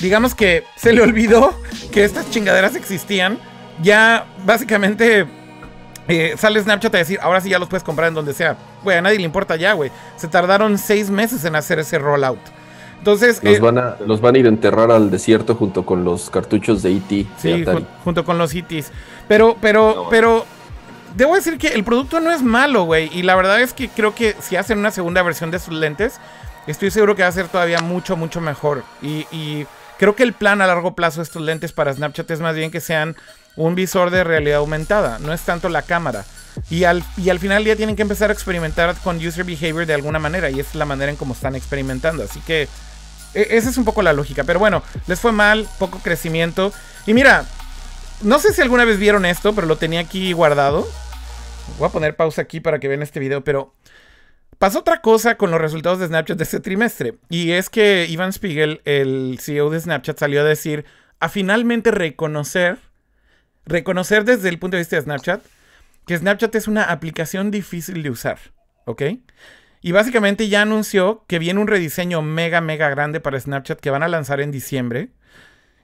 digamos 0.00 0.34
que 0.34 0.64
se 0.76 0.92
le 0.92 1.02
olvidó 1.02 1.60
que 1.90 2.04
estas 2.04 2.30
chingaderas 2.30 2.76
existían, 2.76 3.38
ya 3.82 4.26
básicamente 4.44 5.26
eh, 6.10 6.34
sale 6.36 6.60
Snapchat 6.60 6.94
a 6.94 6.98
decir, 6.98 7.18
ahora 7.22 7.40
sí 7.40 7.48
ya 7.48 7.58
los 7.58 7.68
puedes 7.68 7.84
comprar 7.84 8.08
en 8.08 8.14
donde 8.14 8.34
sea. 8.34 8.56
Güey, 8.82 8.98
a 8.98 9.02
nadie 9.02 9.18
le 9.18 9.24
importa 9.24 9.56
ya, 9.56 9.74
güey. 9.74 9.90
Se 10.16 10.28
tardaron 10.28 10.76
seis 10.76 11.08
meses 11.08 11.44
en 11.44 11.54
hacer 11.54 11.78
ese 11.78 11.98
rollout. 11.98 12.40
Entonces. 12.98 13.42
Los, 13.42 13.54
eh, 13.54 13.60
van 13.60 13.78
a, 13.78 13.96
los 14.04 14.20
van 14.20 14.34
a 14.34 14.38
ir 14.38 14.46
a 14.46 14.48
enterrar 14.48 14.90
al 14.90 15.10
desierto 15.10 15.54
junto 15.54 15.86
con 15.86 16.04
los 16.04 16.28
cartuchos 16.28 16.82
de 16.82 16.96
ET. 16.96 17.26
Sí, 17.38 17.64
junto 18.04 18.24
con 18.24 18.38
los 18.38 18.54
ETs. 18.54 18.90
Pero, 19.28 19.56
pero, 19.60 20.08
pero. 20.10 20.44
Debo 21.14 21.34
decir 21.34 21.58
que 21.58 21.68
el 21.68 21.82
producto 21.82 22.20
no 22.20 22.30
es 22.30 22.42
malo, 22.42 22.84
güey. 22.84 23.10
Y 23.12 23.22
la 23.22 23.34
verdad 23.34 23.60
es 23.60 23.72
que 23.72 23.88
creo 23.88 24.14
que 24.14 24.36
si 24.40 24.56
hacen 24.56 24.78
una 24.78 24.92
segunda 24.92 25.22
versión 25.22 25.50
de 25.50 25.58
sus 25.58 25.74
lentes, 25.74 26.20
estoy 26.68 26.92
seguro 26.92 27.16
que 27.16 27.22
va 27.22 27.28
a 27.28 27.32
ser 27.32 27.48
todavía 27.48 27.80
mucho, 27.80 28.16
mucho 28.16 28.40
mejor. 28.40 28.84
Y, 29.02 29.26
y 29.32 29.66
creo 29.98 30.14
que 30.14 30.22
el 30.22 30.32
plan 30.32 30.62
a 30.62 30.68
largo 30.68 30.94
plazo 30.94 31.18
de 31.18 31.24
estos 31.24 31.42
lentes 31.42 31.72
para 31.72 31.92
Snapchat 31.92 32.30
es 32.30 32.40
más 32.40 32.54
bien 32.54 32.70
que 32.70 32.80
sean 32.80 33.16
un 33.56 33.74
visor 33.74 34.10
de 34.10 34.24
realidad 34.24 34.58
aumentada. 34.58 35.18
No 35.18 35.32
es 35.32 35.42
tanto 35.42 35.68
la 35.68 35.82
cámara. 35.82 36.24
Y 36.68 36.84
al, 36.84 37.04
y 37.16 37.30
al 37.30 37.38
final 37.38 37.64
ya 37.64 37.76
tienen 37.76 37.96
que 37.96 38.02
empezar 38.02 38.30
a 38.30 38.32
experimentar 38.32 38.94
con 39.02 39.24
user 39.24 39.44
behavior 39.44 39.86
de 39.86 39.94
alguna 39.94 40.18
manera. 40.18 40.50
Y 40.50 40.60
es 40.60 40.74
la 40.74 40.84
manera 40.84 41.10
en 41.10 41.16
cómo 41.16 41.34
están 41.34 41.56
experimentando. 41.56 42.24
Así 42.24 42.40
que 42.40 42.68
e, 43.34 43.46
esa 43.50 43.70
es 43.70 43.76
un 43.76 43.84
poco 43.84 44.02
la 44.02 44.12
lógica. 44.12 44.44
Pero 44.44 44.58
bueno, 44.58 44.82
les 45.06 45.20
fue 45.20 45.32
mal, 45.32 45.68
poco 45.78 45.98
crecimiento. 46.00 46.72
Y 47.06 47.14
mira, 47.14 47.44
no 48.22 48.38
sé 48.38 48.52
si 48.52 48.60
alguna 48.60 48.84
vez 48.84 48.98
vieron 48.98 49.24
esto, 49.24 49.54
pero 49.54 49.66
lo 49.66 49.76
tenía 49.76 50.00
aquí 50.00 50.32
guardado. 50.32 50.86
Voy 51.78 51.88
a 51.88 51.92
poner 51.92 52.16
pausa 52.16 52.42
aquí 52.42 52.60
para 52.60 52.78
que 52.78 52.88
vean 52.88 53.02
este 53.02 53.20
video, 53.20 53.42
pero 53.42 53.74
pasó 54.58 54.80
otra 54.80 55.00
cosa 55.00 55.36
con 55.36 55.50
los 55.50 55.60
resultados 55.60 55.98
de 55.98 56.06
Snapchat 56.06 56.36
de 56.36 56.44
este 56.44 56.60
trimestre. 56.60 57.14
Y 57.28 57.52
es 57.52 57.70
que 57.70 58.06
Ivan 58.08 58.32
Spiegel, 58.32 58.82
el 58.84 59.38
CEO 59.40 59.70
de 59.70 59.80
Snapchat, 59.80 60.18
salió 60.18 60.42
a 60.42 60.44
decir 60.44 60.84
a 61.18 61.28
finalmente 61.28 61.90
reconocer, 61.90 62.78
reconocer 63.70 64.24
desde 64.24 64.48
el 64.48 64.58
punto 64.58 64.76
de 64.76 64.82
vista 64.82 64.96
de 64.96 65.02
Snapchat, 65.02 65.42
que 66.06 66.18
Snapchat 66.18 66.54
es 66.56 66.68
una 66.68 66.84
aplicación 66.84 67.50
difícil 67.50 68.02
de 68.02 68.10
usar. 68.10 68.38
¿Ok? 68.84 69.02
Y 69.80 69.92
básicamente 69.92 70.48
ya 70.48 70.62
anunció 70.62 71.24
que 71.26 71.38
viene 71.38 71.60
un 71.60 71.66
rediseño 71.66 72.20
mega, 72.20 72.60
mega 72.60 72.90
grande 72.90 73.20
para 73.20 73.40
Snapchat 73.40 73.80
que 73.80 73.90
van 73.90 74.02
a 74.02 74.08
lanzar 74.08 74.40
en 74.40 74.50
diciembre. 74.50 75.10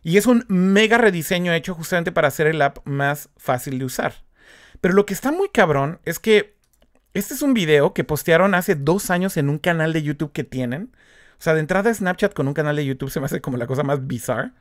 Y 0.03 0.18
es 0.18 0.26
un 0.26 0.45
mega 0.49 0.99
rediseño 0.99 1.53
hecho 1.53 1.74
justamente 1.74 2.12
para 2.12 2.28
hacer 2.28 2.47
el 2.47 2.61
app 2.61 2.87
más 2.87 3.30
fácil 3.37 3.78
de 3.78 3.87
usar. 3.87 4.14
Pero 4.80 4.95
lo 4.95 5.07
que 5.07 5.14
está 5.14 5.32
muy 5.32 5.49
cabrón 5.49 6.01
es 6.05 6.18
que 6.18 6.57
este 7.14 7.34
es 7.34 7.43
un 7.43 7.55
video 7.55 7.95
que 7.95 8.05
postearon 8.05 8.55
hace 8.55 8.74
dos 8.74 9.11
años 9.11 9.37
en 9.37 9.49
un 9.49 9.59
canal 9.59 9.93
de 9.93 10.03
YouTube 10.03 10.32
que 10.32 10.45
tienen. 10.45 10.93
O 11.39 11.43
sea, 11.43 11.55
de 11.55 11.61
entrada 11.61 11.93
Snapchat 11.93 12.34
con 12.34 12.47
un 12.49 12.55
canal 12.55 12.76
de 12.76 12.84
YouTube 12.84 13.11
se 13.11 13.20
me 13.20 13.26
hace 13.26 13.41
como 13.41 13.57
la 13.57 13.66
cosa 13.66 13.82
más 13.82 14.07
bizarra. 14.07 14.53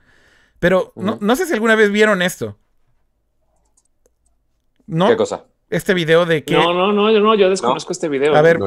Pero 0.60 0.94
no, 0.96 1.18
no 1.22 1.36
sé 1.36 1.46
si 1.46 1.54
alguna 1.54 1.76
vez 1.76 1.92
vieron 1.92 2.22
esto. 2.22 2.58
¿No? 4.88 5.10
¿Qué 5.10 5.18
cosa? 5.18 5.46
este 5.70 5.94
video 5.94 6.26
de 6.26 6.44
que. 6.44 6.54
No, 6.54 6.74
no, 6.74 6.92
no, 6.92 7.12
yo, 7.12 7.20
no, 7.20 7.36
yo 7.36 7.50
desconozco 7.50 7.92
este 7.92 8.08
video. 8.10 8.36
A 8.36 8.42
ver, 8.42 8.60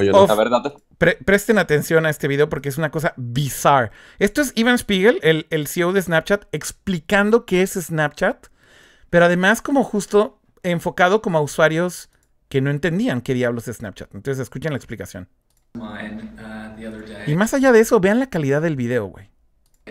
presten 1.24 1.58
atención 1.58 2.06
a 2.06 2.10
este 2.10 2.28
video 2.28 2.48
porque 2.48 2.68
es 2.68 2.78
una 2.78 2.90
cosa 2.90 3.14
bizarra. 3.16 3.90
Esto 4.18 4.40
es 4.40 4.52
Ivan 4.56 4.78
Spiegel, 4.78 5.18
el, 5.22 5.46
el 5.50 5.66
CEO 5.66 5.92
de 5.92 6.02
Snapchat, 6.02 6.46
explicando 6.52 7.46
qué 7.46 7.62
es 7.62 7.72
Snapchat, 7.72 8.48
pero 9.10 9.26
además, 9.26 9.62
como 9.62 9.84
justo 9.84 10.40
enfocado 10.62 11.22
como 11.22 11.38
a 11.38 11.40
usuarios 11.40 12.10
que 12.48 12.60
no 12.60 12.70
entendían 12.70 13.20
qué 13.20 13.34
diablos 13.34 13.68
es 13.68 13.76
Snapchat. 13.76 14.14
Entonces, 14.14 14.42
escuchen 14.42 14.72
la 14.72 14.78
explicación. 14.78 15.28
Uh, 15.74 15.94
y 17.26 17.36
más 17.36 17.54
allá 17.54 17.72
de 17.72 17.80
eso, 17.80 18.00
vean 18.00 18.18
la 18.18 18.30
calidad 18.30 18.62
del 18.62 18.74
video, 18.74 19.06
güey. 19.06 19.30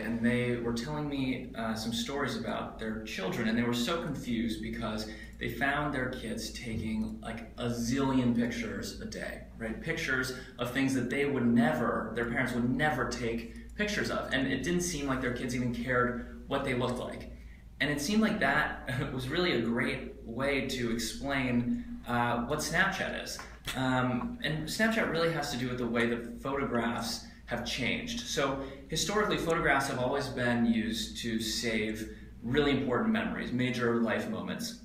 And 0.02 0.24
they 0.24 0.58
were 0.58 0.74
telling 0.74 1.08
me 1.08 1.50
uh, 1.58 1.76
some 1.76 1.94
stories 1.94 2.38
about 2.38 2.80
their 2.80 3.04
children, 3.04 3.48
and 3.48 3.58
they 3.58 3.64
were 3.64 3.74
so 3.74 4.02
confused 4.02 4.62
because 4.62 5.10
they 5.40 5.50
found 5.50 5.94
their 5.94 6.10
kids 6.10 6.52
taking 6.52 7.20
like 7.22 7.52
a 7.58 7.66
zillion 7.66 8.36
pictures 8.36 9.00
a 9.02 9.06
day, 9.06 9.44
right? 9.58 9.82
Pictures 9.82 10.34
of 10.58 10.72
things 10.72 10.94
that 10.96 11.10
they 11.10 11.26
would 11.26 11.46
never, 11.46 12.12
their 12.16 12.26
parents 12.26 12.54
would 12.54 12.70
never 12.70 13.08
take 13.08 13.76
pictures 13.76 14.10
of. 14.10 14.34
And 14.34 14.48
it 14.48 14.64
didn't 14.64 14.82
seem 14.82 15.08
like 15.08 15.22
their 15.22 15.34
kids 15.34 15.56
even 15.56 15.74
cared 15.74 16.44
what 16.48 16.64
they 16.64 16.74
looked 16.74 17.00
like. 17.00 17.32
And 17.80 17.92
it 17.92 18.02
seemed 18.02 18.22
like 18.22 18.40
that 18.40 18.90
was 19.14 19.30
really 19.30 19.54
a 19.54 19.62
great 19.62 20.16
way 20.24 20.68
to 20.68 20.92
explain 20.92 21.86
uh, 22.08 22.40
what 22.46 22.60
Snapchat 22.60 23.24
is. 23.24 23.38
Um, 23.76 24.40
and 24.44 24.68
Snapchat 24.68 25.12
really 25.12 25.32
has 25.34 25.52
to 25.52 25.58
do 25.58 25.68
with 25.68 25.78
the 25.78 25.88
way 25.88 26.08
that 26.08 26.42
photographs 26.42 27.26
have 27.46 27.66
changed. 27.66 28.22
So 28.22 28.64
historically, 28.88 29.38
photographs 29.38 29.88
have 29.88 30.00
always 30.00 30.28
been 30.28 30.66
used 30.66 31.18
to 31.18 31.40
save 31.40 32.18
really 32.44 32.72
important 32.72 33.12
memories, 33.12 33.52
major 33.52 33.96
life 34.02 34.30
moments. 34.30 34.82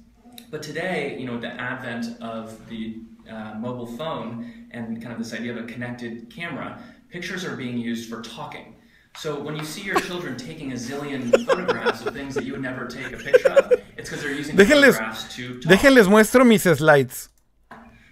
But 0.51 0.63
today, 0.63 1.17
you 1.19 1.27
know, 1.27 1.39
the 1.39 1.53
advent 1.61 2.21
of 2.21 2.69
the 2.69 3.03
uh, 3.31 3.55
mobile 3.55 3.87
phone 3.87 4.69
and 4.73 5.01
kind 5.01 5.13
of 5.13 5.19
this 5.19 5.33
idea 5.33 5.53
of 5.53 5.59
a 5.59 5.67
connected 5.67 6.31
camera, 6.31 6.79
pictures 7.09 7.45
are 7.45 7.57
being 7.57 7.79
used 7.79 8.09
for 8.09 8.23
talking. 8.23 8.77
So 9.17 9.39
when 9.39 9.57
you 9.57 9.65
see 9.65 9.83
your 9.83 10.01
children 10.01 10.37
taking 10.37 10.73
a 10.73 10.75
zillion 10.75 11.45
photographs 11.47 12.05
of 12.05 12.15
things 12.15 12.35
that 12.35 12.45
you 12.45 12.53
would 12.53 12.63
never 12.63 12.87
take 12.87 13.13
a 13.13 13.17
picture 13.17 13.51
of, 13.51 13.73
it's 13.97 14.09
because 14.09 14.23
they're 14.23 14.33
using 14.33 14.57
déjenles, 14.57 14.95
photographs 14.95 15.37
to 15.37 15.61
talk. 15.61 15.73
Déjenles 15.73 16.09
muestro 16.09 16.47
mis 16.47 16.63
slides. 16.63 17.29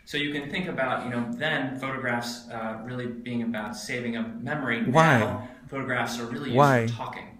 So 0.05 0.17
you 0.19 0.33
can 0.33 0.51
think 0.51 0.69
about, 0.69 1.05
you 1.05 1.11
know, 1.11 1.31
then 1.33 1.79
photographs 1.79 2.49
uh, 2.51 2.79
really 2.85 3.07
being 3.07 3.43
about 3.43 3.77
saving 3.77 4.17
a 4.17 4.23
memory. 4.23 4.85
Why? 4.85 5.21
Now, 5.21 5.49
photographs 5.71 6.19
are 6.19 6.27
really 6.27 6.51
used 6.51 6.59
Why? 6.59 6.89
for 6.89 6.97
talking. 6.97 7.31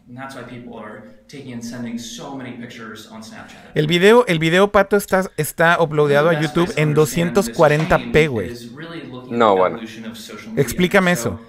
El 3.75 3.87
video, 3.87 4.27
el 4.27 4.39
video 4.39 4.73
pato 4.73 4.97
está, 4.97 5.31
está 5.37 5.81
uploadado 5.81 6.31
a 6.31 6.41
YouTube 6.41 6.73
en 6.77 6.95
240p, 6.97 8.29
güey. 8.29 8.51
No, 9.31 9.57
bueno. 9.57 9.81
Explícame 10.57 11.13
eso. 11.13 11.41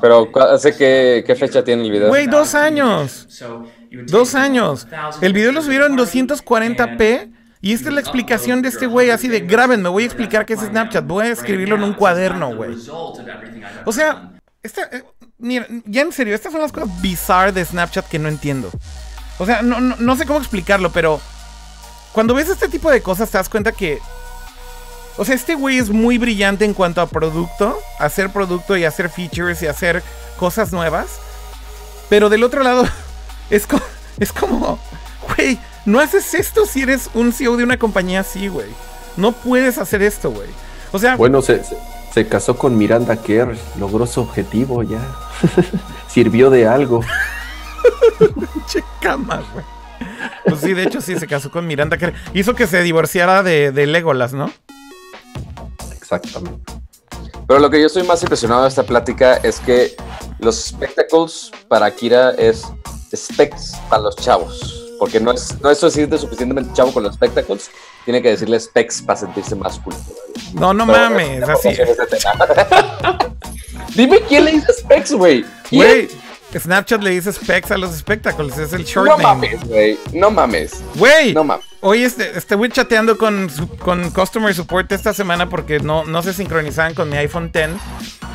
Pero 0.00 0.30
¿hace 0.34 0.76
qué, 0.76 1.22
qué 1.24 1.36
fecha 1.36 1.62
tiene 1.62 1.84
el 1.84 1.90
video? 1.92 2.08
Güey, 2.08 2.26
dos 2.26 2.56
años. 2.56 3.28
Dos 4.08 4.34
años. 4.34 4.88
El 5.20 5.32
video 5.32 5.52
lo 5.52 5.62
subieron 5.62 5.92
en 5.92 5.98
240p. 5.98 7.32
Y 7.62 7.74
esta 7.74 7.88
es 7.88 7.94
la 7.94 8.00
explicación 8.00 8.62
de 8.62 8.68
este 8.68 8.86
güey, 8.86 9.10
así 9.10 9.28
de 9.28 9.40
graben, 9.40 9.82
me 9.82 9.90
voy 9.90 10.04
a 10.04 10.06
explicar 10.06 10.46
qué 10.46 10.54
es 10.54 10.60
Snapchat, 10.60 11.06
voy 11.06 11.26
a 11.26 11.32
escribirlo 11.32 11.76
en 11.76 11.82
un 11.82 11.92
cuaderno, 11.92 12.56
güey. 12.56 12.74
O 13.84 13.92
sea, 13.92 14.32
esta, 14.62 14.82
eh, 14.84 15.04
mira, 15.38 15.66
ya 15.84 16.02
en 16.02 16.12
serio, 16.12 16.34
estas 16.34 16.52
son 16.52 16.62
las 16.62 16.72
cosas 16.72 16.88
bizarras 17.02 17.54
de 17.54 17.64
Snapchat 17.64 18.08
que 18.08 18.18
no 18.18 18.28
entiendo. 18.28 18.70
O 19.38 19.44
sea, 19.44 19.60
no, 19.60 19.80
no, 19.80 20.16
sé 20.16 20.24
cómo 20.24 20.38
explicarlo, 20.38 20.90
pero 20.90 21.20
cuando 22.12 22.34
ves 22.34 22.48
este 22.48 22.68
tipo 22.68 22.90
de 22.90 23.02
cosas 23.02 23.30
te 23.30 23.38
das 23.38 23.48
cuenta 23.48 23.72
que... 23.72 23.98
O 25.16 25.24
sea, 25.24 25.34
este 25.34 25.54
güey 25.54 25.78
es 25.78 25.90
muy 25.90 26.16
brillante 26.16 26.64
en 26.64 26.72
cuanto 26.72 27.02
a 27.02 27.08
producto, 27.08 27.78
hacer 27.98 28.30
producto 28.30 28.76
y 28.76 28.84
hacer 28.84 29.10
features 29.10 29.62
y 29.62 29.66
hacer 29.66 30.02
cosas 30.38 30.72
nuevas. 30.72 31.18
Pero 32.08 32.30
del 32.30 32.42
otro 32.42 32.62
lado, 32.62 32.84
es, 33.50 33.66
es 34.18 34.32
como, 34.32 34.78
güey, 35.36 35.58
no 35.84 36.00
haces 36.00 36.34
esto 36.34 36.66
si 36.66 36.82
eres 36.82 37.10
un 37.14 37.32
CEO 37.32 37.56
de 37.56 37.64
una 37.64 37.78
compañía 37.78 38.20
así, 38.20 38.48
güey. 38.48 38.68
No 39.16 39.32
puedes 39.32 39.78
hacer 39.78 40.02
esto, 40.02 40.30
güey. 40.30 40.48
O 40.92 40.98
sea... 40.98 41.16
Bueno, 41.16 41.42
se, 41.42 41.62
se 42.12 42.26
casó 42.26 42.56
con 42.56 42.76
Miranda 42.76 43.16
Kerr, 43.16 43.56
logró 43.78 44.06
su 44.06 44.20
objetivo 44.20 44.82
ya. 44.82 45.00
Sirvió 46.08 46.50
de 46.50 46.66
algo. 46.66 47.00
che 48.66 48.82
cama, 49.00 49.42
güey. 49.52 49.64
Pues 50.46 50.60
sí, 50.60 50.74
de 50.74 50.84
hecho 50.84 51.00
sí, 51.00 51.18
se 51.18 51.26
casó 51.26 51.50
con 51.50 51.66
Miranda 51.66 51.98
Kerr. 51.98 52.14
Hizo 52.34 52.54
que 52.54 52.66
se 52.66 52.82
divorciara 52.82 53.42
de, 53.42 53.72
de 53.72 53.86
Legolas, 53.86 54.32
¿no? 54.32 54.50
Exactamente. 55.92 56.72
Pero 57.46 57.58
lo 57.58 57.68
que 57.68 57.80
yo 57.80 57.86
estoy 57.86 58.04
más 58.04 58.22
impresionado 58.22 58.62
de 58.62 58.68
esta 58.68 58.84
plática 58.84 59.34
es 59.38 59.58
que 59.60 59.96
los 60.38 60.66
spectacles 60.66 61.50
para 61.68 61.92
Kira 61.94 62.30
es 62.32 62.64
specs 63.14 63.76
para 63.88 64.02
los 64.02 64.16
chavos. 64.16 64.79
Porque 65.00 65.18
no 65.18 65.32
es, 65.32 65.58
no 65.62 65.70
es 65.70 65.78
suficientemente 65.78 66.74
chavo 66.74 66.92
con 66.92 67.02
los 67.02 67.14
spectacles, 67.14 67.70
tiene 68.04 68.20
que 68.20 68.28
decirle 68.28 68.60
specs 68.60 69.00
para 69.00 69.18
sentirse 69.18 69.56
más 69.56 69.78
cool. 69.78 69.94
No, 70.52 70.74
no 70.74 70.84
mames, 70.84 71.42
así. 71.48 71.70
Dime 73.96 74.20
quién 74.28 74.44
le 74.44 74.52
dice 74.52 74.74
specs, 74.74 75.14
güey. 75.14 75.42
Güey, 75.70 76.10
Snapchat 76.58 77.02
le 77.02 77.10
dice 77.10 77.32
specs 77.32 77.70
a 77.70 77.78
los 77.78 77.94
espectáculos, 77.94 78.58
es 78.58 78.72
el 78.72 78.84
short 78.84 79.08
no 79.08 79.18
Mames, 79.18 79.64
güey. 79.64 79.98
No 80.12 80.30
mames, 80.30 80.82
güey. 80.96 81.32
No 81.32 81.44
mames. 81.44 81.64
Hoy 81.80 82.02
este, 82.02 82.36
este 82.36 82.56
voy 82.56 82.68
chateando 82.68 83.16
con, 83.16 83.48
con 83.78 84.10
Customer 84.10 84.52
Support 84.52 84.90
esta 84.92 85.14
semana 85.14 85.48
porque 85.48 85.80
no, 85.80 86.04
no 86.04 86.22
se 86.22 86.32
sincronizaban 86.32 86.94
con 86.94 87.08
mi 87.08 87.16
iPhone 87.16 87.50
X. 87.54 87.70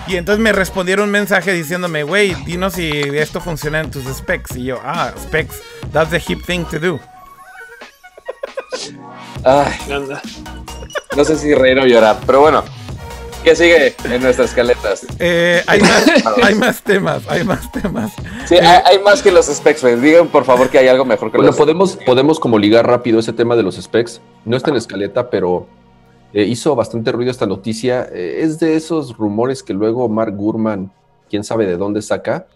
Y 0.08 0.18
entonces 0.18 0.42
me 0.42 0.52
respondieron 0.52 1.06
un 1.06 1.12
mensaje 1.12 1.52
diciéndome, 1.52 2.04
güey, 2.04 2.36
dinos 2.46 2.74
si 2.74 2.90
esto 2.90 3.42
funciona 3.42 3.80
en 3.80 3.92
tus 3.92 4.04
specs. 4.06 4.56
Y 4.56 4.66
yo, 4.66 4.80
ah, 4.84 5.12
specs, 5.20 5.62
that's 5.92 6.12
the 6.12 6.22
hip 6.26 6.46
thing 6.46 6.64
to 6.66 6.80
do. 6.80 7.00
Ay, 9.44 9.74
no 11.16 11.24
sé 11.24 11.38
si 11.38 11.54
reír 11.54 11.80
o 11.80 11.86
llorar, 11.86 12.18
pero 12.26 12.42
bueno. 12.42 12.64
¿Qué 13.46 13.56
sigue 13.56 13.96
en 14.06 14.24
nuestras 14.24 14.50
escaletas? 14.50 15.06
Eh, 15.20 15.62
hay, 15.68 15.80
más, 15.80 16.08
hay, 16.44 16.56
más, 16.56 16.82
temas, 16.82 17.28
hay 17.30 17.44
más 17.44 17.72
temas. 17.72 18.12
Sí, 18.48 18.56
hay, 18.56 18.98
más 19.04 19.22
que 19.22 19.32
los 19.32 19.46
specs, 19.46 19.84
Digan 20.02 20.30
por 20.30 20.46
favor 20.46 20.68
que 20.72 20.80
hay 20.80 20.88
algo 20.88 21.06
mejor 21.06 21.32
que 21.32 21.38
bueno, 21.38 21.54
podemos, 21.54 21.96
podemos 22.08 22.40
como 22.40 22.58
ligar 22.58 22.88
rápido 22.88 23.20
ese 23.20 23.34
tema 23.34 23.56
de 23.56 23.62
los 23.62 23.76
specs. 23.76 24.20
No 24.46 24.58
está 24.58 24.72
en 24.72 24.78
escaleta, 24.78 25.30
pero 25.30 25.68
eh, 26.34 26.42
hizo 26.42 26.76
bastante 26.76 27.12
ruido 27.12 27.30
esta 27.30 27.46
noticia. 27.46 28.10
Eh, 28.12 28.40
es 28.42 28.58
de 28.58 28.76
esos 28.76 29.16
rumores 29.16 29.62
que 29.62 29.76
luego 29.76 30.10
Mark 30.10 30.36
Gurman, 30.36 30.92
quién 31.30 31.44
sabe 31.44 31.68
de 31.68 31.78
dónde 31.78 32.02
saca. 32.02 32.48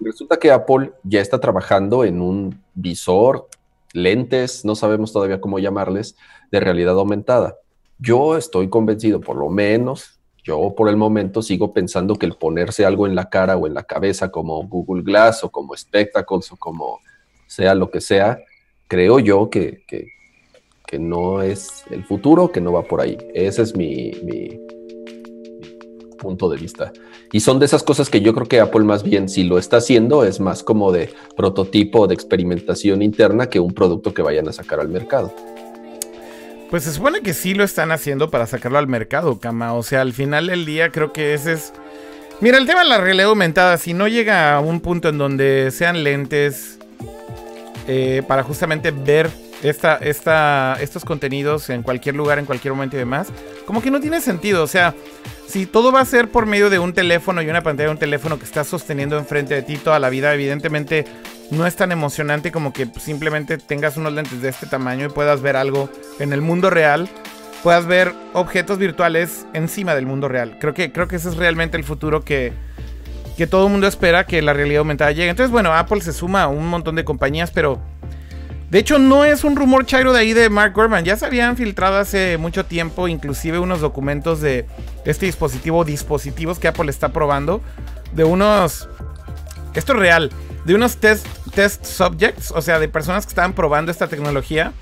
Resulta 0.00 0.36
que 0.38 0.50
Apple 0.50 0.94
ya 1.04 1.20
está 1.20 1.38
trabajando 1.38 2.02
en 2.02 2.20
un 2.20 2.60
visor, 2.74 3.46
lentes, 3.92 4.64
no 4.64 4.74
sabemos 4.74 5.12
todavía 5.12 5.40
cómo 5.40 5.60
llamarles, 5.60 6.16
de 6.50 6.58
realidad 6.58 6.98
aumentada. 6.98 7.54
Yo 7.98 8.36
estoy 8.36 8.68
convencido, 8.68 9.20
por 9.20 9.36
lo 9.36 9.48
menos, 9.48 10.18
yo 10.44 10.74
por 10.76 10.88
el 10.88 10.96
momento 10.96 11.42
sigo 11.42 11.72
pensando 11.72 12.16
que 12.16 12.26
el 12.26 12.34
ponerse 12.34 12.86
algo 12.86 13.06
en 13.06 13.14
la 13.14 13.28
cara 13.28 13.56
o 13.56 13.66
en 13.66 13.74
la 13.74 13.82
cabeza 13.82 14.30
como 14.30 14.62
Google 14.66 15.02
Glass 15.02 15.44
o 15.44 15.50
como 15.50 15.76
Spectacles 15.76 16.52
o 16.52 16.56
como 16.56 17.00
sea 17.46 17.74
lo 17.74 17.90
que 17.90 18.00
sea, 18.00 18.38
creo 18.86 19.18
yo 19.18 19.50
que, 19.50 19.84
que, 19.86 20.06
no 20.98 21.42
es 21.42 21.84
el 21.90 22.02
futuro, 22.04 22.50
que 22.50 22.62
no 22.62 22.72
va 22.72 22.82
por 22.82 23.02
ahí. 23.02 23.18
Ese 23.34 23.60
es 23.60 23.76
mi, 23.76 24.10
mi, 24.22 24.58
punto 26.16 26.48
de 26.48 26.56
vista. 26.56 26.92
Y 27.30 27.40
son 27.40 27.58
de 27.58 27.66
esas 27.66 27.82
cosas 27.82 28.08
que 28.08 28.22
yo 28.22 28.32
creo 28.34 28.46
que 28.46 28.58
Apple 28.58 28.84
más 28.84 29.02
bien 29.02 29.28
si 29.28 29.44
lo 29.44 29.58
está 29.58 29.76
haciendo 29.76 30.24
es 30.24 30.40
más 30.40 30.64
como 30.64 30.90
de 30.90 31.10
prototipo 31.36 32.06
de 32.06 32.14
experimentación 32.14 33.02
interna 33.02 33.48
que 33.48 33.60
un 33.60 33.72
producto 33.72 34.14
que 34.14 34.22
vayan 34.22 34.48
a 34.48 34.52
sacar 34.52 34.80
al 34.80 34.88
mercado. 34.88 35.32
Pues 36.70 36.84
se 36.84 36.92
supone 36.92 37.22
que 37.22 37.32
sí 37.32 37.54
lo 37.54 37.64
están 37.64 37.92
haciendo 37.92 38.30
para 38.30 38.46
sacarlo 38.46 38.78
al 38.78 38.88
mercado, 38.88 39.38
Cama. 39.38 39.72
O 39.72 39.82
sea, 39.82 40.02
al 40.02 40.12
final 40.12 40.48
del 40.48 40.66
día 40.66 40.90
creo 40.90 41.12
que 41.12 41.34
ese 41.34 41.52
es... 41.52 41.72
Mira, 42.40 42.58
el 42.58 42.66
tema 42.66 42.82
de 42.82 42.88
la 42.88 42.98
realidad 42.98 43.30
aumentada, 43.30 43.78
si 43.78 43.94
no 43.94 44.06
llega 44.06 44.54
a 44.54 44.60
un 44.60 44.80
punto 44.80 45.08
en 45.08 45.18
donde 45.18 45.70
sean 45.72 46.04
lentes 46.04 46.78
eh, 47.88 48.22
para 48.28 48.42
justamente 48.42 48.90
ver 48.90 49.30
esta, 49.62 50.76
estos 50.80 51.04
contenidos 51.04 51.70
en 51.70 51.82
cualquier 51.82 52.14
lugar, 52.14 52.38
en 52.38 52.46
cualquier 52.46 52.74
momento 52.74 52.96
y 52.96 53.00
demás, 53.00 53.28
como 53.66 53.82
que 53.82 53.90
no 53.90 54.00
tiene 54.00 54.20
sentido. 54.20 54.62
O 54.62 54.66
sea, 54.66 54.94
si 55.46 55.66
todo 55.66 55.92
va 55.92 56.00
a 56.00 56.04
ser 56.04 56.30
por 56.30 56.46
medio 56.46 56.70
de 56.70 56.78
un 56.78 56.92
teléfono 56.92 57.42
y 57.42 57.48
una 57.48 57.62
pantalla 57.62 57.88
de 57.88 57.92
un 57.92 57.98
teléfono 57.98 58.38
que 58.38 58.44
estás 58.44 58.66
sosteniendo 58.66 59.18
enfrente 59.18 59.54
de 59.54 59.62
ti 59.62 59.76
toda 59.76 59.98
la 59.98 60.10
vida, 60.10 60.32
evidentemente 60.34 61.04
no 61.50 61.66
es 61.66 61.76
tan 61.76 61.92
emocionante 61.92 62.52
como 62.52 62.72
que 62.72 62.86
simplemente 63.00 63.58
tengas 63.58 63.96
unos 63.96 64.12
lentes 64.12 64.42
de 64.42 64.50
este 64.50 64.66
tamaño 64.66 65.06
y 65.06 65.08
puedas 65.08 65.40
ver 65.40 65.56
algo 65.56 65.88
en 66.18 66.32
el 66.32 66.42
mundo 66.42 66.70
real, 66.70 67.08
puedas 67.62 67.86
ver 67.86 68.12
objetos 68.34 68.78
virtuales 68.78 69.46
encima 69.54 69.94
del 69.94 70.06
mundo 70.06 70.28
real. 70.28 70.58
Creo 70.60 70.74
que, 70.74 70.92
creo 70.92 71.08
que 71.08 71.16
ese 71.16 71.30
es 71.30 71.36
realmente 71.36 71.76
el 71.76 71.84
futuro 71.84 72.22
que, 72.22 72.52
que 73.36 73.46
todo 73.46 73.66
el 73.66 73.72
mundo 73.72 73.86
espera 73.86 74.26
que 74.26 74.42
la 74.42 74.52
realidad 74.52 74.80
aumentada 74.80 75.12
llegue. 75.12 75.30
Entonces, 75.30 75.50
bueno, 75.50 75.72
Apple 75.72 76.02
se 76.02 76.12
suma 76.12 76.42
a 76.42 76.48
un 76.48 76.68
montón 76.68 76.94
de 76.94 77.04
compañías, 77.04 77.50
pero 77.50 77.80
de 78.70 78.78
hecho, 78.78 78.98
no 78.98 79.24
es 79.24 79.44
un 79.44 79.56
rumor 79.56 79.86
chairo 79.86 80.12
de 80.12 80.20
ahí 80.20 80.34
de 80.34 80.50
Mark 80.50 80.74
Gurman. 80.74 81.02
Ya 81.02 81.16
se 81.16 81.24
habían 81.24 81.56
filtrado 81.56 81.96
hace 81.96 82.36
mucho 82.36 82.66
tiempo, 82.66 83.08
inclusive 83.08 83.58
unos 83.58 83.80
documentos 83.80 84.42
de 84.42 84.66
este 85.06 85.24
dispositivo, 85.24 85.84
dispositivos 85.86 86.58
que 86.58 86.68
Apple 86.68 86.90
está 86.90 87.08
probando, 87.10 87.62
de 88.12 88.24
unos. 88.24 88.88
Esto 89.72 89.92
es 89.94 89.98
real. 89.98 90.30
De 90.66 90.74
unos 90.74 90.98
test, 90.98 91.26
test 91.54 91.86
subjects, 91.86 92.50
o 92.50 92.60
sea, 92.60 92.78
de 92.78 92.88
personas 92.88 93.24
que 93.24 93.30
estaban 93.30 93.54
probando 93.54 93.90
esta 93.90 94.06
tecnología. 94.06 94.72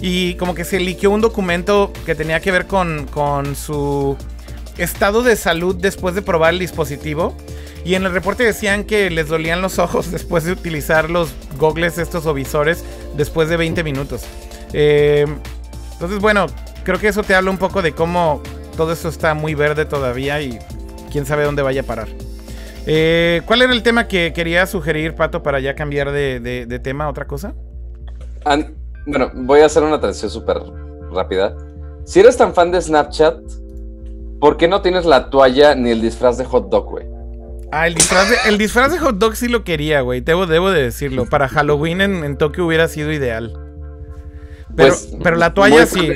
Y 0.00 0.34
como 0.34 0.56
que 0.56 0.64
se 0.64 0.80
liqueó 0.80 1.10
un 1.10 1.20
documento 1.20 1.92
que 2.06 2.16
tenía 2.16 2.40
que 2.40 2.50
ver 2.50 2.66
con, 2.66 3.06
con 3.06 3.54
su 3.54 4.16
estado 4.78 5.22
de 5.22 5.36
salud 5.36 5.76
después 5.76 6.16
de 6.16 6.22
probar 6.22 6.54
el 6.54 6.58
dispositivo. 6.58 7.36
Y 7.88 7.94
en 7.94 8.04
el 8.04 8.12
reporte 8.12 8.44
decían 8.44 8.84
que 8.84 9.08
les 9.08 9.28
dolían 9.28 9.62
los 9.62 9.78
ojos 9.78 10.10
después 10.12 10.44
de 10.44 10.52
utilizar 10.52 11.08
los 11.08 11.32
gogles 11.58 11.96
estos 11.96 12.26
o 12.26 12.34
después 13.14 13.48
de 13.48 13.56
20 13.56 13.82
minutos. 13.82 14.24
Eh, 14.74 15.24
entonces, 15.94 16.20
bueno, 16.20 16.44
creo 16.84 16.98
que 16.98 17.08
eso 17.08 17.22
te 17.22 17.34
habla 17.34 17.50
un 17.50 17.56
poco 17.56 17.80
de 17.80 17.92
cómo 17.92 18.42
todo 18.76 18.92
esto 18.92 19.08
está 19.08 19.32
muy 19.32 19.54
verde 19.54 19.86
todavía 19.86 20.38
y 20.42 20.58
quién 21.10 21.24
sabe 21.24 21.44
dónde 21.44 21.62
vaya 21.62 21.80
a 21.80 21.84
parar. 21.84 22.08
Eh, 22.84 23.40
¿Cuál 23.46 23.62
era 23.62 23.72
el 23.72 23.82
tema 23.82 24.06
que 24.06 24.34
quería 24.34 24.66
sugerir, 24.66 25.14
Pato, 25.14 25.42
para 25.42 25.58
ya 25.58 25.74
cambiar 25.74 26.12
de, 26.12 26.80
tema 26.84 27.08
otra 27.08 27.26
cosa? 27.26 27.54
bueno, 29.06 29.30
voy 29.34 29.60
a 29.60 29.66
hacer 29.66 29.82
una 29.82 29.98
transición 29.98 30.30
súper 30.30 30.58
rápida. 31.10 31.56
Si 32.04 32.20
eres 32.20 32.36
tan 32.36 32.52
fan 32.52 32.70
de 32.70 32.82
Snapchat, 32.82 33.38
¿por 34.40 34.58
qué 34.58 34.68
no 34.68 34.82
tienes 34.82 35.06
la 35.06 35.30
toalla 35.30 35.74
ni 35.74 35.88
el 35.88 36.02
disfraz 36.02 36.36
de 36.36 36.44
hot 36.44 36.68
dog, 36.68 36.84
güey? 36.90 37.17
Ah, 37.70 37.86
el 37.86 37.94
disfraz, 37.94 38.30
de, 38.30 38.36
el 38.46 38.56
disfraz 38.56 38.92
de 38.92 38.98
hot 38.98 39.16
dog 39.16 39.36
sí 39.36 39.48
lo 39.48 39.62
quería, 39.62 40.00
güey. 40.00 40.20
Debo, 40.20 40.46
debo 40.46 40.70
de 40.70 40.82
decirlo. 40.82 41.26
Para 41.26 41.48
Halloween 41.48 42.00
en, 42.00 42.38
Tokio 42.38 42.66
hubiera 42.66 42.88
sido 42.88 43.12
ideal. 43.12 43.52
Pero, 44.74 44.94
pues, 44.94 45.12
pero 45.22 45.36
la 45.36 45.52
toalla 45.52 45.84
sí. 45.84 46.12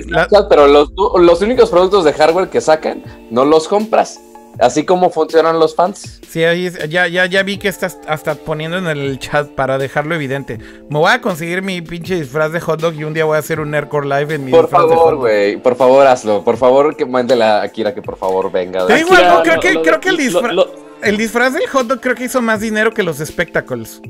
Pero 0.48 0.66
los, 0.66 0.92
los, 1.18 1.42
únicos 1.42 1.68
productos 1.68 2.04
de 2.04 2.12
hardware 2.12 2.48
que 2.48 2.60
sacan, 2.60 3.02
no 3.30 3.44
los 3.44 3.68
compras. 3.68 4.18
Así 4.58 4.84
como 4.84 5.10
funcionan 5.10 5.58
los 5.58 5.74
fans. 5.74 6.20
Sí, 6.28 6.44
ahí 6.44 6.70
ya, 6.88 7.08
ya, 7.08 7.26
ya 7.26 7.42
vi 7.42 7.56
que 7.56 7.68
estás 7.68 7.98
hasta 8.06 8.34
poniendo 8.34 8.76
en 8.76 8.86
el 8.86 9.18
chat 9.18 9.48
para 9.48 9.78
dejarlo 9.78 10.14
evidente. 10.14 10.58
Me 10.90 10.98
voy 10.98 11.10
a 11.10 11.20
conseguir 11.22 11.62
mi 11.62 11.80
pinche 11.80 12.16
disfraz 12.16 12.52
de 12.52 12.60
hot 12.60 12.80
dog 12.80 12.94
y 12.94 13.04
un 13.04 13.14
día 13.14 13.24
voy 13.24 13.36
a 13.36 13.38
hacer 13.38 13.60
un 13.60 13.70
Nerdcore 13.70 14.06
Live 14.06 14.34
en 14.34 14.44
mi 14.44 14.50
Por 14.50 14.68
favor, 14.68 15.16
güey. 15.16 15.56
Por 15.56 15.74
favor, 15.74 16.06
hazlo. 16.06 16.44
Por 16.44 16.58
favor, 16.58 16.96
que 16.96 17.06
mándele 17.06 17.44
a 17.44 17.62
Akira 17.62 17.94
que 17.94 18.02
por 18.02 18.16
favor 18.16 18.52
venga. 18.52 18.86
Te 18.86 18.96
digo 18.96 19.10
creo, 19.42 19.60
que, 19.60 19.80
creo 19.80 20.00
que 20.00 20.08
el 20.10 20.16
disfraz 20.18 20.54
el 21.02 21.16
disfraz 21.16 21.54
del 21.54 21.66
hot 21.68 21.86
dog 21.86 22.00
creo 22.00 22.14
que 22.14 22.24
hizo 22.24 22.40
más 22.40 22.60
dinero 22.60 22.92
que 22.92 23.02
los 23.02 23.20
espectáculos. 23.20 24.00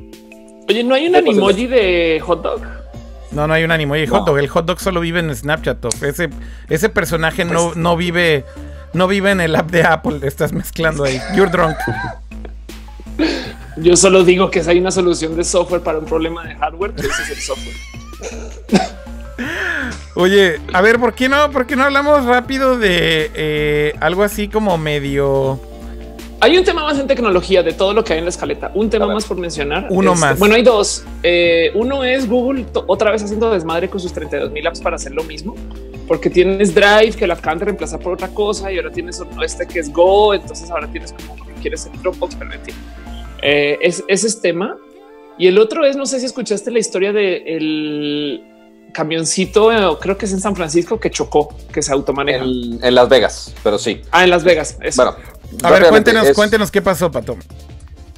Oye, 0.68 0.84
¿no 0.84 0.94
hay 0.94 1.06
un 1.06 1.16
animoji 1.16 1.66
de 1.66 2.20
hot 2.24 2.42
dog? 2.42 2.62
No, 3.32 3.46
no 3.46 3.54
hay 3.54 3.64
un 3.64 3.70
animoji 3.70 4.02
de 4.02 4.06
hot 4.06 4.26
dog. 4.26 4.38
El 4.38 4.48
hot 4.48 4.66
dog 4.66 4.80
solo 4.80 5.00
vive 5.00 5.20
en 5.20 5.34
Snapchat. 5.34 5.84
Ese, 6.02 6.30
ese 6.68 6.88
personaje 6.88 7.44
no, 7.44 7.66
pues 7.66 7.76
no 7.76 7.96
vive 7.96 8.44
no 8.92 9.08
vive 9.08 9.30
en 9.30 9.40
el 9.40 9.56
app 9.56 9.70
de 9.70 9.82
Apple. 9.82 10.20
Estás 10.22 10.52
mezclando 10.52 11.04
ahí. 11.04 11.20
You're 11.34 11.50
drunk. 11.50 11.76
Yo 13.78 13.96
solo 13.96 14.22
digo 14.22 14.50
que 14.50 14.62
si 14.62 14.70
hay 14.70 14.78
una 14.78 14.90
solución 14.90 15.34
de 15.34 15.44
software 15.44 15.80
para 15.80 15.98
un 15.98 16.04
problema 16.04 16.44
de 16.44 16.54
hardware, 16.56 16.92
ese 16.96 17.08
es 17.08 17.30
el 17.30 17.40
software. 17.40 17.76
Oye, 20.14 20.60
a 20.74 20.82
ver, 20.82 20.98
¿por 20.98 21.14
qué 21.14 21.28
no, 21.28 21.50
por 21.50 21.66
qué 21.66 21.74
no 21.74 21.84
hablamos 21.84 22.26
rápido 22.26 22.78
de 22.78 23.30
eh, 23.34 23.94
algo 24.00 24.22
así 24.24 24.48
como 24.48 24.76
medio 24.76 25.58
hay 26.42 26.58
un 26.58 26.64
tema 26.64 26.82
más 26.82 26.98
en 26.98 27.06
tecnología 27.06 27.62
de 27.62 27.72
todo 27.72 27.94
lo 27.94 28.02
que 28.02 28.14
hay 28.14 28.18
en 28.18 28.24
la 28.24 28.30
escaleta. 28.30 28.72
Un 28.74 28.90
tema 28.90 29.06
más 29.06 29.24
por 29.26 29.36
mencionar. 29.36 29.86
Uno 29.90 30.16
más. 30.16 30.36
Bueno, 30.40 30.56
hay 30.56 30.64
dos. 30.64 31.04
Eh, 31.22 31.70
uno 31.74 32.02
es 32.02 32.28
Google 32.28 32.66
otra 32.88 33.12
vez 33.12 33.22
haciendo 33.22 33.48
desmadre 33.52 33.88
con 33.88 34.00
sus 34.00 34.12
32 34.12 34.50
mil 34.50 34.66
apps 34.66 34.80
para 34.80 34.96
hacer 34.96 35.12
lo 35.12 35.22
mismo, 35.22 35.54
porque 36.08 36.30
tienes 36.30 36.74
Drive 36.74 37.12
que 37.12 37.28
la 37.28 37.34
acaban 37.34 37.60
de 37.60 37.66
reemplazar 37.66 38.00
por 38.00 38.14
otra 38.14 38.26
cosa 38.26 38.72
y 38.72 38.76
ahora 38.76 38.90
tienes 38.90 39.22
este 39.40 39.68
que 39.68 39.78
es 39.78 39.92
Go. 39.92 40.34
Entonces 40.34 40.68
ahora 40.68 40.88
tienes 40.88 41.12
como 41.12 41.46
que 41.46 41.52
quieres 41.60 41.86
el 41.86 42.02
Dropbox, 42.02 42.34
pero 42.34 42.52
en 42.52 42.60
eh, 43.42 43.78
ese 43.80 44.02
es 44.08 44.40
tema. 44.40 44.76
Y 45.38 45.46
el 45.46 45.58
otro 45.58 45.84
es, 45.84 45.96
no 45.96 46.06
sé 46.06 46.18
si 46.18 46.26
escuchaste 46.26 46.72
la 46.72 46.80
historia 46.80 47.12
de 47.12 47.36
el 47.46 48.42
camioncito, 48.92 49.72
eh, 49.72 49.96
creo 50.00 50.18
que 50.18 50.26
es 50.26 50.32
en 50.32 50.40
San 50.40 50.54
Francisco, 50.54 51.00
que 51.00 51.10
chocó, 51.10 51.54
que 51.72 51.82
se 51.82 51.92
automaneja. 51.92 52.44
En, 52.44 52.94
Las 52.94 53.08
Vegas, 53.08 53.54
pero 53.62 53.78
sí. 53.78 54.02
Ah, 54.10 54.24
en 54.24 54.30
Las 54.30 54.44
Vegas. 54.44 54.76
Bueno, 54.96 55.16
a 55.62 55.70
ver, 55.70 55.88
cuéntenos, 55.88 56.32
cuéntenos 56.32 56.70
qué 56.70 56.82
pasó, 56.82 57.10
Pato. 57.10 57.36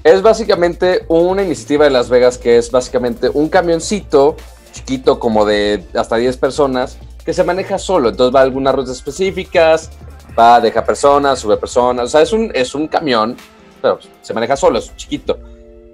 Es 0.02 0.20
básicamente 0.20 1.06
una 1.08 1.42
iniciativa 1.42 1.84
de 1.84 1.90
Las 1.90 2.10
Vegas 2.10 2.36
que 2.36 2.58
es 2.58 2.70
básicamente 2.70 3.30
un 3.32 3.48
camioncito 3.48 4.36
chiquito 4.72 5.18
como 5.18 5.46
de 5.46 5.84
hasta 5.94 6.16
10 6.16 6.36
personas 6.36 6.98
que 7.24 7.32
se 7.32 7.44
maneja 7.44 7.78
solo. 7.78 8.10
Entonces 8.10 8.34
va 8.34 8.40
a 8.40 8.42
algunas 8.42 8.74
rutas 8.74 8.96
específicas, 8.96 9.90
va, 10.38 10.60
deja 10.60 10.84
personas, 10.84 11.38
sube 11.38 11.56
personas. 11.56 12.06
O 12.06 12.08
sea, 12.08 12.22
es 12.22 12.32
un, 12.32 12.50
es 12.54 12.74
un 12.74 12.86
camión, 12.88 13.36
pero 13.80 13.98
se 14.20 14.34
maneja 14.34 14.56
solo, 14.56 14.78
es 14.78 14.94
chiquito. 14.96 15.38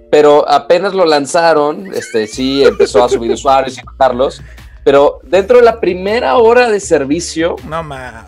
Pero 0.09 0.47
apenas 0.49 0.93
lo 0.93 1.05
lanzaron, 1.05 1.93
este 1.93 2.27
sí 2.27 2.63
empezó 2.63 3.03
a 3.03 3.09
subir 3.09 3.31
usuarios 3.33 3.77
y 3.77 3.81
bajarlos. 3.81 4.41
Pero 4.83 5.19
dentro 5.23 5.57
de 5.57 5.63
la 5.63 5.79
primera 5.79 6.37
hora 6.37 6.69
de 6.69 6.79
servicio, 6.79 7.55
no 7.69 7.83
mames. 7.83 8.23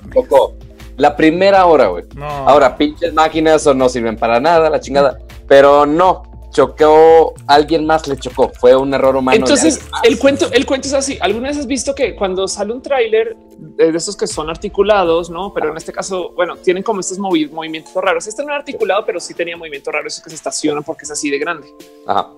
La 0.98 1.16
primera 1.16 1.66
hora, 1.66 1.88
güey. 1.88 2.04
Ahora, 2.20 2.76
pinches 2.78 3.14
máquinas 3.14 3.66
o 3.68 3.74
no 3.74 3.90
sirven 3.90 4.16
para 4.16 4.40
nada, 4.40 4.70
la 4.70 4.80
chingada. 4.80 5.20
Pero 5.48 5.86
no, 5.86 6.24
chocó, 6.54 7.34
alguien 7.48 7.86
más 7.86 8.08
le 8.08 8.16
chocó, 8.16 8.52
fue 8.60 8.76
un 8.76 8.94
error 8.94 9.16
humano. 9.16 9.36
Entonces, 9.36 9.82
el 10.04 10.18
cuento, 10.20 10.50
el 10.52 10.66
cuento 10.66 10.88
es 10.88 10.94
así. 10.94 11.18
¿Alguna 11.20 11.50
vez 11.50 11.58
has 11.58 11.68
visto 11.68 11.94
que 11.94 12.16
cuando 12.16 12.48
sale 12.48 12.72
un 12.74 12.82
tráiler 12.82 13.36
de 13.58 13.90
estos 13.90 14.16
que 14.16 14.28
son 14.28 14.50
articulados, 14.50 15.30
no? 15.30 15.54
Pero 15.54 15.72
en 15.72 15.78
este 15.78 15.92
caso, 15.92 16.32
bueno, 16.36 16.56
tienen 16.58 16.84
como 16.84 17.02
estos 17.02 17.18
movimientos 17.18 17.94
raros. 17.96 18.28
Este 18.28 18.44
no 18.44 18.50
era 18.50 18.60
articulado, 18.60 19.04
pero 19.06 19.20
sí 19.20 19.34
tenía 19.34 19.58
movimientos 19.58 19.94
raros 19.94 20.22
que 20.22 20.30
se 20.30 20.36
estacionan 20.36 20.84
porque 20.84 21.04
es 21.04 21.12
así 21.12 21.30
de 21.30 21.40
grande. 21.40 21.68
Ajá. 22.06 22.30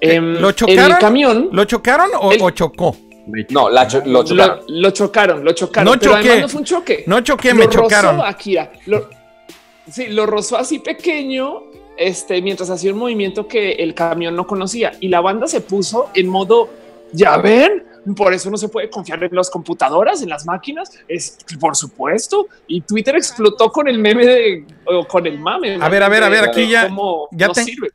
Em, 0.00 0.34
¿Lo 0.40 0.52
chocaron? 0.52 0.92
el 0.92 0.98
camión. 0.98 1.48
¿Lo 1.52 1.64
chocaron 1.64 2.10
o 2.14 2.50
chocó? 2.50 2.94
No, 3.50 3.70
lo 3.70 4.24
chocaron. 4.24 4.64
Lo, 4.68 4.90
chocaron, 4.90 5.44
lo 5.44 5.52
chocaron. 5.52 5.92
No 5.92 5.98
choqué. 5.98 6.40
no 6.40 6.48
fue 6.48 6.60
un 6.60 6.64
choque. 6.64 7.04
No 7.06 7.20
choqué, 7.20 7.54
me 7.54 7.68
chocaron. 7.68 8.20
Akira. 8.20 8.72
Lo, 8.86 9.08
Sí, 9.90 10.06
lo 10.08 10.26
rozó 10.26 10.56
así 10.56 10.78
pequeño, 10.78 11.64
este, 11.96 12.40
mientras 12.40 12.70
hacía 12.70 12.92
un 12.92 12.98
movimiento 12.98 13.48
que 13.48 13.72
el 13.72 13.94
camión 13.94 14.36
no 14.36 14.46
conocía 14.46 14.92
y 15.00 15.08
la 15.08 15.20
banda 15.20 15.48
se 15.48 15.60
puso 15.60 16.10
en 16.14 16.28
modo, 16.28 16.70
ya 17.12 17.36
ven, 17.38 17.84
por 18.16 18.32
eso 18.32 18.48
no 18.48 18.56
se 18.56 18.68
puede 18.68 18.88
confiar 18.88 19.22
en 19.24 19.34
las 19.34 19.50
computadoras, 19.50 20.22
en 20.22 20.28
las 20.28 20.46
máquinas. 20.46 20.90
Es 21.08 21.36
por 21.58 21.76
supuesto. 21.76 22.46
Y 22.66 22.80
Twitter 22.82 23.16
explotó 23.16 23.70
con 23.70 23.88
el 23.88 23.98
meme 23.98 24.24
de 24.24 24.64
o 24.86 25.06
con 25.06 25.26
el 25.26 25.38
mame. 25.38 25.78
A 25.80 25.88
ver, 25.88 26.02
a 26.02 26.08
ver, 26.08 26.22
a 26.24 26.28
ver, 26.28 26.44
aquí 26.44 26.68
ya, 26.68 26.88
ya, 27.32 27.50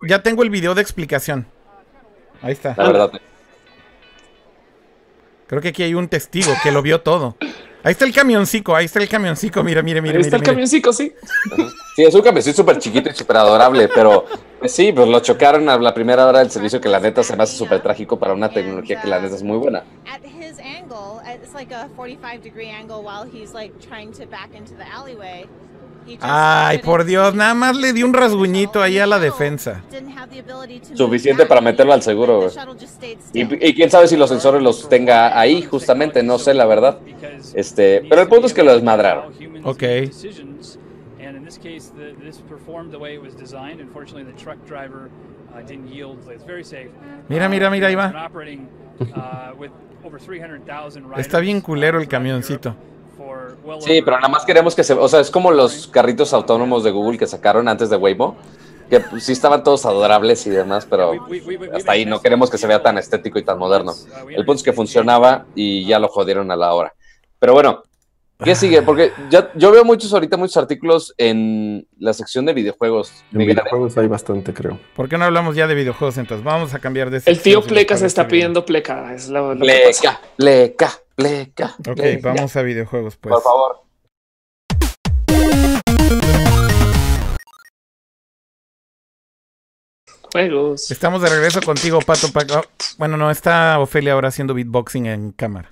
ya 0.07 0.23
tengo 0.23 0.43
el 0.43 0.49
video 0.49 0.75
de 0.75 0.81
explicación. 0.81 1.45
Ahí 2.41 2.53
está. 2.53 2.75
La 2.77 2.85
verdad. 2.85 3.11
Creo 5.47 5.61
que 5.61 5.69
aquí 5.69 5.81
hay 5.83 5.93
un 5.93 6.09
testigo 6.09 6.53
que 6.61 6.71
lo 6.71 6.81
vio 6.81 7.01
todo. 7.01 7.37
Ahí 7.83 7.91
está 7.91 8.03
el 8.03 8.13
camioncico, 8.13 8.75
ahí 8.75 8.83
está 8.83 8.99
el 8.99 9.07
camioncico, 9.07 9.63
mira, 9.63 9.81
mira, 9.81 10.01
mira. 10.01 10.15
Ahí 10.15 10.21
está 10.21 10.35
el 10.35 10.43
camioncico, 10.43 10.91
sí. 10.91 11.13
Sí, 11.95 12.03
es 12.03 12.13
un 12.13 12.21
camioncito 12.21 12.57
súper 12.57 12.79
chiquito 12.79 13.09
y 13.09 13.13
súper 13.13 13.37
adorable, 13.37 13.87
pero 13.87 14.25
pues 14.59 14.73
sí, 14.73 14.91
pues 14.91 15.07
lo 15.07 15.21
chocaron 15.21 15.69
a 15.69 15.77
la 15.77 15.93
primera 15.93 16.25
hora 16.25 16.39
del 16.39 16.51
servicio 16.51 16.81
que 16.81 16.89
la 16.89 16.99
neta 16.99 17.23
se 17.23 17.37
me 17.37 17.43
hace 17.43 17.55
súper 17.55 17.81
trágico 17.81 18.19
para 18.19 18.33
una 18.33 18.49
tecnología 18.49 18.99
que 18.99 19.07
la 19.07 19.21
neta 19.21 19.35
es 19.35 19.43
muy 19.43 19.57
buena. 19.57 19.83
Ay, 26.21 26.79
por 26.79 27.03
Dios, 27.05 27.35
nada 27.35 27.53
más 27.53 27.75
le 27.75 27.93
di 27.93 28.03
un 28.03 28.13
rasguñito 28.13 28.81
ahí 28.81 28.99
a 28.99 29.07
la 29.07 29.19
defensa. 29.19 29.83
Suficiente 30.93 31.45
para 31.45 31.61
meterlo 31.61 31.93
al 31.93 32.01
seguro. 32.01 32.49
Y, 33.33 33.73
quién 33.73 33.89
sabe 33.89 34.07
si 34.07 34.17
los 34.17 34.29
sensores 34.29 34.61
los 34.61 34.89
tenga 34.89 35.39
ahí, 35.39 35.61
justamente, 35.61 36.23
no 36.23 36.39
sé 36.39 36.53
la 36.53 36.65
verdad. 36.65 36.99
Este, 37.53 38.05
pero 38.09 38.21
el 38.21 38.27
punto 38.27 38.47
es 38.47 38.53
que 38.53 38.63
lo 38.63 38.73
desmadraron. 38.73 39.33
Ok. 39.63 39.83
Mira, 47.29 47.49
mira, 47.49 47.69
mira, 47.69 47.87
ahí 47.87 47.95
va. 47.95 48.29
Está 51.17 51.39
bien 51.39 51.61
culero 51.61 51.99
el 51.99 52.07
camioncito. 52.07 52.75
Sí, 53.79 54.01
pero 54.01 54.17
nada 54.17 54.29
más 54.29 54.45
queremos 54.45 54.75
que 54.75 54.83
se... 54.83 54.93
O 54.93 55.07
sea, 55.07 55.19
es 55.19 55.31
como 55.31 55.51
los 55.51 55.87
carritos 55.87 56.33
autónomos 56.33 56.83
de 56.83 56.91
Google 56.91 57.17
que 57.17 57.27
sacaron 57.27 57.67
antes 57.67 57.89
de 57.89 57.95
Waymo, 57.95 58.37
que 58.89 58.99
pues, 59.01 59.23
sí 59.25 59.33
estaban 59.33 59.63
todos 59.63 59.85
adorables 59.85 60.45
y 60.47 60.49
demás, 60.49 60.87
pero 60.89 61.11
hasta 61.73 61.91
ahí 61.91 62.05
no 62.05 62.21
queremos 62.21 62.49
que 62.49 62.57
se 62.57 62.67
vea 62.67 62.81
tan 62.81 62.97
estético 62.97 63.39
y 63.39 63.43
tan 63.43 63.57
moderno. 63.57 63.93
El 64.29 64.45
punto 64.45 64.53
es 64.53 64.63
que 64.63 64.73
funcionaba 64.73 65.45
y 65.55 65.85
ya 65.85 65.99
lo 65.99 66.07
jodieron 66.07 66.51
a 66.51 66.55
la 66.55 66.73
hora. 66.73 66.93
Pero 67.39 67.53
bueno, 67.53 67.83
¿qué 68.43 68.55
sigue? 68.55 68.81
Porque 68.81 69.11
ya, 69.29 69.51
yo 69.55 69.71
veo 69.71 69.83
muchos 69.83 70.13
ahorita, 70.13 70.37
muchos 70.37 70.57
artículos 70.57 71.13
en 71.17 71.85
la 71.99 72.13
sección 72.13 72.45
de 72.45 72.53
videojuegos. 72.53 73.11
En 73.33 73.39
videojuegos 73.39 73.97
hay 73.97 74.07
bastante, 74.07 74.53
creo. 74.53 74.79
¿Por 74.95 75.09
qué 75.09 75.17
no 75.17 75.25
hablamos 75.25 75.55
ya 75.55 75.67
de 75.67 75.75
videojuegos 75.75 76.17
entonces? 76.17 76.43
Vamos 76.43 76.73
a 76.73 76.79
cambiar 76.79 77.09
de... 77.09 77.21
El 77.25 77.41
tío 77.41 77.61
Pleca 77.61 77.97
se 77.97 78.05
está 78.05 78.27
pidiendo 78.27 78.65
Pleca. 78.65 79.13
Es 79.13 79.29
la, 79.29 79.53
pleca, 79.53 80.21
pleca. 80.37 80.91
Pleca. 81.17 81.75
Ok, 81.79 81.99
vamos 82.21 82.55
a 82.55 82.61
videojuegos, 82.61 83.17
pues. 83.17 83.33
Por 83.33 83.41
favor. 83.41 83.81
Juegos. 90.31 90.91
Estamos 90.91 91.23
de 91.23 91.29
regreso 91.29 91.59
contigo, 91.61 91.97
Pato. 92.05 92.27
Oh, 92.27 92.61
bueno, 92.99 93.17
no, 93.17 93.31
está 93.31 93.79
Ofelia 93.79 94.13
ahora 94.13 94.27
haciendo 94.27 94.53
beatboxing 94.53 95.07
en 95.07 95.31
cámara. 95.31 95.71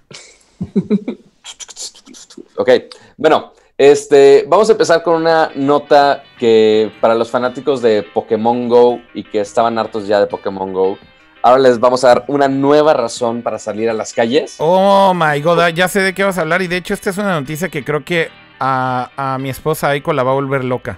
ok, 2.57 2.69
bueno, 3.15 3.53
este, 3.77 4.45
vamos 4.47 4.69
a 4.69 4.71
empezar 4.71 5.03
con 5.03 5.21
una 5.21 5.51
nota 5.53 6.23
que 6.39 6.91
para 6.99 7.13
los 7.13 7.29
fanáticos 7.29 7.83
de 7.83 8.01
Pokémon 8.01 8.67
Go 8.67 8.99
y 9.13 9.23
que 9.23 9.41
estaban 9.41 9.77
hartos 9.77 10.07
ya 10.07 10.19
de 10.19 10.25
Pokémon 10.25 10.73
Go, 10.73 10.97
Ahora 11.45 11.59
les 11.59 11.79
vamos 11.79 12.03
a 12.03 12.07
dar 12.07 12.25
una 12.27 12.47
nueva 12.47 12.95
razón 12.95 13.43
para 13.43 13.59
salir 13.59 13.87
a 13.87 13.93
las 13.93 14.13
calles. 14.13 14.55
Oh 14.57 15.13
my 15.13 15.39
god, 15.41 15.67
ya 15.75 15.87
sé 15.87 15.99
de 15.99 16.15
qué 16.15 16.23
vas 16.23 16.39
a 16.39 16.41
hablar. 16.41 16.63
Y 16.63 16.67
de 16.67 16.77
hecho, 16.77 16.95
esta 16.95 17.11
es 17.11 17.19
una 17.19 17.39
noticia 17.39 17.69
que 17.69 17.85
creo 17.85 18.03
que 18.03 18.31
a, 18.59 19.37
mi 19.39 19.51
esposa 19.51 19.89
Aiko 19.89 20.11
la 20.11 20.23
va 20.23 20.31
a 20.31 20.33
volver 20.33 20.63
loca. 20.63 20.97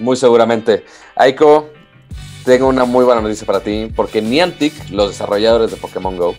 Muy 0.00 0.16
seguramente. 0.16 0.86
Aiko, 1.16 1.68
tengo 2.46 2.66
una 2.66 2.86
muy 2.86 3.04
buena 3.04 3.20
noticia 3.20 3.46
para 3.46 3.60
ti. 3.60 3.92
Porque 3.94 4.22
Niantic, 4.22 4.72
los 4.88 5.10
desarrolladores 5.10 5.70
de 5.70 5.76
Pokémon 5.76 6.16
Go, 6.16 6.34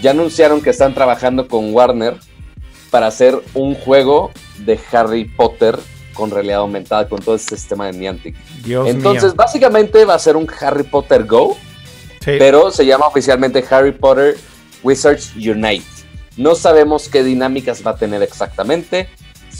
ya 0.00 0.12
anunciaron 0.12 0.62
que 0.62 0.70
están 0.70 0.94
trabajando 0.94 1.48
con 1.48 1.74
Warner 1.74 2.16
para 2.90 3.08
hacer 3.08 3.38
un 3.52 3.74
juego 3.74 4.30
de 4.60 4.80
Harry 4.90 5.26
Potter 5.26 5.78
con 6.14 6.30
realidad 6.30 6.60
aumentada, 6.60 7.10
con 7.10 7.20
todo 7.20 7.34
este 7.34 7.56
sistema 7.58 7.88
de 7.88 7.92
Niantic. 7.92 8.34
Dios 8.64 8.88
Entonces, 8.88 9.34
básicamente 9.34 10.06
va 10.06 10.14
a 10.14 10.18
ser 10.18 10.34
un 10.34 10.48
Harry 10.62 10.84
Potter 10.84 11.26
Go 11.26 11.58
pero 12.24 12.70
se 12.70 12.86
llama 12.86 13.06
oficialmente 13.06 13.64
Harry 13.70 13.92
Potter 13.92 14.36
Wizards 14.82 15.34
Unite. 15.36 15.84
No 16.36 16.54
sabemos 16.54 17.08
qué 17.08 17.22
dinámicas 17.22 17.86
va 17.86 17.92
a 17.92 17.96
tener 17.96 18.22
exactamente. 18.22 19.08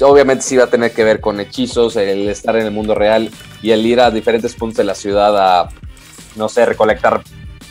Obviamente 0.00 0.42
sí 0.42 0.56
va 0.56 0.64
a 0.64 0.68
tener 0.68 0.92
que 0.92 1.04
ver 1.04 1.20
con 1.20 1.38
hechizos, 1.40 1.96
el 1.96 2.28
estar 2.28 2.56
en 2.56 2.66
el 2.66 2.72
mundo 2.72 2.94
real 2.94 3.30
y 3.62 3.70
el 3.70 3.86
ir 3.86 4.00
a 4.00 4.10
diferentes 4.10 4.54
puntos 4.54 4.78
de 4.78 4.84
la 4.84 4.94
ciudad 4.94 5.36
a, 5.38 5.68
no 6.34 6.48
sé, 6.48 6.66
recolectar 6.66 7.22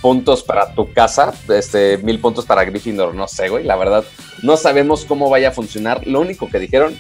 puntos 0.02 0.44
para 0.44 0.74
tu 0.74 0.92
casa, 0.92 1.34
este, 1.50 1.98
mil 1.98 2.20
puntos 2.20 2.46
para 2.46 2.64
Gryffindor, 2.66 3.16
no 3.16 3.28
sé, 3.28 3.48
güey, 3.48 3.64
la 3.64 3.78
verdad, 3.78 4.04
no 4.42 4.58
sabemos 4.58 5.06
cómo 5.06 5.30
vaya 5.30 5.50
a 5.50 5.52
funcionar. 5.52 6.06
Lo 6.08 6.20
único 6.22 6.50
que 6.50 6.60
dijeron 6.60 6.98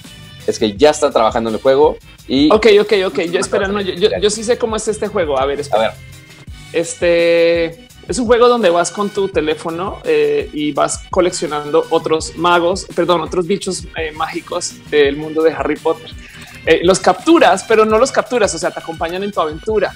es 0.48 0.60
que 0.60 0.76
ya 0.76 0.90
está 0.90 1.12
trabajando 1.12 1.50
en 1.50 1.56
el 1.56 1.62
juego 1.62 1.98
y... 2.28 2.52
Ok, 2.52 2.68
ok, 2.82 2.94
ok, 3.08 3.20
yo 3.32 3.40
espera, 3.40 3.68
no, 3.68 3.80
yo, 3.82 4.10
yo, 4.22 4.30
sí 4.30 4.44
sé 4.44 4.58
cómo 4.58 4.76
es 4.76 4.88
este 4.88 5.08
juego, 5.08 5.40
a 5.40 5.46
ver, 5.46 5.60
espera. 5.60 5.84
A 5.84 5.88
ver. 5.90 6.13
Este 6.74 7.88
es 8.08 8.20
un 8.20 8.26
juego 8.26 8.50
donde 8.50 8.70
vas 8.70 8.92
con 8.92 9.10
tu 9.10 9.30
teléfono 9.30 10.00
eh, 10.04 10.50
y 10.52 10.74
vas 10.74 11.06
coleccionando 11.10 11.86
otros 11.90 12.36
magos, 12.36 12.86
perdón, 12.94 13.22
otros 13.22 13.48
bichos 13.48 13.86
eh, 13.96 14.12
mágicos 14.12 14.76
del 14.90 15.16
mundo 15.16 15.42
de 15.42 15.54
Harry 15.54 15.78
Potter. 15.78 16.12
Eh, 16.66 16.82
los 16.84 17.00
capturas, 17.00 17.64
pero 17.66 17.86
no 17.86 17.98
los 17.98 18.12
capturas, 18.12 18.54
o 18.56 18.58
sea, 18.58 18.72
te 18.72 18.80
acompañan 18.80 19.24
en 19.24 19.32
tu 19.32 19.40
aventura. 19.40 19.94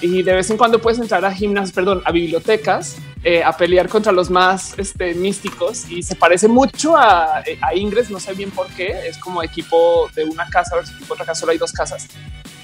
Y 0.00 0.22
de 0.22 0.34
vez 0.34 0.48
en 0.50 0.56
cuando 0.56 0.80
puedes 0.80 1.00
entrar 1.00 1.24
a 1.24 1.34
gimnasios, 1.34 1.72
perdón, 1.72 2.00
a 2.04 2.12
bibliotecas, 2.12 2.98
a 3.44 3.56
pelear 3.56 3.88
contra 3.88 4.12
los 4.12 4.30
más 4.30 4.78
este, 4.78 5.12
místicos. 5.14 5.90
Y 5.90 6.04
se 6.04 6.14
parece 6.14 6.46
mucho 6.46 6.96
a, 6.96 7.38
a 7.38 7.74
Ingres, 7.74 8.08
no 8.08 8.20
sé 8.20 8.32
bien 8.34 8.52
por 8.52 8.68
qué. 8.68 9.08
Es 9.08 9.18
como 9.18 9.42
equipo 9.42 10.08
de 10.14 10.22
una 10.22 10.48
casa 10.48 10.76
versus 10.76 10.94
otra 11.10 11.26
casa, 11.26 11.40
solo 11.40 11.50
hay 11.50 11.58
dos 11.58 11.72
casas. 11.72 12.06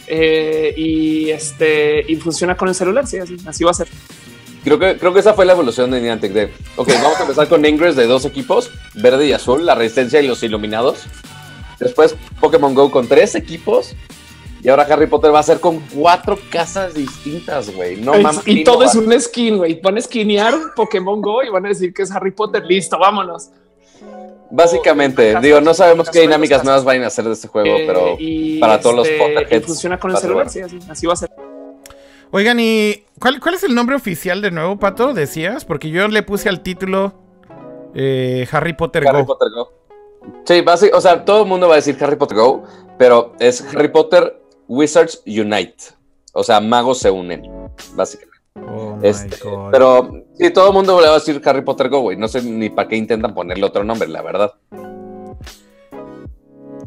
Y 0.09 1.31
este 1.31 2.05
y 2.07 2.17
funciona 2.17 2.57
con 2.57 2.69
el 2.69 2.75
celular. 2.75 3.07
Sí, 3.07 3.19
así, 3.19 3.37
así 3.47 3.65
va 3.65 3.71
a 3.71 3.75
ser. 3.75 3.89
Creo 4.65 4.79
que, 4.79 4.97
creo 4.97 5.13
que 5.13 5.21
esa 5.21 5.35
fue 5.35 5.45
la 5.45 5.53
evolución 5.53 5.91
de 5.91 6.01
Niantic. 6.01 6.33
De, 6.33 6.51
ok, 6.77 6.89
vamos 7.03 7.19
a 7.19 7.23
empezar 7.23 7.49
con 7.49 7.65
Ingress 7.65 7.97
de 7.97 8.07
dos 8.07 8.25
equipos, 8.25 8.71
verde 8.95 9.27
y 9.27 9.33
azul, 9.33 9.67
la 9.67 9.75
resistencia 9.75 10.23
y 10.23 10.27
los 10.27 10.43
iluminados. 10.43 11.05
Después 11.79 12.17
Pokémon 12.41 12.75
Go 12.75 12.91
con 12.91 13.07
tres 13.07 13.35
equipos. 13.35 13.95
Y 14.63 14.71
ahora 14.71 14.87
Harry 14.89 15.07
Potter 15.07 15.35
va 15.35 15.41
a 15.41 15.43
ser 15.43 15.61
con 15.61 15.81
cuatro 15.95 16.39
casas 16.49 16.95
distintas, 16.95 17.69
güey. 17.75 17.97
No 17.97 18.19
mames. 18.19 18.49
Y 18.49 18.65
todo 18.65 18.83
es 18.83 18.95
un 18.95 19.21
skin, 19.21 19.59
güey. 19.59 19.79
Van 19.83 19.99
a 19.99 20.01
skinear 20.01 20.55
Pokémon 20.75 21.21
Go 21.21 21.43
y 21.43 21.51
van 21.51 21.67
a 21.67 21.69
decir 21.69 21.93
que 21.93 22.03
es 22.03 22.11
Harry 22.11 22.31
Potter. 22.31 22.65
Listo, 22.65 22.99
vámonos. 22.99 23.51
Básicamente, 24.57 25.35
digo, 25.41 25.61
no 25.61 25.75
sabemos 25.75 26.09
qué 26.09 26.21
dinámicas 26.21 26.63
nuevas 26.63 26.85
van 26.85 27.03
a 27.03 27.09
hacer 27.09 27.25
de 27.25 27.33
este 27.33 27.49
juego, 27.49 27.77
eh, 27.77 27.85
pero 27.89 28.17
para 28.61 28.81
todos 28.81 28.95
los 28.95 29.09
este, 29.09 29.19
Potterheads. 29.19 29.67
Funciona 29.67 29.99
con 29.99 30.13
el 30.13 30.17
celular, 30.17 30.49
sí, 30.49 30.61
así, 30.61 30.79
así 30.89 31.07
va 31.09 31.15
a 31.15 31.17
ser. 31.17 31.31
Oigan, 32.31 32.61
¿y 32.61 33.03
cuál, 33.19 33.41
cuál, 33.41 33.57
es 33.57 33.65
el 33.65 33.75
nombre 33.75 33.97
oficial 33.97 34.41
de 34.43 34.53
nuevo, 34.53 34.79
Pato? 34.79 35.13
Decías, 35.13 35.65
porque 35.65 35.91
yo 35.91 36.07
le 36.07 36.23
puse 36.23 36.49
al 36.49 36.63
título 36.63 37.15
eh, 37.97 38.47
Harry 38.53 38.75
Potter 38.75 39.09
Harry 39.09 39.25
Potter 39.25 39.49
Go. 39.51 39.73
Sí, 40.45 40.61
básicamente, 40.61 40.99
o 40.99 41.01
sea, 41.01 41.25
todo 41.25 41.43
el 41.43 41.49
mundo 41.49 41.67
va 41.67 41.75
a 41.75 41.77
decir 41.77 41.97
Harry 42.01 42.15
Potter 42.15 42.39
Go, 42.39 42.63
pero 42.97 43.35
es 43.41 43.61
Harry 43.75 43.89
Potter 43.89 44.41
Wizards 44.69 45.21
Unite. 45.27 45.85
O 46.33 46.45
sea, 46.45 46.61
magos 46.61 46.99
se 46.99 47.11
unen, 47.11 47.43
básicamente. 47.95 48.34
Oh 48.57 48.99
este, 49.03 49.37
pero 49.73 50.27
sí, 50.39 50.51
todo 50.51 50.69
el 50.69 50.75
mundo 50.75 51.01
le 51.01 51.09
va 51.09 51.15
a 51.15 51.19
decir 51.19 51.43
Harry 51.45 51.63
Potter 51.63 51.89
Go, 51.89 52.01
güey. 52.01 52.17
No 52.17 52.29
sé 52.29 52.43
ni 52.43 52.71
para 52.71 52.89
qué 52.89 52.97
intentan 52.97 53.35
ponerle 53.35 53.65
otro 53.65 53.83
nombre, 53.83 54.09
la 54.09 54.23
verdad. 54.23 54.53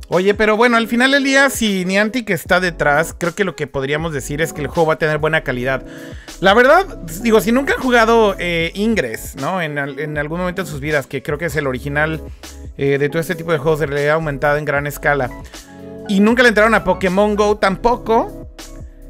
Oye, 0.09 0.33
pero 0.33 0.55
bueno, 0.55 0.77
al 0.77 0.87
final 0.87 1.11
del 1.11 1.25
día, 1.25 1.49
si 1.49 1.83
Niantic 1.83 2.29
está 2.29 2.61
detrás, 2.61 3.13
creo 3.17 3.35
que 3.35 3.43
lo 3.43 3.57
que 3.57 3.67
podríamos 3.67 4.13
decir 4.13 4.41
es 4.41 4.53
que 4.53 4.61
el 4.61 4.67
juego 4.67 4.87
va 4.87 4.93
a 4.93 4.97
tener 4.97 5.17
buena 5.17 5.43
calidad. 5.43 5.85
La 6.39 6.53
verdad, 6.53 6.85
digo, 7.21 7.41
si 7.41 7.51
nunca 7.51 7.73
han 7.73 7.81
jugado 7.81 8.33
eh, 8.39 8.71
Ingress, 8.73 9.35
¿no? 9.35 9.61
En, 9.61 9.77
algún 10.17 10.39
momento 10.39 10.63
de 10.63 10.69
sus 10.69 10.79
vidas, 10.79 11.07
que 11.07 11.21
creo 11.21 11.37
que 11.37 11.45
es 11.45 11.55
el 11.57 11.67
original 11.67 12.21
eh, 12.77 12.97
de 12.97 13.09
todo 13.09 13.19
este 13.19 13.35
tipo 13.35 13.51
de 13.51 13.57
juegos 13.57 13.81
de 13.81 13.87
realidad 13.87 14.15
aumentada 14.15 14.57
en 14.57 14.63
gran 14.63 14.87
escala, 14.87 15.29
y 16.07 16.21
nunca 16.21 16.41
le 16.41 16.49
entraron 16.49 16.73
a 16.73 16.85
Pokémon 16.85 17.35
Go 17.35 17.57
tampoco, 17.57 18.46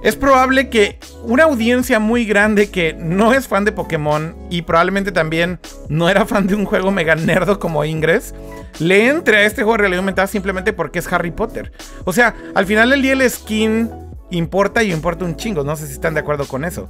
es 0.03 0.15
probable 0.15 0.69
que 0.69 0.99
una 1.23 1.43
audiencia 1.43 1.99
muy 1.99 2.25
grande 2.25 2.69
que 2.69 2.93
no 2.93 3.33
es 3.33 3.47
fan 3.47 3.65
de 3.65 3.71
Pokémon 3.71 4.35
y 4.49 4.61
probablemente 4.61 5.11
también 5.11 5.59
no 5.89 6.09
era 6.09 6.25
fan 6.25 6.47
de 6.47 6.55
un 6.55 6.65
juego 6.65 6.91
mega 6.91 7.15
nerdo 7.15 7.59
como 7.59 7.83
Ingress, 7.83 8.33
le 8.79 9.07
entre 9.07 9.37
a 9.37 9.45
este 9.45 9.63
juego 9.63 9.73
de 9.73 9.77
realidad 9.79 9.99
aumentada 9.99 10.27
simplemente 10.27 10.73
porque 10.73 10.99
es 10.99 11.11
Harry 11.11 11.31
Potter. 11.31 11.71
O 12.05 12.13
sea, 12.13 12.35
al 12.53 12.65
final 12.65 12.89
del 12.91 13.01
día 13.01 13.13
el 13.13 13.29
skin 13.29 13.89
importa 14.29 14.83
y 14.83 14.91
importa 14.91 15.25
un 15.25 15.35
chingo. 15.35 15.63
No 15.63 15.75
sé 15.75 15.87
si 15.87 15.93
están 15.93 16.13
de 16.13 16.19
acuerdo 16.19 16.47
con 16.47 16.65
eso. 16.65 16.89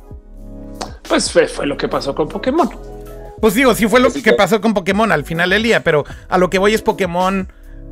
Pues 1.08 1.32
fue, 1.32 1.48
fue 1.48 1.66
lo 1.66 1.78
que 1.78 1.88
pasó 1.88 2.14
con 2.14 2.28
Pokémon. 2.28 2.70
Pues 3.40 3.54
digo, 3.54 3.74
sí 3.76 3.88
fue 3.88 4.00
lo 4.00 4.12
que 4.12 4.34
pasó 4.34 4.60
con 4.62 4.74
Pokémon 4.74 5.12
al 5.12 5.24
final 5.24 5.52
del 5.52 5.64
día, 5.64 5.84
pero 5.84 6.06
a 6.28 6.38
lo 6.38 6.50
que 6.50 6.58
voy 6.58 6.74
es 6.74 6.82
Pokémon 6.82 7.52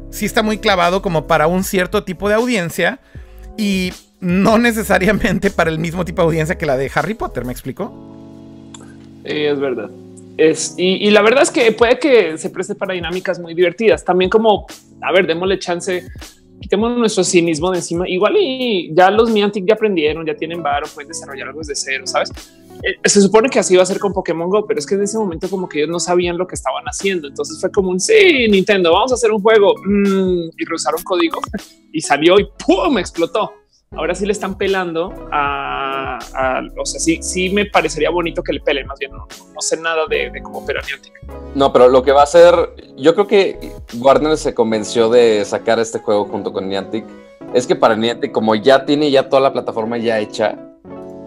sí 0.09 0.25
está 0.25 0.41
muy 0.41 0.57
clavado 0.57 1.01
como 1.01 1.27
para 1.27 1.47
un 1.47 1.63
cierto 1.63 2.03
tipo 2.03 2.29
de 2.29 2.35
audiencia 2.35 2.99
y 3.57 3.93
no 4.19 4.57
necesariamente 4.57 5.51
para 5.51 5.69
el 5.69 5.79
mismo 5.79 6.05
tipo 6.05 6.21
de 6.21 6.27
audiencia 6.27 6.57
que 6.57 6.65
la 6.65 6.77
de 6.77 6.91
Harry 6.93 7.13
Potter, 7.13 7.45
¿me 7.45 7.51
explico? 7.51 8.13
es 9.23 9.59
verdad. 9.59 9.89
Y, 10.77 11.09
la 11.11 11.21
verdad 11.21 11.43
es 11.43 11.51
que 11.51 11.71
puede 11.71 11.97
que 11.97 12.37
se 12.37 12.49
preste 12.49 12.75
para 12.75 12.93
dinámicas 12.93 13.39
muy 13.39 13.53
divertidas. 13.53 14.03
También 14.03 14.29
como, 14.29 14.67
a 15.01 15.11
ver, 15.11 15.25
démosle 15.25 15.57
chance, 15.59 16.03
quitemos 16.59 16.97
nuestro 16.97 17.23
cinismo 17.23 17.71
de 17.71 17.77
encima. 17.77 18.07
Igual 18.07 18.35
y 18.37 18.93
ya 18.93 19.09
los 19.11 19.29
Niantic 19.29 19.65
ya 19.65 19.75
aprendieron, 19.75 20.25
ya 20.25 20.35
tienen 20.35 20.61
varo, 20.61 20.87
pueden 20.93 21.07
desarrollar 21.07 21.47
algo 21.47 21.59
desde 21.59 21.75
cero, 21.75 22.05
¿sabes? 22.05 22.31
Eh, 22.83 22.97
se 23.05 23.21
supone 23.21 23.49
que 23.49 23.59
así 23.59 23.75
va 23.77 23.83
a 23.83 23.85
ser 23.85 23.99
con 23.99 24.11
Pokémon 24.11 24.49
Go, 24.49 24.67
pero 24.67 24.79
es 24.79 24.85
que 24.85 24.95
en 24.95 25.03
ese 25.03 25.17
momento 25.17 25.49
como 25.49 25.69
que 25.69 25.79
ellos 25.79 25.89
no 25.89 25.99
sabían 25.99 26.37
lo 26.37 26.45
que 26.45 26.55
estaban 26.55 26.83
haciendo. 26.83 27.27
Entonces 27.29 27.59
fue 27.61 27.71
como 27.71 27.89
un 27.89 27.99
sí, 27.99 28.47
Nintendo, 28.49 28.91
vamos 28.91 29.11
a 29.11 29.15
hacer 29.15 29.31
un 29.31 29.41
juego 29.41 29.73
mm, 29.85 30.49
y 30.57 30.65
rehusaron 30.65 31.01
código 31.03 31.39
y 31.93 32.01
salió 32.01 32.39
y 32.39 32.47
¡pum! 32.65 32.97
explotó. 32.97 33.53
Ahora 33.95 34.13
sí 34.13 34.25
le 34.25 34.33
están 34.33 34.57
pelando 34.57 35.13
a, 35.31 36.19
o 36.77 36.85
sea, 36.85 36.99
sí, 36.99 37.19
sí 37.21 37.49
me 37.49 37.65
parecería 37.65 38.09
bonito 38.09 38.43
que 38.43 38.53
le 38.53 38.59
pelen. 38.59 38.87
Más 38.87 38.99
bien 38.99 39.11
no, 39.11 39.27
sé 39.59 39.77
nada 39.77 40.05
de, 40.09 40.31
cómo 40.43 40.59
opera 40.59 40.81
Niantic. 40.81 41.13
No, 41.55 41.71
pero 41.71 41.87
lo 41.87 42.03
que 42.03 42.11
va 42.11 42.21
a 42.21 42.25
hacer, 42.25 42.53
yo 42.97 43.13
creo 43.13 43.27
que 43.27 43.71
Warner 43.97 44.37
se 44.37 44.53
convenció 44.53 45.09
de 45.09 45.43
sacar 45.45 45.79
este 45.79 45.99
juego 45.99 46.25
junto 46.25 46.51
con 46.51 46.67
Niantic. 46.67 47.05
Es 47.53 47.65
que 47.65 47.75
para 47.75 47.95
Niantic, 47.95 48.31
como 48.31 48.55
ya 48.55 48.85
tiene 48.85 49.09
ya 49.11 49.29
toda 49.29 49.41
la 49.41 49.53
plataforma 49.53 49.97
ya 49.97 50.19
hecha, 50.19 50.57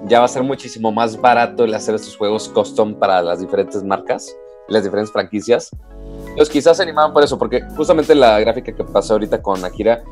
ya 0.05 0.21
va 0.21 0.27
a 0.27 0.29
ser 0.29 0.43
muchísimo 0.43 0.93
más 0.93 1.21
barato 1.21 1.65
el 1.65 1.75
hacer 1.75 1.95
estos 1.95 2.17
juegos 2.17 2.49
custom 2.49 2.95
para 2.95 3.23
las 3.23 3.41
diferentes 3.41 3.83
marcas, 3.83 4.35
las 4.69 4.85
diferentes 4.85 5.13
franquicias. 5.13 5.71
Entonces 6.29 6.51
quizás 6.51 6.77
se 6.77 6.83
animaban 6.83 7.13
por 7.13 7.25
eso, 7.25 7.39
porque 7.39 7.63
justamente 7.77 8.15
la 8.15 8.39
gráfica 8.41 8.73
que 8.73 8.85
pasó 8.85 9.15
ahorita 9.15 9.43
con 9.43 9.65
Akira, 9.65 10.03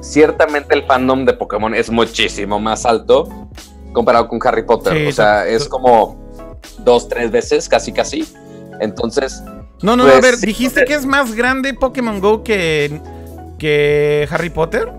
ciertamente 0.00 0.74
el 0.74 0.84
fandom 0.84 1.24
de 1.24 1.32
Pokémon 1.34 1.74
es 1.74 1.90
muchísimo 1.90 2.58
más 2.58 2.86
alto 2.86 3.48
comparado 3.92 4.28
con 4.28 4.38
Harry 4.44 4.62
Potter. 4.62 5.08
o 5.08 5.12
sea, 5.12 5.46
es 5.46 5.68
como 5.68 6.16
dos, 6.84 7.08
tres 7.08 7.30
veces, 7.30 7.68
casi, 7.68 7.92
casi. 7.92 8.26
Entonces... 8.80 9.42
No, 9.82 9.96
no, 9.96 10.04
a 10.04 10.10
pues, 10.10 10.22
ver, 10.22 10.36
dijiste 10.38 10.84
que 10.84 10.94
es 10.94 11.06
más 11.06 11.34
grande 11.34 11.72
Pokémon 11.72 12.20
Go 12.20 12.42
que, 12.42 13.00
que 13.58 14.26
Harry 14.30 14.50
Potter. 14.50 14.92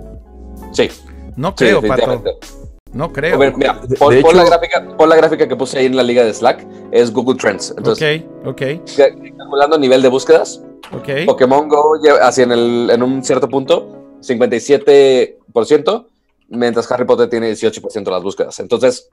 Sí. 0.72 0.90
No 1.36 1.54
creo, 1.54 1.82
Pato. 1.82 2.24
No 2.94 3.12
creo. 3.12 3.38
mira, 3.56 3.80
pon, 4.00 4.16
la 4.36 4.44
gráfica, 4.46 4.84
la 4.98 5.16
gráfica 5.16 5.48
que 5.48 5.56
puse 5.56 5.80
ahí 5.80 5.86
en 5.86 5.96
la 5.96 6.04
liga 6.04 6.24
de 6.24 6.34
Slack. 6.34 6.66
Es 6.92 7.12
Google 7.12 7.38
Trends. 7.38 7.74
Entonces, 7.78 8.24
ok, 8.44 8.48
ok. 8.48 8.62
Calculando 9.38 9.78
nivel 9.78 10.02
de 10.02 10.08
búsquedas. 10.08 10.64
Ok. 10.92 11.26
Pokémon 11.26 11.68
Go, 11.68 12.00
así 12.22 12.42
en, 12.42 12.52
el, 12.52 12.90
en 12.90 13.04
un 13.04 13.24
cierto 13.24 13.48
punto, 13.48 13.99
57%, 14.22 16.06
mientras 16.50 16.92
Harry 16.92 17.06
Potter 17.06 17.30
tiene 17.30 17.52
18% 17.52 18.04
de 18.04 18.12
las 18.12 18.24
búsquedas. 18.24 18.60
Entonces, 18.60 19.10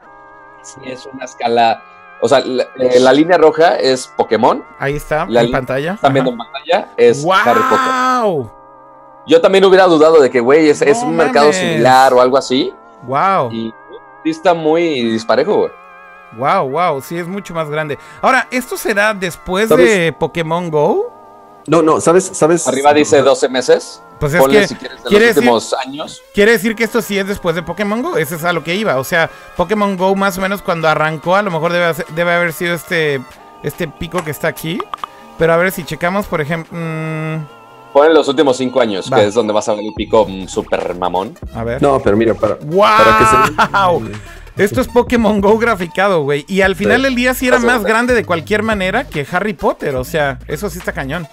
sí 0.62 0.80
es 0.86 1.06
una 1.06 1.24
escala. 1.24 1.82
O 2.20 2.28
sea, 2.28 2.40
la, 2.40 2.66
eh, 2.78 3.14
línea 3.14 3.36
roja 3.38 3.76
es 3.76 4.06
Pokémon. 4.16 4.64
Ahí 4.78 4.94
está, 4.94 5.26
la 5.26 5.42
en 5.42 5.50
pantalla. 5.50 5.94
Están 5.94 6.12
viendo 6.12 6.30
en 6.30 6.38
pantalla, 6.38 6.88
es 6.96 7.24
Harry 7.24 7.60
Potter. 7.68 8.52
Yo 9.26 9.40
también 9.40 9.64
hubiera 9.64 9.84
dudado 9.86 10.20
de 10.20 10.30
que, 10.30 10.40
güey, 10.40 10.68
es, 10.68 10.82
es, 10.82 11.02
un 11.02 11.16
mercado 11.16 11.52
similar 11.52 12.14
o 12.14 12.20
algo 12.20 12.38
así. 12.38 12.72
Wow. 13.02 13.52
Y 13.52 13.74
está 14.24 14.54
muy 14.54 15.02
disparejo, 15.10 15.56
güey. 15.56 15.72
Wow, 16.36 16.68
wow, 16.68 17.00
sí 17.00 17.18
es 17.18 17.26
mucho 17.26 17.54
más 17.54 17.70
grande. 17.70 17.98
Ahora, 18.20 18.46
¿esto 18.50 18.76
será 18.76 19.14
después 19.14 19.68
de 19.68 20.14
Pokémon 20.18 20.70
Go? 20.70 21.05
No, 21.66 21.82
no, 21.82 22.00
¿sabes? 22.00 22.30
¿sabes? 22.32 22.66
Arriba 22.68 22.94
dice 22.94 23.22
12 23.22 23.48
meses. 23.48 24.00
Pues 24.20 24.32
es 24.32 24.46
que 24.46 24.68
si 24.68 24.74
quieres, 24.76 25.04
de 25.04 25.10
los 25.10 25.36
últimos 25.36 25.74
años. 25.74 26.22
Quiere 26.32 26.52
decir 26.52 26.74
que 26.74 26.84
esto 26.84 27.02
sí 27.02 27.18
es 27.18 27.26
después 27.26 27.54
de 27.54 27.62
Pokémon 27.62 28.02
Go. 28.02 28.16
Ese 28.16 28.36
es 28.36 28.44
a 28.44 28.52
lo 28.52 28.64
que 28.64 28.74
iba. 28.74 28.98
O 28.98 29.04
sea, 29.04 29.30
Pokémon 29.56 29.96
Go 29.96 30.14
más 30.14 30.38
o 30.38 30.40
menos 30.40 30.62
cuando 30.62 30.88
arrancó, 30.88 31.36
a 31.36 31.42
lo 31.42 31.50
mejor 31.50 31.72
debe, 31.72 31.92
debe 32.14 32.32
haber 32.32 32.52
sido 32.52 32.74
este, 32.74 33.20
este 33.62 33.88
pico 33.88 34.24
que 34.24 34.30
está 34.30 34.48
aquí. 34.48 34.80
Pero 35.38 35.52
a 35.52 35.56
ver 35.56 35.72
si 35.72 35.84
checamos, 35.84 36.26
por 36.26 36.40
ejemplo... 36.40 36.78
Mmm, 36.78 37.56
Ponen 37.92 38.12
los 38.12 38.28
últimos 38.28 38.58
cinco 38.58 38.82
años, 38.82 39.08
que 39.10 39.24
es 39.24 39.32
donde 39.32 39.54
vas 39.54 39.70
a 39.70 39.74
ver 39.74 39.82
el 39.82 39.94
pico 39.94 40.26
super 40.48 40.94
mamón. 40.96 41.34
A 41.54 41.64
ver. 41.64 41.80
No, 41.80 41.98
pero 41.98 42.14
mira, 42.14 42.34
para, 42.34 42.56
¡Wow! 42.56 42.80
para 42.80 43.18
que 43.18 44.12
se... 44.12 44.62
Esto 44.62 44.80
es 44.82 44.88
Pokémon 44.88 45.40
Go 45.40 45.58
graficado, 45.58 46.22
güey. 46.22 46.44
Y 46.48 46.62
al 46.62 46.76
final 46.76 47.02
del 47.02 47.14
día 47.14 47.34
sí 47.34 47.48
era 47.48 47.58
más 47.58 47.84
grande 47.84 48.14
de 48.14 48.24
cualquier 48.24 48.62
manera 48.62 49.04
que 49.04 49.26
Harry 49.30 49.52
Potter. 49.52 49.96
O 49.96 50.04
sea, 50.04 50.38
eso 50.46 50.68
sí 50.70 50.78
está 50.78 50.92
cañón. 50.92 51.26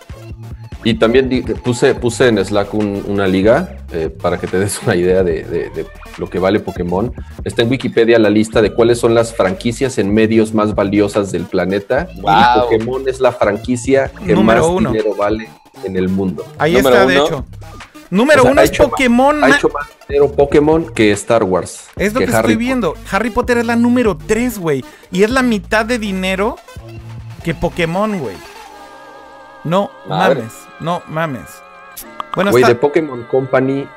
Y 0.83 0.95
también 0.95 1.43
puse, 1.63 1.95
puse 1.95 2.27
en 2.27 2.43
Slack 2.43 2.73
una 2.73 3.27
liga 3.27 3.77
eh, 3.91 4.09
para 4.09 4.37
que 4.37 4.47
te 4.47 4.59
des 4.59 4.81
una 4.83 4.95
idea 4.95 5.23
de, 5.23 5.85
lo 6.17 6.29
que 6.29 6.39
vale 6.39 6.59
Pokémon. 6.59 7.13
Está 7.43 7.61
en 7.61 7.69
Wikipedia 7.69 8.19
la 8.19 8.29
lista 8.29 8.61
de 8.61 8.73
cuáles 8.73 8.99
son 8.99 9.13
las 9.15 9.33
franquicias 9.33 9.97
en 9.97 10.13
medios 10.13 10.53
más 10.53 10.75
valiosas 10.75 11.31
del 11.31 11.45
planeta. 11.45 12.07
Y 12.15 12.59
Pokémon 12.59 13.07
es 13.07 13.19
la 13.19 13.31
franquicia 13.31 14.11
que 14.25 14.35
más 14.35 14.61
dinero 14.77 15.15
vale 15.15 15.49
en 15.83 15.95
el 15.95 16.09
mundo. 16.09 16.45
Ahí 16.57 16.75
está, 16.75 17.05
de 17.05 17.17
hecho. 17.17 17.45
Número 18.09 18.43
uno 18.43 18.61
es 18.61 18.69
Pokémon. 18.71 19.43
ha 19.43 19.49
hecho 19.55 19.69
más 19.69 19.87
dinero 20.07 20.31
Pokémon 20.31 20.85
que 20.93 21.11
Star 21.13 21.43
Wars. 21.43 21.87
Es 21.95 22.13
lo 22.13 22.19
que, 22.19 22.25
estoy 22.25 22.55
viendo. 22.55 22.93
Harry 23.09 23.31
Potter 23.31 23.57
es 23.57 23.65
la 23.65 23.75
número 23.75 24.15
3, 24.15 24.59
güey. 24.59 24.85
Y 25.11 25.23
es 25.23 25.31
la 25.31 25.41
mitad 25.41 25.85
de 25.85 25.97
dinero 25.97 26.57
que 27.43 27.55
Pokémon, 27.55 28.19
güey. 28.19 28.35
No 29.63 29.91
mames. 30.07 30.67
No 30.79 31.01
mames. 31.07 31.61
Bueno, 32.35 32.51
güey, 32.51 32.63
de 32.63 32.75
Pokémon 32.75 33.23
Company. 33.23 33.87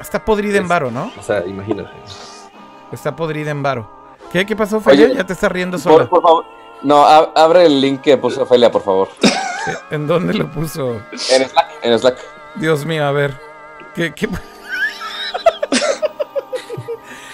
Está 0.00 0.24
podrida 0.24 0.58
en 0.58 0.66
varo, 0.66 0.90
¿no? 0.90 1.12
O 1.18 1.22
sea, 1.22 1.44
imagínate. 1.46 1.90
Está 2.90 3.14
podrida 3.14 3.50
en 3.50 3.62
varo. 3.62 3.88
¿Qué, 4.32 4.44
¿Qué 4.44 4.56
pasó, 4.56 4.80
Felia? 4.80 5.08
Ya 5.08 5.24
te 5.24 5.32
estás 5.34 5.52
riendo 5.52 5.78
solo. 5.78 6.08
Por, 6.08 6.22
favor. 6.22 6.44
No, 6.82 7.04
abre 7.04 7.66
el 7.66 7.80
link 7.80 8.00
que 8.00 8.16
puso 8.16 8.44
Felia, 8.46 8.70
por 8.70 8.82
favor. 8.82 9.08
¿En 9.90 10.06
dónde 10.06 10.34
lo 10.34 10.50
puso? 10.50 11.00
En 11.30 11.48
Slack. 11.48 11.68
En 11.82 11.98
Slack. 11.98 12.18
Dios 12.56 12.84
mío, 12.84 13.04
a 13.06 13.12
ver. 13.12 13.40
¿Qué? 13.94 14.12
qué... 14.14 14.28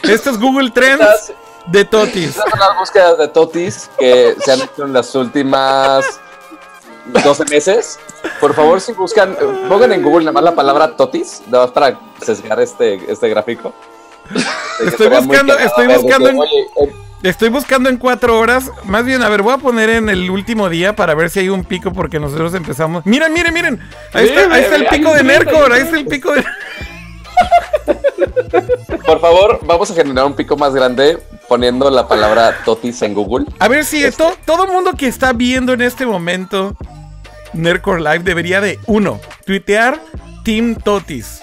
Esto 0.02 0.30
es 0.30 0.38
Google 0.38 0.70
Trends 0.70 1.32
de 1.66 1.84
Totis. 1.84 2.30
Estas 2.30 2.50
son 2.50 2.58
las 2.58 2.76
búsquedas 2.78 3.18
de 3.18 3.28
Totis 3.28 3.90
que 3.98 4.36
se 4.38 4.52
han 4.52 4.60
hecho 4.60 4.84
en 4.84 4.92
las 4.92 5.14
últimas 5.14 6.19
12 7.12 7.44
meses. 7.46 7.98
Por 8.40 8.54
favor, 8.54 8.80
si 8.80 8.92
buscan, 8.92 9.36
pongan 9.68 9.92
en 9.92 10.02
Google 10.02 10.24
nada 10.24 10.32
más 10.32 10.44
la 10.44 10.54
palabra 10.54 10.96
Totis, 10.96 11.42
nada 11.46 11.64
más 11.64 11.72
para 11.72 11.98
sesgar 12.22 12.60
este, 12.60 13.00
este 13.10 13.28
gráfico. 13.28 13.72
Estoy 14.84 15.08
buscando, 15.08 15.58
estoy 15.58 15.86
buscando 15.88 16.28
en... 16.28 16.38
Estoy 17.22 17.50
buscando 17.50 17.90
en 17.90 17.98
cuatro 17.98 18.38
horas. 18.38 18.70
Más 18.84 19.04
bien, 19.04 19.22
a 19.22 19.28
ver, 19.28 19.42
voy 19.42 19.52
a 19.52 19.58
poner 19.58 19.90
en 19.90 20.08
el 20.08 20.30
último 20.30 20.70
día 20.70 20.96
para 20.96 21.14
ver 21.14 21.28
si 21.28 21.40
hay 21.40 21.50
un 21.50 21.64
pico 21.64 21.92
porque 21.92 22.18
nosotros 22.18 22.54
empezamos. 22.54 23.04
Miren, 23.04 23.34
miren, 23.34 23.52
miren. 23.52 23.78
Ahí 24.14 24.26
está, 24.26 24.54
ahí 24.54 24.62
está 24.62 24.76
el 24.76 24.86
pico 24.86 25.12
de 25.12 25.22
Nercor. 25.22 25.70
Ahí 25.70 25.82
está 25.82 25.98
el 25.98 26.06
pico 26.06 26.32
de. 26.32 26.42
Por 29.06 29.20
favor, 29.20 29.60
vamos 29.64 29.90
a 29.90 29.94
generar 29.94 30.24
un 30.24 30.34
pico 30.34 30.56
más 30.56 30.74
grande 30.74 31.18
poniendo 31.46 31.90
la 31.90 32.08
palabra 32.08 32.56
Totis 32.64 33.02
en 33.02 33.12
Google. 33.12 33.44
A 33.58 33.68
ver 33.68 33.84
si 33.84 34.02
este. 34.02 34.24
todo 34.46 34.66
mundo 34.66 34.94
que 34.96 35.06
está 35.06 35.34
viendo 35.34 35.74
en 35.74 35.82
este 35.82 36.06
momento 36.06 36.74
Nercor 37.52 38.00
Live 38.00 38.20
debería 38.20 38.60
de, 38.60 38.78
uno, 38.86 39.20
tuitear 39.44 40.00
Team 40.44 40.74
Totis. 40.76 41.42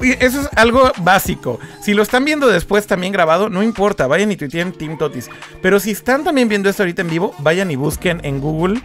Eso 0.00 0.42
es 0.42 0.48
algo 0.54 0.92
básico. 0.98 1.58
Si 1.82 1.92
lo 1.92 2.02
están 2.02 2.24
viendo 2.24 2.46
después 2.46 2.86
también 2.86 3.12
grabado, 3.12 3.48
no 3.48 3.64
importa, 3.64 4.06
vayan 4.06 4.30
y 4.30 4.36
tuiteen 4.36 4.72
Team 4.72 4.96
Totis. 4.96 5.28
Pero 5.60 5.80
si 5.80 5.90
están 5.90 6.22
también 6.22 6.48
viendo 6.48 6.68
esto 6.68 6.84
ahorita 6.84 7.02
en 7.02 7.10
vivo, 7.10 7.34
vayan 7.38 7.70
y 7.70 7.76
busquen 7.76 8.20
en 8.22 8.40
Google, 8.40 8.80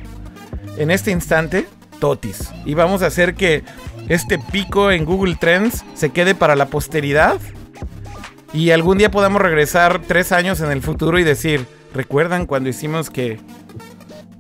en 0.78 0.90
este 0.90 1.12
instante, 1.12 1.68
Totis. 2.00 2.52
Y 2.66 2.74
vamos 2.74 3.04
a 3.04 3.08
hacer 3.08 3.36
que 3.36 3.64
este 4.10 4.40
pico 4.40 4.92
en 4.92 5.06
Google 5.06 5.36
Trends 5.40 5.86
se 5.94 6.10
quede 6.10 6.34
para 6.34 6.56
la 6.56 6.66
posteridad. 6.66 7.40
Y 8.52 8.72
algún 8.72 8.98
día 8.98 9.12
podamos 9.12 9.42
regresar 9.42 10.02
tres 10.08 10.32
años 10.32 10.62
en 10.62 10.72
el 10.72 10.82
futuro 10.82 11.20
y 11.20 11.24
decir, 11.24 11.66
¿recuerdan 11.94 12.48
cuando 12.48 12.70
hicimos 12.70 13.10
que 13.10 13.40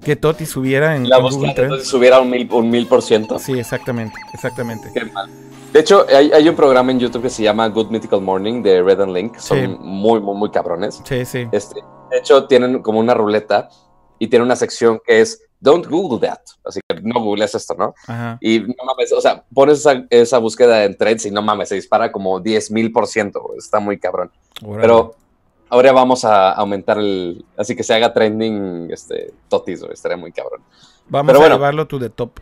que 0.03 0.15
Toti 0.15 0.45
subiera 0.45 0.95
en, 0.95 1.09
la 1.09 1.19
búsqueda 1.19 1.53
de 1.53 1.67
Toti 1.67 1.85
subiera 1.85 2.19
un 2.19 2.29
mil, 2.29 2.47
un 2.51 2.69
mil 2.69 2.87
por 2.87 3.01
ciento. 3.01 3.39
Sí, 3.39 3.57
exactamente, 3.57 4.15
exactamente. 4.33 4.91
Qué 4.93 5.05
mal. 5.05 5.29
De 5.73 5.79
hecho, 5.79 6.05
hay, 6.07 6.47
un 6.47 6.55
programa 6.55 6.91
en 6.91 6.99
YouTube 6.99 7.23
que 7.23 7.31
se 7.31 7.41
llama 7.41 7.67
Good 7.67 7.89
Mythical 7.89 8.21
Morning 8.21 8.61
de 8.61 8.83
Red 8.83 9.01
and 9.01 9.11
Link. 9.11 9.37
Son 9.37 9.79
muy, 9.81 10.19
muy, 10.19 10.35
muy 10.35 10.51
cabrones. 10.51 11.01
Sí, 11.03 11.25
sí. 11.25 11.47
Este, 11.51 11.81
de 12.11 12.17
hecho, 12.19 12.45
tienen 12.45 12.83
como 12.83 12.99
una 12.99 13.15
ruleta 13.15 13.69
y 14.19 14.27
tiene 14.27 14.45
una 14.45 14.55
sección 14.55 15.01
que 15.03 15.21
es 15.21 15.41
Don't 15.59 15.87
Google 15.87 16.27
that. 16.27 16.41
Así 16.63 16.79
que 16.87 17.01
no 17.01 17.21
googles 17.21 17.55
esto, 17.55 17.73
¿no? 17.73 17.95
Y 18.39 18.59
no 18.59 18.83
mames, 18.85 19.11
o 19.13 19.19
sea, 19.19 19.43
pones 19.51 19.79
esa, 19.79 20.05
esa 20.11 20.37
búsqueda 20.37 20.83
en 20.83 20.95
trends 20.95 21.25
y 21.25 21.31
no 21.31 21.41
mames, 21.41 21.69
se 21.69 21.75
dispara 21.75 22.11
como 22.11 22.39
10 22.39 22.69
mil 22.69 22.91
por 22.91 23.07
ciento. 23.07 23.53
Está 23.57 23.79
muy 23.79 23.97
cabrón. 23.97 24.31
Pero 24.79 25.15
ahora 25.73 25.91
vamos 25.91 26.23
a 26.23 26.51
aumentar 26.51 26.99
el. 26.99 27.43
Así 27.57 27.75
que 27.75 27.83
se 27.83 27.93
haga 27.93 28.13
trending 28.13 28.89
este, 28.91 29.33
totis, 29.49 29.81
estaría 29.91 30.17
muy 30.17 30.31
cabrón. 30.31 30.61
Vamos 31.09 31.35
a 31.35 31.49
llevarlo 31.49 31.87
to 31.87 31.99
the 31.99 32.09
top. 32.09 32.39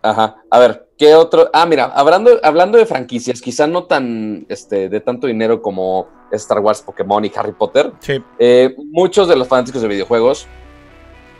Ajá. 0.00 0.42
A 0.50 0.58
ver, 0.58 0.88
¿qué 0.98 1.14
otro? 1.14 1.48
Ah, 1.52 1.66
mira, 1.66 1.84
hablando, 1.84 2.40
hablando 2.42 2.78
de 2.78 2.86
franquicias, 2.86 3.40
quizá 3.40 3.66
no 3.66 3.84
tan 3.84 4.46
este, 4.48 4.88
de 4.88 5.00
tanto 5.00 5.26
dinero 5.26 5.62
como 5.62 6.08
Star 6.32 6.58
Wars, 6.58 6.82
Pokémon 6.82 7.24
y 7.24 7.30
Harry 7.36 7.52
Potter. 7.52 7.92
Sí. 8.00 8.22
Eh, 8.38 8.74
muchos 8.90 9.28
de 9.28 9.36
los 9.36 9.46
fanáticos 9.46 9.82
de 9.82 9.88
videojuegos, 9.88 10.48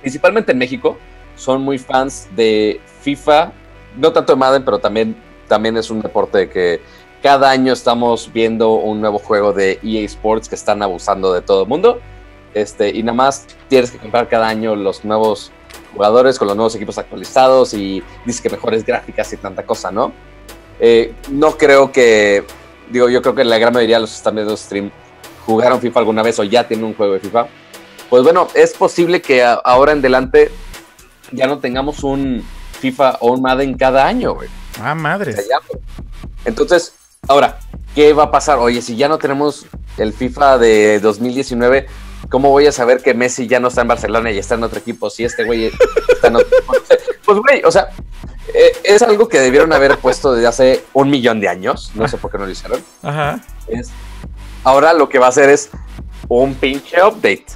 principalmente 0.00 0.52
en 0.52 0.58
México, 0.58 0.96
son 1.34 1.62
muy 1.62 1.78
fans 1.78 2.28
de 2.36 2.80
FIFA. 3.00 3.52
No 3.96 4.12
tanto 4.12 4.34
de 4.34 4.38
Madden, 4.38 4.64
pero 4.64 4.78
también, 4.78 5.16
también 5.48 5.76
es 5.76 5.90
un 5.90 6.02
deporte 6.02 6.48
que 6.48 6.80
cada 7.22 7.50
año 7.50 7.72
estamos 7.72 8.30
viendo 8.32 8.72
un 8.72 9.00
nuevo 9.00 9.18
juego 9.18 9.52
de 9.52 9.78
EA 9.82 10.04
Sports 10.04 10.48
que 10.48 10.56
están 10.56 10.82
abusando 10.82 11.32
de 11.32 11.40
todo 11.40 11.62
el 11.62 11.68
mundo. 11.68 12.00
Este, 12.52 12.90
y 12.90 13.02
nada 13.02 13.14
más 13.14 13.46
tienes 13.68 13.90
que 13.90 13.98
comprar 13.98 14.28
cada 14.28 14.48
año 14.48 14.74
los 14.74 15.04
nuevos 15.04 15.52
jugadores 15.94 16.38
con 16.38 16.48
los 16.48 16.56
nuevos 16.56 16.74
equipos 16.74 16.98
actualizados 16.98 17.74
y 17.74 18.02
dice 18.26 18.42
que 18.42 18.50
mejores 18.50 18.84
gráficas 18.84 19.32
y 19.32 19.36
tanta 19.36 19.64
cosa, 19.64 19.90
¿no? 19.90 20.12
Eh, 20.80 21.14
no 21.30 21.56
creo 21.56 21.92
que, 21.92 22.44
digo, 22.90 23.08
yo 23.08 23.22
creo 23.22 23.34
que 23.34 23.44
la 23.44 23.58
gran 23.58 23.72
mayoría 23.72 23.96
de 23.96 24.00
los 24.02 24.10
que 24.10 24.16
están 24.16 24.34
viendo 24.34 24.56
stream 24.56 24.90
jugaron 25.46 25.80
FIFA 25.80 26.00
alguna 26.00 26.22
vez 26.22 26.38
o 26.40 26.44
ya 26.44 26.66
tienen 26.66 26.86
un 26.86 26.94
juego 26.94 27.14
de 27.14 27.20
FIFA. 27.20 27.46
Pues 28.10 28.22
bueno, 28.22 28.48
es 28.54 28.74
posible 28.74 29.22
que 29.22 29.42
ahora 29.42 29.92
en 29.92 29.98
adelante 29.98 30.50
ya 31.30 31.46
no 31.46 31.60
tengamos 31.60 32.02
un 32.02 32.44
FIFA 32.80 33.18
o 33.20 33.32
un 33.32 33.42
Madden 33.42 33.74
cada 33.78 34.06
año, 34.06 34.34
güey. 34.34 34.48
Ah, 34.80 34.94
madre. 34.94 35.36
Entonces, 36.44 36.94
ahora, 37.28 37.58
¿qué 37.94 38.12
va 38.12 38.24
a 38.24 38.30
pasar? 38.30 38.58
Oye, 38.58 38.82
si 38.82 38.96
ya 38.96 39.08
no 39.08 39.18
tenemos 39.18 39.66
el 39.96 40.12
FIFA 40.12 40.58
de 40.58 41.00
2019, 41.00 41.86
¿cómo 42.28 42.50
voy 42.50 42.66
a 42.66 42.72
saber 42.72 43.02
que 43.02 43.14
Messi 43.14 43.46
ya 43.46 43.60
no 43.60 43.68
está 43.68 43.82
en 43.82 43.88
Barcelona 43.88 44.30
y 44.30 44.38
está 44.38 44.56
en 44.56 44.64
otro 44.64 44.78
equipo? 44.78 45.08
Si 45.08 45.24
este 45.24 45.44
güey 45.44 45.66
está 46.08 46.28
en 46.28 46.36
otro 46.36 46.48
equipo. 46.48 46.72
Pues, 47.24 47.38
güey, 47.38 47.62
o 47.64 47.70
sea, 47.70 47.88
eh, 48.52 48.72
es 48.82 49.00
algo 49.00 49.28
que 49.28 49.38
debieron 49.38 49.72
haber 49.72 49.96
puesto 49.98 50.34
desde 50.34 50.48
hace 50.48 50.84
un 50.92 51.08
millón 51.08 51.38
de 51.38 51.48
años. 51.48 51.92
No 51.94 52.08
sé 52.08 52.18
por 52.18 52.32
qué 52.32 52.36
no 52.36 52.46
lo 52.46 52.50
hicieron. 52.50 52.82
Ajá. 53.00 53.40
ahora 54.64 54.92
lo 54.92 55.08
que 55.08 55.20
va 55.20 55.26
a 55.26 55.28
hacer 55.28 55.48
es 55.48 55.70
un 56.26 56.54
pinche 56.54 57.00
update. 57.00 57.46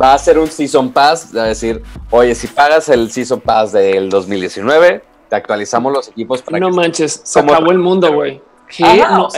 Va 0.00 0.14
a 0.14 0.18
ser 0.18 0.38
un 0.38 0.46
Season 0.46 0.92
Pass, 0.92 1.36
va 1.36 1.42
a 1.42 1.46
decir, 1.46 1.82
oye, 2.10 2.36
si 2.36 2.46
pagas 2.46 2.88
el 2.88 3.10
Season 3.10 3.40
Pass 3.40 3.72
del 3.72 4.08
2019, 4.08 5.02
te 5.28 5.36
actualizamos 5.36 5.92
los 5.92 6.08
equipos 6.08 6.40
para 6.40 6.60
no 6.60 6.70
manches, 6.70 7.20
se 7.24 7.40
acabó 7.40 7.72
el 7.72 7.78
mundo, 7.78 8.12
güey. 8.12 8.40
¿Qué? 8.68 9.04
no, 9.10 9.28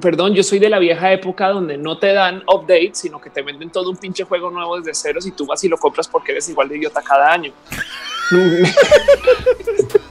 perdón, 0.00 0.34
yo 0.34 0.42
soy 0.42 0.58
de 0.58 0.68
la 0.68 0.78
vieja 0.78 1.12
época 1.12 1.48
donde 1.48 1.76
no 1.76 1.98
te 1.98 2.12
dan 2.12 2.42
updates, 2.52 2.98
sino 2.98 3.20
que 3.20 3.30
te 3.30 3.42
venden 3.42 3.70
todo 3.70 3.90
un 3.90 3.96
pinche 3.96 4.24
juego 4.24 4.50
nuevo 4.50 4.80
desde 4.80 4.94
cero 4.94 5.20
y 5.24 5.30
tú 5.30 5.46
vas 5.46 5.62
y 5.64 5.68
lo 5.68 5.76
compras 5.76 6.08
porque 6.08 6.32
eres 6.32 6.48
igual 6.48 6.68
de 6.68 6.78
idiota 6.78 7.02
cada 7.02 7.32
año. 7.32 7.52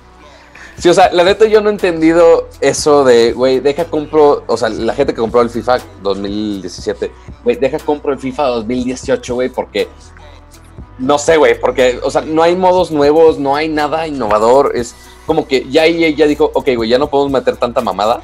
Sí, 0.77 0.89
o 0.89 0.93
sea, 0.93 1.11
la 1.11 1.23
neta 1.23 1.45
yo 1.47 1.59
no 1.59 1.69
he 1.69 1.71
entendido 1.71 2.49
eso 2.61 3.03
de, 3.03 3.33
güey, 3.33 3.59
deja 3.59 3.85
compro, 3.85 4.43
o 4.45 4.57
sea, 4.57 4.69
la 4.69 4.93
gente 4.93 5.11
que 5.11 5.19
compró 5.19 5.41
el 5.41 5.49
FIFA 5.49 5.79
2017, 6.03 7.11
güey, 7.43 7.55
deja 7.55 7.79
compro 7.79 8.13
el 8.13 8.19
FIFA 8.19 8.43
2018, 8.43 9.33
güey, 9.33 9.49
porque 9.49 9.87
no 10.99 11.17
sé, 11.17 11.37
güey, 11.37 11.59
porque, 11.59 11.99
o 12.03 12.11
sea, 12.11 12.21
no 12.21 12.43
hay 12.43 12.55
modos 12.55 12.91
nuevos, 12.91 13.39
no 13.39 13.55
hay 13.55 13.69
nada 13.69 14.05
innovador, 14.05 14.73
es 14.75 14.95
como 15.27 15.45
que 15.45 15.69
ya 15.69 15.85
ella 15.85 16.07
ya 16.09 16.25
dijo, 16.25 16.49
ok, 16.53 16.69
güey, 16.77 16.89
ya 16.89 16.97
no 16.97 17.09
podemos 17.09 17.33
meter 17.33 17.57
tanta 17.57 17.81
mamada. 17.81 18.21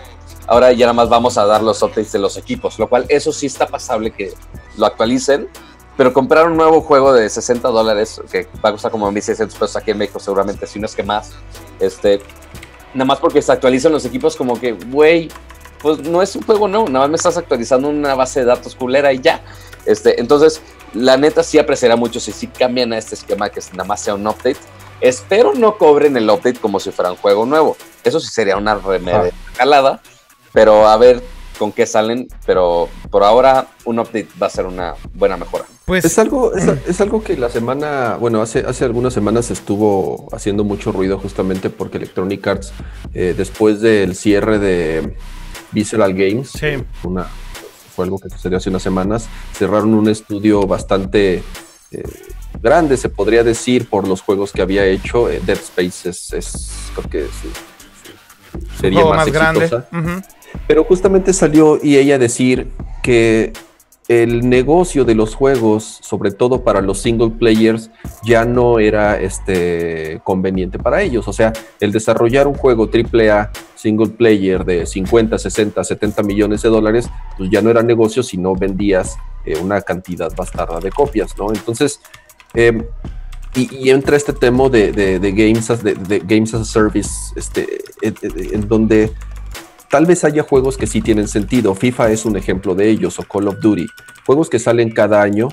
Ahora 0.47 0.71
ya 0.71 0.85
nada 0.85 0.93
más 0.93 1.09
vamos 1.09 1.37
a 1.37 1.45
dar 1.45 1.61
los 1.61 1.81
updates 1.83 2.13
de 2.13 2.19
los 2.19 2.37
equipos, 2.37 2.79
lo 2.79 2.87
cual 2.87 3.05
eso 3.09 3.31
sí 3.31 3.45
está 3.45 3.67
pasable 3.67 4.11
que 4.11 4.33
lo 4.77 4.85
actualicen. 4.85 5.49
Pero 5.97 6.11
comprar 6.13 6.47
un 6.47 6.57
nuevo 6.57 6.81
juego 6.81 7.13
de 7.13 7.29
60 7.29 7.67
dólares, 7.67 8.19
que 8.31 8.47
va 8.65 8.69
a 8.69 8.71
costar 8.71 8.89
como 8.89 9.11
1.600 9.11 9.47
pesos 9.51 9.75
aquí 9.75 9.91
en 9.91 9.97
México, 9.99 10.19
seguramente, 10.19 10.65
si 10.65 10.79
no 10.79 10.87
es 10.87 10.95
que 10.95 11.03
más, 11.03 11.33
este, 11.79 12.19
nada 12.95 13.05
más 13.05 13.19
porque 13.19 13.41
se 13.43 13.51
actualizan 13.51 13.91
los 13.91 14.03
equipos, 14.03 14.35
como 14.35 14.59
que, 14.59 14.71
güey, 14.71 15.29
pues 15.83 15.99
no 15.99 16.21
es 16.21 16.35
un 16.35 16.41
juego 16.41 16.67
nuevo, 16.67 16.87
nada 16.87 17.01
más 17.01 17.09
me 17.11 17.15
estás 17.17 17.37
actualizando 17.37 17.89
una 17.89 18.15
base 18.15 18.39
de 18.39 18.47
datos 18.47 18.73
culera 18.73 19.13
y 19.13 19.19
ya. 19.19 19.43
Este, 19.85 20.19
entonces, 20.19 20.61
la 20.93 21.15
neta 21.15 21.43
sí 21.43 21.59
apreciará 21.59 21.95
mucho 21.95 22.19
si 22.19 22.31
sí 22.31 22.47
cambian 22.47 22.91
a 22.93 22.97
este 22.97 23.13
esquema 23.13 23.49
que 23.49 23.61
nada 23.73 23.83
más 23.83 24.01
sea 24.01 24.15
un 24.15 24.25
update 24.25 24.57
Espero 25.03 25.53
no 25.53 25.77
cobren 25.77 26.15
el 26.15 26.29
update 26.29 26.59
como 26.61 26.79
si 26.79 26.91
fuera 26.91 27.11
un 27.11 27.17
juego 27.17 27.45
nuevo. 27.45 27.75
Eso 28.05 28.21
sí 28.21 28.29
sería 28.29 28.55
una 28.55 28.75
remedia 28.75 29.31
calada, 29.57 30.01
pero 30.53 30.87
a 30.87 30.95
ver 30.95 31.21
con 31.59 31.73
qué 31.73 31.85
salen. 31.85 32.29
Pero 32.45 32.87
por 33.11 33.25
ahora 33.25 33.67
un 33.83 33.99
update 33.99 34.29
va 34.41 34.47
a 34.47 34.49
ser 34.49 34.65
una 34.65 34.95
buena 35.13 35.35
mejora. 35.35 35.65
Pues 35.83 36.05
es 36.05 36.17
algo, 36.17 36.53
es, 36.55 37.01
algo 37.01 37.21
que 37.21 37.35
la 37.35 37.49
semana, 37.49 38.15
bueno, 38.17 38.41
hace, 38.41 38.59
hace 38.59 38.85
algunas 38.85 39.13
semanas 39.13 39.51
estuvo 39.51 40.29
haciendo 40.31 40.63
mucho 40.63 40.93
ruido 40.93 41.19
justamente 41.19 41.69
porque 41.69 41.97
Electronic 41.97 42.47
Arts, 42.47 42.71
eh, 43.13 43.33
después 43.35 43.81
del 43.81 44.15
cierre 44.15 44.57
de 44.57 45.17
Visceral 45.73 46.13
Games, 46.13 46.53
una, 47.03 47.27
fue 47.93 48.05
algo 48.05 48.19
que 48.19 48.29
sucedió 48.29 48.57
hace 48.57 48.69
unas 48.69 48.83
semanas, 48.83 49.27
cerraron 49.51 49.93
un 49.95 50.07
estudio 50.07 50.65
bastante 50.65 51.43
eh, 51.91 52.03
grande, 52.61 52.97
se 52.97 53.09
podría 53.09 53.43
decir, 53.43 53.89
por 53.89 54.07
los 54.07 54.21
juegos 54.21 54.51
que 54.51 54.61
había 54.61 54.85
hecho. 54.85 55.29
Eh, 55.29 55.41
Dead 55.45 55.57
Space 55.57 56.09
es, 56.09 56.71
creo 56.95 57.09
que 57.09 57.27
sería 58.79 59.05
más, 59.05 59.31
grande. 59.31 59.69
Pero 60.67 60.83
justamente 60.83 61.33
salió 61.33 61.79
y 61.81 61.97
ella 61.97 62.19
decir 62.19 62.67
que 63.01 63.53
el 64.07 64.49
negocio 64.49 65.05
de 65.05 65.15
los 65.15 65.33
juegos, 65.33 65.99
sobre 66.01 66.31
todo 66.31 66.63
para 66.63 66.81
los 66.81 66.99
single 66.99 67.31
players, 67.31 67.89
ya 68.23 68.45
no 68.45 68.79
era 68.79 69.19
este, 69.19 70.21
conveniente 70.23 70.77
para 70.77 71.01
ellos. 71.01 71.27
O 71.27 71.33
sea, 71.33 71.53
el 71.79 71.91
desarrollar 71.91 72.47
un 72.47 72.55
juego 72.55 72.89
AAA 72.91 73.51
single 73.75 74.09
player 74.09 74.63
de 74.63 74.85
50, 74.85 75.37
60, 75.37 75.83
70 75.83 76.23
millones 76.23 76.61
de 76.61 76.69
dólares, 76.69 77.09
pues 77.37 77.49
ya 77.49 77.61
no 77.61 77.69
era 77.69 77.83
negocio 77.83 78.23
si 78.23 78.37
no 78.37 78.55
vendías 78.55 79.17
eh, 79.45 79.57
una 79.57 79.81
cantidad 79.81 80.33
bastarda 80.35 80.79
de 80.79 80.89
copias, 80.89 81.37
¿no? 81.37 81.49
Entonces, 81.49 81.99
Em, 82.53 82.85
y, 83.55 83.89
entra 83.89 84.17
este 84.17 84.33
tema 84.33 84.69
de, 84.69 85.19
games, 85.35 85.69
as, 85.69 85.83
de, 85.83 86.21
games 86.25 86.53
as 86.53 86.61
a 86.61 86.65
Service, 86.65 87.09
este, 87.35 87.83
en, 88.01 88.67
donde 88.67 89.11
tal 89.89 90.05
vez 90.05 90.23
haya 90.23 90.41
juegos 90.43 90.75
que 90.75 90.87
sí 90.87 91.01
tienen 91.01 91.27
sentido. 91.27 91.75
FIFA 91.75 92.11
es 92.11 92.25
un 92.25 92.35
ejemplo 92.35 92.73
de 92.73 92.89
ellos, 92.89 93.19
o 93.19 93.23
Call 93.23 93.47
of 93.47 93.59
Duty. 93.59 93.85
Juegos 94.25 94.49
que 94.49 94.57
salen 94.57 94.91
cada 94.91 95.21
año, 95.21 95.49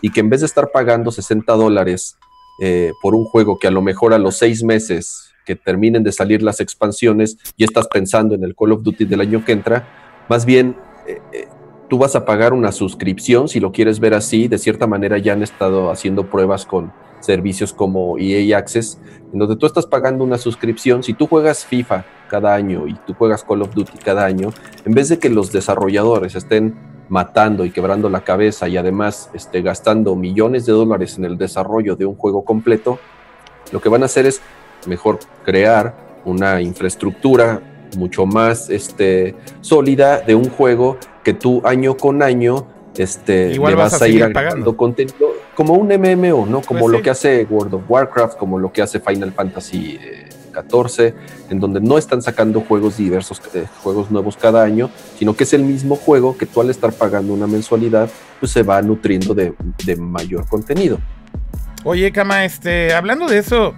y 0.00 0.10
que 0.10 0.20
en 0.20 0.30
vez 0.30 0.40
de 0.40 0.46
estar 0.46 0.70
pagando 0.72 1.12
60 1.12 1.52
dólares 1.52 2.18
eh, 2.60 2.92
por 3.00 3.14
un 3.14 3.24
juego 3.24 3.58
que 3.58 3.68
a 3.68 3.70
lo 3.70 3.82
mejor 3.82 4.14
a 4.14 4.18
los 4.18 4.36
seis 4.36 4.62
meses 4.64 5.32
que 5.46 5.56
terminen 5.56 6.02
de 6.02 6.12
salir 6.12 6.42
las 6.42 6.60
expansiones, 6.60 7.38
y 7.56 7.64
estás 7.64 7.86
pensando 7.86 8.34
en 8.34 8.42
el 8.42 8.56
Call 8.56 8.72
of 8.72 8.82
Duty 8.82 9.04
del 9.04 9.20
año 9.20 9.44
que 9.44 9.52
entra, 9.52 10.24
más 10.28 10.44
bien 10.44 10.76
eh, 11.06 11.20
eh, 11.32 11.48
tú 11.92 11.98
vas 11.98 12.16
a 12.16 12.24
pagar 12.24 12.54
una 12.54 12.72
suscripción, 12.72 13.48
si 13.48 13.60
lo 13.60 13.70
quieres 13.70 14.00
ver 14.00 14.14
así, 14.14 14.48
de 14.48 14.56
cierta 14.56 14.86
manera 14.86 15.18
ya 15.18 15.34
han 15.34 15.42
estado 15.42 15.90
haciendo 15.90 16.30
pruebas 16.30 16.64
con 16.64 16.90
servicios 17.20 17.74
como 17.74 18.16
EA 18.16 18.56
Access, 18.56 18.98
en 19.30 19.38
donde 19.38 19.56
tú 19.56 19.66
estás 19.66 19.84
pagando 19.84 20.24
una 20.24 20.38
suscripción, 20.38 21.02
si 21.02 21.12
tú 21.12 21.26
juegas 21.26 21.66
FIFA 21.66 22.06
cada 22.30 22.54
año 22.54 22.86
y 22.86 22.94
tú 23.06 23.12
juegas 23.12 23.44
Call 23.44 23.60
of 23.60 23.74
Duty 23.74 23.98
cada 23.98 24.24
año, 24.24 24.54
en 24.86 24.94
vez 24.94 25.10
de 25.10 25.18
que 25.18 25.28
los 25.28 25.52
desarrolladores 25.52 26.34
estén 26.34 26.74
matando 27.10 27.66
y 27.66 27.70
quebrando 27.70 28.08
la 28.08 28.24
cabeza 28.24 28.68
y 28.70 28.78
además 28.78 29.28
este, 29.34 29.60
gastando 29.60 30.16
millones 30.16 30.64
de 30.64 30.72
dólares 30.72 31.18
en 31.18 31.26
el 31.26 31.36
desarrollo 31.36 31.94
de 31.94 32.06
un 32.06 32.14
juego 32.14 32.42
completo, 32.42 33.00
lo 33.70 33.82
que 33.82 33.90
van 33.90 34.00
a 34.02 34.06
hacer 34.06 34.24
es 34.24 34.40
mejor 34.86 35.18
crear 35.44 36.22
una 36.24 36.62
infraestructura 36.62 37.60
mucho 37.96 38.26
más 38.26 38.70
este, 38.70 39.34
sólida 39.60 40.20
de 40.20 40.34
un 40.34 40.48
juego 40.48 40.98
que 41.22 41.34
tú 41.34 41.62
año 41.64 41.96
con 41.96 42.22
año 42.22 42.66
este, 42.96 43.58
le 43.58 43.74
vas, 43.74 44.00
a, 44.02 44.08
ir 44.08 44.22
agregando 44.22 44.76
contenido 44.76 45.32
como 45.54 45.74
un 45.74 45.88
MMO, 45.88 46.46
¿no? 46.46 46.60
Como 46.62 46.80
pues 46.80 46.92
lo 46.92 47.02
que 47.02 47.10
hace 47.10 47.46
World 47.48 47.74
of 47.74 47.82
Warcraft, 47.88 48.36
como 48.36 48.58
lo 48.58 48.72
que 48.72 48.82
hace 48.82 49.00
Final 49.00 49.32
Fantasy 49.32 49.98
XIV, 50.52 51.06
eh, 51.06 51.14
en 51.50 51.60
donde 51.60 51.80
no 51.80 51.98
están 51.98 52.22
sacando 52.22 52.60
juegos 52.60 52.96
diversos, 52.96 53.40
eh, 53.54 53.64
juegos 53.82 54.10
nuevos 54.10 54.36
cada 54.36 54.62
año, 54.62 54.90
sino 55.18 55.34
que 55.34 55.44
es 55.44 55.52
el 55.52 55.62
mismo 55.62 55.96
juego 55.96 56.36
que 56.36 56.46
tú 56.46 56.60
al 56.60 56.70
estar 56.70 56.92
pagando 56.92 57.32
una 57.32 57.46
mensualidad, 57.46 58.10
pues 58.40 58.52
se 58.52 58.62
va 58.62 58.80
nutriendo 58.82 59.34
de, 59.34 59.54
de 59.84 59.96
mayor 59.96 60.46
contenido. 60.46 60.98
Oye, 61.84 62.12
Kama, 62.12 62.44
este, 62.44 62.94
hablando 62.94 63.26
de 63.26 63.38
eso, 63.38 63.74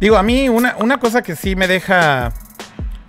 digo, 0.00 0.16
a 0.16 0.22
mí 0.22 0.48
una, 0.48 0.76
una 0.80 0.98
cosa 0.98 1.22
que 1.22 1.36
sí 1.36 1.54
me 1.54 1.68
deja, 1.68 2.32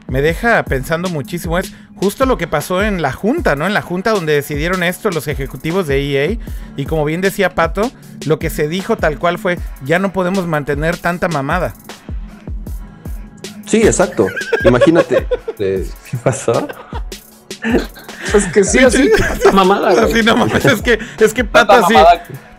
me 0.08 0.22
deja 0.22 0.64
pensando 0.64 1.10
muchísimo 1.10 1.58
es 1.58 1.74
justo 1.96 2.26
lo 2.26 2.38
que 2.38 2.48
pasó 2.48 2.82
en 2.82 3.02
la 3.02 3.12
junta, 3.12 3.56
¿no? 3.56 3.66
En 3.66 3.74
la 3.74 3.82
junta 3.82 4.12
donde 4.12 4.34
decidieron 4.34 4.84
esto 4.84 5.10
los 5.10 5.28
ejecutivos 5.28 5.88
de 5.88 6.02
EA. 6.02 6.38
Y 6.78 6.86
como 6.86 7.04
bien 7.06 7.22
decía 7.22 7.56
Pato, 7.56 7.92
lo 8.26 8.40
que 8.40 8.50
se 8.50 8.68
dijo 8.68 8.98
tal 8.98 9.20
cual 9.20 9.38
fue, 9.38 9.60
ya 9.84 10.00
no 10.00 10.14
podemos 10.14 10.48
mantener 10.48 10.98
tanta 10.98 11.28
mamada. 11.28 11.74
Sí, 13.66 13.82
exacto. 13.84 14.28
Imagínate. 14.64 15.28
¿Qué 15.58 15.86
pasó? 16.24 16.68
Pues 18.32 18.46
que 18.48 18.64
sí, 18.64 18.80
así, 18.80 19.12
mamada. 19.52 20.04
Así 20.04 20.24
no 20.24 20.38
mames, 20.38 20.64
es 20.66 20.82
que, 20.82 21.00
es 21.20 21.34
que 21.34 21.44
Pato 21.44 21.74
así. 21.74 21.96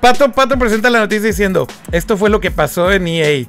Pato, 0.00 0.30
Pato 0.32 0.58
presenta 0.58 0.90
la 0.90 1.00
noticia 1.00 1.28
diciendo, 1.28 1.66
esto 1.92 2.16
fue 2.16 2.30
lo 2.30 2.40
que 2.40 2.50
pasó 2.50 2.92
en 2.92 3.06
EA. 3.08 3.46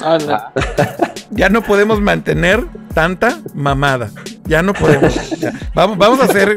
Ah, 0.00 0.52
ya 1.34 1.48
no 1.48 1.62
podemos 1.62 2.00
mantener 2.00 2.64
tanta 2.94 3.38
mamada. 3.54 4.10
Ya 4.44 4.62
no 4.62 4.74
podemos. 4.74 5.14
Vamos, 5.74 5.98
vamos 5.98 6.20
a 6.20 6.24
hacer. 6.24 6.56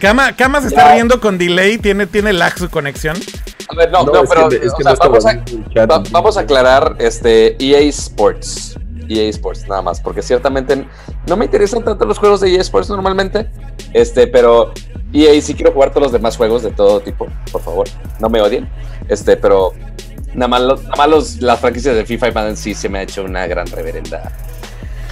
Cama, 0.00 0.34
Cama 0.36 0.60
se 0.60 0.68
está 0.68 0.92
riendo 0.92 1.20
con 1.20 1.38
delay. 1.38 1.78
¿Tiene, 1.78 2.06
tiene 2.06 2.32
lag 2.32 2.56
su 2.58 2.68
conexión? 2.70 3.16
A 3.68 3.74
ver, 3.74 3.90
no, 3.90 4.04
no, 4.04 4.12
pero 4.24 4.48
vamos, 5.00 5.26
a, 5.26 6.02
vamos, 6.12 6.36
a, 6.36 6.40
aclarar 6.40 6.96
este 6.98 7.56
EA 7.58 7.80
Sports. 7.88 8.78
EA 9.08 9.28
Sports, 9.30 9.66
nada 9.68 9.82
más, 9.82 10.00
porque 10.00 10.22
ciertamente 10.22 10.86
no 11.26 11.36
me 11.36 11.46
interesan 11.46 11.82
tanto 11.84 12.04
los 12.04 12.18
juegos 12.18 12.40
de 12.40 12.54
EA 12.54 12.60
Sports 12.60 12.90
normalmente, 12.90 13.50
este, 13.92 14.26
pero 14.26 14.72
EA 15.12 15.40
sí 15.40 15.54
quiero 15.54 15.72
jugar 15.72 15.90
todos 15.90 16.04
los 16.04 16.12
demás 16.12 16.36
juegos 16.36 16.62
de 16.62 16.70
todo 16.70 17.00
tipo, 17.00 17.26
por 17.50 17.62
favor, 17.62 17.88
no 18.20 18.28
me 18.28 18.40
odien, 18.40 18.68
este, 19.08 19.36
pero 19.36 19.72
nada 20.36 20.48
más, 20.48 20.62
nada 20.62 20.96
más 20.96 21.08
los, 21.08 21.40
las 21.40 21.58
franquicias 21.60 21.96
de 21.96 22.04
FIFA 22.04 22.28
y 22.28 22.32
Madden 22.32 22.56
sí 22.56 22.74
se 22.74 22.88
me 22.88 22.98
ha 22.98 23.02
hecho 23.02 23.24
una 23.24 23.46
gran 23.46 23.66
reverenda 23.66 24.30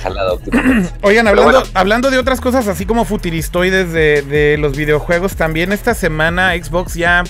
jalada 0.03 0.35
Oigan, 1.03 1.27
hablando, 1.27 1.63
hablando 1.73 2.11
de 2.11 2.19
otras 2.19 2.41
cosas 2.41 2.69
así 2.69 2.85
como 2.87 3.05
futiristoides 3.05 3.93
de, 3.93 4.23
de 4.23 4.59
los 4.59 4.77
videojuegos, 4.77 5.35
también 5.35 5.73
esta 5.73 5.95
semana 5.95 6.53
Xbox 6.53 6.95
ya 6.95 7.25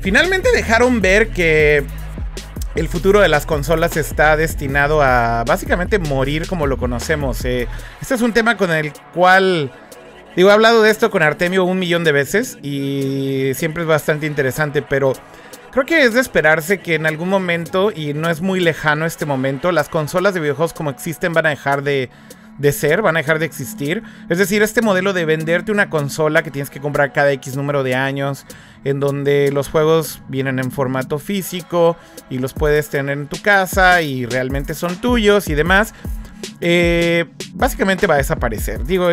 finalmente 0.00 0.50
dejaron 0.52 1.00
ver 1.00 1.28
que 1.28 1.84
el 2.76 2.88
futuro 2.88 3.20
de 3.20 3.28
las 3.28 3.46
consolas 3.46 3.96
está 3.96 4.36
destinado 4.36 5.02
a 5.02 5.44
básicamente 5.44 5.98
morir 5.98 6.46
como 6.46 6.66
lo 6.66 6.76
conocemos. 6.76 7.44
Eh, 7.44 7.66
este 8.00 8.14
es 8.14 8.20
un 8.20 8.32
tema 8.32 8.56
con 8.56 8.70
el 8.70 8.92
cual, 9.14 9.72
digo, 10.36 10.50
he 10.50 10.52
hablado 10.52 10.82
de 10.82 10.90
esto 10.90 11.10
con 11.10 11.22
Artemio 11.22 11.64
un 11.64 11.78
millón 11.78 12.04
de 12.04 12.12
veces 12.12 12.58
y 12.62 13.52
siempre 13.54 13.82
es 13.82 13.88
bastante 13.88 14.26
interesante, 14.26 14.82
pero 14.82 15.14
creo 15.76 15.84
que 15.84 16.04
es 16.06 16.14
de 16.14 16.20
esperarse 16.20 16.78
que 16.78 16.94
en 16.94 17.04
algún 17.04 17.28
momento, 17.28 17.92
y 17.94 18.14
no 18.14 18.30
es 18.30 18.40
muy 18.40 18.60
lejano 18.60 19.04
este 19.04 19.26
momento, 19.26 19.72
las 19.72 19.90
consolas 19.90 20.32
de 20.32 20.40
videojuegos 20.40 20.72
como 20.72 20.88
existen 20.88 21.34
van 21.34 21.44
a 21.44 21.50
dejar 21.50 21.82
de, 21.82 22.08
de 22.56 22.72
ser, 22.72 23.02
van 23.02 23.14
a 23.14 23.20
dejar 23.20 23.38
de 23.38 23.44
existir. 23.44 24.02
Es 24.30 24.38
decir, 24.38 24.62
este 24.62 24.80
modelo 24.80 25.12
de 25.12 25.26
venderte 25.26 25.72
una 25.72 25.90
consola 25.90 26.42
que 26.42 26.50
tienes 26.50 26.70
que 26.70 26.80
comprar 26.80 27.12
cada 27.12 27.30
X 27.32 27.56
número 27.56 27.82
de 27.82 27.94
años, 27.94 28.46
en 28.84 29.00
donde 29.00 29.50
los 29.52 29.68
juegos 29.68 30.22
vienen 30.28 30.60
en 30.60 30.70
formato 30.70 31.18
físico 31.18 31.98
y 32.30 32.38
los 32.38 32.54
puedes 32.54 32.88
tener 32.88 33.18
en 33.18 33.26
tu 33.26 33.36
casa 33.42 34.00
y 34.00 34.24
realmente 34.24 34.72
son 34.72 34.96
tuyos 34.96 35.46
y 35.50 35.54
demás. 35.54 35.92
Eh, 36.62 37.26
básicamente 37.52 38.06
va 38.06 38.14
a 38.14 38.18
desaparecer. 38.18 38.86
Digo, 38.86 39.10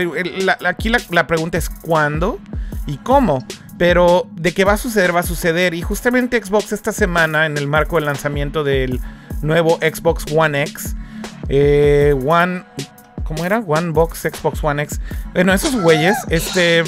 aquí 0.66 0.90
la, 1.10 1.28
pregunta 1.28 1.58
es 1.58 1.70
cuándo 1.70 2.40
y 2.88 2.96
cómo. 3.00 3.46
Pero 3.78 4.28
de 4.34 4.54
qué 4.54 4.66
va 4.66 4.74
a 4.74 4.78
suceder, 4.78 5.16
va 5.16 5.22
a 5.22 5.24
suceder. 5.24 5.74
Y 5.74 5.82
justamente 5.82 6.44
Xbox 6.44 6.72
esta 6.72 6.92
semana, 6.92 7.46
en 7.46 7.58
el 7.58 7.68
marco 7.68 7.96
del 7.96 8.06
lanzamiento 8.06 8.64
del 8.64 9.02
nuevo 9.42 9.78
Xbox 9.78 10.26
One 10.32 10.62
X, 10.62 10.96
eh, 11.50 12.16
One 12.26 12.64
¿Cómo 13.24 13.46
era? 13.46 13.60
One 13.60 13.92
Box, 13.92 14.22
Xbox 14.22 14.64
One 14.64 14.84
X. 14.84 15.00
Bueno, 15.34 15.54
esos 15.54 15.80
güeyes, 15.82 16.18
este. 16.30 16.84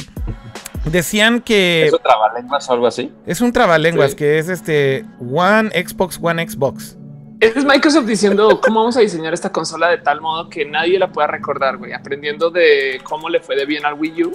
Decían 0.86 1.42
que. 1.42 1.88
¿Es 1.88 1.94
un 1.94 2.00
trabalenguas 2.00 2.70
o 2.70 2.74
algo 2.74 2.88
así? 2.88 3.12
Es 3.26 3.42
un 3.42 3.52
trabalenguas 3.52 4.16
que 4.16 4.38
es 4.38 4.50
este. 4.50 5.06
One 5.20 5.70
Xbox, 5.72 6.20
One 6.22 6.48
Xbox. 6.48 6.98
Es 7.40 7.66
Microsoft 7.66 8.06
diciendo 8.06 8.62
cómo 8.62 8.80
vamos 8.80 8.98
a 8.98 9.02
diseñar 9.02 9.34
esta 9.34 9.52
consola 9.52 9.90
de 9.90 9.98
tal 9.98 10.22
modo 10.22 10.50
que 10.50 10.66
nadie 10.66 10.98
la 11.00 11.12
pueda 11.12 11.28
recordar, 11.28 11.78
güey. 11.78 11.94
Aprendiendo 11.94 12.50
de 12.50 13.00
cómo 13.04 13.30
le 13.30 13.40
fue 13.40 13.56
de 13.56 13.66
bien 13.66 13.86
al 13.86 13.96
Wii 13.96 14.24
U. 14.24 14.32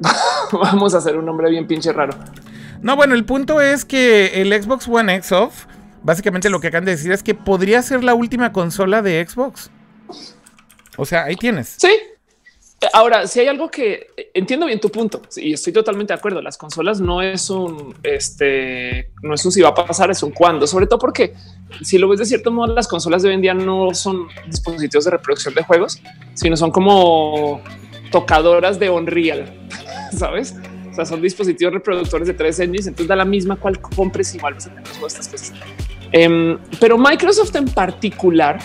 vamos 0.52 0.94
a 0.94 0.98
hacer 0.98 1.16
un 1.16 1.26
nombre 1.26 1.50
bien 1.50 1.66
pinche 1.66 1.92
raro. 1.92 2.14
No, 2.82 2.96
bueno, 2.96 3.14
el 3.14 3.24
punto 3.24 3.60
es 3.60 3.84
que 3.84 4.40
el 4.40 4.50
Xbox 4.52 4.88
One 4.88 5.14
X 5.16 5.32
off, 5.32 5.66
básicamente 6.02 6.48
lo 6.48 6.60
que 6.60 6.68
acaban 6.68 6.84
de 6.84 6.92
decir 6.92 7.12
es 7.12 7.22
que 7.22 7.34
podría 7.34 7.82
ser 7.82 8.02
la 8.02 8.14
última 8.14 8.52
consola 8.52 9.02
de 9.02 9.26
Xbox. 9.26 9.70
O 10.96 11.04
sea, 11.04 11.24
ahí 11.24 11.36
tienes. 11.36 11.76
Sí. 11.78 11.90
Ahora, 12.94 13.26
si 13.26 13.40
hay 13.40 13.48
algo 13.48 13.70
que 13.70 14.06
entiendo 14.32 14.64
bien 14.64 14.80
tu 14.80 14.90
punto 14.90 15.20
y 15.36 15.52
estoy 15.52 15.70
totalmente 15.70 16.14
de 16.14 16.18
acuerdo. 16.18 16.40
Las 16.40 16.56
consolas 16.56 16.98
no 16.98 17.20
es 17.20 17.50
un 17.50 17.94
este, 18.02 19.10
no 19.22 19.34
es 19.34 19.44
un 19.44 19.52
si 19.52 19.60
va 19.60 19.68
a 19.68 19.74
pasar, 19.74 20.10
es 20.10 20.22
un 20.22 20.30
cuándo, 20.30 20.66
sobre 20.66 20.86
todo 20.86 20.98
porque 20.98 21.34
si 21.82 21.98
lo 21.98 22.08
ves 22.08 22.20
de 22.20 22.24
cierto 22.24 22.50
modo, 22.50 22.74
las 22.74 22.88
consolas 22.88 23.20
de 23.20 23.28
hoy 23.28 23.34
en 23.34 23.42
día 23.42 23.52
no 23.52 23.92
son 23.92 24.28
dispositivos 24.46 25.04
de 25.04 25.10
reproducción 25.10 25.52
de 25.54 25.62
juegos, 25.62 26.00
sino 26.32 26.56
son 26.56 26.70
como 26.70 27.60
tocadoras 28.10 28.78
de 28.78 28.90
Unreal, 28.90 29.52
sabes? 30.16 30.54
O 30.90 30.94
sea, 30.94 31.06
son 31.06 31.22
dispositivos 31.22 31.72
reproductores 31.72 32.26
de 32.26 32.34
tres 32.34 32.58
engines, 32.58 32.86
entonces 32.86 33.08
da 33.08 33.16
la 33.16 33.24
misma 33.24 33.56
cual 33.56 33.80
compres 33.80 34.34
igual 34.34 34.54
vas 34.54 34.66
a 34.66 34.70
tener 34.70 34.84
estas 35.06 35.28
cosas. 35.28 35.52
Em, 36.12 36.58
pero 36.80 36.98
Microsoft 36.98 37.54
en 37.54 37.66
particular 37.66 38.58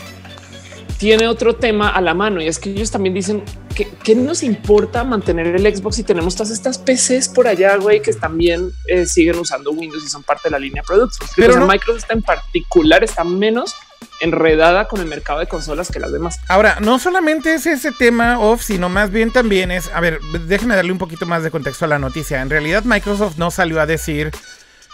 tiene 0.97 1.27
otro 1.27 1.55
tema 1.55 1.89
a 1.89 2.01
la 2.01 2.13
mano 2.13 2.41
y 2.41 2.47
es 2.47 2.57
que 2.57 2.69
ellos 2.69 2.89
también 2.89 3.13
dicen 3.13 3.43
que, 3.75 3.87
que 4.03 4.15
nos 4.15 4.41
importa 4.41 5.03
mantener 5.03 5.47
el 5.47 5.75
Xbox 5.75 5.99
y 5.99 6.03
tenemos 6.03 6.35
todas 6.35 6.51
estas 6.51 6.77
PCs 6.77 7.29
por 7.29 7.47
allá, 7.47 7.75
güey, 7.75 8.01
que 8.01 8.13
también 8.13 8.71
eh, 8.87 9.05
siguen 9.05 9.37
usando 9.37 9.71
Windows 9.71 10.03
y 10.03 10.07
son 10.07 10.23
parte 10.23 10.43
de 10.45 10.51
la 10.51 10.59
línea 10.59 10.81
de 10.81 10.87
productos. 10.87 11.29
Pero 11.35 11.67
Microsoft 11.67 12.09
en 12.09 12.21
particular 12.21 13.03
está 13.03 13.23
menos 13.23 13.75
enredada 14.21 14.87
con 14.87 15.01
el 15.01 15.07
mercado 15.07 15.39
de 15.39 15.47
consolas 15.47 15.91
que 15.91 15.99
las 15.99 16.11
demás. 16.11 16.39
Ahora, 16.47 16.77
no 16.79 16.99
solamente 16.99 17.53
es 17.53 17.65
ese 17.65 17.91
tema 17.91 18.39
off, 18.39 18.63
sino 18.63 18.89
más 18.89 19.11
bien 19.11 19.31
también 19.31 19.71
es, 19.71 19.89
a 19.93 19.99
ver, 19.99 20.19
déjenme 20.47 20.75
darle 20.75 20.91
un 20.91 20.97
poquito 20.97 21.25
más 21.25 21.43
de 21.43 21.51
contexto 21.51 21.85
a 21.85 21.87
la 21.87 21.99
noticia. 21.99 22.41
En 22.41 22.49
realidad 22.49 22.83
Microsoft 22.83 23.37
no 23.37 23.51
salió 23.51 23.81
a 23.81 23.85
decir 23.85 24.31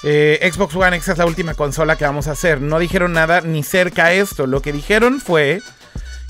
eh, 0.03 0.49
Xbox 0.51 0.75
One 0.75 0.97
X 0.97 1.09
es 1.09 1.17
la 1.17 1.25
última 1.25 1.53
consola 1.53 1.95
que 1.95 2.05
vamos 2.05 2.27
a 2.27 2.31
hacer. 2.31 2.61
No 2.61 2.79
dijeron 2.79 3.13
nada 3.13 3.41
ni 3.41 3.63
cerca 3.63 4.05
a 4.05 4.13
esto. 4.13 4.47
Lo 4.47 4.61
que 4.61 4.73
dijeron 4.73 5.19
fue 5.19 5.61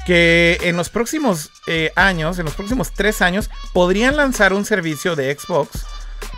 que 0.06 0.57
en 0.61 0.76
los 0.77 0.89
próximos 0.89 1.52
eh, 1.68 1.91
años, 1.95 2.39
en 2.39 2.45
los 2.45 2.56
próximos 2.56 2.91
tres 2.93 3.22
años, 3.22 3.49
podrían 3.73 4.18
lanzar 4.18 4.53
un 4.53 4.65
servicio 4.65 5.15
de 5.15 5.34
Xbox 5.34 5.85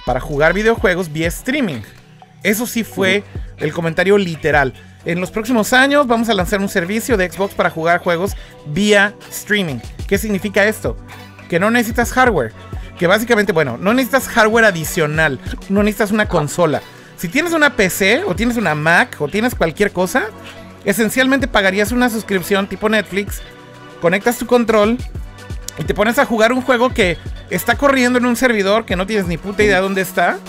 para 0.05 0.19
jugar 0.19 0.53
videojuegos 0.53 1.11
vía 1.11 1.27
streaming. 1.27 1.81
Eso 2.43 2.67
sí 2.67 2.83
fue 2.83 3.23
el 3.57 3.73
comentario 3.73 4.17
literal. 4.17 4.73
En 5.05 5.19
los 5.19 5.31
próximos 5.31 5.73
años 5.73 6.07
vamos 6.07 6.29
a 6.29 6.33
lanzar 6.33 6.61
un 6.61 6.69
servicio 6.69 7.17
de 7.17 7.29
Xbox 7.29 7.53
para 7.53 7.69
jugar 7.69 7.99
juegos 7.99 8.37
vía 8.67 9.13
streaming. 9.29 9.79
¿Qué 10.07 10.17
significa 10.17 10.65
esto? 10.65 10.95
Que 11.49 11.59
no 11.59 11.69
necesitas 11.69 12.13
hardware. 12.13 12.53
Que 12.97 13.07
básicamente, 13.07 13.51
bueno, 13.51 13.77
no 13.77 13.93
necesitas 13.93 14.29
hardware 14.29 14.65
adicional. 14.65 15.39
No 15.67 15.83
necesitas 15.83 16.11
una 16.11 16.27
consola. 16.27 16.81
Si 17.17 17.27
tienes 17.27 17.51
una 17.51 17.75
PC 17.75 18.23
o 18.25 18.35
tienes 18.35 18.55
una 18.55 18.75
Mac 18.75 19.17
o 19.19 19.27
tienes 19.27 19.55
cualquier 19.55 19.91
cosa, 19.91 20.23
esencialmente 20.85 21.47
pagarías 21.47 21.91
una 21.91 22.09
suscripción 22.09 22.67
tipo 22.67 22.87
Netflix, 22.87 23.41
conectas 24.01 24.37
tu 24.37 24.45
control 24.45 24.97
y 25.77 25.83
te 25.83 25.93
pones 25.93 26.17
a 26.17 26.25
jugar 26.25 26.53
un 26.53 26.61
juego 26.61 26.93
que 26.93 27.17
está 27.49 27.75
corriendo 27.75 28.19
en 28.19 28.25
un 28.25 28.35
servidor 28.37 28.85
que 28.85 28.95
no 28.95 29.05
tienes 29.05 29.27
ni 29.27 29.37
puta 29.37 29.63
idea 29.63 29.81
dónde 29.81 30.01
está 30.01 30.39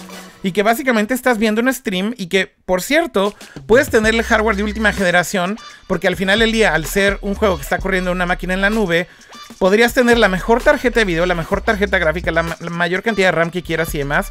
y 0.45 0.53
que 0.53 0.63
básicamente 0.63 1.15
estás 1.15 1.39
viendo 1.39 1.63
un 1.63 1.73
stream 1.73 2.15
y 2.19 2.27
que, 2.27 2.53
por 2.67 2.83
cierto, 2.83 3.35
puedes 3.67 3.89
tener 3.89 4.15
el 4.15 4.23
hardware 4.23 4.57
de 4.57 4.63
última 4.63 4.93
generación 4.93 5.57
porque 5.87 6.07
al 6.07 6.17
final 6.17 6.39
del 6.39 6.53
día, 6.53 6.75
al 6.75 6.85
ser 6.85 7.19
un 7.23 7.35
juego 7.35 7.57
que 7.57 7.63
está 7.63 7.79
corriendo 7.79 8.11
en 8.11 8.17
una 8.19 8.27
máquina 8.27 8.53
en 8.53 8.61
la 8.61 8.69
nube, 8.69 9.09
podrías 9.59 9.95
tener 9.95 10.19
la 10.19 10.29
mejor 10.29 10.63
tarjeta 10.63 11.01
de 11.01 11.07
video, 11.07 11.25
la 11.25 11.35
mejor 11.35 11.63
tarjeta 11.63 11.99
gráfica, 11.99 12.31
la, 12.31 12.43
mayor 12.43 13.03
cantidad 13.03 13.29
de 13.29 13.33
RAM 13.33 13.51
que 13.51 13.63
quieras 13.63 13.95
y 13.95 13.99
demás. 13.99 14.31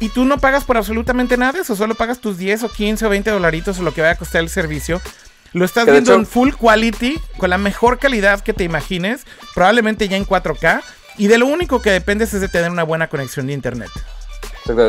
Y 0.00 0.08
tú 0.08 0.24
no 0.24 0.38
pagas 0.38 0.64
por 0.64 0.78
absolutamente 0.78 1.36
nada 1.36 1.60
eso, 1.60 1.76
solo 1.76 1.94
pagas 1.94 2.18
tus 2.18 2.38
10 2.38 2.64
o 2.64 2.68
15 2.70 3.04
o 3.04 3.08
20 3.10 3.30
dolaritos 3.30 3.78
o 3.78 3.82
lo 3.82 3.92
que 3.92 4.00
vaya 4.00 4.14
a 4.14 4.16
costar 4.16 4.40
el 4.40 4.48
servicio 4.48 5.02
lo 5.52 5.66
estás 5.66 5.84
viendo 5.84 6.14
en 6.14 6.24
full 6.24 6.52
quality, 6.54 7.20
con 7.36 7.50
la 7.50 7.58
mejor 7.58 7.98
calidad 7.98 8.40
que 8.40 8.54
te 8.54 8.64
imagines, 8.64 9.26
probablemente 9.54 10.08
ya 10.08 10.16
en 10.16 10.24
4K. 10.24 10.80
Y 11.18 11.26
de 11.26 11.36
lo 11.36 11.46
único 11.46 11.82
que 11.82 11.90
dependes 11.90 12.32
es 12.32 12.40
de 12.40 12.48
tener 12.48 12.70
una 12.70 12.84
buena 12.84 13.08
conexión 13.08 13.46
de 13.46 13.52
internet. 13.52 13.90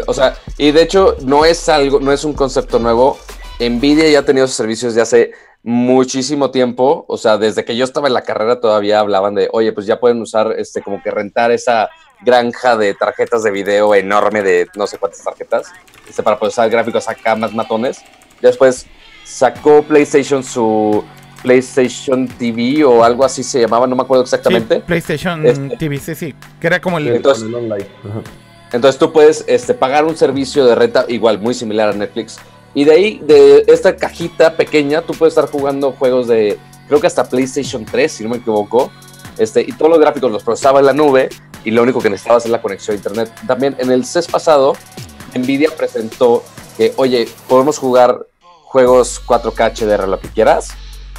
O 0.07 0.13
sea, 0.13 0.35
y 0.57 0.71
de 0.71 0.81
hecho 0.81 1.15
no 1.23 1.45
es 1.45 1.67
algo, 1.69 1.99
no 1.99 2.11
es 2.11 2.23
un 2.23 2.33
concepto 2.33 2.79
nuevo. 2.79 3.17
Nvidia 3.59 4.09
ya 4.09 4.19
ha 4.19 4.25
tenido 4.25 4.47
sus 4.47 4.55
servicios 4.55 4.95
de 4.95 5.01
hace 5.01 5.31
muchísimo 5.63 6.51
tiempo, 6.51 7.05
o 7.07 7.17
sea, 7.17 7.37
desde 7.37 7.63
que 7.63 7.77
yo 7.77 7.85
estaba 7.85 8.07
en 8.07 8.13
la 8.13 8.23
carrera 8.23 8.59
todavía 8.59 8.99
hablaban 8.99 9.33
de, 9.33 9.47
oye, 9.53 9.71
pues 9.71 9.85
ya 9.85 9.99
pueden 9.99 10.21
usar, 10.21 10.53
este, 10.57 10.81
como 10.81 11.01
que 11.01 11.09
rentar 11.09 11.51
esa 11.51 11.89
granja 12.21 12.75
de 12.75 12.93
tarjetas 12.93 13.43
de 13.43 13.51
video 13.51 13.95
enorme 13.95 14.43
de 14.43 14.67
no 14.75 14.87
sé 14.87 14.97
cuántas 14.97 15.23
tarjetas, 15.23 15.67
este, 16.07 16.21
para 16.21 16.37
poder 16.37 16.51
usar 16.51 16.69
gráficos 16.69 17.07
acá 17.07 17.35
más 17.35 17.53
matones. 17.53 18.01
Después 18.41 18.85
sacó 19.23 19.83
PlayStation 19.83 20.43
su 20.43 21.03
PlayStation 21.41 22.27
TV 22.27 22.83
o 22.83 23.03
algo 23.03 23.23
así 23.23 23.43
se 23.43 23.61
llamaba, 23.61 23.87
no 23.87 23.95
me 23.95 24.03
acuerdo 24.03 24.23
exactamente. 24.23 24.81
PlayStation 24.81 25.45
este, 25.45 25.77
TV, 25.77 25.97
sí, 25.97 26.15
sí, 26.15 26.35
que 26.59 26.67
era 26.67 26.81
como 26.81 26.97
el... 26.97 27.07
Entonces, 27.07 27.47
entonces 28.73 28.99
tú 28.99 29.13
puedes 29.13 29.45
este, 29.47 29.73
pagar 29.73 30.03
un 30.03 30.17
servicio 30.17 30.65
de 30.65 30.75
renta 30.75 31.05
igual, 31.07 31.39
muy 31.39 31.53
similar 31.53 31.89
a 31.89 31.93
Netflix, 31.93 32.37
y 32.75 32.85
de 32.85 32.91
ahí, 32.91 33.19
de 33.23 33.63
esta 33.67 33.95
cajita 33.95 34.57
pequeña, 34.57 35.01
tú 35.01 35.13
puedes 35.13 35.33
estar 35.33 35.49
jugando 35.49 35.91
juegos 35.91 36.27
de, 36.27 36.57
creo 36.87 36.99
que 36.99 37.07
hasta 37.07 37.23
PlayStation 37.23 37.85
3, 37.85 38.11
si 38.11 38.23
no 38.23 38.29
me 38.29 38.37
equivoco. 38.37 38.91
Este, 39.37 39.61
y 39.61 39.71
todos 39.71 39.89
los 39.89 39.99
gráficos 39.99 40.31
los 40.31 40.43
procesaba 40.43 40.79
en 40.79 40.85
la 40.85 40.93
nube 40.93 41.29
y 41.63 41.71
lo 41.71 41.81
único 41.81 41.99
que 41.99 42.09
necesitabas 42.09 42.45
es 42.45 42.51
la 42.51 42.61
conexión 42.61 42.95
a 42.95 42.97
internet. 42.97 43.33
También 43.47 43.75
en 43.79 43.91
el 43.91 44.05
CES 44.05 44.27
pasado, 44.27 44.73
Nvidia 45.35 45.69
presentó 45.75 46.43
que, 46.77 46.93
oye, 46.97 47.27
podemos 47.47 47.77
jugar 47.77 48.27
juegos 48.63 49.21
4K 49.25 49.73
HDR, 49.73 50.07
lo 50.07 50.19
que 50.19 50.29
quieras, 50.29 50.69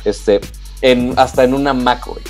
este, 0.05 0.41
en, 0.81 1.15
hasta 1.17 1.45
en 1.45 1.55
una 1.55 1.73
Mac, 1.73 2.07
güey. 2.07 2.23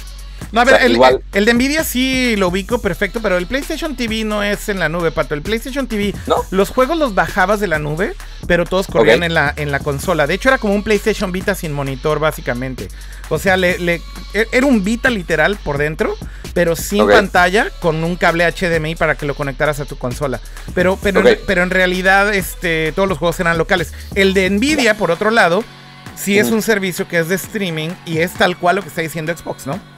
No, 0.54 0.60
a 0.60 0.64
ver, 0.64 0.82
el, 0.82 1.00
el, 1.32 1.44
de 1.46 1.52
Nvidia 1.52 1.82
sí 1.82 2.36
lo 2.36 2.46
ubico 2.46 2.78
perfecto, 2.78 3.20
pero 3.20 3.36
el 3.36 3.48
PlayStation 3.48 3.96
TV 3.96 4.22
no 4.22 4.44
es 4.44 4.68
en 4.68 4.78
la 4.78 4.88
nube, 4.88 5.10
Pato. 5.10 5.34
El 5.34 5.42
PlayStation 5.42 5.88
TV, 5.88 6.14
los 6.52 6.70
juegos 6.70 6.96
los 6.96 7.12
bajabas 7.12 7.58
de 7.58 7.66
la 7.66 7.80
nube, 7.80 8.14
pero 8.46 8.64
todos 8.64 8.86
corrían 8.86 9.24
en, 9.24 9.34
la, 9.34 9.52
en 9.56 9.72
la 9.72 9.80
consola. 9.80 10.28
De 10.28 10.34
hecho, 10.34 10.48
era 10.48 10.58
como 10.58 10.76
un 10.76 10.84
PlayStation 10.84 11.32
Vita 11.32 11.56
sin 11.56 11.72
monitor, 11.72 12.20
básicamente. 12.20 12.86
O 13.30 13.40
sea, 13.40 13.56
le, 13.56 14.00
e, 14.32 14.46
era 14.52 14.64
un 14.64 14.84
Vita 14.84 15.10
literal 15.10 15.56
por 15.56 15.76
dentro, 15.76 16.16
pero 16.52 16.76
sin 16.76 17.04
pantalla, 17.08 17.70
con 17.80 18.04
un 18.04 18.14
cable 18.14 18.48
HDMI 18.48 18.94
para 18.94 19.16
que 19.16 19.26
lo 19.26 19.34
conectaras 19.34 19.80
a 19.80 19.86
tu 19.86 19.98
consola. 19.98 20.38
Pero, 20.72 20.96
pero, 21.02 21.20
pero 21.48 21.64
en 21.64 21.70
realidad, 21.70 22.32
este, 22.32 22.92
todos 22.92 23.08
los 23.08 23.18
juegos 23.18 23.40
eran 23.40 23.58
locales. 23.58 23.92
El 24.14 24.34
de 24.34 24.48
Nvidia, 24.50 24.96
por 24.96 25.10
otro 25.10 25.32
lado, 25.32 25.64
sí 26.14 26.38
es 26.38 26.52
un 26.52 26.62
servicio 26.62 27.08
que 27.08 27.18
es 27.18 27.28
de 27.28 27.34
streaming 27.34 27.90
y 28.06 28.18
es 28.18 28.34
tal 28.34 28.56
cual 28.56 28.76
lo 28.76 28.82
que 28.82 28.88
está 28.88 29.00
diciendo 29.00 29.36
Xbox, 29.36 29.66
¿no? 29.66 29.93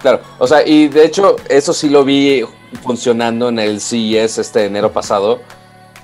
Claro, 0.00 0.20
o 0.38 0.46
sea, 0.46 0.66
y 0.66 0.88
de 0.88 1.04
hecho 1.04 1.36
eso 1.48 1.72
sí 1.72 1.88
lo 1.88 2.04
vi 2.04 2.42
funcionando 2.82 3.48
en 3.48 3.58
el 3.58 3.80
CES 3.80 4.38
este 4.38 4.64
enero 4.64 4.92
pasado. 4.92 5.40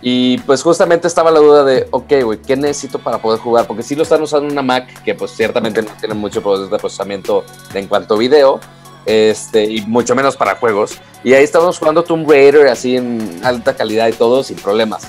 Y 0.02 0.39
pues 0.39 0.62
justamente 0.62 1.09
estaba 1.09 1.31
la 1.31 1.40
duda 1.40 1.64
de, 1.64 1.89
ok, 1.90 2.12
güey, 2.23 2.43
¿qué 2.43 2.55
necesito 2.55 2.98
para 2.98 3.18
poder 3.18 3.40
jugar? 3.40 3.66
Porque 3.66 3.82
si 3.82 3.97
lo 3.97 4.02
están 4.02 4.23
usando 4.23 4.52
una 4.52 4.62
Mac, 4.62 5.02
que 5.02 5.14
pues 5.14 5.31
ciertamente 5.32 5.82
no 5.82 5.90
tiene 5.98 6.14
mucho 6.14 6.43
poder 6.43 6.68
de 6.68 6.78
procesamiento 6.78 7.44
en 7.73 7.89
cuanto 7.89 8.14
a 8.14 8.18
video, 8.18 8.60
este, 9.06 9.64
y 9.64 9.81
mucho 9.82 10.14
menos 10.14 10.36
para 10.36 10.56
juegos. 10.56 10.98
Y 11.24 11.32
ahí 11.32 11.43
estamos 11.43 11.78
jugando 11.78 12.05
Tomb 12.05 12.31
Raider 12.31 12.68
así 12.68 12.97
en 12.97 13.40
alta 13.43 13.74
calidad 13.74 14.09
y 14.09 14.12
todo, 14.12 14.44
sin 14.44 14.56
problemas. 14.59 15.02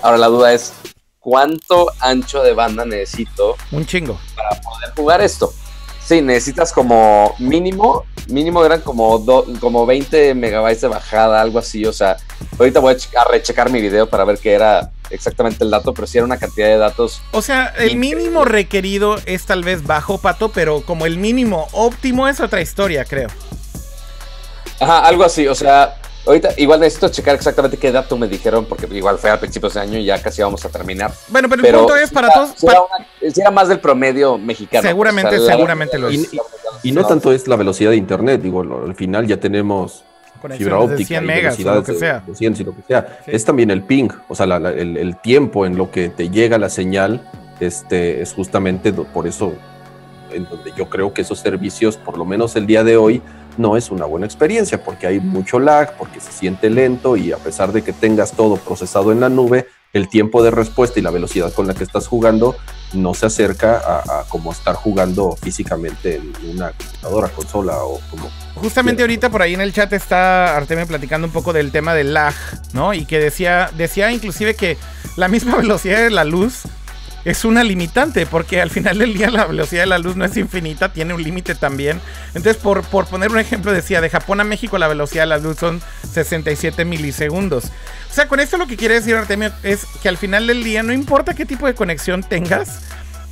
Ahora 0.00 0.16
la 0.16 0.28
duda 0.28 0.54
es, 0.54 0.72
¿cuánto 1.18 1.92
ancho 2.00 2.42
de 2.42 2.54
banda 2.54 2.84
necesito? 2.84 3.56
Un 3.70 3.84
chingo. 3.84 4.18
Para 4.34 4.60
poder 4.60 4.94
jugar 4.96 5.20
esto. 5.20 5.52
Sí, 6.10 6.20
necesitas 6.20 6.72
como 6.72 7.36
mínimo, 7.38 8.04
mínimo 8.26 8.64
eran 8.64 8.80
como, 8.80 9.24
como 9.60 9.86
20 9.86 10.34
megabytes 10.34 10.80
de 10.80 10.88
bajada, 10.88 11.40
algo 11.40 11.60
así. 11.60 11.86
O 11.86 11.92
sea, 11.92 12.16
ahorita 12.58 12.80
voy 12.80 12.96
a, 13.16 13.24
rechecar 13.30 13.70
mi 13.70 13.80
video 13.80 14.10
para 14.10 14.24
ver 14.24 14.38
qué 14.38 14.54
era 14.54 14.90
exactamente 15.10 15.62
el 15.62 15.70
dato, 15.70 15.94
pero 15.94 16.08
sí 16.08 16.18
era 16.18 16.24
una 16.24 16.36
cantidad 16.36 16.66
de 16.66 16.78
datos. 16.78 17.22
O 17.30 17.42
sea, 17.42 17.66
el 17.78 17.96
mínimo 17.96 18.44
requerido 18.44 19.18
es 19.24 19.46
tal 19.46 19.62
vez 19.62 19.84
bajo, 19.84 20.18
Pato, 20.18 20.48
pero 20.48 20.80
como 20.80 21.06
el 21.06 21.16
mínimo 21.16 21.68
óptimo 21.70 22.26
es 22.26 22.40
otra 22.40 22.60
historia, 22.60 23.04
creo. 23.04 23.28
Ajá, 24.80 25.06
algo 25.06 25.22
así. 25.22 25.46
O 25.46 25.54
sea, 25.54 25.99
Ahorita 26.30 26.50
igual 26.58 26.78
necesito 26.78 27.08
checar 27.08 27.34
exactamente 27.34 27.76
qué 27.76 27.90
dato 27.90 28.16
me 28.16 28.28
dijeron, 28.28 28.64
porque 28.64 28.86
igual 28.96 29.18
fue 29.18 29.30
a 29.30 29.40
principios 29.40 29.74
de 29.74 29.80
año 29.80 29.98
y 29.98 30.04
ya 30.04 30.22
casi 30.22 30.40
vamos 30.42 30.64
a 30.64 30.68
terminar. 30.68 31.10
Bueno, 31.26 31.48
pero, 31.48 31.66
el 31.66 31.74
punto 31.74 31.96
es 31.96 32.10
para 32.10 32.32
todos. 32.32 32.54
Si 32.56 33.40
era, 33.40 33.50
más 33.50 33.66
del 33.66 33.80
promedio 33.80 34.38
mexicano. 34.38 34.86
Seguramente, 34.86 35.40
seguramente 35.40 35.98
lo 35.98 36.08
es. 36.08 36.30
Y, 36.84 36.92
no 36.92 37.04
tanto 37.04 37.32
es 37.32 37.48
la 37.48 37.56
velocidad 37.56 37.90
de 37.90 37.96
internet, 37.96 38.40
digo, 38.42 38.60
al 38.60 38.94
final 38.94 39.26
ya 39.26 39.38
tenemos 39.38 40.04
fibra 40.56 40.78
óptica, 40.78 41.08
100 41.08 41.26
megas, 41.26 41.58
y 41.58 41.64
lo 41.64 41.82
que 41.82 41.94
sea. 41.94 42.22
De 42.24 42.32
100 42.32 42.56
y 42.60 42.64
lo 42.64 42.76
que 42.76 42.82
sea. 42.86 43.18
Es 43.26 43.44
también 43.44 43.72
el 43.72 43.82
ping, 43.82 44.10
o 44.28 44.34
sea, 44.36 44.46
el, 44.46 44.96
el, 44.96 45.20
tiempo 45.20 45.66
en 45.66 45.76
lo 45.76 45.90
que 45.90 46.10
te 46.10 46.30
llega 46.30 46.58
la 46.58 46.70
señal, 46.70 47.28
este, 47.58 48.22
es 48.22 48.32
justamente 48.34 48.92
por 48.92 49.26
eso 49.26 49.52
en 50.32 50.44
donde 50.44 50.72
yo 50.76 50.88
creo 50.88 51.12
que 51.12 51.22
esos 51.22 51.40
servicios, 51.40 51.96
por 51.96 52.16
lo 52.16 52.24
menos 52.24 52.54
el 52.54 52.66
día 52.66 52.84
de 52.84 52.96
hoy, 52.96 53.20
no 53.56 53.76
es 53.76 53.90
una 53.90 54.06
buena 54.06 54.26
experiencia 54.26 54.82
porque 54.82 55.06
hay 55.06 55.20
mucho 55.20 55.58
lag, 55.58 55.96
porque 55.96 56.20
se 56.20 56.32
siente 56.32 56.70
lento 56.70 57.16
y 57.16 57.32
a 57.32 57.38
pesar 57.38 57.72
de 57.72 57.82
que 57.82 57.92
tengas 57.92 58.32
todo 58.32 58.56
procesado 58.56 59.12
en 59.12 59.20
la 59.20 59.28
nube, 59.28 59.66
el 59.92 60.08
tiempo 60.08 60.42
de 60.42 60.50
respuesta 60.50 61.00
y 61.00 61.02
la 61.02 61.10
velocidad 61.10 61.52
con 61.52 61.66
la 61.66 61.74
que 61.74 61.82
estás 61.82 62.06
jugando 62.06 62.56
no 62.92 63.14
se 63.14 63.26
acerca 63.26 63.76
a, 63.78 64.24
como 64.28 64.52
estar 64.52 64.74
jugando 64.74 65.36
físicamente 65.36 66.16
en 66.16 66.32
una 66.54 66.72
computadora, 66.72 67.28
consola 67.28 67.82
o 67.82 68.00
como... 68.10 68.30
Justamente 68.54 69.02
ahorita 69.02 69.30
por 69.30 69.42
ahí 69.42 69.54
en 69.54 69.60
el 69.60 69.72
chat 69.72 69.92
está 69.92 70.56
Artemio 70.56 70.86
platicando 70.86 71.26
un 71.26 71.32
poco 71.32 71.52
del 71.52 71.72
tema 71.72 71.94
del 71.94 72.14
lag, 72.14 72.34
¿no? 72.72 72.94
Y 72.94 73.04
que 73.04 73.18
decía, 73.18 73.70
decía 73.76 74.12
inclusive 74.12 74.54
que 74.54 74.76
la 75.16 75.28
misma 75.28 75.56
velocidad 75.58 75.98
de 75.98 76.10
la 76.10 76.24
luz 76.24 76.62
es 77.24 77.44
una 77.44 77.64
limitante, 77.64 78.26
porque 78.26 78.60
al 78.60 78.70
final 78.70 78.98
del 78.98 79.14
día 79.14 79.30
la 79.30 79.44
velocidad 79.46 79.82
de 79.82 79.88
la 79.88 79.98
luz 79.98 80.16
no 80.16 80.24
es 80.24 80.36
infinita, 80.36 80.92
tiene 80.92 81.14
un 81.14 81.22
límite 81.22 81.54
también. 81.54 82.00
Entonces, 82.28 82.56
por, 82.56 82.82
por 82.82 83.06
poner 83.06 83.30
un 83.30 83.38
ejemplo, 83.38 83.72
decía, 83.72 84.00
de 84.00 84.10
Japón 84.10 84.40
a 84.40 84.44
México 84.44 84.78
la 84.78 84.88
velocidad 84.88 85.24
de 85.24 85.28
la 85.28 85.38
luz 85.38 85.58
son 85.58 85.82
67 86.10 86.84
milisegundos. 86.84 87.66
O 88.10 88.14
sea, 88.14 88.26
con 88.26 88.40
esto 88.40 88.56
lo 88.56 88.66
que 88.66 88.76
quiere 88.76 88.94
decir 88.94 89.14
Artemio 89.14 89.52
es 89.62 89.86
que 90.02 90.08
al 90.08 90.16
final 90.16 90.46
del 90.46 90.64
día, 90.64 90.82
no 90.82 90.92
importa 90.92 91.34
qué 91.34 91.44
tipo 91.44 91.66
de 91.66 91.74
conexión 91.74 92.22
tengas, 92.22 92.80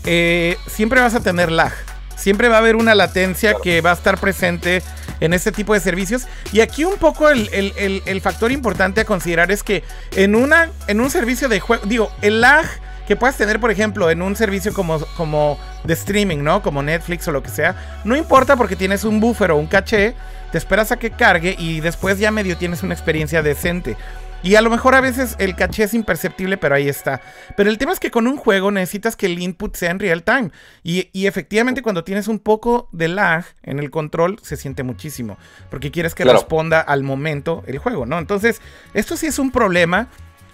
eh, 0.05 0.56
siempre 0.66 1.01
vas 1.01 1.15
a 1.15 1.20
tener 1.20 1.51
lag. 1.51 1.73
Siempre 2.16 2.48
va 2.48 2.56
a 2.56 2.59
haber 2.59 2.74
una 2.74 2.97
latencia 2.97 3.55
que 3.62 3.81
va 3.81 3.93
a 3.93 3.94
estar 3.94 4.19
presente 4.19 4.82
en 5.20 5.32
este 5.32 5.52
tipo 5.52 5.73
de 5.73 5.81
servicios. 5.81 6.27
Y 6.52 6.60
aquí 6.60 6.85
un 6.85 6.97
poco 6.97 7.31
el, 7.31 7.48
el 7.52 8.20
factor 8.20 8.51
importante 8.51 9.02
a 9.02 9.05
considerar 9.05 9.52
es 9.52 9.62
que 9.62 9.85
en, 10.16 10.35
una, 10.35 10.69
en 10.89 11.01
un 11.01 11.10
servicio 11.10 11.48
de 11.48 11.60
juego, 11.60 11.86
digo, 11.86 12.10
el 12.20 12.40
lag 12.40 12.66
que 13.09 13.16
puedas 13.16 13.39
tener, 13.39 13.59
por 13.59 13.70
ejemplo, 13.70 14.10
en 14.10 14.20
un 14.20 14.36
servicio 14.36 14.74
como, 14.74 15.01
como 15.16 15.59
de 15.82 15.94
streaming, 15.94 16.44
¿no? 16.44 16.60
Como 16.60 16.82
Netflix 16.82 17.26
o 17.26 17.32
lo 17.32 17.43
que 17.43 17.48
sea. 17.48 18.02
No 18.05 18.14
importa 18.14 18.55
porque 18.55 18.76
tienes 18.76 19.02
un 19.05 19.18
buffer 19.18 19.51
o 19.51 19.56
un 19.56 19.66
caché, 19.66 20.14
te 20.52 20.59
esperas 20.59 20.93
a 20.93 20.98
que 20.98 21.10
cargue 21.10 21.56
y 21.59 21.80
después 21.80 22.18
ya 22.18 22.30
medio 22.30 22.59
tienes 22.59 22.82
una 22.82 22.93
experiencia 22.93 23.43
decente. 23.43 23.97
Y 24.43 24.56
a 24.56 24.60
lo 24.60 24.68
mejor 24.68 24.94
a 24.94 25.01
veces 25.01 25.36
el 25.39 25.56
caché 25.56 25.85
es 25.85 25.94
imperceptible, 25.94 26.59
pero 26.59 26.74
ahí 26.74 26.86
está. 26.86 27.22
Pero 27.56 27.70
el 27.70 27.78
tema 27.78 27.93
es 27.93 27.98
que 27.98 28.10
con 28.10 28.26
un 28.26 28.36
juego 28.36 28.70
necesitas 28.70 29.16
que 29.16 29.24
el 29.24 29.39
input 29.39 29.74
sea 29.74 29.90
en 29.90 29.98
real 29.98 30.22
time. 30.22 30.51
Y, 30.85 31.09
efectivamente 31.26 31.80
cuando 31.80 32.05
tienes 32.05 32.28
un 32.28 32.39
poco 32.39 32.90
de 32.93 33.09
lag 33.09 33.47
en 33.62 33.78
el 33.78 33.90
control 33.90 34.39
se 34.43 34.59
siente 34.59 34.82
muchísimo. 34.82 35.39
Porque 35.70 35.90
quieres 35.90 36.14
que 36.14 36.24
responda 36.24 36.80
al 36.80 37.05
momento 37.05 37.64
el 37.66 37.78
juego, 37.78 38.05
¿no? 38.05 38.18
Entonces, 38.18 38.60
esto 38.93 39.16
sí 39.16 39.26
es 39.26 39.39
un 39.39 39.51
problema. 39.51 40.09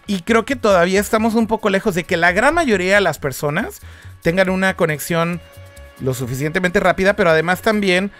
Y 0.06 0.20
creo 0.22 0.44
que 0.44 0.56
todavía 0.56 1.00
estamos 1.00 1.34
un 1.34 1.46
poco 1.46 1.70
lejos 1.70 1.94
de 1.94 2.04
que 2.04 2.16
la 2.16 2.32
gran 2.32 2.54
mayoría 2.54 2.96
de 2.96 3.00
las 3.00 3.18
personas 3.18 3.80
tengan 4.22 4.50
una 4.50 4.76
conexión 4.76 5.40
lo 6.00 6.14
suficientemente 6.14 6.80
rápida, 6.80 7.14
pero 7.14 7.30
además 7.30 7.62
también 7.62 8.10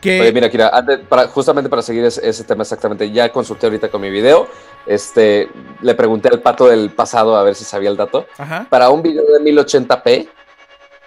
que... 0.00 0.20
Oye, 0.20 0.32
mira, 0.32 0.50
Kira, 0.50 0.70
para, 1.08 1.28
justamente 1.28 1.70
para 1.70 1.82
seguir 1.82 2.04
ese, 2.04 2.44
tema 2.44 2.62
exactamente, 2.62 3.10
ya 3.10 3.32
consulté 3.32 3.66
ahorita 3.66 3.88
con 3.88 4.02
mi 4.02 4.10
video, 4.10 4.48
este, 4.86 5.48
le 5.80 5.94
pregunté 5.94 6.28
al 6.28 6.40
pato 6.40 6.68
del 6.68 6.90
pasado 6.90 7.36
a 7.36 7.42
ver 7.42 7.54
si 7.54 7.64
sabía 7.64 7.90
el 7.90 7.96
dato. 7.96 8.26
Para 8.68 8.90
un 8.90 9.02
video 9.02 9.24
de 9.24 9.40
1080p, 9.40 10.28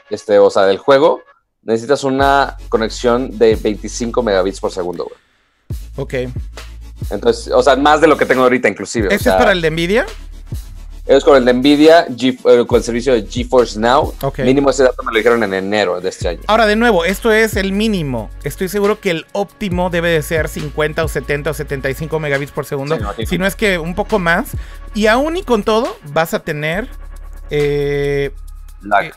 este, 0.09 0.39
o 0.39 0.49
sea, 0.49 0.65
del 0.65 0.77
juego, 0.77 1.21
necesitas 1.61 2.03
una 2.03 2.57
conexión 2.69 3.37
de 3.37 3.55
25 3.55 4.23
megabits 4.23 4.59
por 4.59 4.71
segundo, 4.71 5.05
güey. 5.05 5.19
Ok. 5.97 6.31
Entonces, 7.09 7.51
o 7.53 7.61
sea, 7.63 7.75
más 7.75 8.01
de 8.01 8.07
lo 8.07 8.17
que 8.17 8.25
tengo 8.25 8.43
ahorita 8.43 8.67
inclusive. 8.67 9.13
¿Este 9.13 9.29
es 9.29 9.35
para 9.35 9.51
el 9.51 9.61
de 9.61 9.71
Nvidia? 9.71 10.05
Es 11.07 11.23
con 11.23 11.37
el 11.37 11.45
de 11.45 11.53
Nvidia, 11.53 12.05
eh, 12.05 12.65
con 12.67 12.77
el 12.77 12.83
servicio 12.83 13.13
de 13.13 13.25
GeForce 13.25 13.79
Now. 13.79 14.13
Mínimo 14.39 14.69
ese 14.69 14.83
dato 14.83 15.03
me 15.03 15.11
lo 15.13 15.17
dijeron 15.17 15.41
en 15.41 15.53
enero 15.53 16.01
de 16.01 16.09
este 16.09 16.27
año. 16.27 16.41
Ahora, 16.47 16.65
de 16.65 16.75
nuevo, 16.75 17.05
esto 17.05 17.31
es 17.31 17.55
el 17.55 17.71
mínimo. 17.71 18.29
Estoy 18.43 18.67
seguro 18.67 18.99
que 18.99 19.11
el 19.11 19.25
óptimo 19.31 19.89
debe 19.89 20.09
de 20.09 20.21
ser 20.21 20.49
50 20.49 21.05
o 21.05 21.07
70 21.07 21.51
o 21.51 21.53
75 21.53 22.19
megabits 22.19 22.51
por 22.51 22.65
segundo. 22.65 22.97
si 23.25 23.37
no 23.37 23.47
es 23.47 23.55
que 23.55 23.77
un 23.77 23.95
poco 23.95 24.19
más. 24.19 24.51
Y 24.93 25.07
aún 25.07 25.37
y 25.37 25.43
con 25.43 25.63
todo, 25.63 25.95
vas 26.11 26.33
a 26.33 26.39
tener 26.39 26.89
eh, 27.49 28.31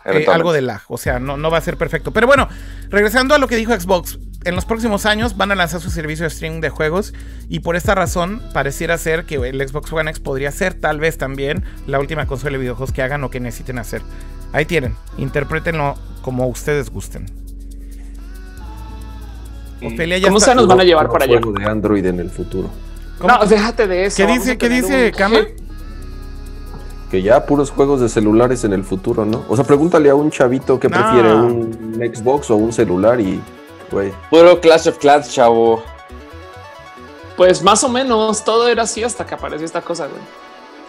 eh, 0.05 0.27
algo 0.29 0.53
de 0.53 0.62
lag. 0.62 0.83
O 0.87 0.97
sea, 0.97 1.19
no, 1.19 1.37
no 1.37 1.51
va 1.51 1.59
a 1.59 1.62
ser 1.62 1.77
perfecto. 1.77 2.12
Pero 2.12 2.29
bueno, 2.29 2.49
regresando 2.89 3.35
a 3.35 3.39
lo 3.39 3.49
que 3.49 3.57
dijo 3.57 3.75
Xbox. 3.79 4.17
En 4.45 4.55
los 4.55 4.65
próximos 4.65 5.05
años 5.07 5.37
van 5.37 5.53
a 5.53 5.55
lanzar 5.55 5.81
su 5.81 5.91
servicio 5.91 6.23
de 6.25 6.29
streaming 6.29 6.61
de 6.61 6.71
juegos 6.71 7.12
y 7.49 7.61
por 7.61 7.77
esta 7.77 7.95
razón 7.95 8.41
pareciera 8.55 8.97
ser 8.97 9.25
que 9.25 9.37
el 9.37 9.69
Xbox 9.69 9.93
One 9.93 10.11
X 10.11 10.21
podría 10.21 10.51
ser 10.51 10.75
tal 10.75 10.99
vez 10.99 11.19
también 11.19 11.65
la 11.87 12.01
última 12.01 12.27
consola 12.27 12.53
de 12.53 12.59
videojuegos 12.59 12.93
que 12.93 13.03
hagan 13.03 13.23
o 13.25 13.31
que 13.31 13.41
necesiten 13.41 13.79
hacer. 13.79 14.03
Ahí 14.53 14.65
tienen, 14.65 14.97
interprétenlo 15.19 15.95
como 16.23 16.47
ustedes 16.49 16.91
gusten. 16.91 17.27
¿Cómo 20.23 20.41
se 20.41 20.55
nos 20.55 20.67
van 20.67 20.81
a 20.81 20.85
llevar 20.85 21.09
para 21.09 21.25
allá? 21.25 21.41
de 21.41 21.65
Android 21.65 22.05
en 22.05 22.21
el 22.21 22.31
futuro. 22.31 22.71
No, 23.27 23.47
déjate 23.47 23.87
de 23.87 24.07
eso. 24.07 24.17
¿Qué 24.17 24.27
dice, 24.27 24.59
¿qué 24.59 24.69
dice 24.69 25.12
Kama? 25.12 25.41
Que 27.11 27.23
ya 27.23 27.45
puros 27.45 27.71
juegos 27.71 28.01
de 28.01 28.09
celulares 28.09 28.65
en 28.65 28.73
el 28.73 28.85
futuro, 28.85 29.25
¿no? 29.25 29.45
O 29.49 29.57
sea, 29.57 29.65
pregúntale 29.65 30.11
a 30.11 30.15
un 30.15 30.31
chavito 30.31 30.79
que 30.79 30.89
prefiere 30.89 31.35
un 31.35 31.95
Xbox 31.95 32.51
o 32.51 32.57
un 32.57 32.73
celular 32.73 33.21
y, 33.21 33.41
güey. 33.91 34.12
Puro 34.31 34.61
Clash 34.61 34.89
of 34.89 34.99
Clans, 34.99 35.33
chavo. 35.33 35.83
Pues 37.37 37.62
más 37.62 37.83
o 37.85 37.89
menos, 37.89 38.45
todo 38.45 38.69
era 38.69 38.83
así 38.83 39.03
hasta 39.03 39.27
que 39.27 39.35
apareció 39.35 39.65
esta 39.65 39.81
cosa, 39.81 40.07
güey. 40.07 40.21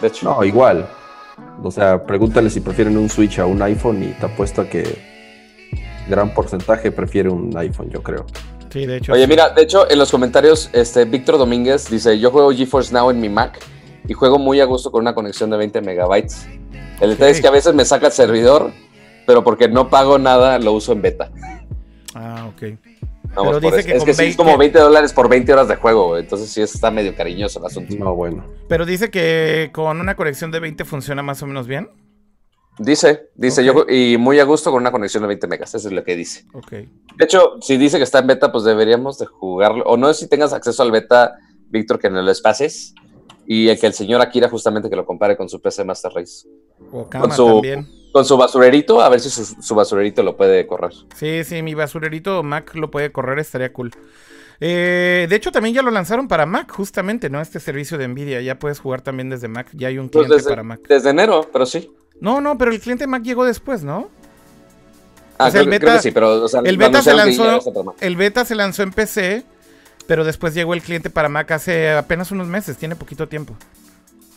De 0.00 0.08
hecho. 0.08 0.28
No, 0.28 0.44
igual. 0.44 0.88
O 1.62 1.70
sea, 1.70 2.04
pregúntale 2.04 2.50
si 2.50 2.60
prefieren 2.60 2.96
un 2.96 3.08
Switch 3.08 3.38
a 3.38 3.46
un 3.46 3.62
iPhone 3.62 4.02
y 4.02 4.08
te 4.12 4.26
apuesto 4.26 4.62
a 4.62 4.68
que 4.68 4.98
gran 6.08 6.34
porcentaje 6.34 6.90
prefiere 6.90 7.28
un 7.28 7.56
iPhone, 7.56 7.90
yo 7.90 8.02
creo. 8.02 8.26
Sí, 8.70 8.86
de 8.86 8.96
hecho. 8.98 9.12
Oye, 9.12 9.26
mira, 9.26 9.50
de 9.50 9.62
hecho, 9.62 9.90
en 9.90 9.98
los 9.98 10.10
comentarios, 10.10 10.70
este 10.72 11.04
Víctor 11.04 11.38
Domínguez 11.38 11.90
dice: 11.90 12.18
Yo 12.18 12.30
juego 12.30 12.52
GeForce 12.52 12.92
Now 12.92 13.10
en 13.10 13.20
mi 13.20 13.28
Mac 13.28 13.58
y 14.08 14.12
juego 14.14 14.38
muy 14.38 14.60
a 14.60 14.64
gusto 14.64 14.90
con 14.90 15.02
una 15.02 15.14
conexión 15.14 15.50
de 15.50 15.56
20 15.56 15.80
megabytes. 15.82 16.46
El 17.00 17.10
detalle 17.10 17.32
es 17.32 17.40
que 17.40 17.48
a 17.48 17.50
veces 17.50 17.74
me 17.74 17.84
saca 17.84 18.06
el 18.06 18.12
servidor, 18.12 18.72
pero 19.26 19.44
porque 19.44 19.68
no 19.68 19.88
pago 19.88 20.18
nada, 20.18 20.58
lo 20.58 20.72
uso 20.72 20.92
en 20.92 21.02
beta. 21.02 21.30
Ah, 22.14 22.48
ok. 22.54 22.78
Vamos 23.34 23.58
pero 23.60 23.76
dice 23.76 23.84
que 23.84 23.96
es 23.96 24.04
que 24.04 24.14
sí, 24.14 24.24
es 24.24 24.36
como 24.36 24.58
20 24.58 24.78
dólares 24.78 25.12
por 25.12 25.28
20 25.28 25.52
horas 25.52 25.68
de 25.68 25.76
juego, 25.76 26.18
entonces 26.18 26.50
sí 26.50 26.60
está 26.60 26.90
medio 26.90 27.14
cariñoso 27.14 27.58
el 27.58 27.66
asunto. 27.66 27.94
No, 27.96 28.14
bueno. 28.14 28.44
Pero 28.68 28.84
dice 28.84 29.10
que 29.10 29.70
con 29.72 30.00
una 30.00 30.16
conexión 30.16 30.50
de 30.50 30.60
20 30.60 30.84
funciona 30.84 31.22
más 31.22 31.42
o 31.42 31.46
menos 31.46 31.66
bien. 31.66 31.88
Dice, 32.78 33.30
dice 33.34 33.64
yo, 33.64 33.86
y 33.88 34.16
muy 34.16 34.38
a 34.40 34.44
gusto 34.44 34.70
con 34.70 34.80
una 34.80 34.90
conexión 34.90 35.22
de 35.22 35.28
20 35.28 35.46
megas, 35.46 35.74
eso 35.74 35.88
es 35.88 35.94
lo 35.94 36.04
que 36.04 36.16
dice. 36.16 36.46
Ok. 36.54 36.70
De 36.70 37.24
hecho, 37.24 37.60
si 37.60 37.76
dice 37.76 37.98
que 37.98 38.04
está 38.04 38.20
en 38.20 38.28
beta, 38.28 38.50
pues 38.50 38.64
deberíamos 38.64 39.18
de 39.18 39.26
jugarlo. 39.26 39.84
O 39.84 39.96
no 39.96 40.12
sé 40.12 40.20
si 40.20 40.28
tengas 40.28 40.52
acceso 40.52 40.82
al 40.82 40.90
beta, 40.90 41.36
Víctor, 41.68 41.98
que 41.98 42.08
no 42.08 42.22
lo 42.22 42.30
espaces. 42.30 42.94
Y 43.46 43.74
que 43.76 43.86
el 43.86 43.92
señor 43.92 44.22
Akira 44.22 44.48
justamente 44.48 44.88
que 44.88 44.96
lo 44.96 45.04
compare 45.04 45.36
con 45.36 45.48
su 45.48 45.60
PC 45.60 45.84
Master 45.84 46.12
Race. 46.14 46.48
O 46.90 47.08
con 47.08 47.32
su, 47.32 47.46
también. 47.46 47.88
Con 48.12 48.24
su 48.24 48.36
basurerito, 48.36 49.00
a 49.00 49.08
ver 49.08 49.20
si 49.20 49.30
su, 49.30 49.74
basurerito 49.74 50.22
lo 50.22 50.36
puede 50.36 50.66
correr. 50.66 50.92
Sí, 51.16 51.44
sí, 51.44 51.62
mi 51.62 51.74
basurerito 51.74 52.42
Mac 52.42 52.74
lo 52.74 52.90
puede 52.90 53.10
correr, 53.10 53.38
estaría 53.38 53.72
cool. 53.72 53.90
Eh, 54.60 55.26
de 55.28 55.36
hecho, 55.36 55.50
también 55.50 55.74
ya 55.74 55.82
lo 55.82 55.90
lanzaron 55.90 56.28
para 56.28 56.46
Mac, 56.46 56.70
justamente, 56.70 57.30
¿no? 57.30 57.40
Este 57.40 57.58
servicio 57.58 57.98
de 57.98 58.06
Nvidia. 58.06 58.40
Ya 58.42 58.58
puedes 58.58 58.78
jugar 58.78 59.00
también 59.00 59.30
desde 59.30 59.48
Mac. 59.48 59.68
Ya 59.72 59.88
hay 59.88 59.98
un 59.98 60.08
pues 60.08 60.26
cliente 60.26 60.48
para 60.48 60.62
Mac. 60.62 60.80
Desde 60.88 61.10
enero, 61.10 61.48
pero 61.52 61.66
sí. 61.66 61.90
No, 62.20 62.40
no, 62.40 62.56
pero 62.58 62.70
el 62.70 62.80
cliente 62.80 63.06
Mac 63.06 63.22
llegó 63.22 63.44
después, 63.44 63.82
¿no? 63.82 64.08
Ah, 65.38 65.50
el 65.52 65.68
beta, 65.68 66.00
sí, 66.00 66.12
pero 66.12 66.46
el 66.64 66.76
beta 66.76 67.02
se 67.02 67.14
lanzó, 67.14 67.60
el 68.00 68.16
beta 68.16 68.44
se 68.44 68.54
lanzó 68.54 68.82
en 68.82 68.92
PC, 68.92 69.44
pero 70.06 70.24
después 70.24 70.54
llegó 70.54 70.74
el 70.74 70.82
cliente 70.82 71.10
para 71.10 71.28
Mac 71.28 71.50
hace 71.50 71.90
apenas 71.90 72.30
unos 72.30 72.46
meses, 72.46 72.76
tiene 72.76 72.94
poquito 72.94 73.28
tiempo. 73.28 73.56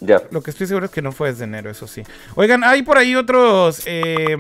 Ya. 0.02 0.22
Lo 0.32 0.42
que 0.42 0.52
estoy 0.52 0.68
seguro 0.68 0.86
es 0.86 0.92
que 0.92 1.02
no 1.02 1.12
fue 1.12 1.32
desde 1.32 1.46
enero, 1.46 1.70
eso 1.70 1.88
sí. 1.88 2.04
Oigan, 2.36 2.64
hay 2.64 2.84
por 2.84 2.98
ahí 2.98 3.16
otros 3.16 3.82
eh, 3.86 4.38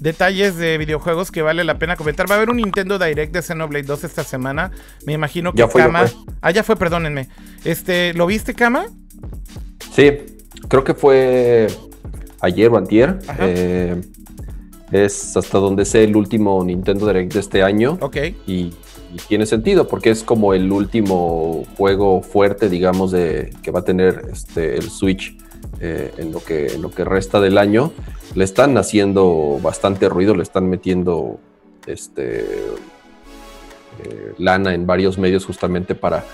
detalles 0.00 0.56
de 0.56 0.78
videojuegos 0.78 1.30
que 1.30 1.42
vale 1.42 1.64
la 1.64 1.78
pena 1.78 1.96
comentar. 1.96 2.28
Va 2.28 2.34
a 2.34 2.38
haber 2.38 2.50
un 2.50 2.56
Nintendo 2.56 2.98
Direct 2.98 3.32
de 3.32 3.42
Xenoblade 3.42 3.84
2 3.84 4.04
esta 4.04 4.24
semana. 4.24 4.70
Me 5.06 5.12
imagino 5.12 5.52
que 5.52 5.66
Kama. 5.68 6.04
ah, 6.40 6.50
ya 6.50 6.62
fue, 6.62 6.76
perdónenme. 6.76 7.28
Este, 7.64 8.14
¿lo 8.14 8.26
viste, 8.26 8.54
Kama? 8.54 8.86
Sí, 9.94 10.12
creo 10.68 10.84
que 10.84 10.94
fue 10.94 11.68
ayer 12.40 12.70
o 12.70 12.76
antier. 12.76 13.18
Eh, 13.40 14.00
es 14.90 15.36
hasta 15.36 15.58
donde 15.58 15.84
sé 15.84 16.04
el 16.04 16.16
último 16.16 16.62
Nintendo 16.64 17.06
Direct 17.06 17.34
de 17.34 17.40
este 17.40 17.62
año. 17.62 17.98
Ok. 18.00 18.16
Y, 18.46 18.72
tiene 19.28 19.46
sentido 19.46 19.88
porque 19.88 20.10
es 20.10 20.22
como 20.22 20.54
el 20.54 20.70
último 20.72 21.64
juego 21.76 22.22
fuerte, 22.22 22.68
digamos, 22.68 23.12
de 23.12 23.52
que 23.62 23.70
va 23.70 23.80
a 23.80 23.84
tener 23.84 24.22
este, 24.32 24.76
el 24.76 24.90
Switch 24.90 25.36
eh, 25.80 26.12
en, 26.18 26.32
lo 26.32 26.42
que, 26.42 26.76
lo 26.78 26.90
que 26.90 27.04
resta 27.04 27.40
del 27.40 27.58
año. 27.58 27.92
Le 28.34 28.44
están 28.44 28.76
haciendo 28.78 29.58
bastante 29.62 30.08
ruido, 30.08 30.34
le 30.34 30.42
están 30.42 30.68
metiendo 30.68 31.38
este, 31.86 32.40
eh, 34.02 34.32
lana 34.38 34.74
en 34.74 34.86
varios 34.86 35.18
medios 35.18 35.44
justamente 35.44 35.94
para, 35.94 36.24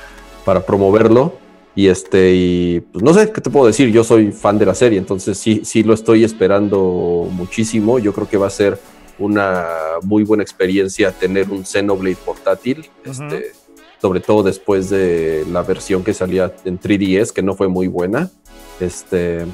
para 0.44 0.64
promoverlo. 0.64 1.34
Y 1.74 1.86
este, 1.88 2.32
y 2.34 2.80
pues 2.80 3.04
no 3.04 3.14
sé 3.14 3.30
qué 3.30 3.40
te 3.40 3.48
puedo 3.48 3.66
decir, 3.66 3.90
yo 3.90 4.02
soy 4.02 4.32
fan 4.32 4.58
de 4.58 4.66
la 4.66 4.74
serie, 4.74 4.98
entonces 4.98 5.38
sí, 5.38 5.62
sí 5.64 5.84
lo 5.84 5.94
estoy 5.94 6.24
esperando 6.24 7.28
muchísimo. 7.30 7.98
Yo 7.98 8.12
creo 8.12 8.28
que 8.28 8.36
va 8.36 8.48
a 8.48 8.50
ser 8.50 8.78
una 9.20 9.66
muy 10.02 10.24
buena 10.24 10.42
experiencia 10.42 11.12
tener 11.12 11.50
un 11.50 11.64
Xenoblade 11.64 12.16
portátil, 12.16 12.90
este, 13.04 13.52
sobre 14.00 14.20
todo 14.20 14.42
después 14.42 14.90
de 14.90 15.44
la 15.50 15.62
versión 15.62 16.02
que 16.02 16.14
salía 16.14 16.52
en 16.64 16.80
3DS, 16.80 17.32
que 17.32 17.42
no 17.42 17.54
fue 17.54 17.68
muy 17.68 17.86
buena. 17.86 18.30
Este, 18.80 19.44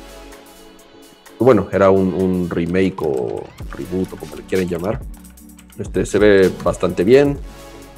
bueno, 1.39 1.69
era 1.73 1.91
un, 1.91 2.49
remake 2.49 3.03
o 3.03 3.45
reboot 3.77 4.13
o 4.13 4.17
como 4.17 4.37
le 4.37 4.43
quieren 4.43 4.69
llamar. 4.69 5.01
Este, 5.79 6.07
se 6.07 6.19
ve 6.19 6.51
bastante 6.63 7.05
bien. 7.05 7.37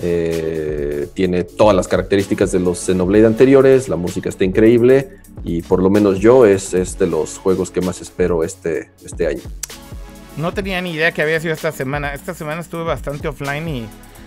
Eh, 0.01 1.09
tiene 1.13 1.45
todas 1.45 1.75
las 1.75 1.89
características 1.89 2.53
de 2.53 2.61
los 2.61 2.79
Xenoblade 2.79 3.27
anteriores, 3.27 3.89
la 3.89 3.97
música 3.97 4.29
está 4.29 4.45
increíble 4.45 5.09
y 5.43 5.63
por 5.63 5.83
lo 5.83 5.91
menos 5.91 6.21
yo 6.21 6.47
es, 6.47 6.71
de 6.71 7.07
los 7.07 7.39
juegos 7.39 7.73
que 7.73 7.81
más 7.81 8.01
espero 8.01 8.45
este, 8.45 8.91
este 9.05 9.27
año. 9.27 9.43
No 10.39 10.53
tenía 10.53 10.81
ni 10.81 10.93
idea 10.93 11.13
que 11.13 11.23
había 11.23 11.41
sido 11.41 11.53
esta 11.53 11.73
semana. 11.73 12.15
Esta 12.15 12.33
semana 12.33 12.61
estuve 12.61 12.85
bastante 12.85 13.29
offline 13.29 13.69
y 13.69 13.87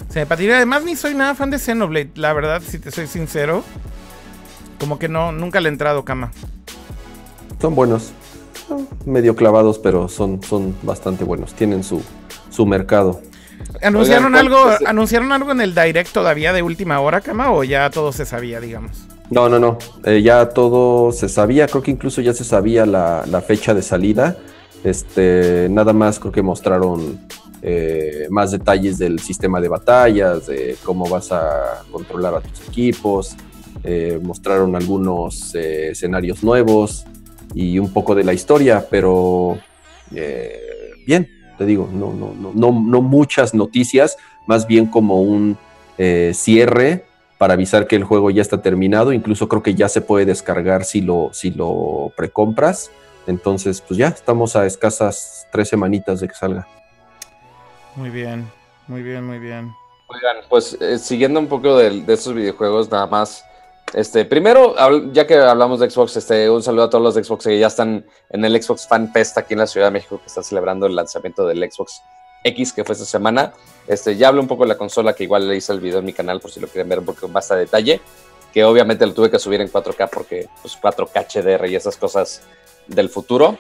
se 0.10 0.20
me 0.20 0.26
patinó. 0.26 0.54
Además, 0.54 0.84
ni 0.84 0.96
soy 0.96 1.16
nada 1.16 1.36
fan 1.36 1.50
de 1.50 1.58
Xenoblade, 1.58 2.12
la 2.16 2.34
verdad, 2.34 2.62
si 2.66 2.80
te 2.80 2.92
soy 2.92 3.08
sincero. 3.08 3.64
Como 4.80 5.00
que 5.00 5.08
no, 5.08 5.32
nunca 5.32 5.62
le 5.62 5.70
he 5.70 5.72
entrado, 5.72 6.04
cama. 6.04 6.32
Son 7.62 7.76
buenos. 7.76 8.12
medio 9.06 9.36
clavados, 9.36 9.80
pero 9.80 10.08
son, 10.08 10.44
son 10.44 10.76
bastante 10.84 11.24
buenos. 11.24 11.54
Tienen 11.54 11.84
su, 11.84 12.04
su 12.50 12.66
mercado. 12.66 13.22
¿Anunciaron 13.82 14.36
algo, 14.36 14.58
¿Anunciaron 14.86 15.32
algo 15.32 15.52
en 15.52 15.62
el 15.62 15.74
direct 15.74 16.12
todavía 16.12 16.54
de 16.54 16.62
última 16.62 17.00
hora, 17.00 17.22
Cama? 17.22 17.52
¿O 17.52 17.64
ya 17.64 17.90
todo 17.90 18.12
se 18.12 18.26
sabía, 18.26 18.60
digamos? 18.60 19.08
No, 19.30 19.48
no, 19.48 19.60
no. 19.60 19.78
Eh, 20.04 20.22
ya 20.22 20.50
todo 20.50 21.12
se 21.12 21.30
sabía. 21.30 21.68
Creo 21.68 21.82
que 21.82 21.92
incluso 21.92 22.22
ya 22.22 22.34
se 22.34 22.44
sabía 22.44 22.86
la, 22.86 23.44
fecha 23.48 23.74
de 23.74 23.82
salida. 23.82 24.38
Este, 24.84 25.68
nada 25.70 25.94
más 25.94 26.20
creo 26.20 26.32
que 26.32 26.41
mostraron 26.41 27.20
eh, 27.62 28.28
más 28.30 28.52
detalles 28.52 28.98
del 28.98 29.20
sistema 29.20 29.62
de 29.62 29.68
batallas, 29.68 30.48
de 30.48 30.76
cómo 30.84 31.08
vas 31.08 31.32
a 31.32 31.84
controlar 31.91 32.36
a 32.36 32.41
tus 32.41 32.68
equipos. 32.68 33.36
Eh, 33.84 34.20
mostraron 34.22 34.76
algunos 34.76 35.56
escenarios 35.56 36.44
nuevos 36.44 37.06
y 37.53 37.80
un 37.80 37.91
poco 37.91 38.16
de 38.16 38.24
la 38.24 38.34
historia, 38.34 38.86
pero 38.90 39.58
bien, 41.06 41.28
te 41.62 41.68
digo, 41.68 41.88
no, 41.94 42.12
no, 42.12 42.34
no, 42.34 42.72
no, 42.72 43.02
muchas 43.02 43.53
noticias, 43.53 44.18
más 44.48 44.66
bien 44.66 44.88
como 44.88 45.22
un 45.22 45.58
eh, 45.98 46.32
cierre 46.34 47.06
para 47.38 47.53
avisar 47.53 47.86
que 47.86 47.95
el 47.95 48.03
juego 48.03 48.32
ya 48.32 48.41
está 48.41 48.62
terminado. 48.62 49.14
Incluso 49.14 49.48
creo 49.48 49.62
que 49.62 49.76
ya 49.76 49.88
se 49.88 50.02
puede 50.02 50.26
descargar 50.26 50.86
si 50.86 51.02
lo, 51.02 51.30
si 51.34 51.52
lo 51.52 52.12
precompras. 52.18 52.90
Entonces, 53.27 53.81
pues 53.81 53.98
ya 53.98 54.07
estamos 54.07 54.56
a 54.56 54.65
escasas 54.65 55.48
tres 55.52 55.69
semanitas 55.69 56.19
de 56.19 56.27
que 56.27 56.34
salga. 56.34 56.68
Muy 57.95 58.10
bien, 58.10 58.49
muy 58.88 59.03
bien, 59.03 59.26
muy 59.26 59.39
bien. 59.39 59.72
Oigan, 60.07 60.38
pues 60.49 60.77
eh, 60.81 60.98
siguiendo 60.98 61.39
un 61.39 61.48
poco 61.48 61.77
de, 61.77 62.02
de 62.02 62.14
estos 62.14 62.34
videojuegos, 62.34 62.89
nada 62.89 63.07
más 63.07 63.45
este, 63.93 64.23
primero, 64.23 64.76
ya 65.11 65.27
que 65.27 65.35
hablamos 65.35 65.81
de 65.81 65.89
Xbox, 65.89 66.15
este, 66.15 66.49
un 66.49 66.64
saludo 66.64 66.85
a 66.85 66.89
todos 66.89 67.03
los 67.03 67.15
de 67.15 67.23
Xbox 67.23 67.45
que 67.45 67.60
ya 67.60 67.68
están 67.68 68.06
en 68.30 68.45
el 68.45 68.61
Xbox 68.61 68.88
Fan 68.88 69.11
Fest 69.11 69.38
aquí 69.38 69.53
en 69.53 69.60
la 69.60 69.68
Ciudad 69.68 69.88
de 69.88 69.91
México, 69.91 70.18
que 70.19 70.27
está 70.27 70.41
celebrando 70.41 70.85
el 70.85 70.95
lanzamiento 70.95 71.45
del 71.45 71.69
Xbox 71.69 72.02
X 72.43 72.72
que 72.72 72.85
fue 72.85 72.93
esta 72.93 73.06
semana. 73.06 73.53
Este, 73.88 74.15
ya 74.15 74.30
hablo 74.30 74.41
un 74.41 74.48
poco 74.48 74.64
de 74.64 74.69
la 74.69 74.77
consola, 74.77 75.14
que 75.14 75.26
igual 75.26 75.48
le 75.48 75.57
hice 75.57 75.73
el 75.73 75.81
video 75.81 75.99
en 75.99 76.06
mi 76.06 76.14
canal 76.14 76.39
por 76.39 76.52
si 76.52 76.61
lo 76.61 76.68
quieren 76.68 76.88
ver 76.88 76.99
un 76.99 77.06
poco 77.06 77.27
más 77.27 77.52
a 77.52 77.56
detalle, 77.57 77.99
que 78.53 78.64
obviamente 78.64 79.06
lo 79.06 79.14
tuve 79.14 79.30
que 79.30 79.39
subir 79.39 79.60
en 79.60 79.69
4K 79.69 80.10
porque 80.10 80.48
pues 80.61 80.80
4K 80.81 81.60
HDR 81.60 81.68
y 81.68 81.76
esas 81.76 81.98
cosas 81.98 82.43
del 82.96 83.10
futuro. 83.10 83.58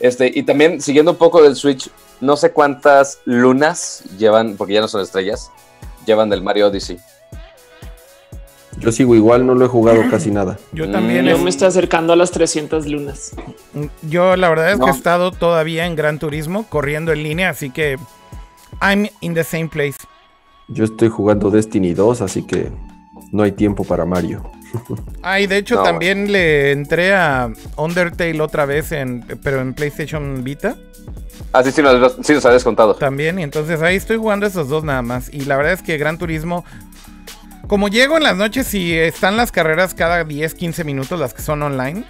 Este, 0.00 0.30
y 0.34 0.42
también 0.42 0.80
siguiendo 0.80 1.12
un 1.12 1.16
poco 1.16 1.42
del 1.42 1.54
Switch, 1.54 1.90
no 2.20 2.36
sé 2.36 2.52
cuántas 2.52 3.20
lunas 3.24 4.04
llevan, 4.18 4.56
porque 4.56 4.74
ya 4.74 4.80
no 4.80 4.88
son 4.88 5.02
estrellas, 5.02 5.50
llevan 6.06 6.28
del 6.28 6.42
Mario 6.42 6.68
Odyssey. 6.68 6.98
Yo 8.78 8.90
sigo 8.90 9.14
igual, 9.14 9.46
no 9.46 9.54
lo 9.54 9.64
he 9.64 9.68
jugado 9.68 10.02
casi 10.10 10.30
nada. 10.30 10.58
Yo 10.72 10.90
también. 10.90 11.26
Yo 11.26 11.38
me 11.38 11.50
estoy 11.50 11.68
acercando 11.68 12.12
a 12.12 12.16
las 12.16 12.30
300 12.32 12.86
lunas. 12.86 13.32
Yo 14.02 14.34
la 14.36 14.48
verdad 14.48 14.72
es 14.72 14.80
que 14.80 14.86
he 14.86 14.90
estado 14.90 15.30
todavía 15.30 15.86
en 15.86 15.94
Gran 15.94 16.18
Turismo, 16.18 16.66
corriendo 16.68 17.12
en 17.12 17.22
línea, 17.22 17.50
así 17.50 17.70
que 17.70 17.96
I'm 18.80 19.08
in 19.20 19.34
the 19.34 19.44
same 19.44 19.68
place. 19.68 19.96
Yo 20.68 20.84
estoy 20.84 21.10
jugando 21.10 21.50
Destiny 21.50 21.92
2, 21.92 22.22
así 22.22 22.44
que 22.44 22.72
no 23.30 23.42
hay 23.42 23.52
tiempo 23.52 23.84
para 23.84 24.04
Mario. 24.04 24.42
Ah, 25.22 25.40
y 25.40 25.46
de 25.46 25.58
hecho 25.58 25.82
también 25.82 26.30
le 26.32 26.72
entré 26.72 27.14
a 27.14 27.50
Undertale 27.76 28.40
otra 28.40 28.66
vez, 28.66 28.92
en, 28.92 29.24
pero 29.42 29.60
en 29.60 29.74
PlayStation 29.74 30.42
Vita. 30.42 30.76
Ah, 31.52 31.62
sí, 31.62 31.70
sí, 31.70 31.82
nos, 31.82 32.16
sí 32.22 32.32
nos 32.32 32.44
habías 32.46 32.64
contado. 32.64 32.94
También, 32.94 33.38
y 33.38 33.42
entonces 33.42 33.82
ahí 33.82 33.96
estoy 33.96 34.16
jugando 34.16 34.46
esos 34.46 34.68
dos 34.68 34.84
nada 34.84 35.02
más. 35.02 35.32
Y 35.32 35.44
la 35.44 35.56
verdad 35.56 35.74
es 35.74 35.82
que 35.82 35.98
Gran 35.98 36.18
Turismo, 36.18 36.64
como 37.66 37.88
llego 37.88 38.16
en 38.16 38.22
las 38.22 38.36
noches 38.36 38.72
y 38.74 38.96
están 38.96 39.36
las 39.36 39.52
carreras 39.52 39.94
cada 39.94 40.24
10, 40.24 40.54
15 40.54 40.84
minutos, 40.84 41.20
las 41.20 41.34
que 41.34 41.42
son 41.42 41.62
online, 41.62 42.04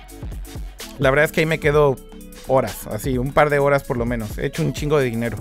la 0.99 1.11
verdad 1.11 1.25
es 1.27 1.33
que 1.33 1.41
ahí 1.41 1.47
me 1.47 1.59
quedo 1.59 1.97
horas, 2.47 2.87
así, 2.87 3.19
un 3.19 3.33
par 3.33 3.51
de 3.51 3.59
horas 3.59 3.85
por 3.85 3.97
lo 3.97 4.07
menos. 4.07 4.39
He 4.39 4.47
hecho 4.47 4.63
un 4.63 4.73
chingo 4.73 4.99
de 4.99 5.07
dinero. 5.07 5.39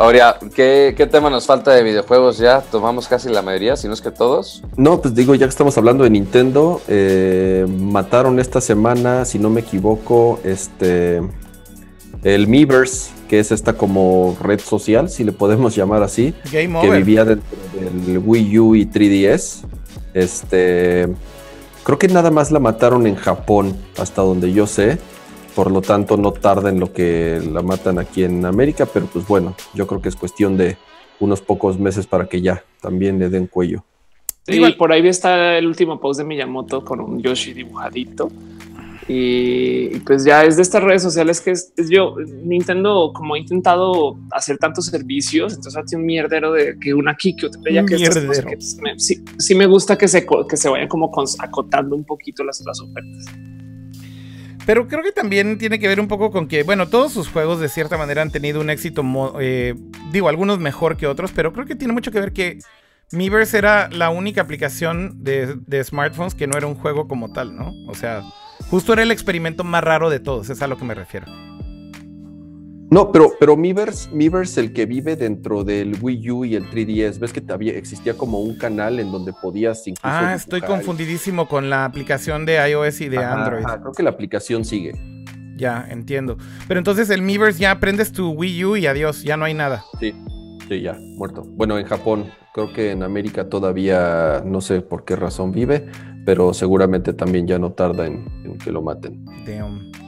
Ahora, 0.00 0.38
¿qué, 0.54 1.08
tema 1.10 1.28
nos 1.28 1.44
falta 1.44 1.72
de 1.72 1.82
videojuegos 1.82 2.38
ya? 2.38 2.60
Tomamos 2.60 3.08
casi 3.08 3.30
la 3.30 3.42
mayoría, 3.42 3.74
si 3.74 3.88
no 3.88 3.94
es 3.94 4.00
que 4.00 4.12
todos. 4.12 4.62
No, 4.76 5.00
pues 5.00 5.12
digo, 5.12 5.34
ya 5.34 5.46
que 5.46 5.50
estamos 5.50 5.76
hablando 5.76 6.04
de 6.04 6.10
Nintendo, 6.10 6.80
eh, 6.86 7.66
mataron 7.68 8.38
esta 8.38 8.60
semana, 8.60 9.24
si 9.24 9.40
no 9.40 9.50
me 9.50 9.60
equivoco, 9.60 10.38
este 10.44 11.20
el 12.22 12.46
Miiverse, 12.46 13.10
que 13.28 13.40
es 13.40 13.50
esta 13.50 13.72
como 13.72 14.36
red 14.40 14.60
social, 14.60 15.10
si 15.10 15.24
le 15.24 15.32
podemos 15.32 15.74
llamar 15.74 16.04
así, 16.04 16.32
que 16.48 16.68
vivía 16.68 17.24
dentro 17.24 17.58
del 17.80 18.18
Wii 18.18 18.58
U 18.60 18.76
y 18.76 18.86
3DS. 18.86 19.64
Este, 20.14 21.08
creo 21.82 21.98
que 21.98 22.06
nada 22.06 22.30
más 22.30 22.52
la 22.52 22.60
mataron 22.60 23.04
en 23.08 23.16
Japón, 23.16 23.76
hasta 23.96 24.22
donde 24.22 24.52
yo 24.52 24.68
sé 24.68 24.98
por 25.58 25.72
lo 25.72 25.82
tanto 25.82 26.16
no 26.16 26.30
tarda 26.30 26.70
en 26.70 26.78
lo 26.78 26.92
que 26.92 27.42
la 27.52 27.62
matan 27.62 27.98
aquí 27.98 28.22
en 28.22 28.44
América, 28.44 28.86
pero 28.86 29.06
pues 29.06 29.26
bueno, 29.26 29.56
yo 29.74 29.88
creo 29.88 30.00
que 30.00 30.08
es 30.08 30.14
cuestión 30.14 30.56
de 30.56 30.76
unos 31.18 31.40
pocos 31.40 31.80
meses 31.80 32.06
para 32.06 32.28
que 32.28 32.40
ya 32.40 32.62
también 32.80 33.18
le 33.18 33.28
den 33.28 33.48
cuello. 33.48 33.82
Sí, 34.46 34.60
por 34.78 34.92
ahí 34.92 35.04
está 35.08 35.58
el 35.58 35.66
último 35.66 35.98
post 35.98 36.20
de 36.20 36.24
Miyamoto 36.26 36.84
con 36.84 37.00
un 37.00 37.20
Yoshi 37.20 37.54
dibujadito. 37.54 38.30
Y, 39.08 39.98
pues 40.06 40.22
ya 40.22 40.44
es 40.44 40.54
de 40.54 40.62
estas 40.62 40.80
redes 40.80 41.02
sociales 41.02 41.40
que 41.40 41.50
es, 41.50 41.72
yo, 41.90 42.14
Nintendo 42.44 43.10
como 43.12 43.34
ha 43.34 43.38
intentado 43.40 44.16
hacer 44.30 44.58
tantos 44.58 44.86
servicios, 44.86 45.54
entonces 45.54 45.76
hace 45.76 45.96
un 45.96 46.06
mierdero 46.06 46.52
de 46.52 46.78
que 46.78 46.94
una 46.94 47.10
aquí, 47.10 47.34
que 47.34 47.46
otra 47.46 47.60
allá, 47.68 47.84
que, 47.84 47.98
sí, 48.96 49.24
sí, 49.38 49.54
me 49.56 49.66
gusta 49.66 49.98
que 49.98 50.06
se, 50.06 50.24
que 50.24 50.56
se 50.56 50.68
vayan 50.68 50.86
como 50.86 51.10
acotando 51.40 51.96
un 51.96 52.04
poquito 52.04 52.44
las, 52.44 52.60
las 52.64 52.80
ofertas. 52.80 53.26
Pero 54.68 54.86
creo 54.86 55.02
que 55.02 55.12
también 55.12 55.56
tiene 55.56 55.78
que 55.78 55.88
ver 55.88 55.98
un 55.98 56.08
poco 56.08 56.30
con 56.30 56.46
que, 56.46 56.62
bueno, 56.62 56.90
todos 56.90 57.10
sus 57.10 57.26
juegos 57.26 57.58
de 57.58 57.70
cierta 57.70 57.96
manera 57.96 58.20
han 58.20 58.30
tenido 58.30 58.60
un 58.60 58.68
éxito, 58.68 59.02
eh, 59.40 59.74
digo, 60.12 60.28
algunos 60.28 60.58
mejor 60.58 60.98
que 60.98 61.06
otros, 61.06 61.32
pero 61.32 61.54
creo 61.54 61.64
que 61.64 61.74
tiene 61.74 61.94
mucho 61.94 62.10
que 62.12 62.20
ver 62.20 62.34
que 62.34 62.58
Miiverse 63.10 63.56
era 63.56 63.88
la 63.88 64.10
única 64.10 64.42
aplicación 64.42 65.24
de, 65.24 65.56
de, 65.66 65.82
smartphones 65.82 66.34
que 66.34 66.46
no 66.46 66.58
era 66.58 66.66
un 66.66 66.74
juego 66.74 67.08
como 67.08 67.32
tal, 67.32 67.56
¿no? 67.56 67.72
O 67.86 67.94
sea, 67.94 68.22
justo 68.68 68.92
era 68.92 69.02
el 69.02 69.10
experimento 69.10 69.64
más 69.64 69.82
raro 69.82 70.10
de 70.10 70.20
todos, 70.20 70.50
es 70.50 70.60
a 70.60 70.66
lo 70.66 70.76
que 70.76 70.84
me 70.84 70.94
refiero. 70.94 71.24
No, 72.90 73.12
pero, 73.12 73.32
pero 73.38 73.56
Miiverse, 73.56 74.60
el 74.60 74.72
que 74.72 74.86
vive 74.86 75.14
dentro 75.16 75.62
del 75.62 75.96
Wii 76.00 76.30
U 76.30 76.44
y 76.44 76.54
el 76.54 76.70
3DS, 76.70 77.18
ves 77.18 77.32
que 77.32 77.42
todavía 77.42 77.72
existía 77.74 78.14
como 78.14 78.40
un 78.40 78.56
canal 78.56 78.98
en 78.98 79.12
donde 79.12 79.32
podías 79.34 79.86
incluso. 79.86 80.08
Ah, 80.08 80.34
estoy 80.34 80.62
confundidísimo 80.62 81.48
con 81.48 81.68
la 81.68 81.84
aplicación 81.84 82.46
de 82.46 82.56
iOS 82.70 83.02
y 83.02 83.08
de 83.10 83.18
Android. 83.18 83.64
creo 83.64 83.92
que 83.92 84.02
la 84.02 84.10
aplicación 84.10 84.64
sigue. 84.64 84.92
Ya, 85.56 85.86
entiendo. 85.90 86.38
Pero 86.66 86.78
entonces 86.78 87.10
el 87.10 87.20
Miiverse 87.20 87.60
ya 87.60 87.78
prendes 87.78 88.12
tu 88.12 88.30
Wii 88.30 88.64
U 88.64 88.76
y 88.76 88.86
adiós, 88.86 89.22
ya 89.22 89.36
no 89.36 89.44
hay 89.44 89.54
nada. 89.54 89.84
Sí, 90.00 90.14
sí, 90.68 90.80
ya, 90.80 90.96
muerto. 90.98 91.42
Bueno, 91.42 91.78
en 91.78 91.84
Japón, 91.84 92.30
creo 92.54 92.72
que 92.72 92.92
en 92.92 93.02
América 93.02 93.50
todavía 93.50 94.42
no 94.46 94.62
sé 94.62 94.80
por 94.80 95.04
qué 95.04 95.14
razón 95.14 95.52
vive, 95.52 95.86
pero 96.24 96.54
seguramente 96.54 97.12
también 97.12 97.46
ya 97.46 97.58
no 97.58 97.72
tarda 97.72 98.06
en, 98.06 98.24
en 98.44 98.56
que 98.56 98.72
lo 98.72 98.80
maten. 98.80 99.26
Damn 99.44 100.07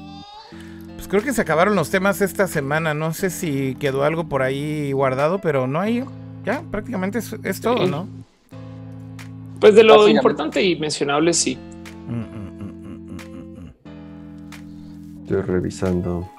creo 1.10 1.22
que 1.22 1.32
se 1.32 1.42
acabaron 1.42 1.74
los 1.74 1.90
temas 1.90 2.22
esta 2.22 2.46
semana. 2.46 2.94
No 2.94 3.12
sé 3.12 3.28
si 3.30 3.74
quedó 3.74 4.04
algo 4.04 4.28
por 4.28 4.42
ahí 4.42 4.92
guardado, 4.92 5.40
pero 5.40 5.66
no 5.66 5.80
hay. 5.80 6.04
Ya, 6.44 6.62
prácticamente 6.70 7.18
es, 7.18 7.60
todo, 7.60 7.86
¿no? 7.86 8.08
Pues 9.60 9.74
de 9.74 9.82
lo 9.82 10.08
importante 10.08 10.62
y 10.62 10.76
mencionable, 10.76 11.34
sí. 11.34 11.58
Estoy 15.22 15.42
revisando. 15.42 16.30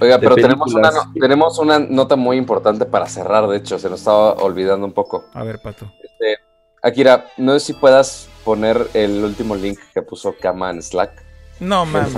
Oiga, 0.00 0.18
pero 0.18 0.34
tenemos 0.34 0.72
una, 0.72 0.90
tenemos 1.20 1.58
una 1.58 1.78
nota 1.78 2.16
muy 2.16 2.38
importante 2.38 2.86
para 2.86 3.06
cerrar, 3.06 3.46
de 3.48 3.58
hecho, 3.58 3.78
se 3.78 3.90
nos 3.90 3.98
estaba 3.98 4.32
olvidando 4.34 4.86
un 4.86 4.92
poco. 4.92 5.26
A 5.34 5.44
ver, 5.44 5.60
Pato. 5.62 5.92
Este, 6.02 6.38
Akira, 6.82 7.26
no 7.36 7.52
sé 7.52 7.60
si 7.60 7.72
puedas 7.74 8.30
poner 8.42 8.88
el 8.94 9.22
último 9.22 9.54
link 9.54 9.78
que 9.92 10.00
puso 10.00 10.34
Kama 10.40 10.70
en 10.70 10.82
Slack. 10.82 11.22
No, 11.60 11.84
mames. 11.84 12.14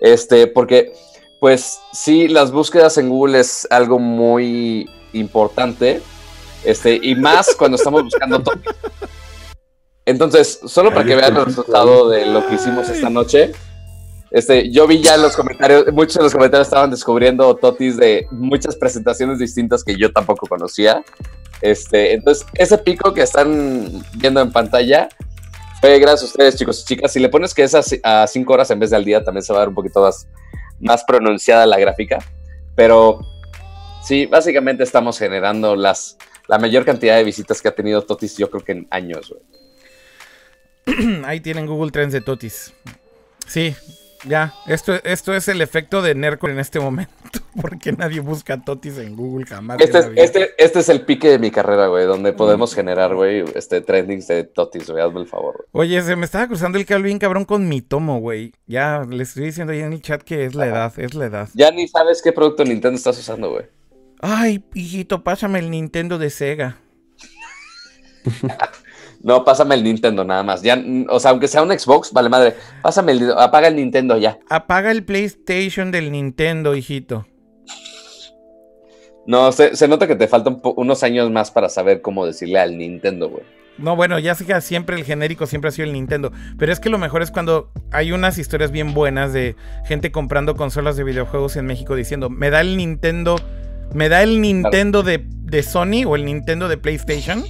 Este, 0.00 0.46
porque, 0.46 0.92
pues 1.40 1.80
sí, 1.92 2.28
las 2.28 2.52
búsquedas 2.52 2.98
en 2.98 3.08
Google 3.08 3.40
es 3.40 3.66
algo 3.70 3.98
muy 3.98 4.88
importante. 5.12 6.00
Este, 6.64 6.98
y 7.02 7.14
más 7.14 7.54
cuando 7.56 7.76
estamos 7.76 8.04
buscando 8.04 8.42
todo. 8.42 8.56
Entonces, 10.04 10.60
solo 10.64 10.90
para 10.90 11.04
que 11.04 11.14
vean 11.14 11.36
el 11.36 11.44
resultado 11.44 12.08
de 12.08 12.26
lo 12.26 12.46
que 12.46 12.54
hicimos 12.54 12.88
esta 12.88 13.10
noche. 13.10 13.52
Este, 14.30 14.70
yo 14.70 14.86
vi 14.86 15.02
ya 15.02 15.14
en 15.14 15.22
los 15.22 15.36
comentarios, 15.36 15.86
muchos 15.92 16.16
de 16.16 16.22
los 16.24 16.32
comentarios 16.32 16.66
estaban 16.66 16.90
descubriendo 16.90 17.54
totis 17.56 17.96
de 17.96 18.26
muchas 18.30 18.76
presentaciones 18.76 19.38
distintas 19.38 19.84
que 19.84 19.96
yo 19.96 20.12
tampoco 20.12 20.46
conocía. 20.46 21.02
Este, 21.60 22.14
entonces, 22.14 22.46
ese 22.54 22.78
pico 22.78 23.12
que 23.12 23.22
están 23.22 24.02
viendo 24.14 24.40
en 24.40 24.52
pantalla 24.52 25.08
fue 25.80 25.98
gracias 25.98 26.22
a 26.22 26.26
ustedes, 26.26 26.56
chicos 26.56 26.82
y 26.82 26.84
chicas. 26.84 27.12
Si 27.12 27.20
le 27.20 27.28
pones 27.28 27.54
que 27.54 27.62
es 27.62 27.74
a 28.02 28.26
5 28.26 28.52
horas 28.52 28.70
en 28.70 28.80
vez 28.80 28.90
de 28.90 28.96
al 28.96 29.04
día, 29.04 29.22
también 29.22 29.42
se 29.42 29.52
va 29.52 29.60
a 29.60 29.62
ver 29.62 29.68
un 29.68 29.74
poquito 29.74 30.00
más, 30.00 30.26
más 30.80 31.04
pronunciada 31.04 31.66
la 31.66 31.78
gráfica. 31.78 32.18
Pero 32.74 33.20
sí, 34.02 34.26
básicamente 34.26 34.82
estamos 34.82 35.18
generando 35.18 35.76
las, 35.76 36.16
la 36.46 36.58
mayor 36.58 36.84
cantidad 36.84 37.16
de 37.16 37.24
visitas 37.24 37.62
que 37.62 37.68
ha 37.68 37.74
tenido 37.74 38.02
Totis, 38.02 38.36
yo 38.36 38.50
creo 38.50 38.64
que 38.64 38.72
en 38.72 38.88
años. 38.90 39.34
Ahí 41.24 41.40
tienen 41.40 41.66
Google 41.66 41.90
Trends 41.90 42.12
de 42.12 42.20
Totis. 42.20 42.72
Sí, 43.46 43.74
ya, 44.24 44.54
esto, 44.66 44.94
esto 45.04 45.34
es 45.34 45.48
el 45.48 45.60
efecto 45.60 46.02
de 46.02 46.14
Nerco 46.14 46.48
en 46.48 46.58
este 46.58 46.80
momento, 46.80 47.12
porque 47.60 47.92
nadie 47.92 48.20
busca 48.20 48.62
totis 48.62 48.98
en 48.98 49.16
Google 49.16 49.46
jamás. 49.46 49.80
Este, 49.80 49.98
es, 49.98 50.10
este, 50.16 50.54
este 50.58 50.80
es 50.80 50.88
el 50.88 51.02
pique 51.02 51.28
de 51.28 51.38
mi 51.38 51.50
carrera, 51.50 51.86
güey, 51.88 52.06
donde 52.06 52.32
podemos 52.32 52.74
generar, 52.74 53.14
güey, 53.14 53.44
este 53.54 53.80
trendings 53.80 54.26
de 54.26 54.44
totis, 54.44 54.90
güey, 54.90 55.02
hazme 55.02 55.20
el 55.20 55.26
favor. 55.26 55.66
Oye, 55.72 56.00
se 56.02 56.16
me 56.16 56.24
estaba 56.24 56.46
cruzando 56.46 56.78
el 56.78 56.86
Calvin 56.86 57.18
cabrón 57.18 57.44
con 57.44 57.68
mi 57.68 57.82
tomo, 57.82 58.18
güey. 58.20 58.52
Ya, 58.66 59.04
le 59.08 59.22
estoy 59.22 59.44
diciendo 59.44 59.72
ahí 59.72 59.80
en 59.80 59.92
el 59.92 60.02
chat 60.02 60.22
que 60.22 60.44
es 60.44 60.54
la 60.54 60.66
edad, 60.66 60.92
es 60.98 61.14
la 61.14 61.26
edad. 61.26 61.48
Ya 61.54 61.70
ni 61.70 61.86
sabes 61.88 62.22
qué 62.22 62.32
producto 62.32 62.64
Nintendo 62.64 62.96
estás 62.96 63.18
usando, 63.18 63.50
güey. 63.50 63.66
Ay, 64.20 64.64
hijito, 64.74 65.22
pásame 65.22 65.60
el 65.60 65.70
Nintendo 65.70 66.18
de 66.18 66.30
Sega. 66.30 66.78
No, 69.22 69.44
pásame 69.44 69.74
el 69.74 69.84
Nintendo 69.84 70.24
nada 70.24 70.42
más. 70.42 70.62
Ya, 70.62 70.80
o 71.08 71.18
sea, 71.18 71.32
aunque 71.32 71.48
sea 71.48 71.62
un 71.62 71.76
Xbox, 71.76 72.12
vale 72.12 72.28
madre. 72.28 72.54
Pásame 72.82 73.12
el, 73.12 73.32
apaga 73.32 73.68
el 73.68 73.76
Nintendo 73.76 74.16
ya. 74.16 74.38
Apaga 74.48 74.90
el 74.90 75.04
PlayStation 75.04 75.90
del 75.90 76.12
Nintendo, 76.12 76.74
hijito. 76.76 77.26
No, 79.26 79.52
se, 79.52 79.88
nota 79.88 80.06
que 80.06 80.16
te 80.16 80.26
faltan 80.26 80.60
unos 80.76 81.02
años 81.02 81.30
más 81.30 81.50
para 81.50 81.68
saber 81.68 82.00
cómo 82.00 82.24
decirle 82.24 82.58
al 82.60 82.78
Nintendo, 82.78 83.28
güey. 83.28 83.42
No, 83.76 83.94
bueno, 83.94 84.18
ya 84.18 84.34
sé 84.34 84.46
que 84.46 84.58
siempre 84.60 84.96
el 84.96 85.04
genérico 85.04 85.46
siempre 85.46 85.68
ha 85.68 85.72
sido 85.72 85.86
el 85.86 85.92
Nintendo. 85.92 86.32
Pero 86.58 86.72
es 86.72 86.80
que 86.80 86.88
lo 86.88 86.96
mejor 86.98 87.22
es 87.22 87.30
cuando 87.30 87.70
hay 87.92 88.12
unas 88.12 88.38
historias 88.38 88.70
bien 88.70 88.94
buenas 88.94 89.32
de 89.32 89.54
gente 89.84 90.10
comprando 90.10 90.56
consolas 90.56 90.96
de 90.96 91.04
videojuegos 91.04 91.56
en 91.56 91.66
México 91.66 91.94
diciendo, 91.94 92.30
me 92.30 92.50
da 92.50 92.62
el 92.62 92.76
Nintendo, 92.76 93.36
me 93.92 94.08
da 94.08 94.22
el 94.22 94.40
Nintendo 94.40 95.02
de, 95.02 95.22
de 95.26 95.62
Sony 95.62 96.04
o 96.06 96.16
el 96.16 96.24
Nintendo 96.24 96.68
de 96.68 96.78
PlayStation. 96.78 97.44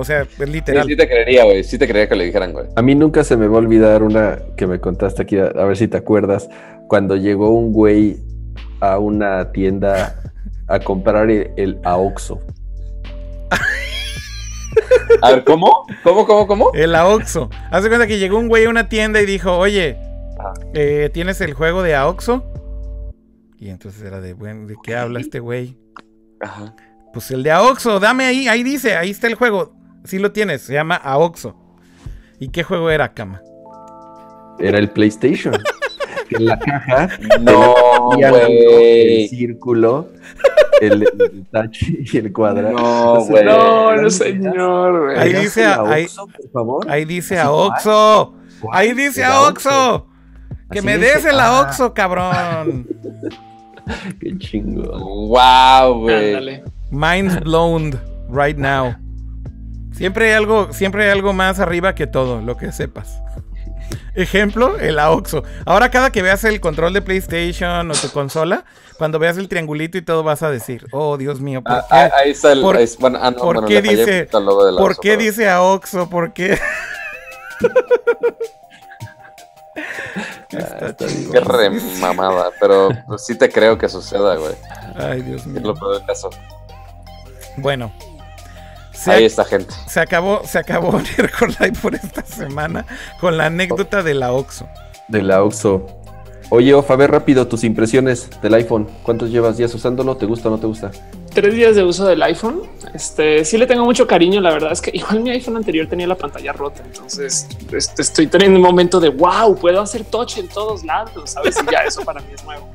O 0.00 0.04
sea, 0.04 0.22
es 0.22 0.48
literal. 0.48 0.86
Sí, 0.86 0.94
te 0.94 1.08
creería, 1.08 1.44
güey. 1.44 1.64
Sí 1.64 1.76
te 1.76 1.88
creería 1.88 2.08
que 2.08 2.14
le 2.14 2.26
dijeran, 2.26 2.52
güey. 2.52 2.66
A 2.76 2.82
mí 2.82 2.94
nunca 2.94 3.24
se 3.24 3.36
me 3.36 3.48
va 3.48 3.56
a 3.56 3.58
olvidar 3.58 4.04
una 4.04 4.38
que 4.56 4.68
me 4.68 4.78
contaste 4.78 5.22
aquí, 5.22 5.36
a, 5.36 5.50
ver 5.50 5.76
si 5.76 5.88
te 5.88 5.96
acuerdas, 5.96 6.48
cuando 6.86 7.16
llegó 7.16 7.50
un 7.50 7.72
güey 7.72 8.16
a 8.78 9.00
una 9.00 9.50
tienda 9.50 10.22
a 10.68 10.78
comprar 10.78 11.28
el, 11.28 11.80
AOXO. 11.82 12.40
A 15.22 15.32
ver, 15.32 15.42
¿cómo? 15.42 15.84
¿Cómo, 16.04 16.24
cómo, 16.24 16.46
cómo? 16.46 16.70
El 16.74 16.94
AOXO. 16.94 17.50
Hace 17.72 17.88
cuenta 17.88 18.06
que 18.06 18.20
llegó 18.20 18.38
un 18.38 18.46
güey 18.46 18.66
a 18.66 18.70
una 18.70 18.88
tienda 18.88 19.20
y 19.20 19.26
dijo, 19.26 19.58
oye, 19.58 19.98
eh, 20.74 21.10
¿tienes 21.12 21.40
el 21.40 21.54
juego 21.54 21.82
de 21.82 21.96
AOXO? 21.96 22.44
Y 23.58 23.70
entonces 23.70 24.00
era 24.02 24.20
de, 24.20 24.34
bueno, 24.34 24.68
¿de 24.68 24.76
qué 24.80 24.94
habla 24.94 25.18
este 25.18 25.40
güey? 25.40 25.76
Ajá. 26.40 26.76
Pues 27.12 27.32
el 27.32 27.42
de 27.42 27.50
AOXO, 27.50 27.98
dame 27.98 28.26
ahí, 28.26 28.46
ahí 28.46 28.62
dice, 28.62 28.94
ahí 28.94 29.10
está 29.10 29.26
el 29.26 29.34
juego. 29.34 29.77
Sí 30.08 30.18
lo 30.18 30.32
tienes, 30.32 30.62
se 30.62 30.72
llama 30.72 30.94
Aoxo. 30.94 31.54
¿Y 32.40 32.48
qué 32.48 32.62
juego 32.62 32.88
era, 32.88 33.12
Cama? 33.12 33.42
Era 34.58 34.78
el 34.78 34.88
PlayStation. 34.88 35.54
en 36.30 36.46
la 36.46 36.58
caja. 36.58 37.10
No. 37.38 38.12
el 38.16 39.28
círculo, 39.28 40.08
el, 40.80 41.06
touch 41.52 41.82
y 41.82 42.16
el 42.16 42.32
cuadrado. 42.32 42.72
No, 42.72 43.24
güey. 43.26 43.44
No, 43.44 43.96
no, 43.96 44.08
señor, 44.08 45.08
güey. 45.08 45.18
Ahí 45.18 45.32
dice 45.34 45.66
a, 45.66 45.82
Oxo, 45.82 46.26
por 46.26 46.50
favor. 46.52 46.90
Ahí 46.90 47.04
dice 47.04 47.38
a 47.38 47.50
Oxo. 47.50 48.34
Ahí 48.72 48.94
dice 48.94 49.22
a 49.24 49.42
Oxo. 49.42 50.06
Que 50.70 50.80
me 50.80 50.96
des 50.96 51.26
el 51.26 51.38
a 51.38 51.60
Oxo, 51.60 51.92
cabrón. 51.92 52.86
Qué 54.20 54.38
chingo. 54.38 55.28
Wow, 55.28 56.00
güey. 56.00 56.62
Mind's 56.90 57.38
blown 57.40 58.00
right 58.30 58.56
now. 58.56 58.96
Siempre 59.98 60.28
hay 60.28 60.34
algo, 60.34 60.72
siempre 60.72 61.04
hay 61.04 61.10
algo 61.10 61.32
más 61.32 61.58
arriba 61.58 61.96
que 61.96 62.06
todo, 62.06 62.40
lo 62.40 62.56
que 62.56 62.70
sepas. 62.70 63.20
Ejemplo, 64.14 64.78
el 64.78 65.00
AOXO. 65.00 65.42
Ahora 65.66 65.90
cada 65.90 66.12
que 66.12 66.22
veas 66.22 66.44
el 66.44 66.60
control 66.60 66.92
de 66.92 67.02
PlayStation 67.02 67.90
o 67.90 67.94
tu 67.94 68.08
consola, 68.10 68.64
cuando 68.96 69.18
veas 69.18 69.38
el 69.38 69.48
triangulito 69.48 69.98
y 69.98 70.02
todo 70.02 70.22
vas 70.22 70.44
a 70.44 70.52
decir, 70.52 70.86
oh 70.92 71.16
Dios 71.16 71.40
mío, 71.40 71.62
¿por 71.64 71.84
qué? 71.88 71.96
ahí 71.96 72.30
está 72.30 72.52
el, 72.52 72.60
¿por 72.60 72.76
qué 73.66 73.82
dice, 73.82 74.28
¿por 74.30 75.00
qué 75.00 75.16
dice 75.16 75.48
AOXO? 75.48 76.08
¿Por 76.08 76.32
qué? 76.32 76.60
Está 80.50 80.94
Qué 80.96 81.40
remamada, 81.40 82.50
pero 82.60 82.90
pues, 83.08 83.26
sí 83.26 83.36
te 83.36 83.48
creo 83.48 83.76
que 83.76 83.88
suceda, 83.88 84.36
güey. 84.36 84.54
Ay, 84.94 85.22
Dios 85.22 85.44
mío. 85.44 85.58
Es 85.58 85.66
lo 85.66 85.74
peor 85.74 85.98
del 85.98 86.06
caso. 86.06 86.30
Bueno, 87.56 87.92
Ahí 89.06 89.24
está, 89.24 89.44
gente. 89.44 89.72
Se 89.86 90.00
acabó, 90.00 90.42
se 90.44 90.58
acabó 90.58 90.98
Live 91.60 91.78
por 91.80 91.94
esta 91.94 92.24
semana 92.24 92.84
con 93.20 93.36
la 93.36 93.46
anécdota 93.46 94.02
de 94.02 94.14
la 94.14 94.32
Oxo. 94.32 94.68
De 95.08 95.22
la 95.22 95.42
Oxo. 95.42 95.86
Oye, 96.50 96.72
Ofa, 96.72 96.94
a 96.94 96.96
ver 96.96 97.10
rápido 97.10 97.46
tus 97.46 97.62
impresiones 97.62 98.30
del 98.40 98.54
iPhone. 98.54 98.88
¿Cuántos 99.02 99.30
llevas 99.30 99.58
días 99.58 99.74
usándolo? 99.74 100.16
¿Te 100.16 100.24
gusta 100.24 100.48
o 100.48 100.52
no 100.52 100.58
te 100.58 100.66
gusta? 100.66 100.90
Tres 101.34 101.54
días 101.54 101.76
de 101.76 101.84
uso 101.84 102.06
del 102.06 102.22
iPhone. 102.22 102.62
Este 102.94 103.44
sí 103.44 103.58
le 103.58 103.66
tengo 103.66 103.84
mucho 103.84 104.06
cariño. 104.06 104.40
La 104.40 104.50
verdad 104.50 104.72
es 104.72 104.80
que 104.80 104.90
igual 104.94 105.20
mi 105.20 105.30
iPhone 105.30 105.56
anterior 105.56 105.86
tenía 105.86 106.06
la 106.06 106.16
pantalla 106.16 106.54
rota. 106.54 106.82
Entonces 106.84 107.46
este, 107.70 108.00
estoy 108.00 108.28
teniendo 108.28 108.58
un 108.58 108.64
momento 108.64 108.98
de 108.98 109.10
wow, 109.10 109.54
puedo 109.56 109.82
hacer 109.82 110.04
touch 110.04 110.38
en 110.38 110.48
todos 110.48 110.84
lados. 110.84 111.30
Sabes? 111.30 111.58
Y 111.62 111.70
ya 111.70 111.80
eso 111.80 112.02
para 112.02 112.20
mí 112.20 112.28
es 112.34 112.42
nuevo. 112.44 112.66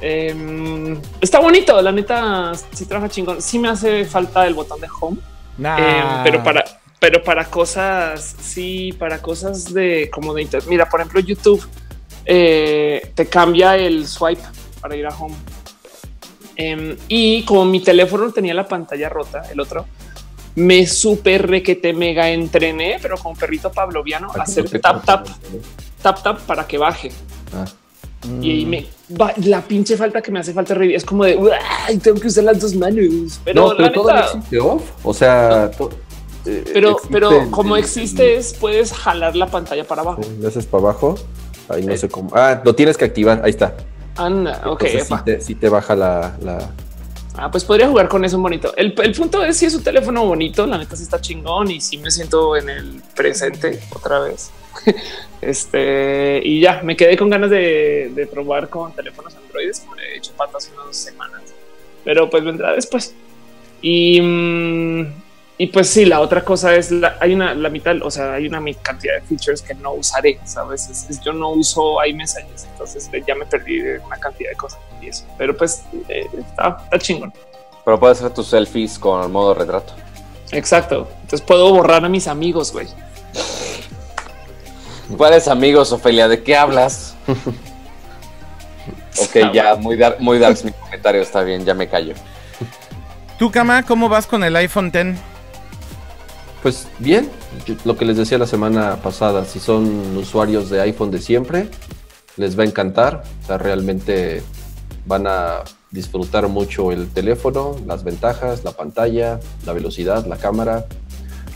Em, 0.00 1.00
está 1.20 1.40
bonito, 1.40 1.80
la 1.82 1.92
neta, 1.92 2.52
si 2.72 2.86
trabaja 2.86 3.10
chingón. 3.10 3.42
Sí 3.42 3.58
me 3.58 3.68
hace 3.68 4.04
falta 4.04 4.46
el 4.46 4.54
botón 4.54 4.80
de 4.80 4.88
home, 5.00 5.18
em, 5.58 6.22
pero 6.24 6.42
para, 6.42 6.64
pero 6.98 7.22
para 7.22 7.44
cosas, 7.44 8.36
sí, 8.40 8.94
para 8.98 9.20
cosas 9.20 9.72
de 9.72 10.08
como 10.10 10.32
de 10.32 10.42
internet. 10.42 10.68
Mira, 10.68 10.88
por 10.88 11.00
ejemplo, 11.00 11.20
YouTube 11.20 11.66
eh, 12.24 13.12
te 13.14 13.26
cambia 13.26 13.76
el 13.76 14.06
swipe 14.06 14.42
para 14.80 14.96
ir 14.96 15.06
a 15.06 15.10
home. 15.10 15.36
Em, 16.56 16.96
y 17.08 17.42
como 17.44 17.64
mi 17.64 17.80
teléfono 17.80 18.30
tenía 18.32 18.54
la 18.54 18.66
pantalla 18.66 19.08
rota, 19.08 19.42
el 19.50 19.60
otro, 19.60 19.86
me 20.54 20.86
super 20.86 21.46
requete 21.46 21.92
mega 21.92 22.30
entrené, 22.30 22.98
pero 23.00 23.16
con 23.16 23.36
perrito 23.36 23.70
pavloviano, 23.70 24.30
hacer 24.38 24.68
tap, 24.80 25.04
tap, 25.04 25.26
tap, 26.02 26.22
tap 26.22 26.40
para 26.40 26.66
que 26.66 26.78
baje. 26.78 27.12
Ah. 27.54 27.66
Y 28.42 28.66
me 28.66 28.86
va, 29.18 29.32
la 29.44 29.62
pinche 29.62 29.96
falta 29.96 30.20
que 30.20 30.30
me 30.30 30.40
hace 30.40 30.52
falta 30.52 30.74
es 30.74 31.04
como 31.04 31.24
de 31.24 31.38
tengo 32.02 32.20
que 32.20 32.26
usar 32.28 32.44
las 32.44 32.60
dos 32.60 32.74
manos. 32.74 33.40
Pero, 33.44 33.74
no, 33.74 33.92
todo 33.92 34.10
existe 34.10 34.60
off. 34.60 34.82
O 35.02 35.14
sea, 35.14 35.70
eh, 36.44 36.64
pero, 36.72 36.98
pero 37.10 37.50
como 37.50 37.76
existe 37.76 38.36
es 38.36 38.52
puedes 38.52 38.92
jalar 38.92 39.36
la 39.36 39.46
pantalla 39.46 39.84
para 39.84 40.02
abajo. 40.02 40.20
Le 40.38 40.48
haces 40.48 40.66
para 40.66 40.84
abajo. 40.84 41.14
Ahí 41.68 41.86
no 41.86 41.96
sé 41.96 42.08
cómo. 42.08 42.30
Ah, 42.34 42.60
lo 42.62 42.74
tienes 42.74 42.96
que 42.96 43.06
activar. 43.06 43.40
Ahí 43.44 43.50
está. 43.50 43.74
Anda, 44.16 44.62
ok. 44.66 44.84
Si 45.40 45.54
te, 45.54 45.68
baja 45.68 45.94
la, 45.94 46.36
la, 46.42 46.70
Ah, 47.42 47.50
pues 47.50 47.64
podría 47.64 47.88
jugar 47.88 48.06
con 48.06 48.22
eso 48.22 48.38
bonito. 48.38 48.74
El, 48.76 48.92
punto 48.92 49.42
es 49.42 49.56
si 49.56 49.64
es 49.64 49.74
un 49.74 49.82
teléfono 49.82 50.26
bonito, 50.26 50.66
la 50.66 50.76
neta 50.76 50.94
sí 50.94 51.04
está 51.04 51.22
chingón 51.22 51.70
y 51.70 51.80
sí 51.80 51.96
me 51.96 52.10
siento 52.10 52.54
en 52.54 52.68
el 52.68 53.02
presente 53.16 53.80
otra 53.94 54.18
vez. 54.18 54.50
este, 55.40 56.42
y 56.44 56.60
ya, 56.60 56.82
me 56.82 56.98
quedé 56.98 57.16
con 57.16 57.30
ganas 57.30 57.48
de, 57.48 58.28
probar 58.30 58.68
con 58.68 58.92
teléfonos 58.92 59.34
androides, 59.34 59.80
como 59.80 59.96
he 59.96 60.18
hecho 60.18 60.32
patas 60.36 60.70
unas 60.74 60.94
semanas, 60.94 61.40
pero 62.04 62.28
pues 62.28 62.44
vendrá 62.44 62.74
después. 62.74 63.14
Y, 63.80 64.20
mm, 64.20 65.06
y 65.60 65.66
pues 65.66 65.90
sí, 65.90 66.06
la 66.06 66.20
otra 66.20 66.42
cosa 66.42 66.74
es, 66.74 66.90
la, 66.90 67.18
hay 67.20 67.34
una, 67.34 67.52
la 67.52 67.68
mitad, 67.68 67.94
o 68.02 68.10
sea, 68.10 68.32
hay 68.32 68.46
una 68.46 68.62
cantidad 68.80 69.16
de 69.16 69.20
features 69.20 69.60
que 69.60 69.74
no 69.74 69.92
usaré, 69.92 70.40
¿sabes? 70.44 71.20
yo 71.22 71.34
no 71.34 71.50
uso 71.50 72.02
iMessages, 72.02 72.66
entonces 72.72 73.10
ya 73.26 73.34
me 73.34 73.44
perdí 73.44 73.78
una 74.02 74.16
cantidad 74.16 74.48
de 74.48 74.56
cosas 74.56 74.80
y 75.02 75.08
eso, 75.08 75.26
pero 75.36 75.54
pues 75.54 75.82
eh, 76.08 76.26
está, 76.38 76.78
está 76.84 76.98
chingón. 76.98 77.34
Pero 77.84 78.00
puedes 78.00 78.16
hacer 78.16 78.32
tus 78.32 78.46
selfies 78.46 78.98
con 78.98 79.22
el 79.22 79.28
modo 79.28 79.52
retrato. 79.52 79.92
Exacto. 80.50 81.06
Entonces 81.24 81.42
puedo 81.42 81.70
borrar 81.74 82.06
a 82.06 82.08
mis 82.08 82.26
amigos, 82.26 82.72
güey. 82.72 82.86
¿Cuáles 85.14 85.46
amigos, 85.46 85.92
Ofelia? 85.92 86.26
¿De 86.26 86.42
qué 86.42 86.56
hablas? 86.56 87.16
ok, 89.18 89.52
ya, 89.52 89.76
muy, 89.76 89.98
muy 90.20 90.38
darks 90.38 90.64
mi 90.64 90.72
comentario, 90.72 91.20
está 91.20 91.42
bien, 91.42 91.66
ya 91.66 91.74
me 91.74 91.86
callo. 91.86 92.14
¿Tú, 93.38 93.50
Kama, 93.50 93.82
cómo 93.82 94.08
vas 94.08 94.26
con 94.26 94.42
el 94.42 94.56
iPhone 94.56 94.90
X? 94.94 95.20
Pues 96.62 96.86
bien, 96.98 97.30
lo 97.84 97.96
que 97.96 98.04
les 98.04 98.16
decía 98.16 98.36
la 98.36 98.46
semana 98.46 98.96
pasada, 98.96 99.44
si 99.44 99.58
son 99.58 100.16
usuarios 100.16 100.68
de 100.68 100.80
iPhone 100.82 101.10
de 101.10 101.20
siempre, 101.20 101.68
les 102.36 102.58
va 102.58 102.64
a 102.64 102.66
encantar, 102.66 103.22
realmente 103.48 104.42
van 105.06 105.26
a 105.26 105.64
disfrutar 105.90 106.48
mucho 106.48 106.92
el 106.92 107.08
teléfono, 107.08 107.76
las 107.86 108.04
ventajas, 108.04 108.62
la 108.62 108.72
pantalla, 108.72 109.40
la 109.64 109.72
velocidad, 109.72 110.26
la 110.26 110.36
cámara, 110.36 110.86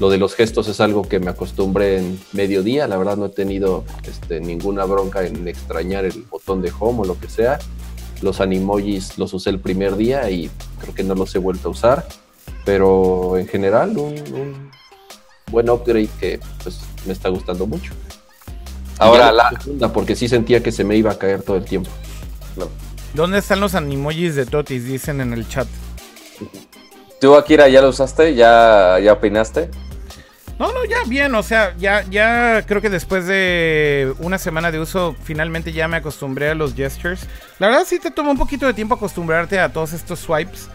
lo 0.01 0.10
de 0.10 0.18
los 0.18 0.35
gestos 0.35 0.66
es 0.68 0.81
algo 0.81 1.02
que 1.02 1.20
me 1.20 1.31
acostumbré 1.31 1.98
en 1.98 2.18
mediodía. 2.32 2.89
La 2.89 2.97
verdad 2.97 3.16
no 3.16 3.26
he 3.26 3.31
tenido 3.31 3.85
este, 4.02 4.40
ninguna 4.40 4.85
bronca 4.85 5.24
en 5.24 5.47
extrañar 5.47 6.05
el 6.05 6.22
botón 6.22 6.62
de 6.62 6.72
home 6.76 7.02
o 7.02 7.05
lo 7.05 7.18
que 7.18 7.28
sea. 7.28 7.60
Los 8.20 8.40
animojis 8.40 9.18
los 9.18 9.32
usé 9.35 9.51
el 9.51 9.60
primer 9.60 9.97
día 9.97 10.28
y 10.31 10.51
creo 10.81 10.94
que 10.94 11.05
no 11.05 11.14
los 11.14 11.32
he 11.36 11.39
vuelto 11.39 11.68
a 11.68 11.70
usar. 11.70 12.09
Pero 12.64 13.39
en 13.39 13.47
general 13.47 13.97
un, 13.97 14.70
buen 15.55 15.70
upgrade 15.70 16.10
que 16.20 16.40
pues, 16.62 16.81
me 17.06 17.12
está 17.12 17.31
gustando 17.31 17.66
mucho. 17.66 17.93
Ahora 18.98 19.32
la 19.32 19.51
segunda 19.60 19.93
porque 19.93 20.14
sí 20.14 20.28
sentía 20.28 20.62
que 20.62 20.70
se 20.70 20.85
me 20.85 20.97
iba 20.97 21.10
a 21.10 21.18
caer 21.18 21.43
todo 21.43 21.56
el 21.56 21.64
tiempo. 21.64 21.90
¿Dónde 23.14 23.39
están 23.39 23.60
los 23.60 23.74
animojis 23.74 24.35
de 24.35 24.44
Totis? 24.44 24.85
Dicen 24.85 25.20
en 25.20 25.32
el 25.32 25.48
chat. 25.48 25.68
¿Tú, 27.20 27.36
Akira, 27.36 27.68
ya 27.68 27.81
lo 27.81 27.89
usaste? 27.89 28.35
¿Ya, 28.35 28.98
ya 28.98 29.12
opinaste? 29.12 29.70
No, 30.59 30.72
no, 30.72 30.85
ya 30.85 30.98
bien, 31.06 31.35
o 31.35 31.43
sea, 31.43 31.74
ya, 31.78 32.05
ya 32.10 32.64
creo 32.66 32.81
que 32.81 32.90
después 32.90 33.26
de 33.26 34.14
una 34.20 34.39
semana 34.39 34.70
de 34.70 34.78
uso, 34.78 35.16
finalmente 35.24 35.72
ya 35.72 35.89
me 35.89 35.97
acostumbré 35.97 36.51
a 36.51 36.55
los 36.55 36.74
gestures. 36.74 37.26
La 37.59 37.68
verdad 37.68 37.85
sí 37.86 37.98
te 37.98 38.10
toma 38.10 38.31
un 38.31 38.39
poquito 38.39 38.66
de 38.66 38.74
tiempo 38.74 38.94
acostumbrarte 38.94 39.59
a 39.59 39.72
todos 39.72 39.93
estos 39.93 40.20
swipes. 40.20 40.68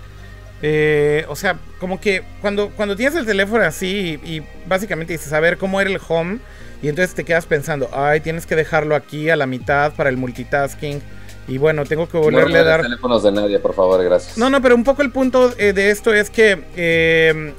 Eh, 0.62 1.26
o 1.30 1.36
sea, 1.36 1.58
como 1.80 2.02
que 2.02 2.24
cuando, 2.42 2.70
cuando 2.70 2.96
tienes 2.96 3.16
el 3.16 3.26
teléfono 3.26 3.64
así 3.64 4.20
y, 4.24 4.42
básicamente 4.68 5.14
dices, 5.14 5.32
a 5.34 5.40
ver 5.40 5.58
cómo 5.58 5.80
era 5.80 5.90
el 5.90 6.00
home, 6.06 6.40
y 6.82 6.90
entonces 6.90 7.16
te 7.16 7.24
quedas 7.24 7.46
pensando, 7.46 7.90
ay, 7.94 8.22
tienes 8.22 8.46
que 8.46 8.56
dejarlo 8.56 8.96
aquí 8.96 9.30
a 9.30 9.36
la 9.36 9.46
mitad 9.46 9.94
para 9.94 10.10
el 10.10 10.18
multitasking. 10.18 11.02
Y 11.48 11.58
bueno, 11.58 11.84
tengo 11.84 12.08
que 12.08 12.18
volverle 12.18 12.60
a 12.60 12.64
dar. 12.64 12.82
teléfonos 12.84 13.24
de 13.24 13.32
nadie, 13.32 13.60
por 13.60 13.74
favor, 13.74 14.04
gracias. 14.04 14.38
No, 14.38 14.50
no, 14.50 14.62
pero 14.62 14.76
un 14.76 14.84
poco 14.84 15.02
el 15.02 15.12
punto 15.12 15.54
eh, 15.58 15.74
de 15.74 15.90
esto 15.90 16.14
es 16.14 16.30
que 16.30 16.64
eh, 16.76 17.54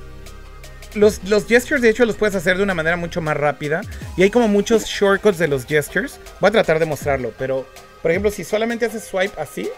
los, 0.95 1.23
los 1.25 1.47
gestures, 1.47 1.83
de 1.83 1.91
hecho, 1.91 2.05
los 2.05 2.17
puedes 2.17 2.37
hacer 2.37 2.57
de 2.57 2.63
una 2.63 2.73
manera 2.73 2.97
mucho 2.97 3.21
más 3.21 3.37
rápida. 3.37 3.81
Y 4.17 4.23
hay 4.23 4.31
como 4.31 4.47
muchos 4.47 4.85
shortcuts 4.85 5.39
de 5.39 5.49
los 5.49 5.67
gestures. 5.67 6.21
Voy 6.41 6.49
a 6.49 6.53
tratar 6.53 6.79
de 6.79 6.87
mostrarlo, 6.87 7.33
pero 7.37 7.67
por 8.03 8.11
ejemplo, 8.11 8.31
si 8.31 8.45
solamente 8.45 8.87
haces 8.87 9.05
swipe 9.05 9.39
así, 9.41 9.69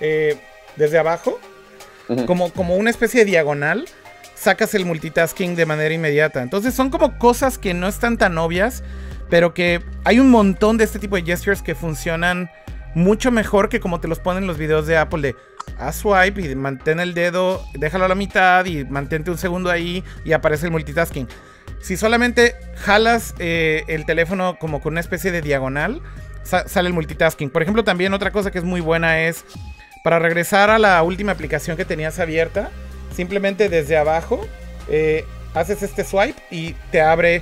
eh, 0.00 0.36
desde 0.76 0.98
abajo, 0.98 1.38
como, 2.26 2.52
como 2.52 2.76
una 2.76 2.90
especie 2.90 3.20
de 3.20 3.26
diagonal, 3.26 3.86
sacas 4.34 4.74
el 4.74 4.84
multitasking 4.84 5.56
de 5.56 5.66
manera 5.66 5.94
inmediata. 5.94 6.42
Entonces 6.42 6.74
son 6.74 6.90
como 6.90 7.18
cosas 7.18 7.58
que 7.58 7.74
no 7.74 7.88
están 7.88 8.18
tan 8.18 8.36
obvias, 8.38 8.82
pero 9.30 9.54
que 9.54 9.82
hay 10.04 10.18
un 10.18 10.30
montón 10.30 10.76
de 10.76 10.84
este 10.84 10.98
tipo 10.98 11.16
de 11.16 11.22
gestures 11.22 11.62
que 11.62 11.74
funcionan 11.74 12.50
mucho 12.94 13.30
mejor 13.30 13.68
que 13.68 13.80
como 13.80 14.00
te 14.00 14.08
los 14.08 14.20
ponen 14.20 14.46
los 14.46 14.56
videos 14.56 14.86
de 14.86 14.96
Apple 14.96 15.22
de 15.22 15.36
haz 15.78 15.96
swipe 15.96 16.40
y 16.40 16.54
mantén 16.54 17.00
el 17.00 17.14
dedo, 17.14 17.64
déjalo 17.74 18.04
a 18.04 18.08
la 18.08 18.14
mitad 18.14 18.64
y 18.66 18.84
mantente 18.84 19.30
un 19.30 19.38
segundo 19.38 19.70
ahí 19.70 20.04
y 20.24 20.32
aparece 20.32 20.66
el 20.66 20.72
multitasking. 20.72 21.28
Si 21.80 21.96
solamente 21.96 22.54
jalas 22.76 23.34
eh, 23.38 23.84
el 23.88 24.06
teléfono 24.06 24.58
como 24.58 24.80
con 24.80 24.94
una 24.94 25.00
especie 25.00 25.32
de 25.32 25.42
diagonal, 25.42 26.00
sale 26.44 26.88
el 26.88 26.94
multitasking. 26.94 27.50
Por 27.50 27.62
ejemplo, 27.62 27.84
también 27.84 28.14
otra 28.14 28.30
cosa 28.30 28.50
que 28.50 28.58
es 28.58 28.64
muy 28.64 28.80
buena 28.80 29.20
es 29.22 29.44
para 30.04 30.18
regresar 30.18 30.68
a 30.68 30.78
la 30.78 31.02
última 31.02 31.32
aplicación 31.32 31.78
que 31.78 31.86
tenías 31.86 32.18
abierta, 32.18 32.70
simplemente 33.16 33.70
desde 33.70 33.96
abajo 33.96 34.46
eh, 34.86 35.24
haces 35.54 35.82
este 35.82 36.04
swipe 36.04 36.40
y 36.50 36.74
te 36.92 37.00
abre 37.00 37.40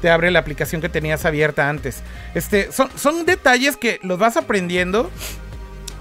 te 0.00 0.10
abre 0.10 0.30
la 0.30 0.38
aplicación 0.38 0.80
que 0.80 0.88
tenías 0.88 1.24
abierta 1.24 1.68
antes. 1.68 2.02
Este, 2.34 2.70
son, 2.70 2.88
son 2.94 3.26
detalles 3.26 3.76
que 3.76 3.98
los 4.02 4.18
vas 4.18 4.36
aprendiendo 4.36 5.10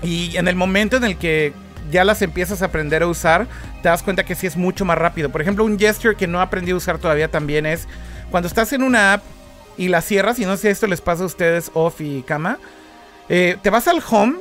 Y 0.04 0.38
en 0.38 0.48
el 0.48 0.56
momento 0.56 0.98
en 0.98 1.06
el 1.06 1.18
que 1.18 1.54
ya 1.90 2.04
las 2.04 2.22
empiezas 2.22 2.62
a 2.62 2.66
aprender 2.66 3.02
a 3.02 3.08
usar, 3.08 3.48
te 3.82 3.90
das 3.90 4.04
cuenta 4.04 4.24
que 4.24 4.36
sí 4.36 4.46
es 4.46 4.56
mucho 4.56 4.86
más 4.86 4.98
rápido. 4.98 5.30
Por 5.30 5.42
ejemplo, 5.42 5.64
un 5.64 5.80
gesture 5.80 6.16
que 6.16 6.28
no 6.28 6.42
aprendí 6.42 6.72
a 6.72 6.76
usar 6.76 7.00
todavía 7.00 7.30
también 7.30 7.66
es 7.66 7.88
cuando 8.30 8.48
estás 8.48 8.72
en 8.74 8.84
una 8.84 9.14
app 9.14 9.24
y 9.78 9.88
la 9.88 10.02
cierras, 10.02 10.38
y 10.38 10.46
no 10.46 10.58
sé 10.58 10.62
si 10.64 10.68
esto 10.68 10.86
les 10.86 11.02
pasa 11.02 11.24
a 11.24 11.26
ustedes, 11.26 11.72
off 11.74 12.02
y 12.02 12.22
cama, 12.22 12.60
eh, 13.30 13.58
te 13.64 13.70
vas 13.72 13.88
al 13.88 14.04
home 14.08 14.36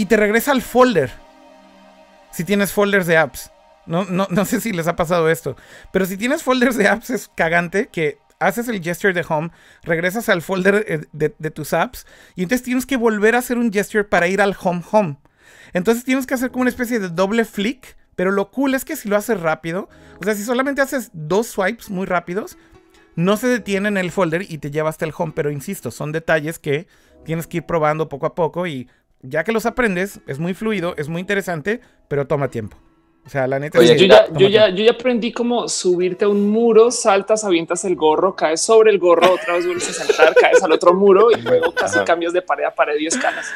y 0.00 0.06
te 0.06 0.16
regresa 0.16 0.52
al 0.52 0.62
folder. 0.62 1.10
Si 2.32 2.42
tienes 2.44 2.72
folders 2.72 3.06
de 3.06 3.18
apps. 3.18 3.50
No, 3.84 4.06
no, 4.06 4.26
no 4.30 4.46
sé 4.46 4.58
si 4.62 4.72
les 4.72 4.88
ha 4.88 4.96
pasado 4.96 5.28
esto. 5.28 5.56
Pero 5.92 6.06
si 6.06 6.16
tienes 6.16 6.42
folders 6.42 6.78
de 6.78 6.88
apps 6.88 7.10
es 7.10 7.28
cagante 7.28 7.88
que 7.88 8.16
haces 8.38 8.68
el 8.68 8.82
gesture 8.82 9.12
de 9.12 9.26
home, 9.28 9.50
regresas 9.82 10.30
al 10.30 10.40
folder 10.40 10.86
eh, 10.88 11.00
de, 11.12 11.34
de, 11.38 11.50
tus 11.50 11.74
apps 11.74 12.06
y 12.34 12.44
entonces 12.44 12.64
tienes 12.64 12.86
que 12.86 12.96
volver 12.96 13.34
a 13.34 13.40
hacer 13.40 13.58
un 13.58 13.70
gesture 13.70 14.04
para 14.04 14.26
ir 14.26 14.40
al 14.40 14.56
home 14.58 14.82
home. 14.90 15.18
Entonces 15.74 16.02
tienes 16.02 16.26
que 16.26 16.32
hacer 16.32 16.50
como 16.50 16.62
una 16.62 16.70
especie 16.70 16.98
de 16.98 17.10
doble 17.10 17.44
flick, 17.44 17.98
pero 18.16 18.30
lo 18.30 18.50
cool 18.50 18.74
es 18.74 18.86
que 18.86 18.96
si 18.96 19.06
lo 19.06 19.18
haces 19.18 19.38
rápido, 19.38 19.90
o 20.18 20.24
sea, 20.24 20.34
si 20.34 20.44
solamente 20.44 20.80
haces 20.80 21.10
dos 21.12 21.46
swipes 21.48 21.90
muy 21.90 22.06
rápidos, 22.06 22.56
no 23.16 23.36
se 23.36 23.48
detiene 23.48 23.88
en 23.88 23.98
el 23.98 24.12
folder 24.12 24.46
y 24.48 24.56
te 24.56 24.70
lleva 24.70 24.88
hasta 24.88 25.04
el 25.04 25.12
home, 25.14 25.34
pero 25.36 25.50
insisto, 25.50 25.90
son 25.90 26.10
detalles 26.10 26.58
que 26.58 26.86
tienes 27.26 27.46
que 27.46 27.58
ir 27.58 27.66
probando 27.66 28.08
poco 28.08 28.24
a 28.24 28.34
poco 28.34 28.66
y 28.66 28.88
ya 29.22 29.44
que 29.44 29.52
los 29.52 29.66
aprendes, 29.66 30.20
es 30.26 30.38
muy 30.38 30.54
fluido, 30.54 30.94
es 30.96 31.08
muy 31.08 31.20
interesante, 31.20 31.80
pero 32.08 32.26
toma 32.26 32.48
tiempo. 32.48 32.76
O 33.26 33.28
sea, 33.28 33.46
la 33.46 33.58
neta. 33.58 33.78
Oye, 33.78 33.98
yo, 33.98 34.06
ya, 34.06 34.26
yo, 34.32 34.48
ya, 34.48 34.70
yo, 34.70 34.82
ya, 34.82 34.92
aprendí 34.92 35.30
cómo 35.30 35.68
subirte 35.68 36.24
a 36.24 36.28
un 36.28 36.48
muro, 36.48 36.90
saltas, 36.90 37.44
avientas 37.44 37.84
el 37.84 37.94
gorro, 37.94 38.34
caes 38.34 38.62
sobre 38.62 38.90
el 38.90 38.98
gorro, 38.98 39.34
otra 39.34 39.54
vez 39.54 39.66
vuelves 39.66 39.90
a 39.90 39.92
saltar, 39.92 40.34
caes 40.34 40.62
al 40.62 40.72
otro 40.72 40.94
muro 40.94 41.30
y 41.30 41.40
luego 41.40 41.72
casi 41.72 41.98
cambios 42.00 42.32
de 42.32 42.40
pared 42.40 42.64
a 42.64 42.74
pared 42.74 42.98
y 42.98 43.06
escalas. 43.06 43.46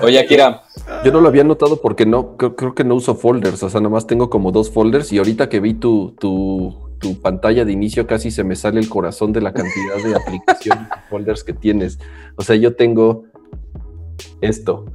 Oye, 0.00 0.18
Akira. 0.18 0.62
Yo 1.04 1.12
no 1.12 1.20
lo 1.20 1.28
había 1.28 1.44
notado 1.44 1.80
porque 1.80 2.06
no, 2.06 2.36
creo, 2.36 2.74
que 2.74 2.84
no 2.84 2.94
uso 2.94 3.14
folders. 3.14 3.62
O 3.62 3.68
sea, 3.68 3.80
nomás 3.80 4.06
tengo 4.06 4.30
como 4.30 4.52
dos 4.52 4.70
folders 4.70 5.12
y 5.12 5.18
ahorita 5.18 5.48
que 5.48 5.60
vi 5.60 5.74
tu, 5.74 6.14
tu, 6.18 6.90
tu 6.98 7.20
pantalla 7.20 7.64
de 7.64 7.72
inicio 7.72 8.06
casi 8.06 8.30
se 8.30 8.44
me 8.44 8.56
sale 8.56 8.80
el 8.80 8.88
corazón 8.88 9.32
de 9.32 9.40
la 9.40 9.52
cantidad 9.52 9.96
de 10.02 10.14
aplicaciones 10.16 10.88
folders 11.10 11.44
que 11.44 11.52
tienes. 11.52 11.98
O 12.36 12.42
sea, 12.42 12.56
yo 12.56 12.76
tengo 12.76 13.24
esto. 14.40 14.86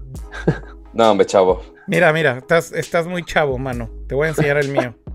No, 0.93 1.11
hombre, 1.11 1.25
chavo. 1.25 1.61
Mira, 1.87 2.13
mira, 2.13 2.37
estás, 2.37 2.71
estás 2.71 3.05
muy 3.05 3.23
chavo, 3.23 3.57
mano. 3.57 3.89
Te 4.07 4.15
voy 4.15 4.27
a 4.27 4.29
enseñar 4.29 4.57
el 4.57 4.69
mío. 4.69 4.95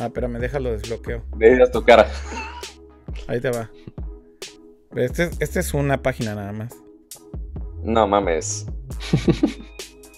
Ah, 0.00 0.06
espérame, 0.06 0.38
déjalo 0.38 0.70
desbloqueo. 0.70 1.24
Dejas 1.38 1.72
tu 1.72 1.82
cara. 1.82 2.08
Ahí 3.26 3.40
te 3.40 3.50
va. 3.50 3.68
Este, 4.94 5.30
este 5.40 5.58
es 5.58 5.74
una 5.74 6.00
página 6.02 6.36
nada 6.36 6.52
más. 6.52 6.72
No 7.82 8.06
mames. 8.06 8.66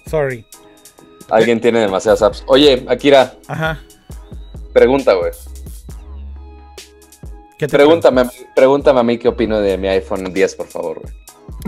Sorry. 0.07 0.45
Alguien 1.31 1.63
tiene 1.63 1.79
demasiadas 1.79 2.21
apps. 2.21 2.45
Oye, 2.47 2.85
Akira. 2.89 3.39
Ajá. 3.49 3.81
Pregunta, 4.75 5.15
güey. 5.15 5.31
¿Qué 7.59 7.67
te 7.67 7.77
pregúntame, 7.77 8.25
pregúntame 8.55 9.01
a 9.01 9.03
mí 9.03 9.19
qué 9.19 9.29
opino 9.29 9.61
de 9.61 9.79
mi 9.79 9.89
iPhone 9.89 10.33
10, 10.33 10.55
por 10.57 10.67
favor, 10.67 11.01
güey. 11.01 11.15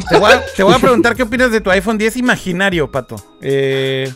Te 0.08 0.18
voy, 0.62 0.74
a, 0.74 0.78
preguntar 0.78 1.14
qué 1.14 1.22
opinas 1.22 1.50
de 1.50 1.60
tu 1.60 1.70
iPhone 1.70 1.98
10 1.98 2.16
imaginario, 2.16 2.90
pato. 2.90 3.16
Eh, 3.40 4.12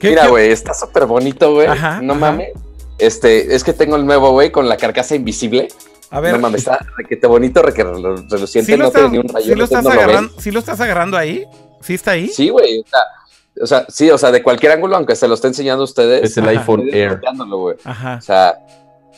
Mira, 0.00 0.28
güey, 0.28 0.50
está 0.50 0.74
súper 0.74 1.06
bonito, 1.06 1.54
güey. 1.54 1.68
No 2.02 2.14
mames. 2.14 2.52
Este, 2.98 3.54
es 3.54 3.62
que 3.62 3.72
tengo 3.72 3.96
el 3.96 4.06
nuevo, 4.06 4.32
güey, 4.32 4.50
con 4.50 4.68
la 4.68 4.76
carcasa 4.76 5.14
invisible. 5.14 5.68
A 6.10 6.20
ver. 6.20 6.32
No 6.32 6.38
mames, 6.40 6.60
está 6.60 6.78
requete 6.96 7.26
bonito, 7.26 7.62
reluciente, 7.62 8.76
no 8.76 8.90
tiene 8.90 9.08
ni 9.10 9.18
un 9.18 9.28
rayo. 9.28 9.46
¿sí 9.46 9.54
lo, 9.54 9.64
estás 9.64 9.86
agarrando, 9.86 10.32
¿Sí 10.40 10.50
lo 10.50 10.58
estás 10.58 10.80
agarrando 10.80 11.16
ahí? 11.16 11.44
¿Sí 11.80 11.94
está 11.94 12.12
ahí? 12.12 12.28
Sí, 12.28 12.48
güey. 12.48 12.84
O 13.60 13.66
sea, 13.66 13.86
sí, 13.88 14.10
o 14.10 14.18
sea, 14.18 14.30
de 14.30 14.42
cualquier 14.42 14.72
ángulo, 14.72 14.96
aunque 14.96 15.16
se 15.16 15.28
lo 15.28 15.34
esté 15.34 15.48
enseñando 15.48 15.82
a 15.82 15.84
ustedes. 15.84 16.22
Es 16.22 16.36
el 16.36 16.48
iPhone 16.48 16.88
Air. 16.92 17.20
Ajá. 17.84 18.16
O 18.18 18.22
sea, 18.22 18.58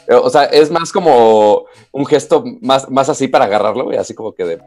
o 0.08 0.30
sea, 0.30 0.44
es 0.44 0.70
más 0.70 0.92
como 0.92 1.66
un 1.92 2.06
gesto 2.06 2.44
más, 2.60 2.90
más 2.90 3.08
así 3.08 3.28
para 3.28 3.44
agarrarlo, 3.44 3.84
güey, 3.84 3.98
así 3.98 4.14
como 4.14 4.32
que 4.34 4.44
de 4.44 4.60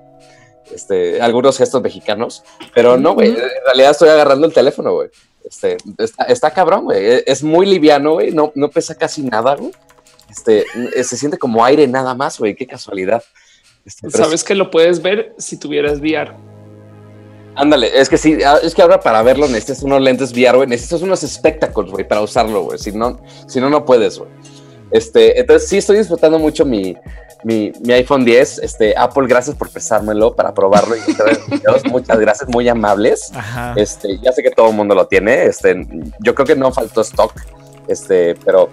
este, 0.72 1.22
algunos 1.22 1.58
gestos 1.58 1.82
mexicanos, 1.82 2.44
pero 2.74 2.98
no, 2.98 3.14
güey, 3.14 3.30
en 3.30 3.66
realidad 3.66 3.92
estoy 3.92 4.10
agarrando 4.10 4.46
el 4.48 4.54
teléfono, 4.54 4.94
güey. 4.94 5.10
Este, 5.44 5.78
está, 6.28 6.52
cabrón, 6.52 6.86
güey. 6.86 7.06
E, 7.06 7.24
es 7.28 7.44
muy 7.44 7.66
liviano, 7.66 8.14
güey. 8.14 8.32
No, 8.32 8.52
no 8.56 8.70
pesa 8.70 8.96
casi 8.96 9.24
nada, 9.24 9.56
güey. 9.56 9.72
Este, 10.30 10.66
se 11.04 11.18
siente 11.18 11.38
como 11.38 11.64
aire 11.64 11.88
nada 11.88 12.16
más, 12.16 12.40
güey. 12.40 12.56
Qué 12.56 12.66
casualidad. 12.66 13.24
Este, 13.86 14.10
Sabes 14.10 14.44
que 14.44 14.56
lo 14.56 14.72
puedes 14.72 15.02
ver 15.02 15.36
si 15.38 15.58
tuvieras 15.58 16.00
VR. 16.00 16.34
Ándale, 17.56 18.00
es 18.00 18.10
que 18.10 18.18
sí, 18.18 18.40
ah, 18.44 18.58
es 18.64 18.74
que 18.74 18.82
ahora 18.82 19.00
para 19.00 19.22
verlo 19.22 19.48
necesitas 19.48 19.84
unos 19.84 20.02
lentes 20.02 20.32
VR, 20.32 20.58
güey. 20.58 20.68
Necesitas 20.68 21.02
unos 21.02 21.24
espectáculos, 21.24 21.92
güey, 21.92 22.08
para 22.08 22.22
usarlo, 22.22 22.64
güey. 22.64 22.80
Si 22.80 22.92
no, 22.92 23.22
si 23.48 23.60
no, 23.60 23.70
no 23.70 23.86
puedes, 23.86 24.18
güey. 24.18 24.32
Este, 24.94 25.40
entonces 25.40 25.68
sí 25.68 25.78
estoy 25.78 25.98
disfrutando 25.98 26.38
mucho 26.38 26.66
mi, 26.66 26.96
mi, 27.44 27.74
iPhone 27.90 28.24
10. 28.24 28.60
Este, 28.60 28.96
Apple, 28.96 29.28
gracias 29.28 29.56
por 29.56 29.70
pesármelo 29.70 30.36
para 30.36 30.54
probarlo. 30.54 30.96
Y 30.96 31.02
muchas 31.90 32.20
gracias, 32.20 32.48
muy 32.48 32.70
amables. 32.70 33.32
Este, 33.76 34.20
ya 34.20 34.32
sé 34.32 34.44
que 34.44 34.52
todo 34.52 34.70
el 34.70 34.76
mundo 34.76 34.94
lo 34.94 35.08
tiene. 35.08 35.46
Este, 35.46 35.76
yo 36.20 36.36
creo 36.36 36.46
que 36.46 36.56
no 36.56 36.72
faltó 36.72 37.02
stock. 37.02 37.34
Este, 37.88 38.36
pero 38.46 38.70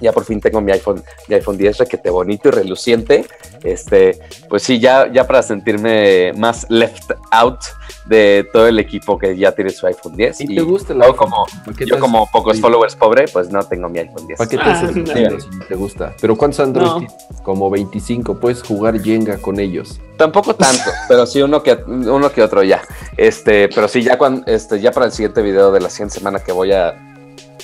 ya 0.00 0.12
por 0.12 0.24
fin 0.24 0.40
tengo 0.40 0.60
mi 0.60 0.72
iPhone, 0.72 1.02
mi 1.28 1.34
iPhone 1.34 1.56
10 1.56 1.78
requete 1.78 2.10
bonito 2.10 2.48
y 2.48 2.50
reluciente. 2.50 3.24
Este, 3.62 4.18
pues 4.48 4.62
sí, 4.62 4.80
ya, 4.80 5.10
ya 5.12 5.26
para 5.26 5.42
sentirme 5.42 6.32
más 6.34 6.66
left 6.68 7.12
out 7.30 7.60
de 8.06 8.48
todo 8.52 8.66
el 8.66 8.78
equipo 8.78 9.16
que 9.16 9.36
ya 9.36 9.52
tiene 9.52 9.70
su 9.70 9.86
iPhone 9.86 10.16
10. 10.16 10.40
¿Y, 10.40 10.56
te 10.56 10.62
gusta 10.62 10.92
el 10.92 11.16
Como, 11.16 11.46
yo 11.86 11.98
como 12.00 12.28
pocos 12.30 12.60
followers 12.60 12.96
pobre, 12.96 13.26
pues 13.32 13.50
no 13.50 13.62
tengo 13.62 13.88
mi 13.88 14.00
iPhone 14.00 14.26
10. 14.26 14.38
¿Para 14.38 14.50
qué 14.50 14.56
te, 14.56 14.62
ah, 14.64 14.90
si 14.90 15.58
te 15.68 15.74
gusta? 15.74 16.14
Pero 16.20 16.36
¿cuántos 16.36 16.60
Android? 16.60 17.06
Como 17.42 17.70
25, 17.70 18.40
puedes 18.40 18.62
jugar 18.62 19.00
Jenga 19.00 19.38
con 19.38 19.60
ellos. 19.60 20.00
Tampoco 20.16 20.54
tanto, 20.54 20.90
pero 21.08 21.26
sí 21.26 21.40
uno 21.42 21.62
que 21.62 21.78
uno 21.86 22.30
que 22.32 22.42
otro 22.42 22.62
ya. 22.62 22.82
Este, 23.16 23.68
pero 23.68 23.88
sí 23.88 24.02
ya 24.02 24.18
cuando 24.18 24.44
este 24.46 24.80
ya 24.80 24.90
para 24.90 25.06
el 25.06 25.12
siguiente 25.12 25.42
video 25.42 25.70
de 25.70 25.80
la 25.80 25.90
siguiente 25.90 26.14
semana 26.14 26.40
que 26.40 26.52
voy 26.52 26.72
a 26.72 27.11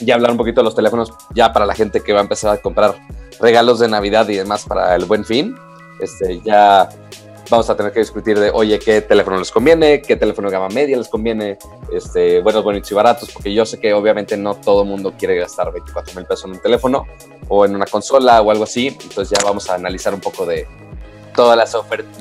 ya 0.01 0.15
hablar 0.15 0.33
un 0.33 0.37
poquito 0.37 0.61
de 0.61 0.65
los 0.65 0.75
teléfonos 0.75 1.13
ya 1.35 1.53
para 1.53 1.67
la 1.67 1.75
gente 1.75 2.03
que 2.03 2.13
va 2.13 2.21
a 2.21 2.23
empezar 2.23 2.55
a 2.55 2.59
comprar 2.59 2.95
regalos 3.41 3.79
de 3.79 3.89
Navidad 3.89 4.29
y 4.29 4.37
demás 4.37 4.65
para 4.67 4.95
el 4.95 5.05
buen 5.05 5.25
fin. 5.25 5.57
Este, 6.01 6.41
ya 6.41 6.89
vamos 7.51 7.69
a 7.71 7.77
tener 7.77 7.93
que 7.93 8.01
discutir 8.01 8.39
de, 8.39 8.51
oye, 8.51 8.79
qué 8.79 9.01
teléfono 9.01 9.39
les 9.39 9.51
conviene, 9.51 10.03
qué 10.03 10.17
teléfono 10.17 10.49
de 10.49 10.53
gama 10.53 10.69
media 10.69 10.97
les 10.97 11.09
conviene, 11.09 11.59
este, 11.93 12.41
buenos, 12.41 12.63
bonitos 12.63 12.91
y 12.91 12.95
baratos, 12.95 13.31
porque 13.33 13.53
yo 13.53 13.65
sé 13.65 13.81
que 13.81 13.93
obviamente 13.95 14.37
no 14.37 14.55
todo 14.55 14.85
mundo 14.85 15.15
quiere 15.19 15.37
gastar 15.37 15.73
24 15.73 16.15
mil 16.15 16.27
pesos 16.27 16.45
en 16.45 16.53
un 16.53 16.61
teléfono 16.61 17.07
o 17.49 17.65
en 17.65 17.75
una 17.75 17.87
consola 17.87 18.41
o 18.43 18.51
algo 18.51 18.65
así. 18.65 18.89
Entonces 18.89 19.31
ya 19.31 19.45
vamos 19.45 19.69
a 19.71 19.75
analizar 19.75 20.15
un 20.15 20.21
poco 20.21 20.45
de, 20.47 20.67
todas 21.39 21.57
las 21.57 21.77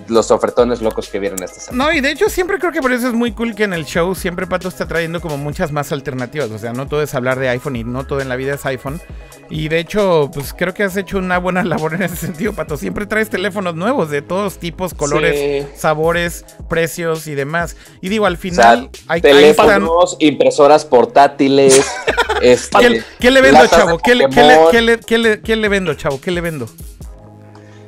los 0.09 0.29
ofertones 0.29 0.79
locos 0.79 1.09
que 1.09 1.17
vieron 1.17 1.41
esta 1.41 1.59
semana. 1.59 1.85
No, 1.85 1.97
y 1.97 2.01
de 2.01 2.11
hecho 2.11 2.29
siempre 2.29 2.59
creo 2.59 2.71
que 2.71 2.81
por 2.81 2.93
eso 2.93 3.07
es 3.07 3.15
muy 3.15 3.31
cool 3.31 3.55
que 3.55 3.63
en 3.63 3.73
el 3.73 3.83
show 3.83 4.13
siempre 4.13 4.45
Pato 4.45 4.67
está 4.67 4.87
trayendo 4.87 5.21
como 5.21 5.39
muchas 5.39 5.71
más 5.71 5.91
alternativas. 5.91 6.51
O 6.51 6.59
sea, 6.59 6.71
no 6.71 6.85
todo 6.85 7.01
es 7.01 7.15
hablar 7.15 7.39
de 7.39 7.49
iPhone 7.49 7.77
y 7.77 7.83
no 7.83 8.05
todo 8.05 8.21
en 8.21 8.29
la 8.29 8.35
vida 8.35 8.53
es 8.53 8.63
iPhone. 8.67 9.01
Y 9.49 9.69
de 9.69 9.79
hecho, 9.79 10.29
pues 10.31 10.53
creo 10.53 10.75
que 10.75 10.83
has 10.83 10.95
hecho 10.97 11.17
una 11.17 11.39
buena 11.39 11.63
labor 11.65 11.95
en 11.95 12.03
ese 12.03 12.15
sentido, 12.15 12.53
Pato. 12.53 12.77
Siempre 12.77 13.07
traes 13.07 13.31
teléfonos 13.31 13.73
nuevos 13.73 14.11
de 14.11 14.21
todos 14.21 14.59
tipos, 14.59 14.93
colores, 14.93 15.65
sabores, 15.75 16.45
precios 16.69 17.25
y 17.25 17.33
demás. 17.33 17.75
Y 18.01 18.09
digo, 18.09 18.27
al 18.27 18.37
final 18.37 18.91
hay 19.07 19.21
teléfonos, 19.21 20.15
impresoras 20.19 20.85
portátiles. 20.85 21.83
este, 22.43 23.03
¿Qué, 23.19 23.31
le 23.31 23.41
vendo, 23.41 23.65
chavo? 23.65 23.97
¿Qué 23.97 24.13
le, 24.13 24.29
¿Qué 24.29 25.55
le 25.55 25.69
vendo, 25.69 25.95
chavo? 25.95 26.21
¿Qué 26.21 26.29
le 26.29 26.41
vendo? 26.41 26.69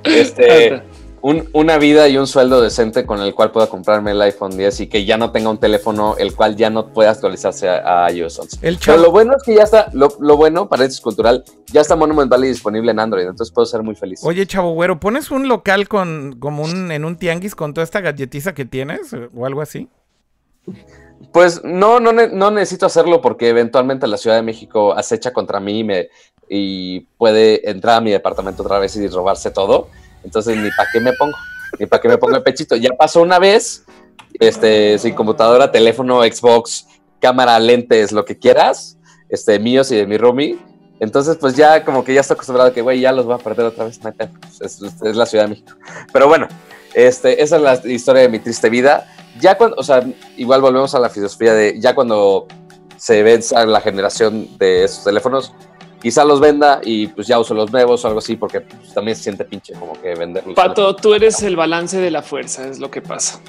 Este 0.03 0.81
una 1.21 1.77
vida 1.77 2.07
y 2.07 2.17
un 2.17 2.27
sueldo 2.27 2.61
decente 2.61 3.05
con 3.05 3.21
el 3.21 3.33
cual 3.33 3.51
pueda 3.51 3.67
comprarme 3.67 4.11
el 4.11 4.21
iPhone 4.21 4.55
10 4.55 4.81
y 4.81 4.87
que 4.87 5.05
ya 5.05 5.17
no 5.17 5.31
tenga 5.31 5.49
un 5.49 5.57
teléfono 5.57 6.15
el 6.17 6.35
cual 6.35 6.55
ya 6.55 6.69
no 6.69 6.93
pueda 6.93 7.11
actualizarse 7.11 7.69
a, 7.69 8.11
iOS 8.11 8.39
11. 8.39 8.77
Pero 8.85 8.97
lo 8.97 9.11
bueno 9.11 9.33
es 9.35 9.43
que 9.43 9.55
ya 9.55 9.63
está, 9.63 9.89
lo, 9.93 10.09
lo 10.19 10.37
bueno, 10.37 10.67
paréntesis 10.69 11.01
cultural, 11.01 11.43
ya 11.67 11.81
está 11.81 11.95
Monument 11.95 12.29
Valley 12.29 12.49
disponible 12.49 12.91
en 12.91 12.99
Android, 12.99 13.23
entonces 13.23 13.53
puedo 13.53 13.65
ser 13.65 13.83
muy 13.83 13.95
feliz. 13.95 14.21
Oye, 14.23 14.45
chavo 14.45 14.71
güero, 14.73 14.99
¿pones 14.99 15.31
un 15.31 15.47
local 15.47 15.87
con 15.87 16.37
como 16.39 16.63
un, 16.63 16.91
en 16.91 17.05
un 17.05 17.17
tianguis 17.17 17.55
con 17.55 17.73
toda 17.73 17.83
esta 17.83 18.01
galletiza 18.01 18.53
que 18.53 18.65
tienes 18.65 19.13
o 19.13 19.45
algo 19.45 19.61
así? 19.61 19.89
Pues 21.31 21.63
no, 21.63 21.99
no, 21.99 22.11
no 22.11 22.51
necesito 22.51 22.85
hacerlo 22.85 23.21
porque 23.21 23.49
eventualmente 23.49 24.07
la 24.07 24.17
Ciudad 24.17 24.37
de 24.37 24.41
México 24.41 24.93
acecha 24.93 25.31
contra 25.33 25.59
mí 25.59 25.79
y, 25.79 25.83
me, 25.83 26.09
y 26.47 27.01
puede 27.17 27.69
entrar 27.69 27.97
a 27.97 28.01
mi 28.01 28.11
departamento 28.11 28.63
otra 28.63 28.79
vez 28.79 28.95
y 28.95 29.07
robarse 29.07 29.51
todo. 29.51 29.89
Entonces, 30.23 30.57
ni 30.57 30.69
para 30.71 30.89
qué 30.91 30.99
me 30.99 31.13
pongo, 31.13 31.37
ni 31.79 31.85
para 31.85 32.01
qué 32.01 32.07
me 32.07 32.17
pongo 32.17 32.35
el 32.35 32.43
pechito. 32.43 32.75
Ya 32.75 32.89
pasó 32.97 33.21
una 33.21 33.39
vez, 33.39 33.83
este, 34.39 34.97
sin 34.99 35.13
computadora, 35.13 35.71
teléfono, 35.71 36.21
Xbox, 36.23 36.87
cámara, 37.19 37.59
lentes, 37.59 38.11
lo 38.11 38.25
que 38.25 38.37
quieras, 38.37 38.97
este, 39.29 39.59
míos 39.59 39.91
y 39.91 39.95
de 39.95 40.07
mi 40.07 40.17
roomie. 40.17 40.57
Entonces, 40.99 41.37
pues 41.37 41.55
ya 41.55 41.85
como 41.85 42.03
que 42.03 42.13
ya 42.13 42.21
estoy 42.21 42.35
acostumbrado 42.35 42.73
que, 42.73 42.81
güey, 42.81 42.99
ya 42.99 43.11
los 43.11 43.25
voy 43.25 43.35
a 43.35 43.37
perder 43.37 43.67
otra 43.67 43.85
vez. 43.85 43.99
Es, 44.59 44.81
es, 44.81 45.15
la 45.15 45.25
Ciudad 45.25 45.45
de 45.45 45.49
México. 45.51 45.73
Pero 46.11 46.27
bueno, 46.27 46.47
este, 46.93 47.41
esa 47.41 47.55
es 47.55 47.61
la 47.61 47.81
historia 47.85 48.23
de 48.23 48.29
mi 48.29 48.39
triste 48.39 48.69
vida. 48.69 49.07
Ya 49.39 49.57
cuando, 49.57 49.77
o 49.77 49.83
sea, 49.83 50.03
igual 50.35 50.61
volvemos 50.61 50.93
a 50.95 50.99
la 50.99 51.09
filosofía 51.09 51.53
de 51.53 51.79
ya 51.79 51.95
cuando 51.95 52.47
se 52.97 53.23
venza 53.23 53.65
la 53.65 53.79
generación 53.79 54.57
de 54.57 54.83
esos 54.83 55.05
teléfonos, 55.05 55.53
quizá 56.01 56.25
los 56.25 56.39
venda 56.39 56.81
y 56.83 57.07
pues 57.07 57.27
ya 57.27 57.39
uso 57.39 57.53
los 57.53 57.71
nuevos 57.71 58.03
o 58.03 58.07
algo 58.07 58.19
así, 58.19 58.35
porque 58.35 58.61
pues, 58.61 58.93
también 58.93 59.15
se 59.15 59.23
siente 59.23 59.45
pinche 59.45 59.73
como 59.73 59.93
que 60.01 60.15
venderlos. 60.15 60.55
Pato, 60.55 60.95
tú 60.95 61.13
eres 61.13 61.41
el 61.43 61.55
balance 61.55 61.97
de 61.97 62.11
la 62.11 62.21
fuerza, 62.21 62.67
es 62.67 62.79
lo 62.79 62.89
que 62.89 63.01
pasa. 63.01 63.39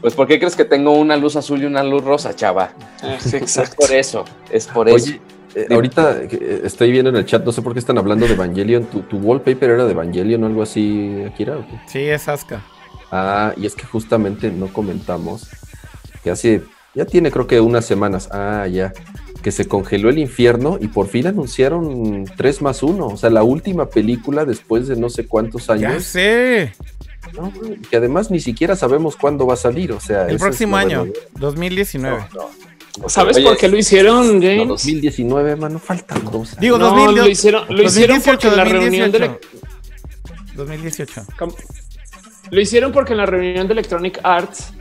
Pues 0.00 0.14
¿por 0.14 0.26
qué 0.26 0.38
crees 0.38 0.56
que 0.56 0.64
tengo 0.64 0.92
una 0.92 1.16
luz 1.16 1.36
azul 1.36 1.62
y 1.62 1.66
una 1.66 1.82
luz 1.82 2.02
rosa, 2.02 2.34
chava? 2.34 2.72
Ah, 3.02 3.16
es 3.24 3.70
por 3.76 3.92
eso, 3.92 4.24
es 4.50 4.66
por 4.66 4.88
eso. 4.88 5.12
Eh, 5.54 5.66
ahorita 5.70 6.22
eh, 6.22 6.62
estoy 6.64 6.90
viendo 6.90 7.10
en 7.10 7.16
el 7.16 7.26
chat, 7.26 7.44
no 7.44 7.52
sé 7.52 7.62
por 7.62 7.72
qué 7.72 7.78
están 7.78 7.98
hablando 7.98 8.26
de 8.26 8.32
Evangelion. 8.32 8.86
¿Tu, 8.86 9.16
wallpaper 9.18 9.70
era 9.70 9.84
de 9.84 9.92
Evangelion 9.92 10.42
o 10.42 10.46
algo 10.46 10.62
así, 10.62 11.22
Akira? 11.26 11.58
Sí, 11.86 12.00
es 12.00 12.26
Asuka. 12.28 12.62
Ah, 13.10 13.52
y 13.56 13.66
es 13.66 13.74
que 13.74 13.84
justamente 13.84 14.50
no 14.50 14.72
comentamos 14.72 15.48
que 16.24 16.30
hace, 16.30 16.62
ya 16.94 17.04
tiene 17.04 17.30
creo 17.30 17.46
que 17.46 17.60
unas 17.60 17.84
semanas, 17.84 18.28
ah, 18.32 18.66
ya, 18.66 18.92
que 19.42 19.50
se 19.50 19.66
congeló 19.66 20.08
el 20.08 20.18
infierno 20.18 20.78
y 20.80 20.88
por 20.88 21.08
fin 21.08 21.26
anunciaron 21.26 22.24
3 22.36 22.62
más 22.62 22.82
1, 22.82 23.06
o 23.06 23.16
sea, 23.16 23.30
la 23.30 23.42
última 23.42 23.88
película 23.88 24.44
después 24.44 24.88
de 24.88 24.96
no 24.96 25.10
sé 25.10 25.26
cuántos 25.26 25.68
años. 25.68 25.92
Ya 25.92 26.00
sé. 26.00 26.72
que 27.90 27.96
además 27.96 28.30
ni 28.30 28.40
siquiera 28.40 28.76
sabemos 28.76 29.16
cuándo 29.16 29.46
va 29.46 29.54
a 29.54 29.56
salir, 29.56 29.92
o 29.92 30.00
sea. 30.00 30.26
El 30.28 30.38
próximo 30.38 30.76
año, 30.76 31.06
2019. 31.34 32.24
¿Sabes 33.06 33.40
por 33.40 33.56
qué 33.56 33.68
lo 33.68 33.78
hicieron, 33.78 34.40
James? 34.40 34.68
2019, 34.68 35.56
mano, 35.56 35.78
faltan 35.78 36.24
dos. 36.30 36.56
Digo, 36.58 36.78
no, 36.78 36.90
2000, 36.90 37.16
lo 37.16 37.28
hicieron, 37.28 37.64
lo 37.68 37.82
hicieron 37.82 38.20
porque 38.22 38.48
en 38.48 38.56
la 38.56 38.64
reunión 38.64 39.10
de 39.10 39.38
2018. 40.54 41.26
Lo 42.50 42.60
hicieron 42.60 42.92
porque 42.92 43.12
en 43.12 43.18
la 43.18 43.26
reunión 43.26 43.66
de 43.66 43.72
Electronic 43.72 44.20
Arts 44.22 44.72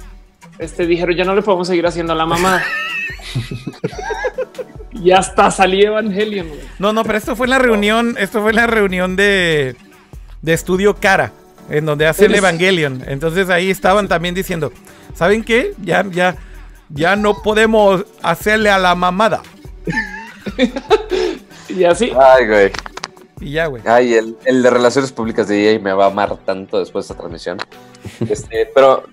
este, 0.59 0.85
dijeron 0.85 1.15
ya 1.15 1.23
no 1.23 1.33
le 1.33 1.41
podemos 1.41 1.67
seguir 1.67 1.87
haciendo 1.87 2.13
a 2.13 2.15
la 2.15 2.25
mamá. 2.25 2.61
y 5.01 5.11
hasta 5.11 5.51
salió 5.51 5.89
Evangelion. 5.89 6.47
No, 6.79 6.93
no, 6.93 7.03
pero 7.03 7.17
esto 7.17 7.35
fue 7.35 7.47
en 7.47 7.51
la 7.51 7.59
reunión, 7.59 8.15
esto 8.19 8.41
fue 8.41 8.51
en 8.51 8.57
la 8.57 8.67
reunión 8.67 9.15
de, 9.15 9.75
de 10.41 10.53
Estudio 10.53 10.95
Cara, 10.95 11.31
en 11.69 11.85
donde 11.85 12.07
hace 12.07 12.25
el 12.25 12.35
Evangelion. 12.35 13.03
Entonces 13.07 13.49
ahí 13.49 13.69
estaban 13.69 14.07
también 14.07 14.35
diciendo, 14.35 14.71
¿saben 15.15 15.43
qué? 15.43 15.73
Ya, 15.81 16.05
ya 16.09 16.37
ya 16.93 17.15
no 17.15 17.41
podemos 17.41 18.05
hacerle 18.21 18.69
a 18.69 18.77
la 18.77 18.95
mamada. 18.95 19.41
y 21.69 21.83
así. 21.83 22.11
Ay, 22.19 22.47
güey. 22.47 22.71
Y 23.39 23.51
ya, 23.51 23.67
güey. 23.67 23.81
Ay, 23.85 24.13
el, 24.13 24.37
el, 24.45 24.61
de 24.61 24.69
Relaciones 24.69 25.11
Públicas 25.11 25.47
de 25.47 25.73
EA 25.73 25.79
me 25.79 25.93
va 25.93 26.05
a 26.05 26.07
amar 26.07 26.35
tanto 26.45 26.79
después 26.79 27.07
de 27.07 27.13
esta 27.13 27.19
transmisión. 27.19 27.57
este, 28.29 28.69
pero 28.73 29.03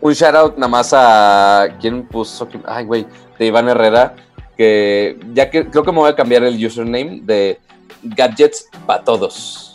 un 0.00 0.12
shout 0.12 0.34
out 0.34 0.56
nada 0.56 0.68
más 0.68 0.90
a. 0.92 1.68
¿Quién 1.80 2.06
puso? 2.06 2.48
Ay, 2.66 2.84
güey. 2.84 3.06
De 3.38 3.46
Iván 3.46 3.68
Herrera. 3.68 4.14
Que 4.56 5.18
ya 5.34 5.50
que 5.50 5.68
creo 5.68 5.84
que 5.84 5.92
me 5.92 5.98
voy 5.98 6.10
a 6.10 6.16
cambiar 6.16 6.42
el 6.44 6.64
username 6.64 7.20
de 7.22 7.58
Gadgets 8.02 8.68
para 8.86 9.04
todos. 9.04 9.74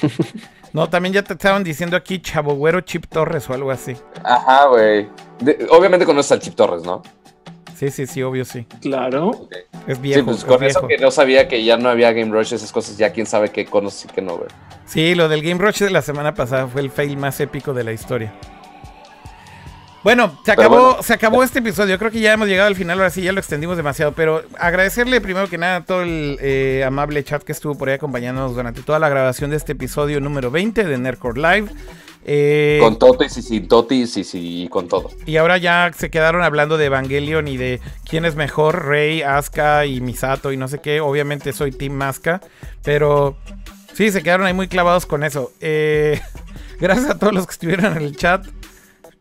No, 0.72 0.88
también 0.88 1.14
ya 1.14 1.22
te 1.22 1.32
estaban 1.32 1.64
diciendo 1.64 1.96
aquí 1.96 2.20
Chavo 2.20 2.54
Güero 2.54 2.82
Chip 2.82 3.06
Torres 3.06 3.48
o 3.48 3.54
algo 3.54 3.70
así. 3.70 3.96
Ajá, 4.22 4.66
güey. 4.66 5.08
Obviamente 5.70 6.04
conoces 6.04 6.32
al 6.32 6.40
Chip 6.40 6.54
Torres, 6.54 6.82
¿no? 6.82 7.02
Sí, 7.74 7.90
sí, 7.90 8.06
sí, 8.06 8.22
obvio 8.22 8.44
sí. 8.44 8.66
Claro. 8.80 9.48
Es 9.86 10.00
viejo. 10.00 10.20
Sí, 10.20 10.24
pues 10.24 10.44
con 10.44 10.62
eso 10.64 10.86
que 10.86 10.98
no 10.98 11.10
sabía 11.10 11.48
que 11.48 11.64
ya 11.64 11.76
no 11.76 11.88
había 11.88 12.12
Game 12.12 12.32
Rush, 12.32 12.52
esas 12.52 12.72
cosas, 12.72 12.98
ya 12.98 13.12
quién 13.12 13.24
sabe 13.24 13.50
qué 13.50 13.66
conoces 13.66 14.04
y 14.04 14.08
qué 14.08 14.20
no, 14.20 14.36
güey. 14.36 14.48
Sí, 14.84 15.14
lo 15.14 15.28
del 15.28 15.42
Game 15.42 15.60
Rush 15.64 15.78
de 15.78 15.90
la 15.90 16.02
semana 16.02 16.34
pasada 16.34 16.66
fue 16.66 16.80
el 16.80 16.90
fail 16.90 17.16
más 17.16 17.38
épico 17.40 17.72
de 17.72 17.84
la 17.84 17.92
historia. 17.92 18.32
Bueno, 20.04 20.38
se 20.44 20.52
acabó, 20.52 21.02
se 21.02 21.12
acabó 21.12 21.42
este 21.42 21.58
episodio. 21.58 21.98
Creo 21.98 22.10
que 22.10 22.20
ya 22.20 22.32
hemos 22.32 22.48
llegado 22.48 22.68
al 22.68 22.76
final. 22.76 22.98
Ahora 22.98 23.10
sí, 23.10 23.22
ya 23.22 23.32
lo 23.32 23.40
extendimos 23.40 23.76
demasiado. 23.76 24.12
Pero 24.12 24.42
agradecerle 24.58 25.20
primero 25.20 25.48
que 25.48 25.58
nada 25.58 25.76
a 25.76 25.84
todo 25.84 26.02
el 26.02 26.38
eh, 26.40 26.84
amable 26.86 27.22
chat 27.24 27.42
que 27.42 27.52
estuvo 27.52 27.74
por 27.74 27.88
ahí 27.88 27.96
acompañándonos 27.96 28.54
durante 28.54 28.82
toda 28.82 28.98
la 28.98 29.08
grabación 29.08 29.50
de 29.50 29.56
este 29.56 29.72
episodio 29.72 30.20
número 30.20 30.50
20 30.50 30.84
de 30.84 30.98
Nerdcore 30.98 31.40
Live. 31.40 31.70
Eh, 32.30 32.78
con 32.82 32.98
totis 32.98 33.38
y 33.38 33.42
sin 33.42 33.68
totis 33.68 34.16
y, 34.18 34.24
sí, 34.24 34.68
con 34.70 34.86
todo. 34.86 35.10
Y 35.24 35.38
ahora 35.38 35.56
ya 35.56 35.90
se 35.96 36.10
quedaron 36.10 36.42
hablando 36.42 36.76
de 36.76 36.84
Evangelion 36.84 37.48
y 37.48 37.56
de 37.56 37.80
quién 38.04 38.24
es 38.26 38.36
mejor, 38.36 38.86
Rey, 38.86 39.22
Asuka 39.22 39.86
y 39.86 40.02
Misato 40.02 40.52
y 40.52 40.58
no 40.58 40.68
sé 40.68 40.80
qué. 40.80 41.00
Obviamente 41.00 41.54
soy 41.54 41.72
Team 41.72 42.00
Asuka, 42.02 42.42
pero 42.84 43.38
sí, 43.94 44.10
se 44.10 44.22
quedaron 44.22 44.46
ahí 44.46 44.52
muy 44.52 44.68
clavados 44.68 45.06
con 45.06 45.24
eso. 45.24 45.52
Eh, 45.60 46.20
gracias 46.80 47.08
a 47.08 47.18
todos 47.18 47.32
los 47.32 47.46
que 47.46 47.52
estuvieron 47.52 47.96
en 47.96 48.02
el 48.02 48.16
chat. 48.16 48.46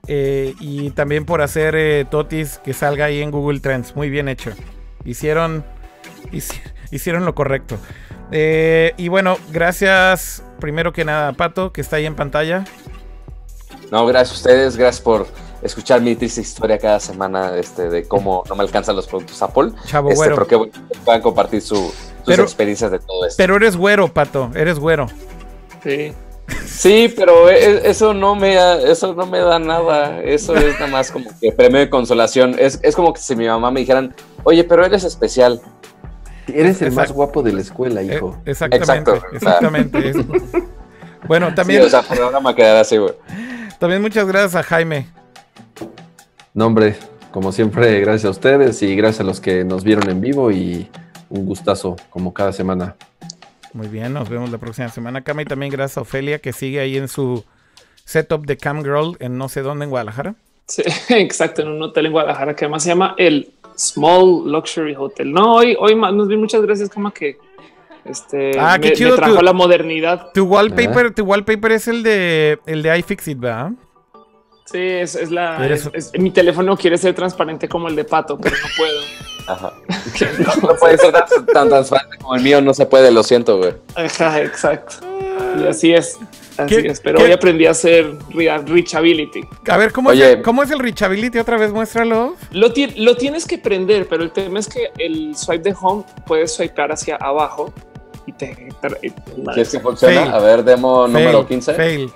Eh, 0.08 0.56
y 0.60 0.92
también 0.92 1.26
por 1.26 1.42
hacer 1.42 1.76
eh, 1.76 2.06
Totis 2.10 2.60
que 2.64 2.74
salga 2.74 3.06
ahí 3.06 3.22
en 3.22 3.32
Google 3.32 3.60
Trends. 3.60 3.96
Muy 3.96 4.10
bien 4.10 4.30
hecho. 4.30 4.52
Hicieron, 5.06 5.66
hicieron 6.92 7.26
lo 7.26 7.36
correcto. 7.36 7.78
Eh, 8.32 8.94
y 8.98 9.08
bueno, 9.08 9.38
gracias 9.52 10.44
primero 10.60 10.94
que 10.94 11.06
nada 11.06 11.30
a 11.30 11.34
Pato, 11.34 11.72
que 11.72 11.82
está 11.82 11.98
ahí 11.98 12.06
en 12.06 12.16
pantalla. 12.16 12.66
No, 13.92 14.06
gracias 14.06 14.32
a 14.32 14.36
ustedes, 14.36 14.78
gracias 14.78 15.02
por 15.02 15.28
escuchar 15.62 16.02
mi 16.02 16.16
triste 16.16 16.42
historia 16.42 16.78
cada 16.78 17.00
semana 17.00 17.56
este, 17.58 17.90
de 17.90 18.08
cómo 18.08 18.44
no 18.50 18.56
me 18.56 18.64
alcanzan 18.64 18.96
los 18.96 19.08
productos 19.08 19.42
Apple. 19.42 19.72
Chavo, 19.86 20.10
este, 20.10 20.30
güero. 20.30 20.48
Pero 20.48 20.70
que 20.70 20.80
puedan 21.06 21.22
compartir 21.22 21.62
sus 21.62 21.94
experiencias 22.28 22.92
de 22.92 23.00
todo 23.00 23.26
esto. 23.26 23.38
Pero 23.38 23.56
eres 23.56 23.78
güero, 23.78 24.08
Pato, 24.08 24.52
eres 24.56 24.80
güero. 24.80 25.08
Sí. 25.84 26.14
Sí, 26.66 27.14
pero 27.16 27.50
e, 27.50 27.56
e, 27.56 27.90
eso 27.90 28.14
no 28.14 28.36
me 28.36 28.56
eso 28.90 29.14
no 29.14 29.26
me 29.26 29.40
da 29.40 29.60
nada. 29.60 30.22
Eso 30.24 30.56
es 30.56 30.76
nada 30.76 30.88
más 30.88 31.12
como 31.12 31.30
que 31.40 31.52
premio 31.52 31.80
de 31.80 31.90
consolación. 31.90 32.56
Es, 32.58 32.80
como 32.96 33.14
que 33.14 33.20
si 33.20 33.36
mi 33.36 33.48
mamá 33.48 33.72
me 33.72 33.82
dijeran, 33.82 34.16
oye, 34.44 34.64
pero 34.64 34.86
eres 34.86 35.04
especial. 35.04 35.62
Eres 36.48 36.82
el 36.82 36.94
más 36.94 37.12
guapo 37.12 37.44
de 37.44 37.52
la 37.52 37.62
escuela, 37.62 38.02
eh, 38.02 38.16
hijo. 38.16 38.38
exactamente. 38.46 39.12
Exactamente. 39.34 40.14
bueno, 41.28 41.54
también. 41.54 41.82
Sí, 41.82 41.88
o 41.88 41.90
sea, 41.90 42.40
me 42.40 42.56
quedar 42.56 42.78
así, 42.78 42.98
güey. 42.98 43.14
También 43.80 44.02
muchas 44.02 44.28
gracias 44.28 44.56
a 44.56 44.64
Jaime. 44.64 45.08
No, 46.54 46.68
hombre, 46.68 46.96
como 47.32 47.52
siempre, 47.52 48.00
gracias 48.00 48.26
a 48.26 48.30
ustedes 48.30 48.82
y 48.82 48.96
gracias 48.96 49.22
a 49.22 49.24
los 49.24 49.42
que 49.42 49.64
nos 49.64 49.84
vieron 49.84 50.10
en 50.10 50.22
vivo 50.22 50.52
y 50.52 50.90
un 51.30 51.46
gustazo, 51.46 51.96
como 52.10 52.34
cada 52.34 52.54
semana. 52.54 52.96
Muy 53.78 53.90
bien, 53.90 54.12
nos 54.12 54.28
vemos 54.28 54.50
la 54.50 54.58
próxima 54.58 54.90
semana, 54.90 55.22
Cama. 55.24 55.44
Y 55.44 55.46
también 55.46 55.72
gracias 55.72 56.00
a 56.00 56.02
Ofelia, 56.02 56.40
que 56.40 56.52
sigue 56.52 56.80
ahí 56.80 56.98
en 56.98 57.08
su 57.08 57.46
setup 58.06 58.44
de 58.48 58.58
Cam 58.58 58.82
Girl 58.82 59.16
en 59.20 59.38
no 59.38 59.50
sé 59.50 59.62
dónde, 59.62 59.84
en 59.84 59.92
Guadalajara. 59.92 60.34
Sí, 60.66 60.82
exacto, 61.10 61.62
en 61.62 61.68
un 61.68 61.84
hotel 61.84 62.08
en 62.08 62.12
Guadalajara 62.12 62.56
que 62.56 62.66
además 62.66 62.82
se 62.82 62.90
llama 62.90 63.14
el 63.20 63.52
Small 63.78 64.52
Luxury 64.52 64.96
Hotel. 64.98 65.32
No, 65.32 65.58
hoy, 65.58 65.78
hoy 65.80 65.94
nos 65.94 66.28
vi 66.28 66.38
muchas 66.38 66.64
gracias, 66.64 66.90
Cama, 66.90 67.14
que 67.14 67.38
este 68.04 68.54
ah, 68.60 68.80
qué 68.82 68.94
chido, 68.94 69.16
trajo 69.16 69.44
la 69.44 69.54
modernidad. 69.54 70.32
Tu 70.34 70.44
wallpaper, 70.44 71.14
tu 71.14 71.24
wallpaper 71.24 71.74
es 71.74 71.88
el 71.88 72.02
de 72.02 72.58
el 72.66 72.82
de 72.82 72.98
iFixit, 72.98 73.38
¿verdad? 73.38 73.74
Sí, 74.72 74.80
es, 74.80 75.32
la. 75.32 75.60
mi 76.20 76.32
teléfono 76.32 76.76
quiere 76.76 76.98
ser 76.98 77.16
transparente 77.16 77.70
como 77.70 77.88
el 77.88 77.96
de 77.96 78.04
Pato, 78.04 78.38
pero 78.38 78.56
no 78.56 78.68
puedo. 78.76 79.00
Ajá. 79.48 79.72
no, 80.62 80.76
puede 80.76 80.98
ser 80.98 81.14
tan, 81.54 81.70
transparente 81.70 82.18
como 82.18 82.36
el 82.36 82.44
mío, 82.44 82.60
no 82.62 82.74
se 82.74 82.86
puede, 82.86 83.12
lo 83.12 83.24
siento, 83.24 83.58
güey. 83.58 83.74
Ajá, 83.96 84.42
exacto. 84.42 85.08
Y 85.58 85.66
así 85.66 85.94
es. 85.94 86.20
Así 86.58 86.76
es, 86.76 87.00
pero 87.00 87.24
hoy 87.24 87.32
aprendí 87.32 87.66
a 87.66 87.72
hacer 87.72 88.14
reachability. 88.32 89.46
A 89.70 89.78
ver, 89.78 89.94
¿cómo, 89.94 90.12
es, 90.12 90.38
¿cómo 90.44 90.64
es 90.64 90.72
el 90.72 90.80
reachability? 90.80 91.38
Otra 91.38 91.58
vez 91.58 91.72
muéstralo. 91.72 92.36
Lo, 92.52 92.74
lo 92.96 93.16
tienes 93.16 93.46
que 93.46 93.58
prender, 93.60 94.08
pero 94.10 94.24
el 94.24 94.32
tema 94.32 94.60
es 94.60 94.68
que 94.68 94.92
el 94.98 95.38
swipe 95.38 95.70
de 95.70 95.76
home 95.80 96.04
puedes 96.26 96.54
swipear 96.56 96.92
hacia 96.92 97.16
abajo 97.18 97.72
y 98.26 98.34
te. 98.34 98.70
¿Quieres 99.54 99.72
que 99.72 99.80
funciona? 99.80 100.32
A 100.32 100.40
ver, 100.40 100.64
demo 100.64 101.08
número 101.08 101.48
15. 101.48 101.74
Fail. 101.74 102.12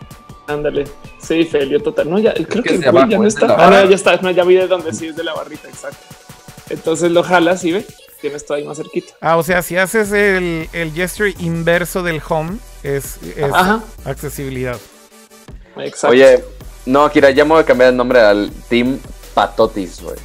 Ándale. 0.47 0.85
Sí, 1.19 1.45
fail, 1.45 1.81
total. 1.81 2.09
No, 2.09 2.19
ya, 2.19 2.33
creo 2.33 2.63
que, 2.63 2.79
ya 2.79 2.91
no 2.91 3.25
está. 3.25 3.47
Ahora 3.47 3.85
ya 3.85 3.95
está. 3.95 4.17
No, 4.17 4.31
ya 4.31 4.43
vi 4.43 4.55
de 4.55 4.67
dónde 4.67 4.93
sí 4.93 5.07
es 5.07 5.15
de 5.15 5.23
la 5.23 5.33
barrita, 5.33 5.67
exacto. 5.67 5.99
Entonces 6.69 7.11
lo 7.11 7.23
jalas 7.23 7.63
y 7.63 7.73
ve, 7.73 7.85
tienes 8.21 8.45
todo 8.45 8.57
ahí 8.57 8.63
más 8.63 8.77
cerquita. 8.77 9.13
Ah, 9.21 9.37
o 9.37 9.43
sea, 9.43 9.61
si 9.61 9.77
haces 9.77 10.11
el, 10.11 10.69
el 10.73 10.93
gesture 10.93 11.33
inverso 11.39 12.03
del 12.03 12.21
home, 12.27 12.57
es, 12.83 13.19
accesibilidad. 14.05 14.77
Exacto. 15.77 16.07
Oye, 16.07 16.43
no, 16.85 17.09
Kira, 17.11 17.29
ya 17.31 17.45
me 17.45 17.51
voy 17.51 17.61
a 17.61 17.65
cambiar 17.65 17.91
el 17.91 17.97
nombre 17.97 18.19
al 18.19 18.51
Team 18.69 18.99
Patotis, 19.33 20.01
güey. 20.01 20.17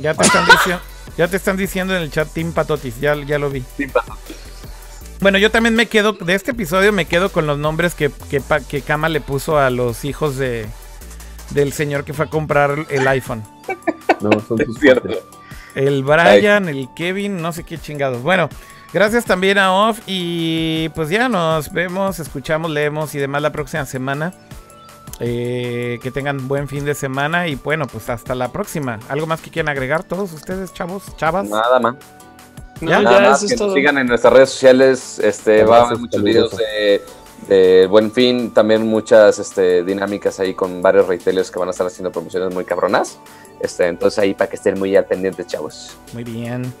Ya 0.00 0.14
te 0.14 0.24
están 0.24 0.46
diciendo. 0.46 0.82
Ya 1.16 1.28
te 1.28 1.36
están 1.36 1.56
diciendo 1.56 1.96
en 1.96 2.02
el 2.02 2.10
chat 2.10 2.28
Team 2.32 2.52
Patotis, 2.52 2.98
ya, 3.00 3.14
ya 3.24 3.38
lo 3.38 3.50
vi. 3.50 3.60
Team 3.76 3.90
Patotis. 3.90 4.36
Bueno, 5.24 5.38
yo 5.38 5.50
también 5.50 5.74
me 5.74 5.86
quedo, 5.86 6.12
de 6.12 6.34
este 6.34 6.50
episodio 6.50 6.92
me 6.92 7.06
quedo 7.06 7.32
con 7.32 7.46
los 7.46 7.56
nombres 7.56 7.94
que, 7.94 8.10
que, 8.28 8.42
que 8.68 8.82
Kama 8.82 9.08
le 9.08 9.22
puso 9.22 9.56
a 9.58 9.70
los 9.70 10.04
hijos 10.04 10.36
de, 10.36 10.66
del 11.48 11.72
señor 11.72 12.04
que 12.04 12.12
fue 12.12 12.26
a 12.26 12.28
comprar 12.28 12.84
el 12.90 13.08
iPhone. 13.08 13.42
No, 14.20 14.28
son 14.46 14.58
cierto. 14.78 15.08
El 15.74 16.04
Brian, 16.04 16.68
el 16.68 16.90
Kevin, 16.94 17.40
no 17.40 17.54
sé 17.54 17.64
qué 17.64 17.78
chingados. 17.78 18.22
Bueno, 18.22 18.50
gracias 18.92 19.24
también 19.24 19.56
a 19.56 19.72
Off 19.72 20.00
y 20.06 20.90
pues 20.90 21.08
ya 21.08 21.30
nos 21.30 21.72
vemos, 21.72 22.20
escuchamos, 22.20 22.70
leemos 22.70 23.14
y 23.14 23.18
demás 23.18 23.40
la 23.40 23.50
próxima 23.50 23.86
semana. 23.86 24.34
Eh, 25.20 26.00
que 26.02 26.10
tengan 26.10 26.48
buen 26.48 26.68
fin 26.68 26.84
de 26.84 26.94
semana 26.94 27.48
y 27.48 27.54
bueno, 27.54 27.86
pues 27.86 28.10
hasta 28.10 28.34
la 28.34 28.52
próxima. 28.52 28.98
¿Algo 29.08 29.26
más 29.26 29.40
que 29.40 29.48
quieran 29.48 29.70
agregar 29.70 30.04
todos 30.04 30.34
ustedes, 30.34 30.74
chavos, 30.74 31.16
chavas? 31.16 31.48
Nada 31.48 31.80
más. 31.80 31.94
¿Ya? 32.86 33.00
Nada 33.00 33.30
más 33.30 33.44
que 33.44 33.56
nos 33.56 33.74
sigan 33.74 33.98
en 33.98 34.06
nuestras 34.06 34.32
redes 34.32 34.50
sociales. 34.50 35.18
Este, 35.18 35.64
va 35.64 35.78
a 35.78 35.86
haber 35.86 35.98
muchos 35.98 36.22
videos 36.22 36.56
de, 37.48 37.86
Buen 37.88 38.10
Fin, 38.10 38.52
también 38.52 38.86
muchas 38.86 39.38
este, 39.38 39.82
dinámicas 39.84 40.40
ahí 40.40 40.54
con 40.54 40.80
varios 40.80 41.06
retailers 41.06 41.50
que 41.50 41.58
van 41.58 41.68
a 41.68 41.72
estar 41.72 41.86
haciendo 41.86 42.10
promociones 42.10 42.54
muy 42.54 42.64
cabronas. 42.64 43.18
Este, 43.60 43.86
entonces 43.86 44.18
ahí 44.18 44.34
para 44.34 44.48
que 44.48 44.56
estén 44.56 44.78
muy 44.78 44.96
al 44.96 45.04
pendiente, 45.04 45.44
chavos. 45.46 45.96
Muy 46.12 46.24
bien. 46.24 46.72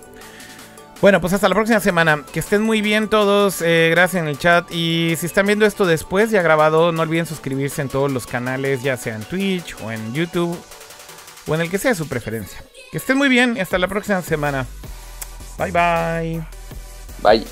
Bueno, 1.00 1.20
pues 1.20 1.32
hasta 1.34 1.48
la 1.48 1.54
próxima 1.54 1.80
semana. 1.80 2.24
Que 2.32 2.40
estén 2.40 2.62
muy 2.62 2.80
bien 2.80 3.08
todos. 3.08 3.60
Eh, 3.60 3.88
gracias 3.90 4.22
en 4.22 4.28
el 4.28 4.38
chat. 4.38 4.70
Y 4.72 5.14
si 5.18 5.26
están 5.26 5.46
viendo 5.46 5.66
esto 5.66 5.84
después, 5.84 6.30
ya 6.30 6.40
grabado, 6.40 6.92
no 6.92 7.02
olviden 7.02 7.26
suscribirse 7.26 7.82
en 7.82 7.90
todos 7.90 8.10
los 8.10 8.26
canales, 8.26 8.82
ya 8.82 8.96
sea 8.96 9.14
en 9.14 9.22
Twitch 9.22 9.76
o 9.82 9.90
en 9.90 10.14
YouTube 10.14 10.58
o 11.46 11.54
en 11.54 11.60
el 11.60 11.70
que 11.70 11.78
sea 11.78 11.94
su 11.94 12.08
preferencia. 12.08 12.62
Que 12.90 12.98
estén 12.98 13.18
muy 13.18 13.28
bien 13.28 13.56
y 13.56 13.60
hasta 13.60 13.76
la 13.78 13.88
próxima 13.88 14.22
semana. 14.22 14.66
Bye 15.56 15.70
bye. 15.70 16.44
Bye. 17.22 17.44